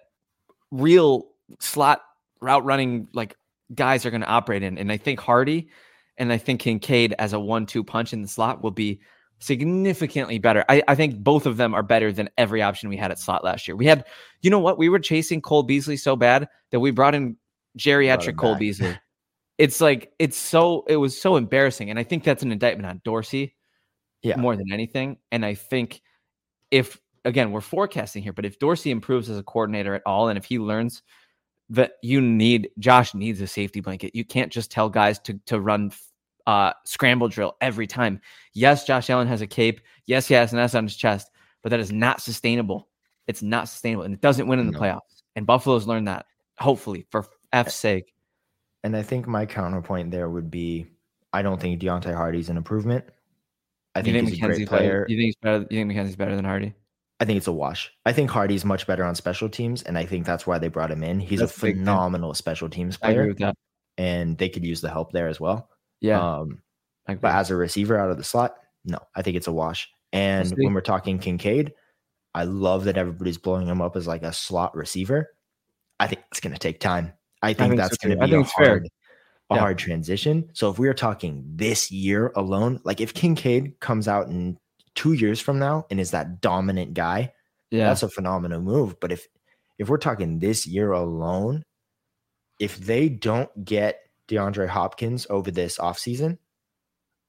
real 0.72 1.28
slot 1.59 2.01
route 2.41 2.63
running 2.65 3.07
like 3.13 3.36
guys 3.74 4.05
are 4.05 4.11
gonna 4.11 4.26
operate 4.26 4.63
in. 4.63 4.78
And 4.78 4.91
I 4.91 4.97
think 4.97 5.20
Harty 5.20 5.70
and 6.17 6.32
I 6.32 6.38
think 6.38 6.59
Kincaid 6.61 7.13
as 7.17 7.34
a 7.34 7.39
one-two 7.39 7.84
punch 7.84 8.13
in 8.13 8.22
the 8.22 8.28
slot 8.28 8.61
will 8.61 8.72
be 8.72 8.99
significantly 9.39 10.38
better. 10.38 10.65
I, 10.67 10.84
I 10.88 10.95
think 10.95 11.17
both 11.17 11.45
of 11.45 11.57
them 11.57 11.74
are 11.74 11.84
better 11.84 12.11
than 12.11 12.30
every 12.38 12.61
option 12.61 12.89
we 12.89 12.97
had 12.97 13.09
at 13.11 13.20
slot 13.20 13.43
last 13.43 13.67
year. 13.67 13.76
We 13.78 13.86
had, 13.86 14.05
you 14.41 14.49
know 14.49 14.59
what, 14.59 14.78
we 14.78 14.89
were 14.89 14.99
chasing 14.99 15.41
Cole 15.41 15.63
Beasley 15.63 15.95
so 15.95 16.15
bad 16.17 16.49
that 16.72 16.82
we 16.82 16.91
brought 16.91 17.15
in 17.15 17.38
geriatric 17.78 18.36
Cole 18.38 18.53
back. 18.53 18.59
Beasley. 18.59 18.97
It's 19.57 19.82
like 19.82 20.11
it's 20.20 20.38
so 20.38 20.86
it 20.88 20.97
was 20.97 21.20
so 21.20 21.36
embarrassing, 21.36 21.89
and 21.89 21.99
I 21.99 22.03
think 22.03 22.24
that's 22.24 22.43
an 22.43 22.51
indictment 22.51 22.86
on 22.86 23.01
Dorsey, 23.03 23.55
Yeah. 24.24 24.38
more 24.38 24.55
than 24.55 24.72
anything. 24.72 25.17
And 25.32 25.45
I 25.45 25.53
think 25.55 26.01
if 26.72 26.97
again 27.30 27.51
we're 27.51 27.61
forecasting 27.61 28.21
here, 28.23 28.34
but 28.34 28.45
if 28.45 28.59
Dorsey 28.59 28.91
improves 28.91 29.30
as 29.30 29.38
a 29.38 29.43
coordinator 29.43 29.95
at 29.95 30.01
all, 30.05 30.27
and 30.27 30.38
if 30.38 30.45
he 30.45 30.59
learns 30.59 31.01
that 31.69 31.93
you 32.01 32.19
need 32.19 32.69
Josh 32.80 33.13
needs 33.13 33.39
a 33.41 33.47
safety 33.47 33.80
blanket, 33.80 34.15
you 34.15 34.25
can't 34.25 34.51
just 34.51 34.71
tell 34.71 34.89
guys 34.89 35.19
to 35.19 35.39
to 35.45 35.59
run 35.59 35.91
uh 36.47 36.73
scramble 36.84 37.27
drill 37.30 37.55
every 37.61 37.88
time. 37.88 38.19
Yes, 38.53 38.86
Josh 38.86 39.09
Allen 39.09 39.27
has 39.27 39.41
a 39.41 39.47
cape. 39.47 39.82
Yes, 40.05 40.27
he 40.27 40.34
has 40.34 40.51
an 40.51 40.59
S 40.59 40.75
on 40.75 40.84
his 40.84 40.95
chest, 40.95 41.32
but 41.61 41.69
that 41.69 41.80
is 41.80 41.91
not 41.91 42.21
sustainable. 42.21 42.89
It's 43.27 43.43
not 43.43 43.69
sustainable, 43.69 44.03
and 44.05 44.13
it 44.13 44.21
doesn't 44.21 44.47
win 44.47 44.59
in 44.59 44.65
the 44.65 44.73
No. 44.73 44.80
playoffs. 44.80 45.23
And 45.36 45.45
Buffalo's 45.45 45.88
learned 45.88 46.07
that. 46.07 46.25
Hopefully, 46.57 47.05
for 47.09 47.25
F's 47.53 47.75
sake. 47.75 48.13
And 48.84 48.95
I 48.97 49.03
think 49.03 49.27
my 49.27 49.45
counterpoint 49.45 50.09
there 50.09 50.30
would 50.30 50.49
be, 50.49 50.88
I 51.32 51.41
don't 51.41 51.61
think 51.61 51.80
Deonte 51.82 52.13
Harty's 52.13 52.49
an 52.49 52.57
improvement. 52.57 53.05
I 53.95 54.01
think, 54.01 54.15
he's 54.15 54.41
a 54.41 54.45
great 54.45 54.67
player. 54.67 55.01
Better, 55.01 55.05
you 55.09 55.17
think 55.17 55.25
he's 55.25 55.36
better? 55.41 55.67
You 55.69 55.77
think 55.80 55.91
McKenzie's 55.91 56.15
better 56.15 56.36
than 56.36 56.45
Hardy? 56.45 56.73
I 57.20 57.26
think 57.26 57.38
it's 57.38 57.47
a 57.47 57.51
wash. 57.51 57.91
I 58.05 58.13
think 58.13 58.30
Harty's 58.30 58.63
much 58.63 58.88
better 58.88 59.03
on 59.03 59.13
special 59.15 59.49
teams, 59.49 59.84
and 59.84 59.97
I 59.97 60.05
think 60.05 60.26
that's 60.26 60.47
why 60.47 60.57
they 60.57 60.70
brought 60.70 60.91
him 60.91 61.03
in. 61.03 61.20
He's 61.20 61.39
That's 61.39 61.55
a 61.55 61.59
phenomenal 61.59 62.34
special 62.34 62.70
teams 62.70 62.97
I 63.01 63.13
player, 63.13 63.53
and 63.97 64.38
they 64.38 64.47
could 64.49 64.63
use 64.65 64.80
the 64.82 64.89
help 64.89 65.11
there 65.11 65.28
as 65.28 65.39
well. 65.39 65.70
Yeah, 65.99 66.20
Um, 66.22 66.61
but 67.05 67.26
as 67.26 67.51
a 67.51 67.55
receiver 67.57 67.97
out 67.97 68.09
of 68.09 68.17
the 68.17 68.24
slot, 68.24 68.55
no, 68.86 68.99
I 69.15 69.22
think 69.22 69.36
it's 69.36 69.47
a 69.47 69.51
wash. 69.51 69.89
And 70.13 70.49
when 70.57 70.74
we're 70.74 70.82
talking 70.82 71.20
Kincaid, 71.20 71.74
I 72.34 72.43
love 72.45 72.86
that 72.86 72.97
everybody's 72.97 73.38
blowing 73.38 73.67
him 73.67 73.82
up 73.82 73.95
as 73.97 74.07
like 74.07 74.24
a 74.24 74.32
slot 74.32 74.76
receiver. 74.76 75.36
I 75.99 76.07
think 76.07 76.22
it's 76.32 76.39
going 76.39 76.53
to 76.53 76.59
take 76.59 76.80
time. 76.80 77.11
I 77.41 77.53
think, 77.53 77.72
think 77.72 77.82
that's 77.82 77.97
too. 77.97 78.09
going 78.09 78.20
to 78.20 78.28
be 78.28 78.34
a 78.36 78.39
it's 78.39 78.53
fair. 78.53 78.67
hard, 78.67 78.88
a 79.49 79.55
Yeah. 79.55 79.59
hard 79.59 79.78
transition. 79.78 80.49
So 80.53 80.70
if 80.70 80.80
we 80.80 80.88
are 80.88 80.93
talking 80.93 81.43
this 81.45 81.91
year 81.91 82.32
alone, 82.36 82.80
like 82.86 83.01
if 83.01 83.13
Kincaid 83.13 83.80
comes 83.82 84.07
out 84.07 84.28
in 84.30 84.57
two 84.96 85.14
years 85.14 85.40
from 85.40 85.60
now 85.60 85.86
and 85.90 86.00
is 86.00 86.12
that 86.12 86.42
dominant 86.42 86.94
guy, 86.94 87.34
yeah, 87.72 87.88
that's 87.88 88.04
a 88.04 88.10
phenomenal 88.10 88.62
move. 88.62 89.00
But 89.00 89.12
if 89.12 89.28
if 89.78 89.90
we're 89.90 89.98
talking 89.98 90.40
this 90.40 90.68
year 90.68 90.92
alone, 90.92 91.64
if 92.60 92.78
they 92.78 93.10
don't 93.10 93.50
get 93.64 94.02
DeAndre 94.28 94.68
Hopkins 94.68 95.26
over 95.30 95.52
this 95.52 95.78
offseason, 95.78 96.38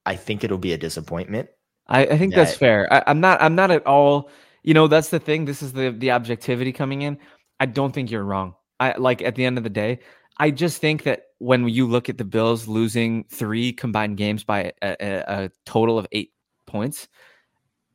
I 0.05 0.15
think 0.15 0.43
it'll 0.43 0.57
be 0.57 0.73
a 0.73 0.77
disappointment. 0.77 1.49
I, 1.87 2.05
I 2.05 2.17
think 2.17 2.33
that's 2.33 2.55
fair. 2.55 2.91
I, 2.91 3.03
I'm 3.07 3.19
not. 3.19 3.41
I'm 3.41 3.55
not 3.55 3.71
at 3.71 3.85
all. 3.85 4.29
You 4.63 4.73
know, 4.73 4.87
that's 4.87 5.09
the 5.09 5.19
thing. 5.19 5.45
This 5.45 5.61
is 5.61 5.73
the 5.73 5.91
the 5.91 6.11
objectivity 6.11 6.71
coming 6.71 7.01
in. 7.01 7.17
I 7.59 7.65
don't 7.65 7.91
think 7.91 8.11
you're 8.11 8.23
wrong. 8.23 8.55
I 8.79 8.97
like 8.97 9.21
at 9.21 9.35
the 9.35 9.45
end 9.45 9.57
of 9.57 9.63
the 9.63 9.69
day. 9.69 9.99
I 10.37 10.51
just 10.51 10.79
think 10.79 11.03
that 11.03 11.23
when 11.39 11.67
you 11.67 11.87
look 11.87 12.09
at 12.09 12.17
the 12.17 12.25
Bills 12.25 12.67
losing 12.67 13.25
three 13.25 13.73
combined 13.73 14.17
games 14.17 14.43
by 14.43 14.71
a, 14.81 14.95
a, 14.99 15.23
a 15.27 15.51
total 15.65 15.99
of 15.99 16.07
eight 16.11 16.31
points, 16.65 17.07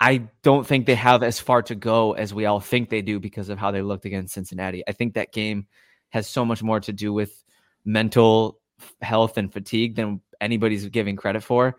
I 0.00 0.28
don't 0.42 0.66
think 0.66 0.86
they 0.86 0.94
have 0.94 1.22
as 1.22 1.40
far 1.40 1.62
to 1.62 1.74
go 1.74 2.12
as 2.12 2.34
we 2.34 2.44
all 2.44 2.60
think 2.60 2.90
they 2.90 3.02
do 3.02 3.18
because 3.18 3.48
of 3.48 3.58
how 3.58 3.70
they 3.70 3.82
looked 3.82 4.04
against 4.04 4.34
Cincinnati. 4.34 4.82
I 4.86 4.92
think 4.92 5.14
that 5.14 5.32
game 5.32 5.66
has 6.10 6.28
so 6.28 6.44
much 6.44 6.62
more 6.62 6.80
to 6.80 6.92
do 6.92 7.12
with 7.12 7.42
mental 7.84 8.60
health 9.00 9.38
and 9.38 9.52
fatigue 9.52 9.96
than 9.96 10.20
anybody's 10.40 10.86
giving 10.88 11.16
credit 11.16 11.42
for. 11.42 11.78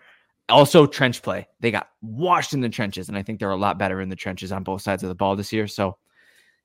Also, 0.49 0.85
trench 0.87 1.21
play. 1.21 1.47
They 1.59 1.71
got 1.71 1.89
washed 2.01 2.53
in 2.53 2.61
the 2.61 2.69
trenches, 2.69 3.09
and 3.09 3.17
I 3.17 3.21
think 3.21 3.39
they're 3.39 3.51
a 3.51 3.55
lot 3.55 3.77
better 3.77 4.01
in 4.01 4.09
the 4.09 4.15
trenches 4.15 4.51
on 4.51 4.63
both 4.63 4.81
sides 4.81 5.03
of 5.03 5.09
the 5.09 5.15
ball 5.15 5.35
this 5.35 5.51
year. 5.53 5.67
So, 5.67 5.97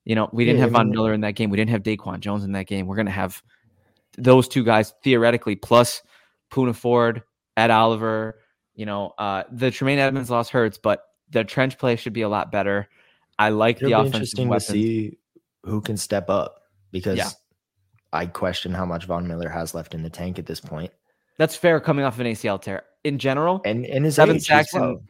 you 0.05 0.15
know, 0.15 0.31
we 0.33 0.45
didn't 0.45 0.59
Yeah, 0.59 0.65
have 0.65 0.73
Von 0.73 0.91
Miller 0.91 1.13
in 1.13 1.21
that 1.23 1.35
game. 1.35 1.51
We 1.51 1.57
didn't 1.57 1.71
have 1.71 1.83
Daquan 1.83 2.21
Jones 2.21 2.45
in 2.45 2.53
that 2.53 2.67
game. 2.67 2.87
We're 2.87 2.97
going 2.97 3.07
to 3.07 3.13
have 3.13 3.43
those 4.17 4.49
two 4.49 4.65
guys 4.65 4.95
theoretically, 5.03 5.57
plus 5.57 6.03
Poona 6.51 6.75
Ford, 6.75 7.25
Ed 7.57 7.71
Oliver. 7.71 8.39
You 8.75 8.87
know, 8.87 9.13
uh, 9.19 9.43
the 9.51 9.71
Tremaine 9.71 9.99
Edmunds 9.99 10.31
loss 10.31 10.49
hurts, 10.49 10.79
but 10.79 11.03
the 11.33 11.45
trench 11.45 11.79
play 11.79 11.97
should 11.97 12.13
be 12.13 12.23
a 12.23 12.29
lot 12.29 12.53
better. 12.53 12.89
I 13.39 13.49
like 13.49 13.77
It'll 13.77 13.89
the 13.89 13.89
be 13.89 13.93
offensive 13.95 14.15
interesting 14.15 14.49
weapons. 14.49 14.67
to 14.67 14.73
see 14.73 15.19
who 15.65 15.81
can 15.81 15.97
step 15.97 16.29
up 16.31 16.63
because 16.91 17.19
Yeah. 17.19 17.31
I 18.13 18.27
question 18.27 18.73
how 18.73 18.85
much 18.85 19.07
Von 19.07 19.27
Miller 19.27 19.49
has 19.49 19.75
left 19.75 19.95
in 19.95 20.03
the 20.03 20.11
tank 20.11 20.39
at 20.39 20.47
this 20.47 20.61
point. 20.61 20.93
That's 21.39 21.57
fair 21.57 21.81
coming 21.81 22.05
off 22.05 22.19
an 22.19 22.27
ACL 22.27 22.61
tear. 22.61 22.85
In 23.05 23.19
general, 23.19 23.61
And 23.65 23.85
and 23.87 24.05
his 24.05 24.15
seven 24.15 24.39
sacks 24.39 24.73
well. 24.75 25.03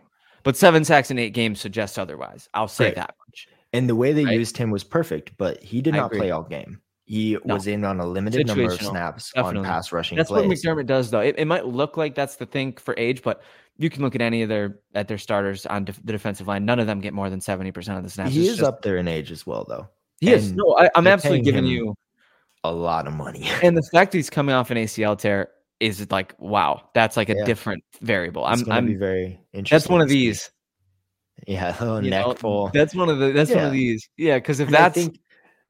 but 0.45 0.57
seven 0.57 0.85
sacks 0.85 1.11
in 1.11 1.19
eight 1.19 1.35
games 1.35 1.61
suggests 1.61 1.99
otherwise. 1.99 2.49
I'll 2.55 2.69
say 2.69 2.95
that 2.95 3.15
much. 3.27 3.49
And 3.75 3.89
the 3.89 3.97
way 3.97 4.13
they 4.13 4.25
Right. 4.25 4.39
used 4.39 4.57
him 4.57 4.71
was 4.71 4.85
perfect, 4.85 5.33
but 5.37 5.63
he 5.63 5.83
did 5.83 5.95
I 5.95 5.99
not 5.99 6.07
agree. 6.07 6.19
play 6.21 6.31
all 6.31 6.43
game. 6.45 6.81
He 7.05 7.37
No. 7.45 7.55
was 7.55 7.67
in 7.67 7.85
on 7.85 8.01
a 8.01 8.07
limited 8.07 8.47
number 8.47 8.65
of 8.65 8.81
snaps 8.81 9.33
Definitely. 9.35 9.59
on 9.59 9.65
pass 9.67 9.93
rushing 9.93 10.17
That's 10.17 10.31
plays. 10.31 10.47
what 10.47 10.57
McDermott 10.57 10.87
does, 10.87 11.11
though. 11.11 11.21
It, 11.21 11.35
it 11.37 11.45
might 11.47 11.67
look 11.67 11.97
like 11.99 12.15
that's 12.15 12.37
the 12.37 12.47
thing 12.47 12.75
for 12.75 12.95
age, 12.97 13.23
but 13.23 13.43
you 13.79 13.91
can 13.91 14.03
look 14.03 14.15
at 14.15 14.21
any 14.21 14.43
of 14.43 14.49
their 14.49 14.79
at 14.95 15.09
their 15.09 15.19
starters 15.19 15.67
on 15.67 15.85
def- 15.85 16.05
the 16.05 16.13
defensive 16.13 16.47
line. 16.47 16.65
None 16.65 16.79
of 16.79 16.87
them 16.87 17.01
get 17.01 17.13
more 17.15 17.31
than 17.31 17.41
seventy 17.41 17.73
percent 17.73 17.99
of 17.99 18.05
the 18.05 18.11
snaps. 18.11 18.33
he 18.33 18.41
It's 18.43 18.51
is 18.51 18.57
just- 18.59 18.69
up 18.69 18.83
there 18.83 18.97
in 18.99 19.09
age 19.09 19.31
as 19.31 19.47
well, 19.47 19.65
though. 19.69 19.89
He 20.21 20.33
is. 20.33 20.53
No, 20.53 20.77
I, 20.79 20.89
I'm 20.95 21.07
absolutely 21.07 21.43
giving 21.43 21.65
you. 21.67 21.95
A 22.65 22.73
lot 22.73 23.09
of 23.09 23.13
money. 23.15 23.49
And 23.63 23.77
the 23.77 23.83
fact 23.93 24.13
that 24.13 24.19
he's 24.19 24.31
coming 24.31 24.55
off 24.55 24.71
an 24.71 24.77
ACL 24.77 25.19
tear 25.19 25.49
is 25.81 26.09
like, 26.13 26.33
wow, 26.39 26.89
that's 26.95 27.17
like 27.17 27.29
a 27.29 27.35
Yeah. 27.35 27.45
different 27.45 27.83
variable. 28.03 28.47
It's 28.47 28.61
I'm, 28.61 28.67
gonna 28.69 28.83
be 28.83 28.93
I'm. 28.93 28.99
very 29.01 29.41
interesting. 29.53 29.75
That's 29.75 29.89
one 29.91 30.01
of 30.01 30.09
these. 30.09 30.49
Yeah, 31.49 31.77
oh, 31.81 31.97
a 31.97 32.03
neck 32.03 32.25
know? 32.27 32.35
full. 32.35 32.71
That's 32.73 32.95
one 32.95 33.09
of 33.09 33.19
the. 33.19 33.33
That's 33.33 33.51
one 33.51 33.65
of 33.65 33.73
these. 33.73 34.09
Yeah, 34.17 34.37
because 34.37 34.61
if 34.61 34.69
And 34.69 34.75
that's 34.77 34.95
think 34.95 35.19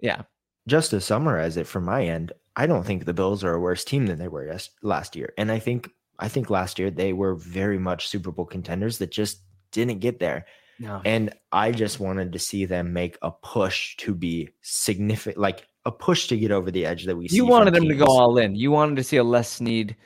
yeah, 0.00 0.22
just 0.66 0.90
to 0.90 1.00
summarize 1.00 1.56
it 1.56 1.66
from 1.66 1.86
my 1.86 2.04
end, 2.04 2.32
I 2.56 2.66
don't 2.66 2.84
think 2.84 3.06
the 3.06 3.14
Bills 3.14 3.42
are 3.42 3.54
a 3.54 3.60
worse 3.60 3.84
team 3.84 4.04
than 4.06 4.18
they 4.18 4.28
were 4.28 4.44
yes, 4.46 4.68
last 4.82 5.16
year. 5.16 5.32
And 5.38 5.50
I 5.50 5.60
think 5.60 5.88
I 6.22 6.28
think 6.28 6.48
last 6.50 6.78
year 6.78 6.90
they 6.90 7.12
were 7.12 7.34
very 7.34 7.78
much 7.78 8.08
Super 8.08 8.30
Bowl 8.30 8.46
contenders 8.46 8.98
that 8.98 9.10
just 9.10 9.40
didn't 9.72 9.98
get 10.00 10.18
there. 10.20 10.46
no, 10.78 11.00
And 11.04 11.34
I 11.50 11.72
just 11.72 12.00
wanted 12.00 12.32
to 12.32 12.38
see 12.38 12.64
them 12.64 12.92
make 12.92 13.18
a 13.22 13.30
push 13.30 13.96
to 13.98 14.14
be 14.14 14.50
significant, 14.62 15.38
like 15.38 15.66
a 15.84 15.90
push 15.92 16.28
to 16.28 16.36
get 16.36 16.50
over 16.50 16.70
the 16.70 16.86
edge 16.86 17.04
that 17.06 17.16
we 17.16 17.28
see. 17.28 17.36
you 17.36 17.46
wanted 17.46 17.74
them 17.74 17.88
to 17.88 17.94
go 17.94 18.06
all 18.06 18.38
in. 18.38 18.54
You 18.54 18.70
wanted 18.70 18.96
to 18.96 19.04
see 19.04 19.16
a 19.16 19.24
less 19.24 19.60
need, 19.60 19.96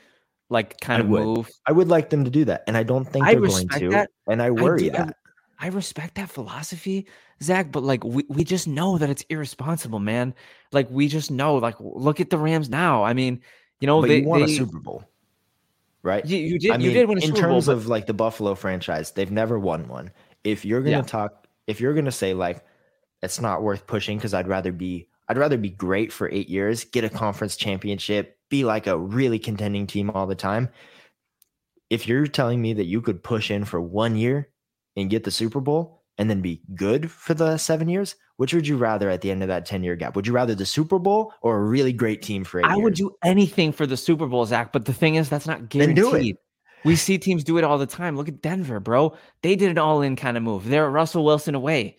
like 0.49 0.79
kind 0.81 1.01
I 1.01 1.05
of 1.05 1.09
would. 1.11 1.23
move. 1.23 1.49
I 1.67 1.71
would 1.71 1.87
like 1.89 2.09
them 2.09 2.23
to 2.25 2.31
do 2.31 2.45
that, 2.45 2.63
and 2.67 2.75
I 2.77 2.83
don't 2.83 3.05
think 3.05 3.25
I 3.25 3.33
they're 3.33 3.41
going 3.41 3.67
to. 3.69 3.89
that. 3.89 4.09
And 4.27 4.41
I 4.41 4.49
worry 4.51 4.89
I- 4.91 4.97
that 4.97 5.15
I 5.59 5.67
respect 5.69 6.15
that 6.15 6.29
philosophy, 6.29 7.07
Zach, 7.41 7.71
but 7.71 7.81
like 7.83 8.03
we, 8.03 8.23
we 8.29 8.43
just 8.43 8.67
know 8.67 8.97
that 8.99 9.09
it's 9.09 9.25
irresponsible, 9.29 9.99
man. 9.99 10.35
Like 10.71 10.87
we 10.91 11.07
just 11.07 11.31
know, 11.31 11.55
like 11.55 11.75
look 11.79 12.19
at 12.21 12.29
the 12.29 12.37
Rams 12.37 12.69
now. 12.69 13.03
I 13.03 13.13
mean, 13.13 13.41
you 13.79 13.87
know, 13.87 14.01
But 14.01 14.07
they, 14.09 14.19
you 14.21 14.27
won 14.27 14.39
they- 14.41 14.45
a 14.53 14.55
Super 14.55 14.79
Bowl, 14.79 15.03
right? 16.03 16.25
You, 16.25 16.37
you 16.37 16.59
did 16.59 16.73
I 16.73 16.77
you 16.79 16.91
mean, 16.91 16.91
did 16.91 17.07
win 17.09 17.19
in 17.19 17.33
terms 17.33 17.67
Bowl, 17.67 17.75
of 17.75 17.87
like 17.87 18.05
the 18.07 18.13
Buffalo 18.13 18.55
franchise, 18.55 19.11
they've 19.11 19.31
never 19.31 19.59
won 19.59 19.87
one. 19.87 20.11
If 20.43 20.65
you're 20.65 20.81
gonna 20.81 20.97
Yeah. 20.97 21.01
talk, 21.03 21.47
if 21.67 21.79
you're 21.81 21.93
gonna 21.93 22.11
say 22.11 22.33
like 22.33 22.65
it's 23.23 23.41
not 23.41 23.63
worth 23.63 23.87
pushing 23.87 24.17
because 24.17 24.33
I'd 24.33 24.47
rather 24.47 24.71
be 24.71 25.09
I'd 25.29 25.37
rather 25.37 25.57
be 25.57 25.69
great 25.69 26.11
for 26.13 26.29
eight 26.31 26.49
years, 26.49 26.83
get 26.85 27.03
a 27.03 27.09
conference 27.09 27.57
championship, 27.57 28.37
be 28.49 28.63
like 28.63 28.87
a 28.87 28.97
really 28.97 29.39
contending 29.39 29.87
team 29.87 30.09
all 30.11 30.27
the 30.27 30.35
time. 30.35 30.69
If 31.89 32.07
you're 32.07 32.27
telling 32.27 32.61
me 32.61 32.73
that 32.73 32.85
you 32.85 33.01
could 33.01 33.23
push 33.23 33.49
in 33.51 33.65
for 33.65 33.79
one 33.81 34.15
year 34.15 34.49
and 34.95 35.09
get 35.09 35.23
the 35.23 35.31
Super 35.31 35.59
Bowl 35.61 35.96
and 36.17 36.29
then 36.29 36.41
be 36.41 36.61
good 36.75 37.11
for 37.11 37.33
the 37.33 37.57
seven 37.57 37.87
years, 37.87 38.15
which 38.37 38.53
would 38.53 38.67
you 38.67 38.77
rather 38.77 39.09
at 39.09 39.21
the 39.21 39.31
end 39.31 39.43
of 39.43 39.47
that 39.49 39.65
10 39.65 39.83
year 39.83 39.95
gap? 39.95 40.15
Would 40.15 40.27
you 40.27 40.33
rather 40.33 40.55
the 40.55 40.65
Super 40.65 40.99
Bowl 40.99 41.33
or 41.41 41.57
a 41.57 41.63
really 41.63 41.93
great 41.93 42.21
team 42.21 42.43
for 42.43 42.59
eight 42.59 42.65
I 42.65 42.77
would 42.77 42.95
do 42.95 43.15
anything 43.23 43.71
for 43.71 43.85
the 43.85 43.97
Super 43.97 44.27
Bowl, 44.27 44.45
Zach. 44.45 44.71
But 44.71 44.85
the 44.85 44.93
thing 44.93 45.15
is, 45.15 45.29
that's 45.29 45.47
not 45.47 45.69
guaranteed. 45.69 46.37
We 46.83 46.95
see 46.95 47.17
teams 47.17 47.43
do 47.43 47.57
it 47.57 47.63
all 47.63 47.77
the 47.77 47.87
time. 47.87 48.15
Look 48.15 48.27
at 48.27 48.41
Denver, 48.41 48.79
bro. 48.79 49.15
They 49.41 49.55
did 49.55 49.71
an 49.71 49.77
all 49.77 50.01
in 50.01 50.15
kind 50.15 50.37
of 50.37 50.43
move. 50.43 50.65
They're 50.69 50.89
Russell 50.89 51.25
Wilson 51.25 51.55
away. 51.55 51.97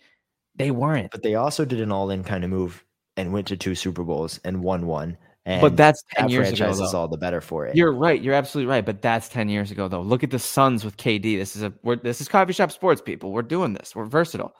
They 0.55 0.71
weren't. 0.71 1.11
but 1.11 1.23
they 1.23 1.35
also 1.35 1.63
did 1.63 1.79
an 1.79 1.91
all 1.91 2.09
in 2.09 2.23
kind 2.23 2.43
of 2.43 2.49
move 2.49 2.83
and 3.15 3.31
went 3.31 3.47
to 3.47 3.57
two 3.57 3.75
Super 3.75 4.03
Bowls 4.03 4.39
and 4.43 4.63
won 4.63 4.87
one. 4.87 5.17
And 5.49 5.61
but 5.61 5.75
that's 5.75 6.03
10 6.13 6.27
that 6.27 6.31
years 6.31 6.49
ago. 6.49 6.57
franchise 6.57 6.79
is 6.79 6.93
all 6.93 7.07
the 7.07 7.17
better 7.17 7.41
for 7.41 7.65
it. 7.65 7.75
You're 7.75 7.91
right. 7.91 8.21
You're 8.21 8.35
absolutely 8.35 8.69
right. 8.69 8.85
But 8.85 9.01
that's 9.01 9.29
10 9.29 9.49
years 9.49 9.71
ago, 9.71 9.87
though. 9.87 10.01
Look 10.01 10.23
at 10.23 10.29
the 10.29 10.37
Suns 10.37 10.85
with 10.85 10.95
KD. 10.95 11.39
This 11.39 11.55
is 11.55 11.63
a 11.63 11.73
we're, 11.81 11.95
this 11.95 12.21
is 12.21 12.27
coffee 12.27 12.53
shop 12.53 12.71
sports, 12.71 13.01
people. 13.01 13.31
We're 13.31 13.41
doing 13.41 13.73
this. 13.73 13.95
We're 13.95 14.05
versatile. 14.05 14.53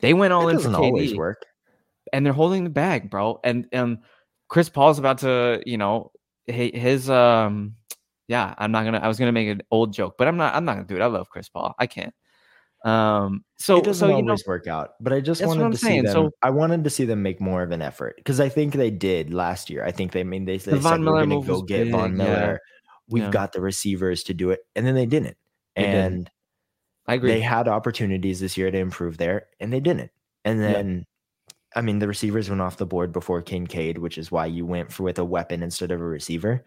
They 0.00 0.14
went 0.14 0.32
all 0.32 0.48
it 0.48 0.52
in 0.52 0.58
for 0.58 0.64
doesn't 0.64 0.80
KD, 0.80 0.84
always 0.84 1.14
work. 1.14 1.46
and 2.12 2.26
they're 2.26 2.32
holding 2.32 2.64
the 2.64 2.70
bag, 2.70 3.10
bro. 3.10 3.38
And 3.44 3.72
um, 3.72 3.98
Chris 4.48 4.68
Paul's 4.68 4.98
about 4.98 5.18
to, 5.18 5.62
you 5.64 5.78
know, 5.78 6.10
his 6.46 7.08
um, 7.08 7.76
yeah. 8.26 8.54
I'm 8.58 8.72
not 8.72 8.84
gonna. 8.84 8.98
I 8.98 9.06
was 9.06 9.20
gonna 9.20 9.30
make 9.30 9.48
an 9.48 9.62
old 9.70 9.92
joke, 9.92 10.16
but 10.18 10.26
I'm 10.26 10.36
not. 10.36 10.52
I'm 10.52 10.64
not 10.64 10.74
gonna 10.74 10.88
do 10.88 10.96
it. 10.96 11.00
I 11.02 11.06
love 11.06 11.30
Chris 11.30 11.48
Paul. 11.48 11.76
I 11.78 11.86
can't. 11.86 12.12
Um. 12.84 13.44
So 13.56 13.78
it 13.78 13.84
doesn't 13.84 14.08
so 14.08 14.16
you 14.16 14.22
know. 14.22 14.28
always 14.30 14.46
work 14.46 14.66
out. 14.68 14.90
But 15.00 15.12
I 15.12 15.20
just 15.20 15.44
wanted 15.44 15.72
to 15.72 15.78
see 15.78 16.00
them. 16.00 16.12
so- 16.12 16.30
I 16.42 16.50
wanted 16.50 16.84
to 16.84 16.90
see 16.90 17.04
them 17.04 17.22
make 17.22 17.40
more 17.40 17.62
of 17.62 17.72
an 17.72 17.82
effort 17.82 18.14
because 18.16 18.38
I 18.40 18.48
think 18.48 18.74
they 18.74 18.90
did 18.90 19.34
last 19.34 19.68
year. 19.68 19.84
I 19.84 19.90
think 19.90 20.12
they 20.12 20.20
I 20.20 20.24
mean 20.24 20.44
they, 20.44 20.58
they 20.58 20.72
The 20.72 20.82
said 20.82 21.00
we're 21.00 21.24
going 21.24 21.30
to 21.42 21.46
go 21.46 21.62
get 21.62 21.88
Von 21.88 22.12
big, 22.16 22.18
yeah. 22.20 22.24
Miller. 22.24 22.60
We've 23.08 23.24
Yeah. 23.24 23.30
got 23.30 23.52
the 23.52 23.60
receivers 23.60 24.22
to 24.24 24.34
do 24.34 24.50
it, 24.50 24.60
and 24.76 24.86
then 24.86 24.94
they 24.94 25.06
didn't. 25.06 25.36
They 25.74 25.82
didn't. 25.82 25.96
and 26.12 26.30
I 27.06 27.14
agree. 27.14 27.30
they 27.32 27.40
had 27.40 27.66
opportunities 27.68 28.38
this 28.38 28.56
year 28.56 28.70
to 28.70 28.78
improve 28.78 29.16
there, 29.16 29.46
and 29.60 29.72
they 29.72 29.80
didn't. 29.80 30.10
And 30.44 30.60
Yeah. 30.60 30.72
then, 30.72 31.06
I 31.74 31.80
mean, 31.80 31.98
the 32.00 32.06
receivers 32.08 32.48
went 32.50 32.60
off 32.60 32.76
the 32.76 32.86
board 32.86 33.12
before 33.12 33.40
Kincaid, 33.42 33.98
which 33.98 34.18
is 34.18 34.30
why 34.30 34.46
you 34.46 34.66
went 34.66 34.92
for 34.92 35.02
with 35.04 35.18
a 35.18 35.24
weapon 35.24 35.62
instead 35.62 35.90
of 35.90 36.00
a 36.00 36.04
receiver. 36.04 36.64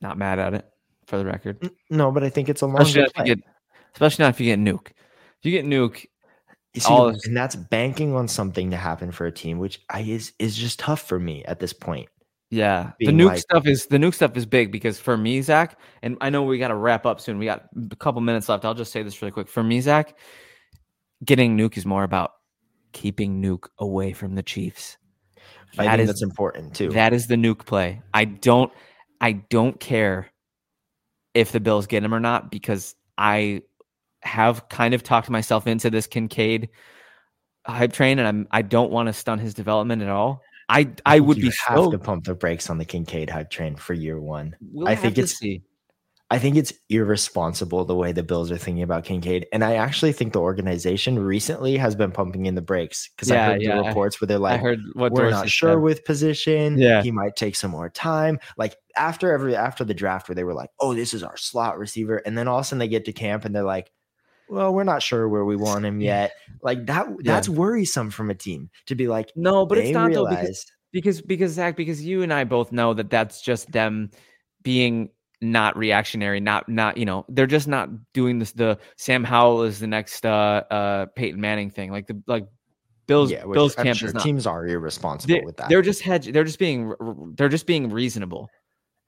not 0.00 0.18
mad 0.18 0.38
at 0.40 0.54
it, 0.54 0.66
for 1.06 1.18
the 1.18 1.24
record. 1.24 1.70
No, 1.88 2.10
but 2.10 2.24
I 2.24 2.30
think 2.30 2.48
it's 2.48 2.62
a 2.62 2.66
Especially 2.66 3.02
longer 3.02 3.12
not, 3.16 3.22
if 3.24 3.28
you 3.28 3.36
get, 3.36 3.44
especially 3.94 4.22
not 4.24 4.28
if 4.30 4.40
you 4.40 4.46
get 4.46 4.58
Nuk. 4.58 4.88
You 5.42 5.50
get 5.50 5.64
Nuk, 5.64 6.04
You 6.74 6.80
see, 6.80 6.88
all 6.92 7.12
this- 7.12 7.26
and 7.26 7.36
that's 7.36 7.56
banking 7.56 8.14
on 8.14 8.28
something 8.28 8.70
to 8.70 8.76
happen 8.76 9.10
for 9.12 9.26
a 9.26 9.32
team, 9.32 9.58
which 9.58 9.80
I 9.90 10.00
is 10.00 10.32
is 10.38 10.56
just 10.56 10.78
tough 10.78 11.02
for 11.02 11.18
me 11.18 11.44
at 11.44 11.58
this 11.60 11.72
point. 11.72 12.08
yeah, 12.50 12.92
the 13.00 13.06
Nuk 13.06 13.26
like- 13.28 13.38
stuff 13.38 13.66
is 13.66 13.86
the 13.86 13.96
Nuk 13.98 14.14
stuff 14.14 14.36
is 14.36 14.44
big 14.46 14.70
because 14.70 14.98
for 15.00 15.16
me, 15.16 15.40
Zach, 15.42 15.78
and 16.02 16.16
I 16.20 16.30
know 16.30 16.42
we 16.42 16.58
got 16.58 16.68
to 16.68 16.74
wrap 16.76 17.06
up 17.06 17.20
soon. 17.20 17.38
We 17.38 17.46
got 17.46 17.66
a 17.90 17.96
couple 17.96 18.20
minutes 18.20 18.48
left. 18.48 18.64
I'll 18.64 18.74
just 18.74 18.92
say 18.92 19.02
this 19.02 19.20
really 19.22 19.32
quick. 19.32 19.48
For 19.48 19.62
me, 19.62 19.80
Zach, 19.80 20.16
getting 21.24 21.56
Nuk 21.56 21.76
is 21.76 21.86
more 21.86 22.04
about 22.04 22.32
keeping 22.92 23.42
Nuk 23.42 23.68
away 23.78 24.12
from 24.12 24.34
the 24.34 24.42
Chiefs. 24.42 24.98
I 25.78 25.84
That 25.84 25.90
think 25.92 26.00
is- 26.02 26.06
that's 26.08 26.22
important 26.22 26.74
too. 26.74 26.90
That 26.90 27.12
is 27.14 27.26
the 27.26 27.36
Nuk 27.36 27.64
play. 27.64 28.02
I 28.14 28.24
don't 28.26 28.70
I 29.20 29.32
don't 29.32 29.78
care 29.80 30.30
if 31.32 31.52
the 31.52 31.60
Bills 31.60 31.86
get 31.86 32.02
him 32.04 32.12
or 32.14 32.20
not 32.20 32.50
because 32.50 32.94
I 33.16 33.62
have 34.22 34.68
kind 34.68 34.94
of 34.94 35.02
talked 35.02 35.28
myself 35.30 35.66
into 35.66 35.90
this 35.90 36.06
Kincaid 36.06 36.68
hype 37.66 37.92
train 37.92 38.18
and 38.18 38.26
I'm 38.26 38.48
I 38.50 38.62
don't 38.62 38.90
want 38.90 39.06
to 39.08 39.12
stun 39.12 39.38
his 39.38 39.54
development 39.54 40.02
at 40.02 40.08
all. 40.08 40.42
I 40.68 40.88
I, 41.04 41.16
think 41.16 41.26
would 41.28 41.36
be 41.38 41.52
have 41.66 41.76
so 41.76 41.90
to 41.90 41.98
pump 41.98 42.24
the 42.24 42.34
brakes 42.34 42.70
on 42.70 42.78
the 42.78 42.84
Kincaid 42.84 43.30
hype 43.30 43.50
train 43.50 43.76
for 43.76 43.94
year 43.94 44.20
one. 44.20 44.56
we'll 44.72 44.88
I 44.88 44.94
think 44.96 45.18
it's- 45.18 45.38
see. 45.38 45.62
I 46.30 46.38
think 46.38 46.56
it's 46.56 46.72
irresponsible 46.88 47.84
the 47.84 47.94
way 47.94 48.10
the 48.10 48.22
Bills 48.22 48.50
are 48.50 48.56
thinking 48.56 48.82
about 48.82 49.04
Kincaid, 49.04 49.46
and 49.52 49.62
I 49.62 49.74
actually 49.74 50.12
think 50.12 50.32
the 50.32 50.40
organization 50.40 51.18
recently 51.18 51.76
has 51.76 51.94
been 51.94 52.10
pumping 52.10 52.46
in 52.46 52.54
the 52.54 52.62
brakes 52.62 53.10
because 53.14 53.30
I 53.30 53.34
Yeah, 53.34 53.46
heard 53.52 53.60
yeah, 53.62 53.76
the 53.76 53.82
I- 53.82 53.88
reports 53.88 54.18
where 54.18 54.26
they're 54.28 54.38
I 54.38 54.40
like, 54.40 54.60
heard 54.62 54.78
what 54.94 55.12
"We're 55.12 55.24
Dorsey 55.24 55.34
not 55.36 55.50
sure 55.50 55.72
said. 55.72 55.80
with 55.82 56.04
position. 56.06 56.78
Yeah. 56.78 57.02
he 57.02 57.10
might 57.10 57.36
take 57.36 57.54
some 57.54 57.70
more 57.70 57.90
time." 57.90 58.38
Like 58.56 58.76
after 58.96 59.30
every 59.30 59.54
after 59.54 59.84
the 59.84 59.92
draft, 59.92 60.26
where 60.26 60.34
they 60.34 60.44
were 60.44 60.54
like, 60.54 60.70
"Oh, 60.80 60.94
this 60.94 61.12
is 61.12 61.22
our 61.22 61.36
slot 61.36 61.78
receiver," 61.78 62.16
and 62.24 62.38
then 62.38 62.48
all 62.48 62.60
of 62.60 62.62
a 62.62 62.64
sudden 62.64 62.78
they 62.78 62.88
get 62.88 63.04
to 63.04 63.12
camp 63.12 63.44
and 63.44 63.54
they're 63.54 63.62
like, 63.62 63.90
"Well, 64.48 64.72
we're 64.74 64.84
not 64.84 65.02
sure 65.02 65.28
where 65.28 65.44
we 65.44 65.56
want 65.56 65.84
him 65.84 66.00
yet." 66.00 66.32
Like 66.62 66.86
that 66.86 67.06
that's 67.24 67.48
worrisome 67.48 68.10
from 68.10 68.30
a 68.30 68.34
team 68.34 68.70
to 68.86 68.94
be 68.94 69.08
like, 69.08 69.30
No, 69.36 69.66
but 69.66 69.78
it's 69.78 69.88
they 69.88 69.92
not 69.92 70.12
though 70.12 70.26
because 70.26 70.66
because 70.92 71.20
because 71.22 71.52
Zach, 71.52 71.76
because 71.76 72.04
you 72.04 72.22
and 72.22 72.32
I 72.32 72.44
both 72.44 72.72
know 72.72 72.94
that 72.94 73.10
that's 73.10 73.40
just 73.40 73.70
them 73.72 74.10
being 74.62 75.08
not 75.40 75.76
reactionary, 75.76 76.38
not 76.40 76.68
not 76.68 76.96
you 76.96 77.04
know 77.04 77.24
they're 77.28 77.46
just 77.46 77.66
not 77.66 77.88
doing 78.12 78.38
this. 78.38 78.52
The 78.52 78.78
Sam 78.96 79.24
Howell 79.24 79.62
is 79.62 79.80
the 79.80 79.86
next 79.86 80.24
uh 80.26 80.62
uh 80.70 81.06
Peyton 81.16 81.40
Manning 81.40 81.70
thing, 81.70 81.90
like 81.90 82.06
the 82.06 82.22
like 82.26 82.46
Bills 83.06 83.32
yeah, 83.32 83.44
Bills 83.44 83.74
I'm 83.76 83.84
camp 83.84 83.98
sure 83.98 84.08
is 84.08 84.14
not. 84.14 84.22
teams 84.22 84.46
are 84.46 84.66
irresponsible 84.66 85.34
They're, 85.34 85.44
with 85.44 85.56
that. 85.56 85.68
they're 85.68 85.82
just 85.82 86.02
hedge. 86.02 86.26
They're 86.32 86.44
just 86.44 86.58
being 86.60 86.94
they're 87.36 87.48
just 87.48 87.66
being 87.66 87.90
reasonable. 87.90 88.48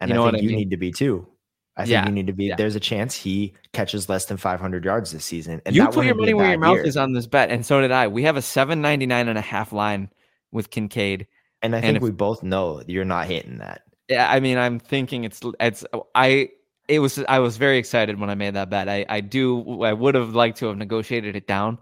And 0.00 0.08
You 0.08 0.14
know 0.16 0.22
I 0.22 0.24
what 0.24 0.34
think 0.34 0.42
I 0.42 0.44
you 0.44 0.48
mean? 0.50 0.58
need 0.58 0.70
to 0.70 0.76
be 0.76 0.90
too. 0.90 1.28
I 1.76 1.82
think 1.82 1.90
Yeah, 1.90 2.06
you 2.06 2.12
need 2.12 2.26
to 2.28 2.32
be. 2.32 2.44
yeah. 2.46 2.56
There's 2.56 2.76
a 2.76 2.80
chance 2.80 3.14
he 3.14 3.54
catches 3.72 4.08
less 4.08 4.26
than 4.26 4.36
500 4.36 4.84
yards 4.84 5.10
this 5.12 5.24
season. 5.24 5.60
And 5.66 5.74
you 5.74 5.84
put 5.88 6.04
your 6.04 6.14
wouldn't 6.14 6.18
be 6.26 6.30
a 6.32 6.34
money 6.34 6.34
where 6.34 6.50
your 6.50 6.58
mouth 6.58 6.74
year. 6.76 6.86
is 6.86 6.96
on 6.96 7.12
this 7.12 7.26
bet, 7.26 7.50
and 7.50 7.66
so 7.66 7.80
did 7.80 7.90
I. 7.90 8.06
We 8.08 8.22
have 8.22 8.36
a 8.36 8.42
799 8.42 9.28
and 9.28 9.36
a 9.38 9.40
half 9.40 9.72
line 9.72 10.08
with 10.52 10.70
Kincaid. 10.70 11.26
And 11.62 11.74
I 11.74 11.78
and 11.78 11.84
think 11.86 11.96
if- 11.96 12.02
we 12.02 12.10
both 12.10 12.42
know 12.42 12.82
you're 12.86 13.04
not 13.04 13.26
hitting 13.26 13.58
that. 13.58 13.82
Yeah, 14.08 14.30
I 14.30 14.38
mean, 14.40 14.58
I'm 14.58 14.78
thinking 14.78 15.24
it's 15.24 15.40
it's 15.58 15.84
I 16.14 16.50
it 16.88 16.98
was 16.98 17.18
I 17.26 17.38
was 17.38 17.56
very 17.56 17.78
excited 17.78 18.20
when 18.20 18.28
I 18.28 18.34
made 18.34 18.54
that 18.54 18.68
bet. 18.68 18.86
I 18.88 19.06
I 19.08 19.20
do 19.22 19.82
I 19.82 19.94
would 19.94 20.14
have 20.14 20.34
liked 20.34 20.58
to 20.58 20.66
have 20.66 20.76
negotiated 20.76 21.34
it 21.36 21.46
down, 21.46 21.78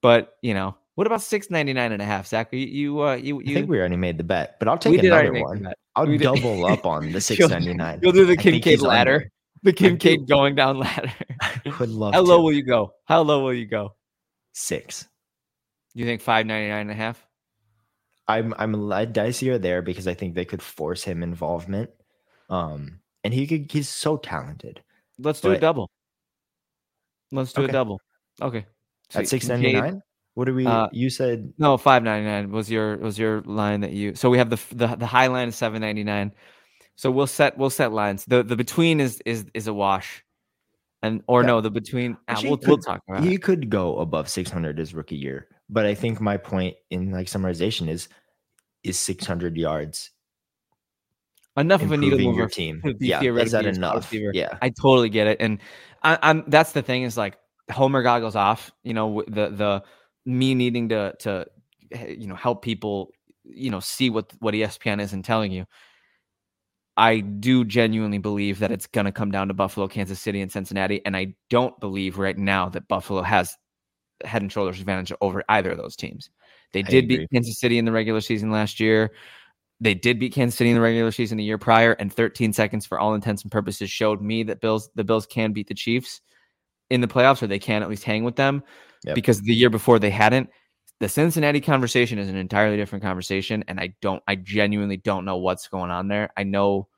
but 0.00 0.38
you 0.40 0.54
know, 0.54 0.74
what 0.94 1.06
about 1.06 1.22
six 1.22 1.50
ninety 1.50 1.72
nine 1.72 1.92
and 1.92 2.02
a 2.02 2.04
half, 2.04 2.26
Zach? 2.26 2.52
You 2.52 2.58
you 2.58 3.02
uh, 3.02 3.14
you, 3.14 3.40
I 3.40 3.54
think 3.54 3.68
we 3.68 3.78
already 3.78 3.96
made 3.96 4.18
the 4.18 4.24
bet, 4.24 4.56
but 4.58 4.68
I'll 4.68 4.78
take 4.78 5.02
another 5.02 5.32
the 5.32 5.42
one. 5.42 5.72
I'll 5.96 6.06
We 6.06 6.18
did- 6.18 6.24
double 6.24 6.66
up 6.66 6.86
on 6.86 7.12
the 7.12 7.20
699. 7.20 8.00
You'll 8.02 8.12
do 8.12 8.24
the 8.24 8.36
Kincaid 8.36 8.80
ladder, 8.80 9.14
under. 9.14 9.30
the. 9.62 9.72
Kincaid 9.72 10.28
going 10.28 10.54
down 10.54 10.78
ladder. 10.78 11.12
I 11.40 11.60
would 11.78 11.88
love 11.90 12.14
How 12.14 12.20
low 12.20 12.40
will 12.42 12.52
you 12.52 12.62
go? 12.62 12.92
How 13.06 13.22
low 13.22 13.42
will 13.44 13.54
you 13.54 13.66
go? 13.66 13.94
Six. 14.52 15.06
You 15.94 16.04
think 16.04 16.20
five 16.20 16.46
ninety 16.46 16.68
nine 16.68 16.82
and 16.82 16.90
a 16.90 16.94
half? 16.94 17.26
I'm 18.28 18.54
I'm 18.58 18.74
a 18.74 19.06
dicier 19.06 19.60
there 19.60 19.82
because 19.82 20.06
I 20.06 20.14
think 20.14 20.34
they 20.34 20.44
could 20.44 20.62
force 20.62 21.02
him 21.02 21.22
involvement. 21.22 21.90
Um, 22.48 23.00
and 23.24 23.34
he 23.34 23.46
could. 23.46 23.70
He's 23.70 23.88
so 23.88 24.16
talented. 24.16 24.82
Let's 25.18 25.40
do 25.40 25.50
a 25.50 25.58
double. 25.58 25.90
Let's 27.32 27.52
do 27.52 27.64
a 27.64 27.68
double. 27.68 28.00
Okay. 28.40 28.66
At 29.14 29.28
699, 29.28 30.00
what 30.40 30.46
do 30.46 30.54
we? 30.54 30.64
uh, 30.66 30.88
you 30.90 31.10
said 31.10 31.52
No, 31.58 31.76
five 31.76 32.02
ninety 32.02 32.26
nine 32.26 32.50
was 32.50 32.70
your 32.70 32.96
was 32.96 33.18
your 33.18 33.42
line 33.42 33.82
that 33.82 33.92
you. 33.92 34.14
So 34.14 34.30
we 34.30 34.38
have 34.38 34.48
the 34.48 34.58
the 34.74 34.96
the 34.96 35.04
high 35.06 35.26
line 35.26 35.48
is 35.48 35.54
seven 35.56 35.82
ninety 35.82 36.02
nine. 36.02 36.32
So 36.96 37.10
we'll 37.10 37.26
set 37.26 37.58
we'll 37.58 37.68
set 37.68 37.92
lines. 37.92 38.24
The 38.24 38.42
the 38.42 38.56
between 38.56 39.00
is 39.00 39.20
is 39.26 39.44
is 39.52 39.66
a 39.66 39.74
wash, 39.74 40.24
and 41.02 41.22
or 41.26 41.42
Yeah. 41.42 41.48
no 41.48 41.60
the 41.60 41.70
between. 41.70 42.16
ah, 42.26 42.32
we'll 42.32 42.40
he 42.42 42.48
we'll 42.48 42.56
could- 42.56 42.82
talk 42.82 43.02
about 43.06 43.22
he 43.22 43.34
it. 43.34 43.42
could 43.42 43.68
go 43.68 43.98
above 43.98 44.30
600 44.30 44.78
his 44.78 44.94
rookie 44.94 45.16
year 45.16 45.46
but 45.68 45.84
i 45.86 45.94
think 45.94 46.20
my 46.20 46.36
point 46.36 46.74
in 46.90 47.10
like 47.12 47.26
summarization 47.28 47.88
is 47.88 48.08
is 48.82 48.98
600 48.98 49.56
yards 49.58 50.10
Enough 51.56 51.82
of 51.82 51.92
a 51.92 51.96
needle 51.96 52.18
mover. 52.18 52.38
your 52.38 52.48
team 52.48 52.80
yeah 53.00 53.18
is 53.20 53.20
that 53.20 53.20
theoretically 53.20 53.70
a 53.70 53.74
slot 53.74 54.12
enough 54.12 54.12
yeah 54.34 54.56
I 54.62 54.70
totally 54.70 55.10
get 55.10 55.26
it, 55.26 55.36
and 55.40 55.58
I, 56.02 56.16
I'm 56.22 56.44
that's 56.48 56.72
the 56.72 56.82
thing 56.82 57.02
is 57.02 57.16
like 57.16 57.36
Homer 57.70 58.02
goggles 58.02 58.34
off. 58.36 58.70
You 58.82 58.94
know 58.94 59.22
the 59.28 59.48
the 59.50 59.82
me 60.24 60.54
needing 60.54 60.88
to 60.90 61.14
to 61.20 61.46
eh, 61.92 62.14
you 62.18 62.26
know 62.26 62.34
help 62.34 62.62
people 62.62 63.10
you 63.44 63.70
know 63.70 63.80
see 63.80 64.10
what 64.10 64.32
what 64.40 64.54
ESPN 64.54 65.00
isn't 65.00 65.22
telling 65.22 65.52
you. 65.52 65.66
I 66.96 67.20
do 67.20 67.64
genuinely 67.64 68.18
believe 68.18 68.58
that 68.58 68.70
it's 68.70 68.86
going 68.86 69.06
to 69.06 69.12
come 69.12 69.30
down 69.30 69.48
to 69.48 69.54
Buffalo, 69.54 69.88
Kansas 69.88 70.20
City, 70.20 70.40
and 70.40 70.52
Cincinnati, 70.52 71.00
and 71.06 71.16
I 71.16 71.34
don't 71.48 71.78
believe 71.80 72.18
right 72.18 72.36
now 72.36 72.68
that 72.68 72.88
Buffalo 72.88 73.22
has 73.22 73.56
head 74.24 74.42
and 74.42 74.52
shoulders 74.52 74.80
advantage 74.80 75.12
over 75.20 75.42
either 75.48 75.70
of 75.70 75.78
those 75.78 75.96
teams. 75.96 76.30
They 76.72 76.80
I 76.80 76.82
did 76.82 77.04
agree. 77.04 77.18
beat 77.18 77.30
Kansas 77.32 77.58
City 77.58 77.78
in 77.78 77.84
the 77.84 77.92
regular 77.92 78.20
season 78.20 78.50
last 78.50 78.80
year. 78.80 79.12
They 79.80 79.94
did 79.94 80.18
beat 80.18 80.34
Kansas 80.34 80.58
City 80.58 80.70
in 80.70 80.76
the 80.76 80.82
regular 80.82 81.10
season 81.10 81.38
the 81.38 81.44
year 81.44 81.58
prior, 81.58 81.92
and 81.92 82.12
13 82.12 82.52
seconds 82.52 82.84
for 82.84 82.98
all 82.98 83.14
intents 83.14 83.42
and 83.42 83.50
purposes 83.50 83.90
showed 83.90 84.20
me 84.20 84.42
that 84.42 84.60
Bills 84.60 84.90
the 84.94 85.04
Bills 85.04 85.26
can 85.26 85.52
beat 85.52 85.68
the 85.68 85.74
Chiefs. 85.74 86.20
In 86.90 87.00
the 87.00 87.06
playoffs 87.08 87.42
or 87.42 87.46
they 87.46 87.58
can 87.58 87.82
at 87.82 87.88
least 87.88 88.04
hang 88.04 88.24
with 88.24 88.36
them 88.36 88.62
Yep. 89.04 89.14
because 89.14 89.40
the 89.40 89.54
year 89.54 89.70
before 89.70 89.98
they 89.98 90.10
hadn't. 90.10 90.50
The 90.98 91.08
Cincinnati 91.08 91.62
conversation 91.62 92.18
is 92.18 92.28
an 92.28 92.36
entirely 92.36 92.76
different 92.76 93.02
conversation, 93.02 93.64
and 93.68 93.80
I 93.80 93.94
don't, 94.02 94.22
I 94.28 94.34
genuinely 94.34 94.98
don't 94.98 95.24
know 95.24 95.38
what's 95.38 95.66
going 95.68 95.90
on 95.90 96.08
there. 96.08 96.28
I 96.36 96.42
know 96.42 96.88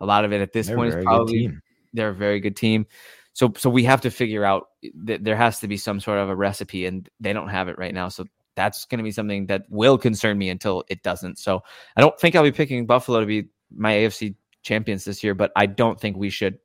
a 0.00 0.06
lot 0.06 0.24
of 0.24 0.32
it 0.32 0.40
at 0.40 0.52
this 0.52 0.66
They're 0.66 0.76
point 0.76 0.94
is 0.94 1.04
probably 1.04 1.52
they're 1.92 2.08
a 2.08 2.14
very 2.14 2.40
good 2.40 2.56
team. 2.56 2.86
So, 3.34 3.52
so 3.56 3.70
we 3.70 3.84
have 3.84 4.00
to 4.00 4.10
figure 4.10 4.44
out 4.44 4.66
that 5.04 5.22
there 5.22 5.36
has 5.36 5.60
to 5.60 5.68
be 5.68 5.76
some 5.76 6.00
sort 6.00 6.18
of 6.18 6.28
a 6.28 6.34
recipe, 6.34 6.86
and 6.86 7.08
they 7.20 7.32
don't 7.32 7.48
have 7.48 7.68
it 7.68 7.78
right 7.78 7.94
now. 7.94 8.08
So 8.08 8.24
that's 8.56 8.84
going 8.86 8.98
to 8.98 9.04
be 9.04 9.12
something 9.12 9.46
that 9.46 9.62
will 9.68 9.96
concern 9.96 10.36
me 10.38 10.48
until 10.50 10.82
it 10.88 11.04
doesn't. 11.04 11.38
So 11.38 11.62
I 11.96 12.00
don't 12.00 12.18
think 12.18 12.34
I'll 12.34 12.42
be 12.42 12.50
picking 12.50 12.84
Buffalo 12.84 13.20
to 13.20 13.26
be 13.26 13.48
my 13.70 13.92
AFC 13.92 14.34
champions 14.62 15.04
this 15.04 15.22
year, 15.22 15.34
but 15.34 15.52
I 15.54 15.66
don't 15.66 16.00
think 16.00 16.16
we 16.16 16.30
should, 16.30 16.58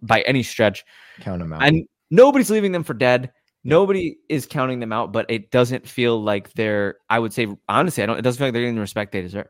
by 0.00 0.22
any 0.22 0.42
stretch, 0.42 0.86
Count 1.20 1.40
them 1.40 1.52
out. 1.52 1.62
and 1.62 1.86
nobody's 2.10 2.50
leaving 2.50 2.72
them 2.72 2.84
for 2.84 2.94
dead. 2.94 3.32
Nobody 3.62 4.16
is 4.28 4.46
counting 4.46 4.80
them 4.80 4.92
out, 4.92 5.12
but 5.12 5.26
it 5.30 5.50
doesn't 5.50 5.86
feel 5.86 6.22
like 6.22 6.52
they're. 6.54 6.96
I 7.10 7.18
would 7.18 7.32
say 7.32 7.46
honestly, 7.68 8.02
I 8.02 8.06
don't. 8.06 8.18
It 8.18 8.22
doesn't 8.22 8.38
feel 8.38 8.46
like 8.46 8.52
they're 8.54 8.62
getting 8.62 8.74
the 8.76 8.80
respect 8.80 9.12
they 9.12 9.20
deserve. 9.22 9.48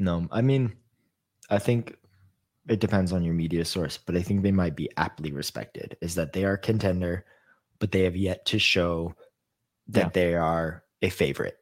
No, 0.00 0.26
I 0.32 0.42
mean, 0.42 0.74
I 1.50 1.58
think 1.58 1.96
it 2.68 2.80
depends 2.80 3.12
on 3.12 3.22
your 3.24 3.34
media 3.34 3.64
source, 3.64 3.96
but 3.96 4.16
I 4.16 4.22
think 4.22 4.42
they 4.42 4.52
might 4.52 4.74
be 4.76 4.90
aptly 4.96 5.32
respected. 5.32 5.96
Is 6.00 6.16
that 6.16 6.32
they 6.32 6.44
are 6.44 6.56
contender, 6.56 7.24
but 7.78 7.92
they 7.92 8.02
have 8.02 8.16
yet 8.16 8.44
to 8.46 8.58
show 8.58 9.14
that 9.88 10.06
Yeah. 10.06 10.10
they 10.12 10.34
are 10.34 10.82
a 11.02 11.08
favorite. 11.08 11.56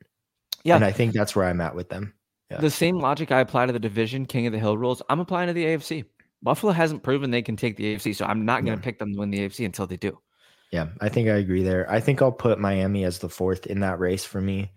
Yeah. 0.64 0.74
and 0.77 0.85
I 0.85 0.91
think 0.93 1.12
that's 1.12 1.37
where 1.37 1.45
I'm 1.45 1.61
at 1.61 1.77
with 1.77 1.89
them. 1.91 2.12
Yeah. 2.51 2.59
The 2.59 2.70
same 2.70 2.99
logic 2.99 3.31
I 3.31 3.39
apply 3.41 3.66
to 3.66 3.72
the 3.72 3.79
division, 3.79 4.27
King 4.27 4.47
of 4.47 4.53
the 4.53 4.59
Hill 4.59 4.77
rules, 4.77 5.01
I'm 5.09 5.20
applying 5.20 5.47
to 5.47 5.53
the 5.53 5.64
AFC. 5.64 6.05
Buffalo 6.43 6.72
hasn't 6.72 7.03
proven 7.03 7.30
they 7.30 7.43
can 7.43 7.57
take 7.57 7.76
the 7.76 7.95
AFC, 7.95 8.14
so 8.14 8.24
I'm 8.26 8.45
not 8.45 8.64
going 8.64 8.76
to 8.76 8.80
Yeah. 8.80 8.84
pick 8.84 8.99
them 8.99 9.12
to 9.12 9.18
win 9.18 9.30
the 9.30 9.41
AFC 9.41 9.64
until 9.64 9.87
they 9.87 9.97
do. 9.97 10.18
Yeah, 10.72 10.89
I 11.01 11.09
think 11.09 11.28
I 11.28 11.37
agree 11.37 11.62
there. 11.62 11.91
I 11.91 12.01
think 12.01 12.20
I'll 12.20 12.32
put 12.32 12.59
Miami 12.59 13.05
as 13.05 13.18
the 13.18 13.28
fourth 13.28 13.66
in 13.66 13.80
that 13.80 13.99
race 13.99 14.24
for 14.24 14.41
me. 14.41 14.70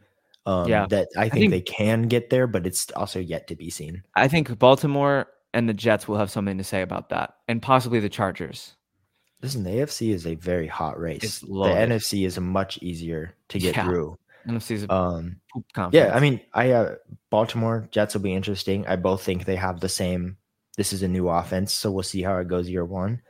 Um, 0.45 0.67
Yeah. 0.69 0.87
that 0.89 1.07
I 1.17 1.29
think, 1.29 1.33
think- 1.33 1.51
they 1.51 1.61
can 1.61 2.03
get 2.03 2.29
there, 2.29 2.47
but 2.47 2.65
it's 2.65 2.89
also 2.91 3.19
yet 3.19 3.47
to 3.47 3.55
be 3.55 3.69
seen. 3.69 4.03
I 4.15 4.27
think 4.27 4.57
Baltimore 4.57 5.27
and 5.53 5.67
the 5.67 5.73
Jets 5.73 6.07
will 6.07 6.17
have 6.17 6.31
something 6.31 6.57
to 6.57 6.63
say 6.63 6.81
about 6.81 7.09
that, 7.09 7.35
and 7.47 7.61
possibly 7.61 7.99
the 7.99 8.09
Chargers. 8.09 8.75
Listen, 9.41 9.63
the 9.63 9.71
AFC 9.71 10.11
is 10.11 10.25
a 10.27 10.35
very 10.35 10.67
hot 10.67 10.99
race. 10.99 11.39
The. 11.39 11.47
NFC 11.47 12.25
is 12.25 12.39
much 12.39 12.77
easier 12.81 13.35
to 13.49 13.59
get 13.59 13.75
Yeah. 13.75 13.85
through. 13.85 14.17
NFC's 14.47 14.83
a 14.83 14.93
Um, 14.93 15.35
poop 15.53 15.65
conference. 15.73 15.95
Yeah, 15.95 16.15
I 16.15 16.19
mean, 16.19 16.39
I 16.53 16.71
uh, 16.71 16.95
Baltimore 17.29 17.87
Jets 17.91 18.13
will 18.15 18.21
be 18.21 18.33
interesting. 18.33 18.87
I 18.87 18.95
both 18.95 19.21
think 19.21 19.45
they 19.45 19.55
have 19.57 19.79
the 19.81 19.89
same. 19.89 20.37
This 20.79 20.93
is 20.93 21.03
a 21.03 21.09
new 21.09 21.27
offense, 21.27 21.73
so 21.73 21.91
we'll 21.91 22.03
see 22.03 22.21
how 22.21 22.37
it 22.37 22.47
goes 22.47 22.69
year 22.69 22.85
one. 22.85 23.21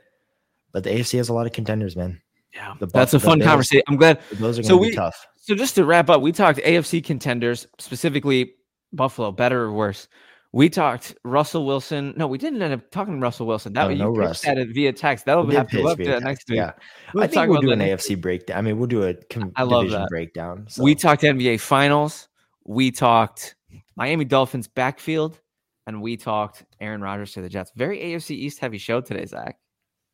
But 0.70 0.84
the 0.84 0.90
AFC 0.90 1.16
has 1.18 1.30
a 1.30 1.32
lot 1.34 1.46
of 1.46 1.52
contenders, 1.52 1.96
man. 1.96 2.22
yeah, 2.54 2.74
the 2.78 2.86
that's 2.86 3.12
a 3.12 3.18
the 3.18 3.24
fun 3.26 3.40
Bills- 3.40 3.48
conversation. 3.48 3.82
I'm 3.88 3.96
glad. 3.96 4.20
Those 4.34 4.60
are 4.60 4.62
going 4.62 4.78
to 4.80 4.84
So 4.84 4.90
be 4.90 4.94
tough. 4.94 5.26
So 5.36 5.56
just 5.56 5.74
to 5.74 5.84
wrap 5.84 6.08
up, 6.08 6.22
we 6.22 6.30
talked 6.30 6.60
AFC 6.60 7.02
contenders, 7.04 7.66
specifically 7.80 8.52
Buffalo, 8.92 9.32
better 9.32 9.62
or 9.64 9.72
worse. 9.72 10.06
We 10.52 10.68
talked 10.68 11.16
Russell 11.24 11.66
Wilson. 11.66 12.14
No, 12.16 12.28
we 12.28 12.38
didn't 12.38 12.62
end 12.62 12.72
up 12.72 12.88
talking 12.92 13.18
Russell 13.20 13.46
Wilson. 13.48 13.72
That 13.72 13.82
oh, 13.82 13.88
No, 13.88 13.88
way 13.88 13.98
no 13.98 14.14
you 14.14 14.20
Russ. 14.20 14.42
pitched 14.42 14.54
that 14.56 14.68
via 14.72 14.92
text. 14.92 15.24
That'll 15.26 15.42
We 15.44 15.50
did 15.50 15.56
have 15.58 15.66
to 15.70 15.70
pitch 15.72 15.80
we'll 15.82 15.88
have 15.90 15.98
via 15.98 16.18
to 16.18 16.24
next 16.24 16.48
week. 16.48 16.56
Yeah, 16.58 16.72
We'll 17.14 17.24
I 17.24 17.26
think 17.26 17.34
talk 17.34 17.48
we'll 17.48 17.58
about 17.58 17.66
do 17.66 17.72
an 17.72 17.78
next 17.80 18.06
AFC 18.08 18.20
breakdown. 18.20 18.58
I 18.58 18.60
mean, 18.62 18.78
we'll 18.78 18.86
do 18.86 19.02
a 19.02 19.14
com- 19.14 19.52
I 19.56 19.64
love 19.64 19.82
division 19.86 20.02
that. 20.02 20.08
breakdown. 20.08 20.66
So. 20.68 20.84
We 20.84 20.94
talked 20.94 21.22
NBA 21.22 21.58
Finals. 21.60 22.28
We 22.64 22.92
talked 22.92 23.56
Miami 23.96 24.24
Dolphins 24.24 24.68
backfield, 24.68 25.39
and 25.86 26.02
we 26.02 26.16
talked 26.16 26.64
Aaron 26.80 27.00
Rodgers 27.02 27.32
to 27.32 27.42
the 27.42 27.48
Jets. 27.48 27.72
Very 27.76 27.98
AFC 27.98 28.30
East 28.32 28.58
heavy 28.58 28.78
show 28.78 29.00
today, 29.00 29.24
Zach. 29.26 29.58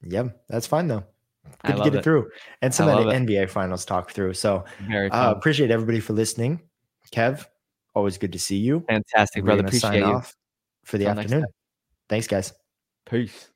Yep, 0.02 0.44
that's 0.48 0.66
fine 0.66 0.88
though. 0.88 1.04
Good 1.64 1.76
to 1.76 1.82
get 1.84 1.94
it, 1.94 1.98
it. 1.98 2.04
through, 2.04 2.28
and 2.62 2.74
some 2.74 2.88
of 2.88 3.04
the 3.04 3.10
it. 3.10 3.22
NBA 3.26 3.50
finals 3.50 3.84
talk 3.84 4.10
through. 4.10 4.34
So 4.34 4.64
uh, 4.90 5.34
appreciate 5.36 5.70
everybody 5.70 6.00
for 6.00 6.12
listening. 6.12 6.60
Kev, 7.12 7.46
always 7.94 8.18
good 8.18 8.32
to 8.32 8.38
see 8.38 8.56
you. 8.56 8.84
fantastic, 8.88 9.42
We're 9.42 9.56
brother. 9.56 9.62
gonna 9.62 9.72
sign 9.78 9.98
you. 10.00 10.04
off 10.04 10.34
for 10.84 10.98
the 10.98 11.04
next 11.04 11.18
afternoon. 11.20 11.46
Thanks, 12.08 12.26
guys. 12.26 12.52
Peace. 13.08 13.50